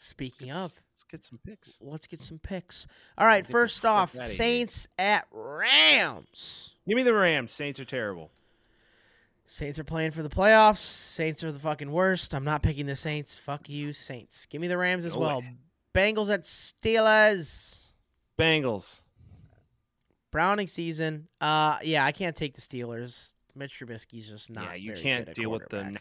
Speaking 0.00 0.48
Let's, 0.48 0.76
of, 0.78 0.82
let's 0.92 1.04
get 1.04 1.24
some 1.24 1.38
picks. 1.44 1.78
let's 1.80 2.06
get 2.06 2.22
some 2.22 2.38
picks. 2.38 2.86
All 3.18 3.26
right, 3.26 3.46
first 3.46 3.84
off. 3.84 4.12
Saints 4.14 4.88
at 4.98 5.26
Rams. 5.30 6.74
Give 6.88 6.96
me 6.96 7.02
the 7.02 7.14
Rams. 7.14 7.52
Saints 7.52 7.78
are 7.80 7.84
terrible. 7.84 8.30
Saints 9.46 9.78
are 9.78 9.84
playing 9.84 10.12
for 10.12 10.22
the 10.22 10.28
playoffs. 10.28 10.76
Saints 10.78 11.42
are 11.42 11.50
the 11.50 11.58
fucking 11.58 11.90
worst. 11.90 12.34
I'm 12.34 12.44
not 12.44 12.62
picking 12.62 12.86
the 12.86 12.96
Saints. 12.96 13.36
Fuck 13.36 13.68
you, 13.68 13.92
Saints. 13.92 14.46
Give 14.46 14.60
me 14.60 14.68
the 14.68 14.78
Rams 14.78 15.04
as 15.04 15.14
No 15.14 15.20
well. 15.20 15.40
way. 15.40 15.56
Bengals 15.92 16.32
at 16.32 16.44
Steelers. 16.44 17.88
Bengals. 18.38 19.00
Browning 20.30 20.68
season. 20.68 21.26
Uh, 21.40 21.78
yeah, 21.82 22.04
I 22.04 22.12
can't 22.12 22.36
take 22.36 22.54
the 22.54 22.60
Steelers. 22.60 23.34
Mitch 23.56 23.80
Trubisky's 23.80 24.28
just 24.30 24.50
not. 24.50 24.66
yeah, 24.66 24.74
you 24.74 24.92
can't 24.92 25.34
deal 25.34 25.50
with 25.50 25.68
the. 25.68 25.98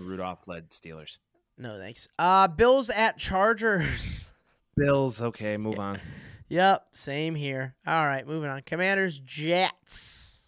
Rudolph 0.00 0.48
led 0.48 0.70
Steelers. 0.70 1.18
No 1.58 1.78
thanks. 1.78 2.06
Uh, 2.18 2.46
Bills 2.48 2.88
at 2.88 3.18
Chargers. 3.18 4.32
Bills. 4.76 5.20
Okay, 5.20 5.56
move 5.56 5.78
on. 5.80 6.00
yep, 6.48 6.86
same 6.92 7.34
here. 7.34 7.74
All 7.86 8.06
right, 8.06 8.26
moving 8.26 8.48
on. 8.48 8.62
Commanders 8.62 9.18
Jets. 9.20 10.44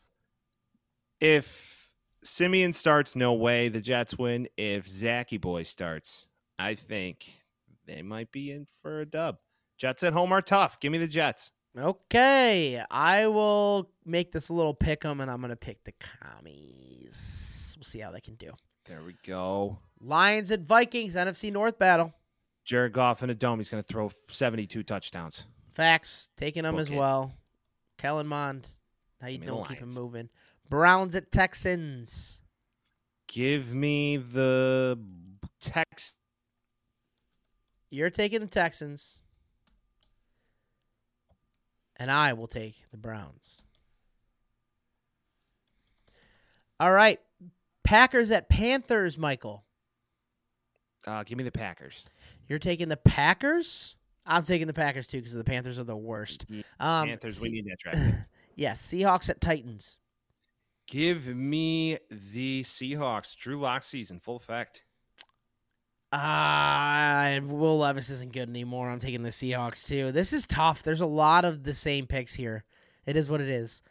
If 1.21 1.91
Siemian 2.23 2.73
starts, 2.73 3.17
no 3.17 3.33
way 3.35 3.69
the 3.69 3.81
Jets 3.81 4.17
win. 4.17 4.49
If 4.57 4.87
Zachy 4.87 5.37
Boy 5.37 5.65
starts, 5.65 6.27
I 6.59 6.77
think 6.77 7.31
they 7.87 8.03
might 8.03 8.31
be 8.31 8.53
in 8.53 8.67
for 8.83 9.01
a 9.01 9.07
dub. 9.07 9.39
Jets 9.77 10.03
at 10.05 10.13
home 10.13 10.31
are 10.33 10.43
tough. 10.43 10.79
Give 10.81 10.93
me 10.93 10.99
the 10.99 11.07
Jets. 11.09 11.51
Okay, 11.77 12.83
I 12.91 13.27
will 13.29 13.91
make 14.05 14.33
this 14.33 14.49
a 14.49 14.55
little 14.55 14.75
pick 14.75 15.05
'em, 15.05 15.21
and 15.21 15.31
I'm 15.31 15.41
gonna 15.41 15.57
pick 15.57 15.83
the 15.85 15.93
commies. 15.93 17.75
We'll 17.77 17.85
see 17.85 18.01
how 18.01 18.11
they 18.11 18.21
can 18.21 18.35
do. 18.35 18.53
There 18.87 19.03
we 19.03 19.15
go. 19.25 19.79
Lions 20.01 20.51
at 20.51 20.61
Vikings, 20.61 21.15
NFC 21.15 21.53
North 21.53 21.79
battle. 21.79 22.13
Jared 22.65 22.93
Goff 22.93 23.23
in 23.23 23.31
a 23.31 23.35
dome. 23.35 23.59
He's 23.59 23.69
going 23.69 23.83
to 23.83 23.87
throw 23.87 24.11
72 24.29 24.83
touchdowns. 24.83 25.45
Facts, 25.73 26.31
taking 26.37 26.63
them 26.63 26.79
as 26.79 26.91
well. 26.91 27.33
Kellen 27.99 28.27
Mond, 28.27 28.69
how 29.21 29.29
you 29.29 29.35
Give 29.35 29.41
me 29.41 29.47
the 29.47 29.53
doing? 29.53 29.65
Keep 29.67 29.79
him 29.79 29.95
moving. 29.95 30.29
Browns 30.69 31.17
at 31.17 31.31
Texans. 31.31 32.41
Give 33.29 33.75
me 33.75 34.17
the 34.17 34.99
Tex. 35.61 36.15
You're 37.91 38.11
taking 38.11 38.41
the 38.41 38.47
Texans. 38.47 39.21
And 41.97 42.11
I 42.11 42.33
will 42.33 42.47
take 42.47 42.87
the 42.91 42.97
Browns. 42.97 43.63
All 46.79 46.93
right. 46.93 47.21
Packers 47.85 48.31
at 48.31 48.49
Panthers, 48.49 49.19
Michael. 49.19 49.65
Uh, 51.07 51.23
give 51.25 51.39
me 51.39 51.45
the 51.45 51.53
Packers. 51.53 52.05
You're 52.49 52.59
taking 52.59 52.89
the 52.89 52.97
Packers? 52.97 53.97
I'm 54.27 54.45
taking 54.45 54.67
the 54.67 54.75
Packers 54.75 55.07
too 55.07 55.19
because 55.19 55.35
the 55.35 55.45
Panthers 55.45 55.79
are 55.79 55.85
the 55.85 55.97
worst. 55.97 56.47
Um, 56.79 57.09
Panthers, 57.09 57.41
we 57.41 57.51
need 57.51 57.67
that 57.67 57.79
traffic. 57.79 58.15
yes, 58.55 58.87
Seahawks 58.87 59.31
at 59.31 59.41
Titans. 59.41 59.97
Give 60.87 61.27
me 61.27 61.99
the 62.33 62.63
Seahawks. 62.63 63.37
Drew 63.37 63.59
Lock 63.59 63.83
season, 63.83 64.19
full 64.21 64.37
effect. 64.37 64.83
Uh, 66.13 67.41
Will 67.45 67.79
Levis 67.79 68.11
isn't 68.11 68.33
good 68.33 68.49
anymore. 68.49 68.91
I'm 68.91 68.99
taking 68.99 69.23
the 69.23 69.31
Seahawks 69.31 69.87
too. 69.87 70.11
This 70.11 70.33
is 70.33 70.47
tough. 70.47 70.83
There's 70.83 71.01
a 71.01 71.07
lot 71.07 71.45
of 71.45 71.63
the 71.63 71.75
same 71.75 72.07
picks 72.07 72.35
here. 72.35 72.65
It 73.07 73.17
is 73.17 73.31
what 73.31 73.41
it 73.41 73.49
is. 73.49 73.83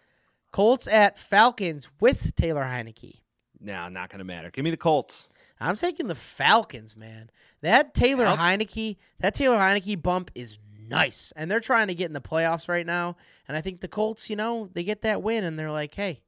Colts 0.51 0.87
at 0.87 1.17
Falcons 1.17 1.87
with 2.01 2.35
Taylor 2.35 2.63
Heinicke. 2.63 3.21
No, 3.61 3.89
not 3.89 4.09
going 4.09 4.19
to 4.19 4.25
matter. 4.25 4.49
Give 4.51 4.63
me 4.63 4.71
the 4.71 4.77
Colts. 4.77 5.29
I'm 5.59 5.75
taking 5.75 6.07
the 6.07 6.15
Falcons, 6.15 6.95
man. 6.95 7.29
That 7.61 7.93
Taylor 7.93 8.25
Fal- 8.25 8.37
Heinicke, 8.37 8.97
that 9.19 9.35
Taylor 9.35 9.57
Heinicke 9.57 10.01
bump 10.01 10.31
is 10.33 10.57
nice, 10.87 11.33
and 11.35 11.51
they're 11.51 11.59
trying 11.59 11.87
to 11.87 11.95
get 11.95 12.05
in 12.05 12.13
the 12.13 12.21
playoffs 12.21 12.69
right 12.69 12.85
now. 12.85 13.17
And 13.47 13.57
I 13.57 13.61
think 13.61 13.81
the 13.81 13.87
Colts, 13.87 14.29
you 14.29 14.35
know, 14.35 14.69
they 14.73 14.83
get 14.83 15.01
that 15.01 15.21
win, 15.21 15.43
and 15.43 15.59
they're 15.59 15.71
like, 15.71 15.93
hey, 15.93 16.21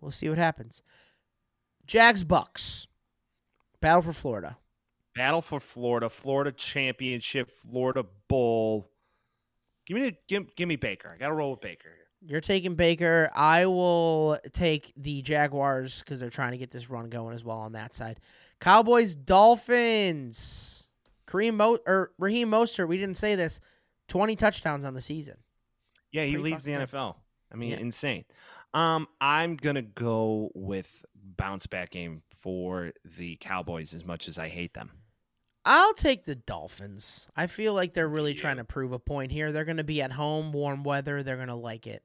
we'll 0.00 0.12
see 0.12 0.28
what 0.28 0.38
happens. 0.38 0.82
Jags 1.86 2.22
Bucks, 2.22 2.86
battle 3.80 4.02
for 4.02 4.12
Florida. 4.12 4.56
Battle 5.14 5.42
for 5.42 5.60
Florida, 5.60 6.08
Florida 6.08 6.52
Championship, 6.52 7.50
Florida 7.50 8.04
Bowl. 8.28 8.90
Give 9.86 9.96
me 9.96 10.10
the, 10.10 10.16
give, 10.28 10.54
give 10.56 10.68
me 10.68 10.76
Baker. 10.76 11.10
I 11.12 11.18
got 11.18 11.28
to 11.28 11.34
roll 11.34 11.50
with 11.52 11.60
Baker 11.60 11.88
here. 11.88 12.03
You're 12.26 12.40
taking 12.40 12.74
Baker. 12.74 13.30
I 13.34 13.66
will 13.66 14.38
take 14.52 14.92
the 14.96 15.20
Jaguars 15.22 16.00
because 16.00 16.20
they're 16.20 16.30
trying 16.30 16.52
to 16.52 16.58
get 16.58 16.70
this 16.70 16.88
run 16.88 17.10
going 17.10 17.34
as 17.34 17.44
well 17.44 17.58
on 17.58 17.72
that 17.72 17.94
side. 17.94 18.18
Cowboys, 18.60 19.14
Dolphins. 19.14 20.88
Kareem 21.26 21.54
Mo- 21.56 21.78
or 21.86 22.12
Raheem 22.18 22.50
Mostert. 22.50 22.88
We 22.88 22.98
didn't 22.98 23.16
say 23.16 23.34
this. 23.34 23.60
Twenty 24.08 24.36
touchdowns 24.36 24.84
on 24.84 24.94
the 24.94 25.00
season. 25.00 25.36
Yeah, 26.12 26.24
he 26.24 26.32
Pretty 26.34 26.50
leads 26.50 26.64
the 26.64 26.72
good. 26.76 26.88
NFL. 26.90 27.16
I 27.52 27.56
mean, 27.56 27.70
Yeah. 27.70 27.78
insane. 27.78 28.24
Um, 28.72 29.08
I'm 29.20 29.56
gonna 29.56 29.82
go 29.82 30.50
with 30.54 31.04
bounce 31.14 31.66
back 31.66 31.90
game 31.90 32.22
for 32.30 32.92
the 33.18 33.36
Cowboys 33.36 33.94
as 33.94 34.04
much 34.04 34.28
as 34.28 34.38
I 34.38 34.48
hate 34.48 34.74
them. 34.74 34.90
I'll 35.64 35.94
take 35.94 36.24
the 36.24 36.34
Dolphins. 36.34 37.26
I 37.34 37.46
feel 37.46 37.72
like 37.72 37.94
they're 37.94 38.08
really 38.08 38.32
Yeah. 38.34 38.40
trying 38.40 38.56
to 38.58 38.64
prove 38.64 38.92
a 38.92 38.98
point 38.98 39.32
here. 39.32 39.50
They're 39.50 39.64
going 39.64 39.78
to 39.78 39.84
be 39.84 40.02
at 40.02 40.12
home, 40.12 40.52
warm 40.52 40.84
weather. 40.84 41.22
They're 41.22 41.36
going 41.36 41.48
to 41.48 41.54
like 41.54 41.86
it. 41.86 42.02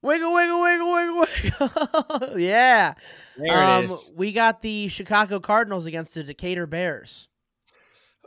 Wiggle, 0.00 0.32
wiggle, 0.32 0.62
wiggle, 0.62 0.92
wiggle, 0.92 1.26
wiggle. 1.60 2.38
yeah. 2.38 2.94
There 3.36 3.52
um, 3.52 3.84
it 3.84 3.90
is. 3.90 4.12
We 4.14 4.32
got 4.32 4.62
the 4.62 4.88
Chicago 4.88 5.40
Cardinals 5.40 5.86
against 5.86 6.14
the 6.14 6.22
Decatur 6.22 6.66
Bears. 6.66 7.28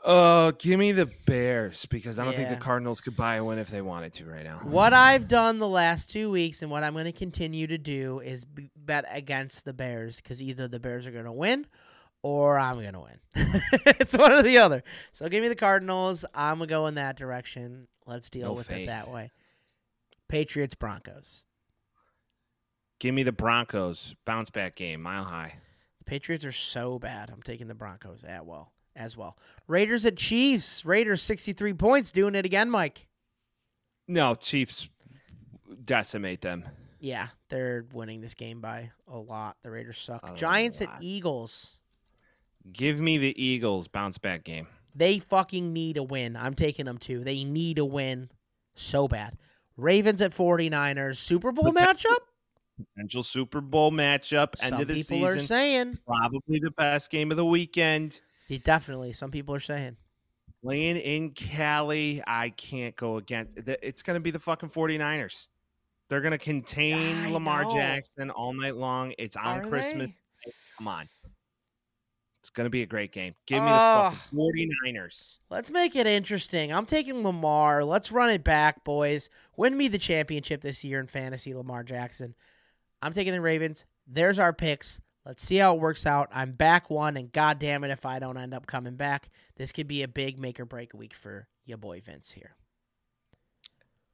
Uh, 0.03 0.51
give 0.57 0.79
me 0.79 0.91
the 0.91 1.05
Bears 1.27 1.85
because 1.85 2.17
I 2.17 2.25
don't 2.25 2.35
think 2.35 2.49
the 2.49 2.55
Cardinals 2.55 3.01
could 3.01 3.15
buy 3.15 3.35
a 3.35 3.43
win 3.43 3.59
if 3.59 3.69
they 3.69 3.83
wanted 3.83 4.13
to 4.13 4.25
right 4.25 4.43
now. 4.43 4.57
What 4.63 4.93
I've 4.93 5.27
done 5.27 5.59
the 5.59 5.67
last 5.67 6.09
two 6.09 6.31
weeks 6.31 6.63
and 6.63 6.71
what 6.71 6.83
I'm 6.83 6.93
going 6.93 7.05
to 7.05 7.11
continue 7.11 7.67
to 7.67 7.77
do 7.77 8.19
is 8.19 8.45
bet 8.75 9.05
against 9.09 9.63
the 9.63 9.73
Bears 9.73 10.17
because 10.17 10.41
either 10.41 10.67
the 10.67 10.79
Bears 10.79 11.05
are 11.05 11.11
going 11.11 11.25
to 11.25 11.31
win 11.31 11.67
or 12.23 12.57
I'm 12.57 12.81
going 12.81 12.93
to 12.93 12.99
win. 12.99 13.19
it's 13.85 14.17
one 14.17 14.31
or 14.31 14.41
the 14.41 14.57
other. 14.57 14.83
So 15.11 15.29
give 15.29 15.43
me 15.43 15.49
the 15.49 15.55
Cardinals. 15.55 16.25
I'm 16.33 16.57
going 16.57 16.67
to 16.67 16.73
go 16.73 16.87
in 16.87 16.95
that 16.95 17.15
direction. 17.15 17.87
Let's 18.07 18.31
deal 18.31 18.47
No 18.47 18.53
with 18.53 18.71
it 18.71 18.87
that 18.87 19.11
way. 19.11 19.31
Patriots, 20.27 20.73
Broncos. 20.73 21.45
Give 23.01 23.15
me 23.15 23.23
the 23.23 23.31
Broncos 23.31 24.13
bounce 24.25 24.51
back 24.51 24.75
game, 24.75 25.01
mile 25.01 25.23
high. 25.23 25.55
The 25.97 26.03
Patriots 26.03 26.45
are 26.45 26.51
so 26.51 26.99
bad. 26.99 27.31
I'm 27.31 27.41
taking 27.41 27.67
the 27.67 27.73
Broncos 27.73 28.23
at 28.23 28.45
well 28.45 28.73
as 28.95 29.17
well. 29.17 29.39
Raiders 29.67 30.05
at 30.05 30.17
Chiefs. 30.17 30.85
Raiders 30.85 31.19
63 31.23 31.73
points. 31.73 32.11
Doing 32.11 32.35
it 32.35 32.45
again, 32.45 32.69
Mike. 32.69 33.07
No, 34.07 34.35
Chiefs 34.35 34.87
decimate 35.83 36.41
them. 36.41 36.63
Yeah, 36.99 37.29
they're 37.49 37.87
winning 37.91 38.21
this 38.21 38.35
game 38.35 38.61
by 38.61 38.91
a 39.07 39.17
lot. 39.17 39.57
The 39.63 39.71
Raiders 39.71 39.97
suck. 39.97 40.21
A 40.23 40.35
Giants 40.35 40.79
lot. 40.79 40.97
at 40.97 41.01
Eagles. 41.01 41.79
Give 42.71 42.99
me 42.99 43.17
the 43.17 43.43
Eagles 43.43 43.87
bounce 43.87 44.19
back 44.19 44.43
game. 44.43 44.67
They 44.93 45.17
fucking 45.17 45.73
need 45.73 45.97
a 45.97 46.03
win. 46.03 46.35
I'm 46.35 46.53
taking 46.53 46.85
them 46.85 46.99
too. 46.99 47.23
They 47.23 47.45
need 47.45 47.79
a 47.79 47.85
win 47.85 48.29
so 48.75 49.07
bad. 49.07 49.39
Ravens 49.75 50.21
at 50.21 50.29
49ers. 50.33 51.15
Super 51.15 51.51
Bowl 51.51 51.73
matchup? 51.73 52.17
Potential 52.93 53.23
Super 53.23 53.61
Bowl 53.61 53.91
matchup, 53.91 54.55
end 54.61 54.71
Some 54.71 54.81
of 54.81 54.87
the 54.87 55.03
people 55.03 55.25
are 55.25 55.39
saying. 55.39 55.97
Probably 56.05 56.59
the 56.59 56.71
best 56.71 57.09
game 57.09 57.31
of 57.31 57.37
the 57.37 57.45
weekend. 57.45 58.21
Yeah, 58.47 58.59
definitely. 58.63 59.13
Some 59.13 59.31
people 59.31 59.55
are 59.55 59.59
saying. 59.59 59.97
Playing 60.63 60.97
in 60.97 61.31
Cali, 61.31 62.21
I 62.27 62.49
can't 62.49 62.95
go 62.95 63.17
against. 63.17 63.53
It's 63.55 64.03
going 64.03 64.15
to 64.15 64.19
be 64.19 64.31
the 64.31 64.39
fucking 64.39 64.69
49ers. 64.69 65.47
They're 66.09 66.21
going 66.21 66.31
to 66.31 66.37
contain 66.37 67.17
I 67.25 67.31
Lamar 67.31 67.63
know. 67.63 67.73
Jackson 67.73 68.29
all 68.29 68.53
night 68.53 68.75
long. 68.75 69.13
It's 69.17 69.37
on 69.37 69.61
Are 69.61 69.67
Christmas. 69.67 70.09
they? 70.45 70.51
Come 70.77 70.87
on. 70.87 71.07
It's 72.41 72.49
going 72.49 72.65
to 72.65 72.71
be 72.71 72.81
a 72.81 72.87
great 72.87 73.11
game. 73.11 73.35
Give 73.45 73.61
me 73.63 73.69
Ugh. 73.69 74.13
the 74.13 74.17
fucking 74.17 74.71
49ers. 74.83 75.37
Let's 75.49 75.71
make 75.71 75.95
it 75.95 76.07
interesting. 76.07 76.73
I'm 76.73 76.87
taking 76.87 77.23
Lamar. 77.23 77.85
Let's 77.85 78.11
run 78.11 78.31
it 78.31 78.43
back, 78.43 78.83
boys. 78.83 79.29
Win 79.55 79.77
me 79.77 79.87
the 79.87 79.99
championship 79.99 80.61
this 80.61 80.83
year 80.83 80.99
in 80.99 81.07
fantasy, 81.07 81.53
Lamar 81.53 81.83
Jackson. 81.83 82.33
I'm 83.01 83.13
taking 83.13 83.33
the 83.33 83.41
Ravens. 83.41 83.85
There's 84.07 84.39
our 84.39 84.53
picks. 84.53 85.01
Let's 85.25 85.43
see 85.43 85.57
how 85.57 85.75
it 85.75 85.79
works 85.79 86.05
out. 86.05 86.29
I'm 86.33 86.53
back 86.53 86.89
one, 86.89 87.15
and 87.15 87.31
god 87.31 87.59
damn 87.59 87.83
it 87.83 87.91
if 87.91 88.05
I 88.05 88.19
don't 88.19 88.37
end 88.37 88.53
up 88.53 88.65
coming 88.65 88.95
back. 88.95 89.29
This 89.55 89.71
could 89.71 89.87
be 89.87 90.03
a 90.03 90.07
big 90.07 90.39
make 90.39 90.59
or 90.59 90.65
break 90.65 90.93
week 90.93 91.13
for 91.13 91.47
your 91.65 91.77
boy 91.77 92.01
Vince 92.01 92.31
here. 92.31 92.55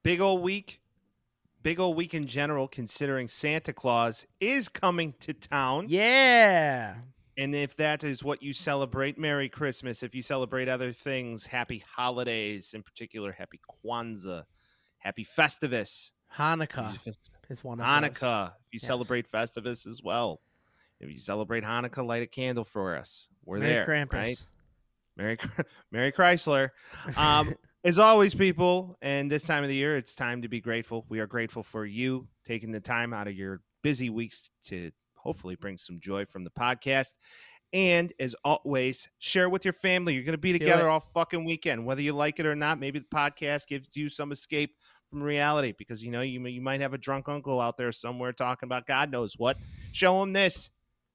Big 0.03 0.19
old 0.19 0.41
week. 0.41 0.81
Big 1.63 1.79
old 1.79 1.97
week 1.97 2.13
in 2.13 2.27
general, 2.27 2.67
considering 2.67 3.27
Santa 3.27 3.73
Claus 3.73 4.25
is 4.39 4.69
coming 4.69 5.13
to 5.19 5.33
town. 5.33 5.85
Yeah. 5.87 6.95
And 7.37 7.53
if 7.53 7.75
that 7.77 8.03
is 8.03 8.23
what 8.23 8.41
you 8.41 8.51
celebrate, 8.51 9.17
Merry 9.17 9.47
Christmas. 9.47 10.01
If 10.03 10.15
you 10.15 10.21
celebrate 10.21 10.67
other 10.67 10.91
things, 10.91 11.45
Happy 11.45 11.83
Holidays, 11.95 12.73
in 12.73 12.83
particular, 12.83 13.31
Happy 13.31 13.59
Kwanzaa, 13.85 14.43
Happy 14.97 15.25
Festivus, 15.25 16.11
Hanukkah 16.35 16.97
is 17.49 17.63
one 17.63 17.79
of 17.79 17.85
those. 17.85 18.09
Hanukkah. 18.19 18.47
If 18.67 18.73
you 18.73 18.79
Yes. 18.81 18.87
celebrate 18.87 19.31
Festivus 19.31 19.87
as 19.87 20.01
well. 20.03 20.41
If 20.99 21.09
you 21.09 21.17
celebrate 21.17 21.63
Hanukkah, 21.63 22.05
light 22.05 22.23
a 22.23 22.27
candle 22.27 22.63
for 22.63 22.95
us. 22.97 23.29
We're 23.45 23.59
Merry 23.59 23.73
there, 23.73 23.85
Krampus. 23.85 24.13
right? 24.13 24.43
Merry, 25.15 25.37
Merry 25.91 26.11
Chrysler. 26.11 26.69
Um, 27.15 27.53
as 27.83 27.99
always, 27.99 28.33
people, 28.35 28.97
and 29.01 29.31
this 29.31 29.43
time 29.43 29.63
of 29.63 29.69
the 29.69 29.75
year, 29.75 29.95
it's 29.95 30.15
time 30.15 30.41
to 30.41 30.47
be 30.47 30.59
grateful. 30.59 31.05
We 31.09 31.19
are 31.19 31.27
grateful 31.27 31.63
for 31.63 31.85
you 31.85 32.27
taking 32.45 32.71
the 32.71 32.79
time 32.79 33.13
out 33.13 33.27
of 33.27 33.33
your 33.35 33.61
busy 33.83 34.09
weeks 34.09 34.49
to 34.67 34.91
hopefully 35.15 35.55
bring 35.55 35.77
some 35.77 35.99
joy 35.99 36.25
from 36.25 36.43
the 36.43 36.49
podcast. 36.51 37.13
And 37.73 38.13
as 38.19 38.33
always, 38.45 39.09
share 39.19 39.49
with 39.49 39.65
your 39.65 39.73
family. 39.73 40.13
You're 40.13 40.23
going 40.23 40.31
to 40.33 40.37
be 40.37 40.53
together 40.53 40.87
all 40.89 41.01
fucking 41.01 41.43
weekend, 41.43 41.85
whether 41.85 42.01
you 42.01 42.13
like 42.13 42.39
it 42.39 42.45
or 42.45 42.55
not. 42.55 42.79
Maybe 42.79 42.99
the 42.99 43.05
podcast 43.13 43.67
gives 43.67 43.89
you 43.95 44.07
some 44.09 44.31
escape 44.31 44.75
from 45.09 45.23
reality 45.23 45.73
because 45.77 46.03
you 46.03 46.11
know 46.11 46.21
you 46.21 46.45
you 46.47 46.61
might 46.61 46.81
have 46.81 46.93
a 46.93 46.97
drunk 46.97 47.27
uncle 47.29 47.59
out 47.61 47.77
there 47.77 47.91
somewhere 47.91 48.31
talking 48.33 48.67
about 48.67 48.85
God 48.87 49.11
knows 49.11 49.35
what. 49.37 49.57
Show 49.91 50.21
him 50.23 50.33
this. 50.33 50.69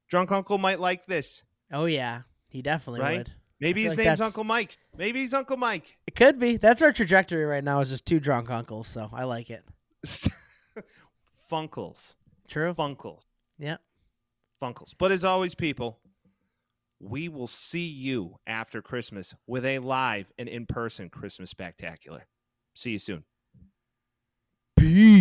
Drunk 0.08 0.30
uncle 0.32 0.58
might 0.58 0.80
like 0.80 1.06
this. 1.06 1.42
oh 1.72 1.84
yeah, 1.86 2.22
he 2.48 2.62
definitely 2.62 3.00
Right? 3.00 3.18
would. 3.18 3.32
Maybe 3.60 3.84
his 3.84 3.92
like 3.92 3.98
name's 3.98 4.06
that's- 4.18 4.26
Uncle 4.28 4.44
Mike. 4.44 4.76
Maybe 4.96 5.20
he's 5.20 5.32
Uncle 5.34 5.56
Mike. 5.56 5.96
It 6.06 6.14
could 6.16 6.38
be. 6.38 6.56
That's 6.56 6.82
our 6.82 6.92
trajectory 6.92 7.44
right 7.44 7.62
now. 7.62 7.80
Is 7.80 7.90
just 7.90 8.04
two 8.04 8.18
drunk 8.20 8.50
uncles. 8.50 8.88
So 8.88 9.08
I 9.12 9.24
like 9.24 9.50
it. 9.50 9.64
Funkles. 11.50 12.14
True. 12.48 12.74
Funkles. 12.74 13.26
Yeah. 13.58 13.76
Funkles. 14.62 14.94
But 14.98 15.12
as 15.12 15.24
always, 15.24 15.54
people, 15.54 15.98
we 17.00 17.28
will 17.28 17.46
see 17.46 17.86
you 17.86 18.36
after 18.46 18.82
Christmas 18.82 19.34
with 19.46 19.64
a 19.64 19.78
live 19.78 20.30
and 20.38 20.48
in 20.48 20.66
person 20.66 21.08
Christmas 21.08 21.50
spectacular. 21.50 22.26
See 22.74 22.90
you 22.92 22.98
soon. 22.98 23.24
Peace. 24.82 25.11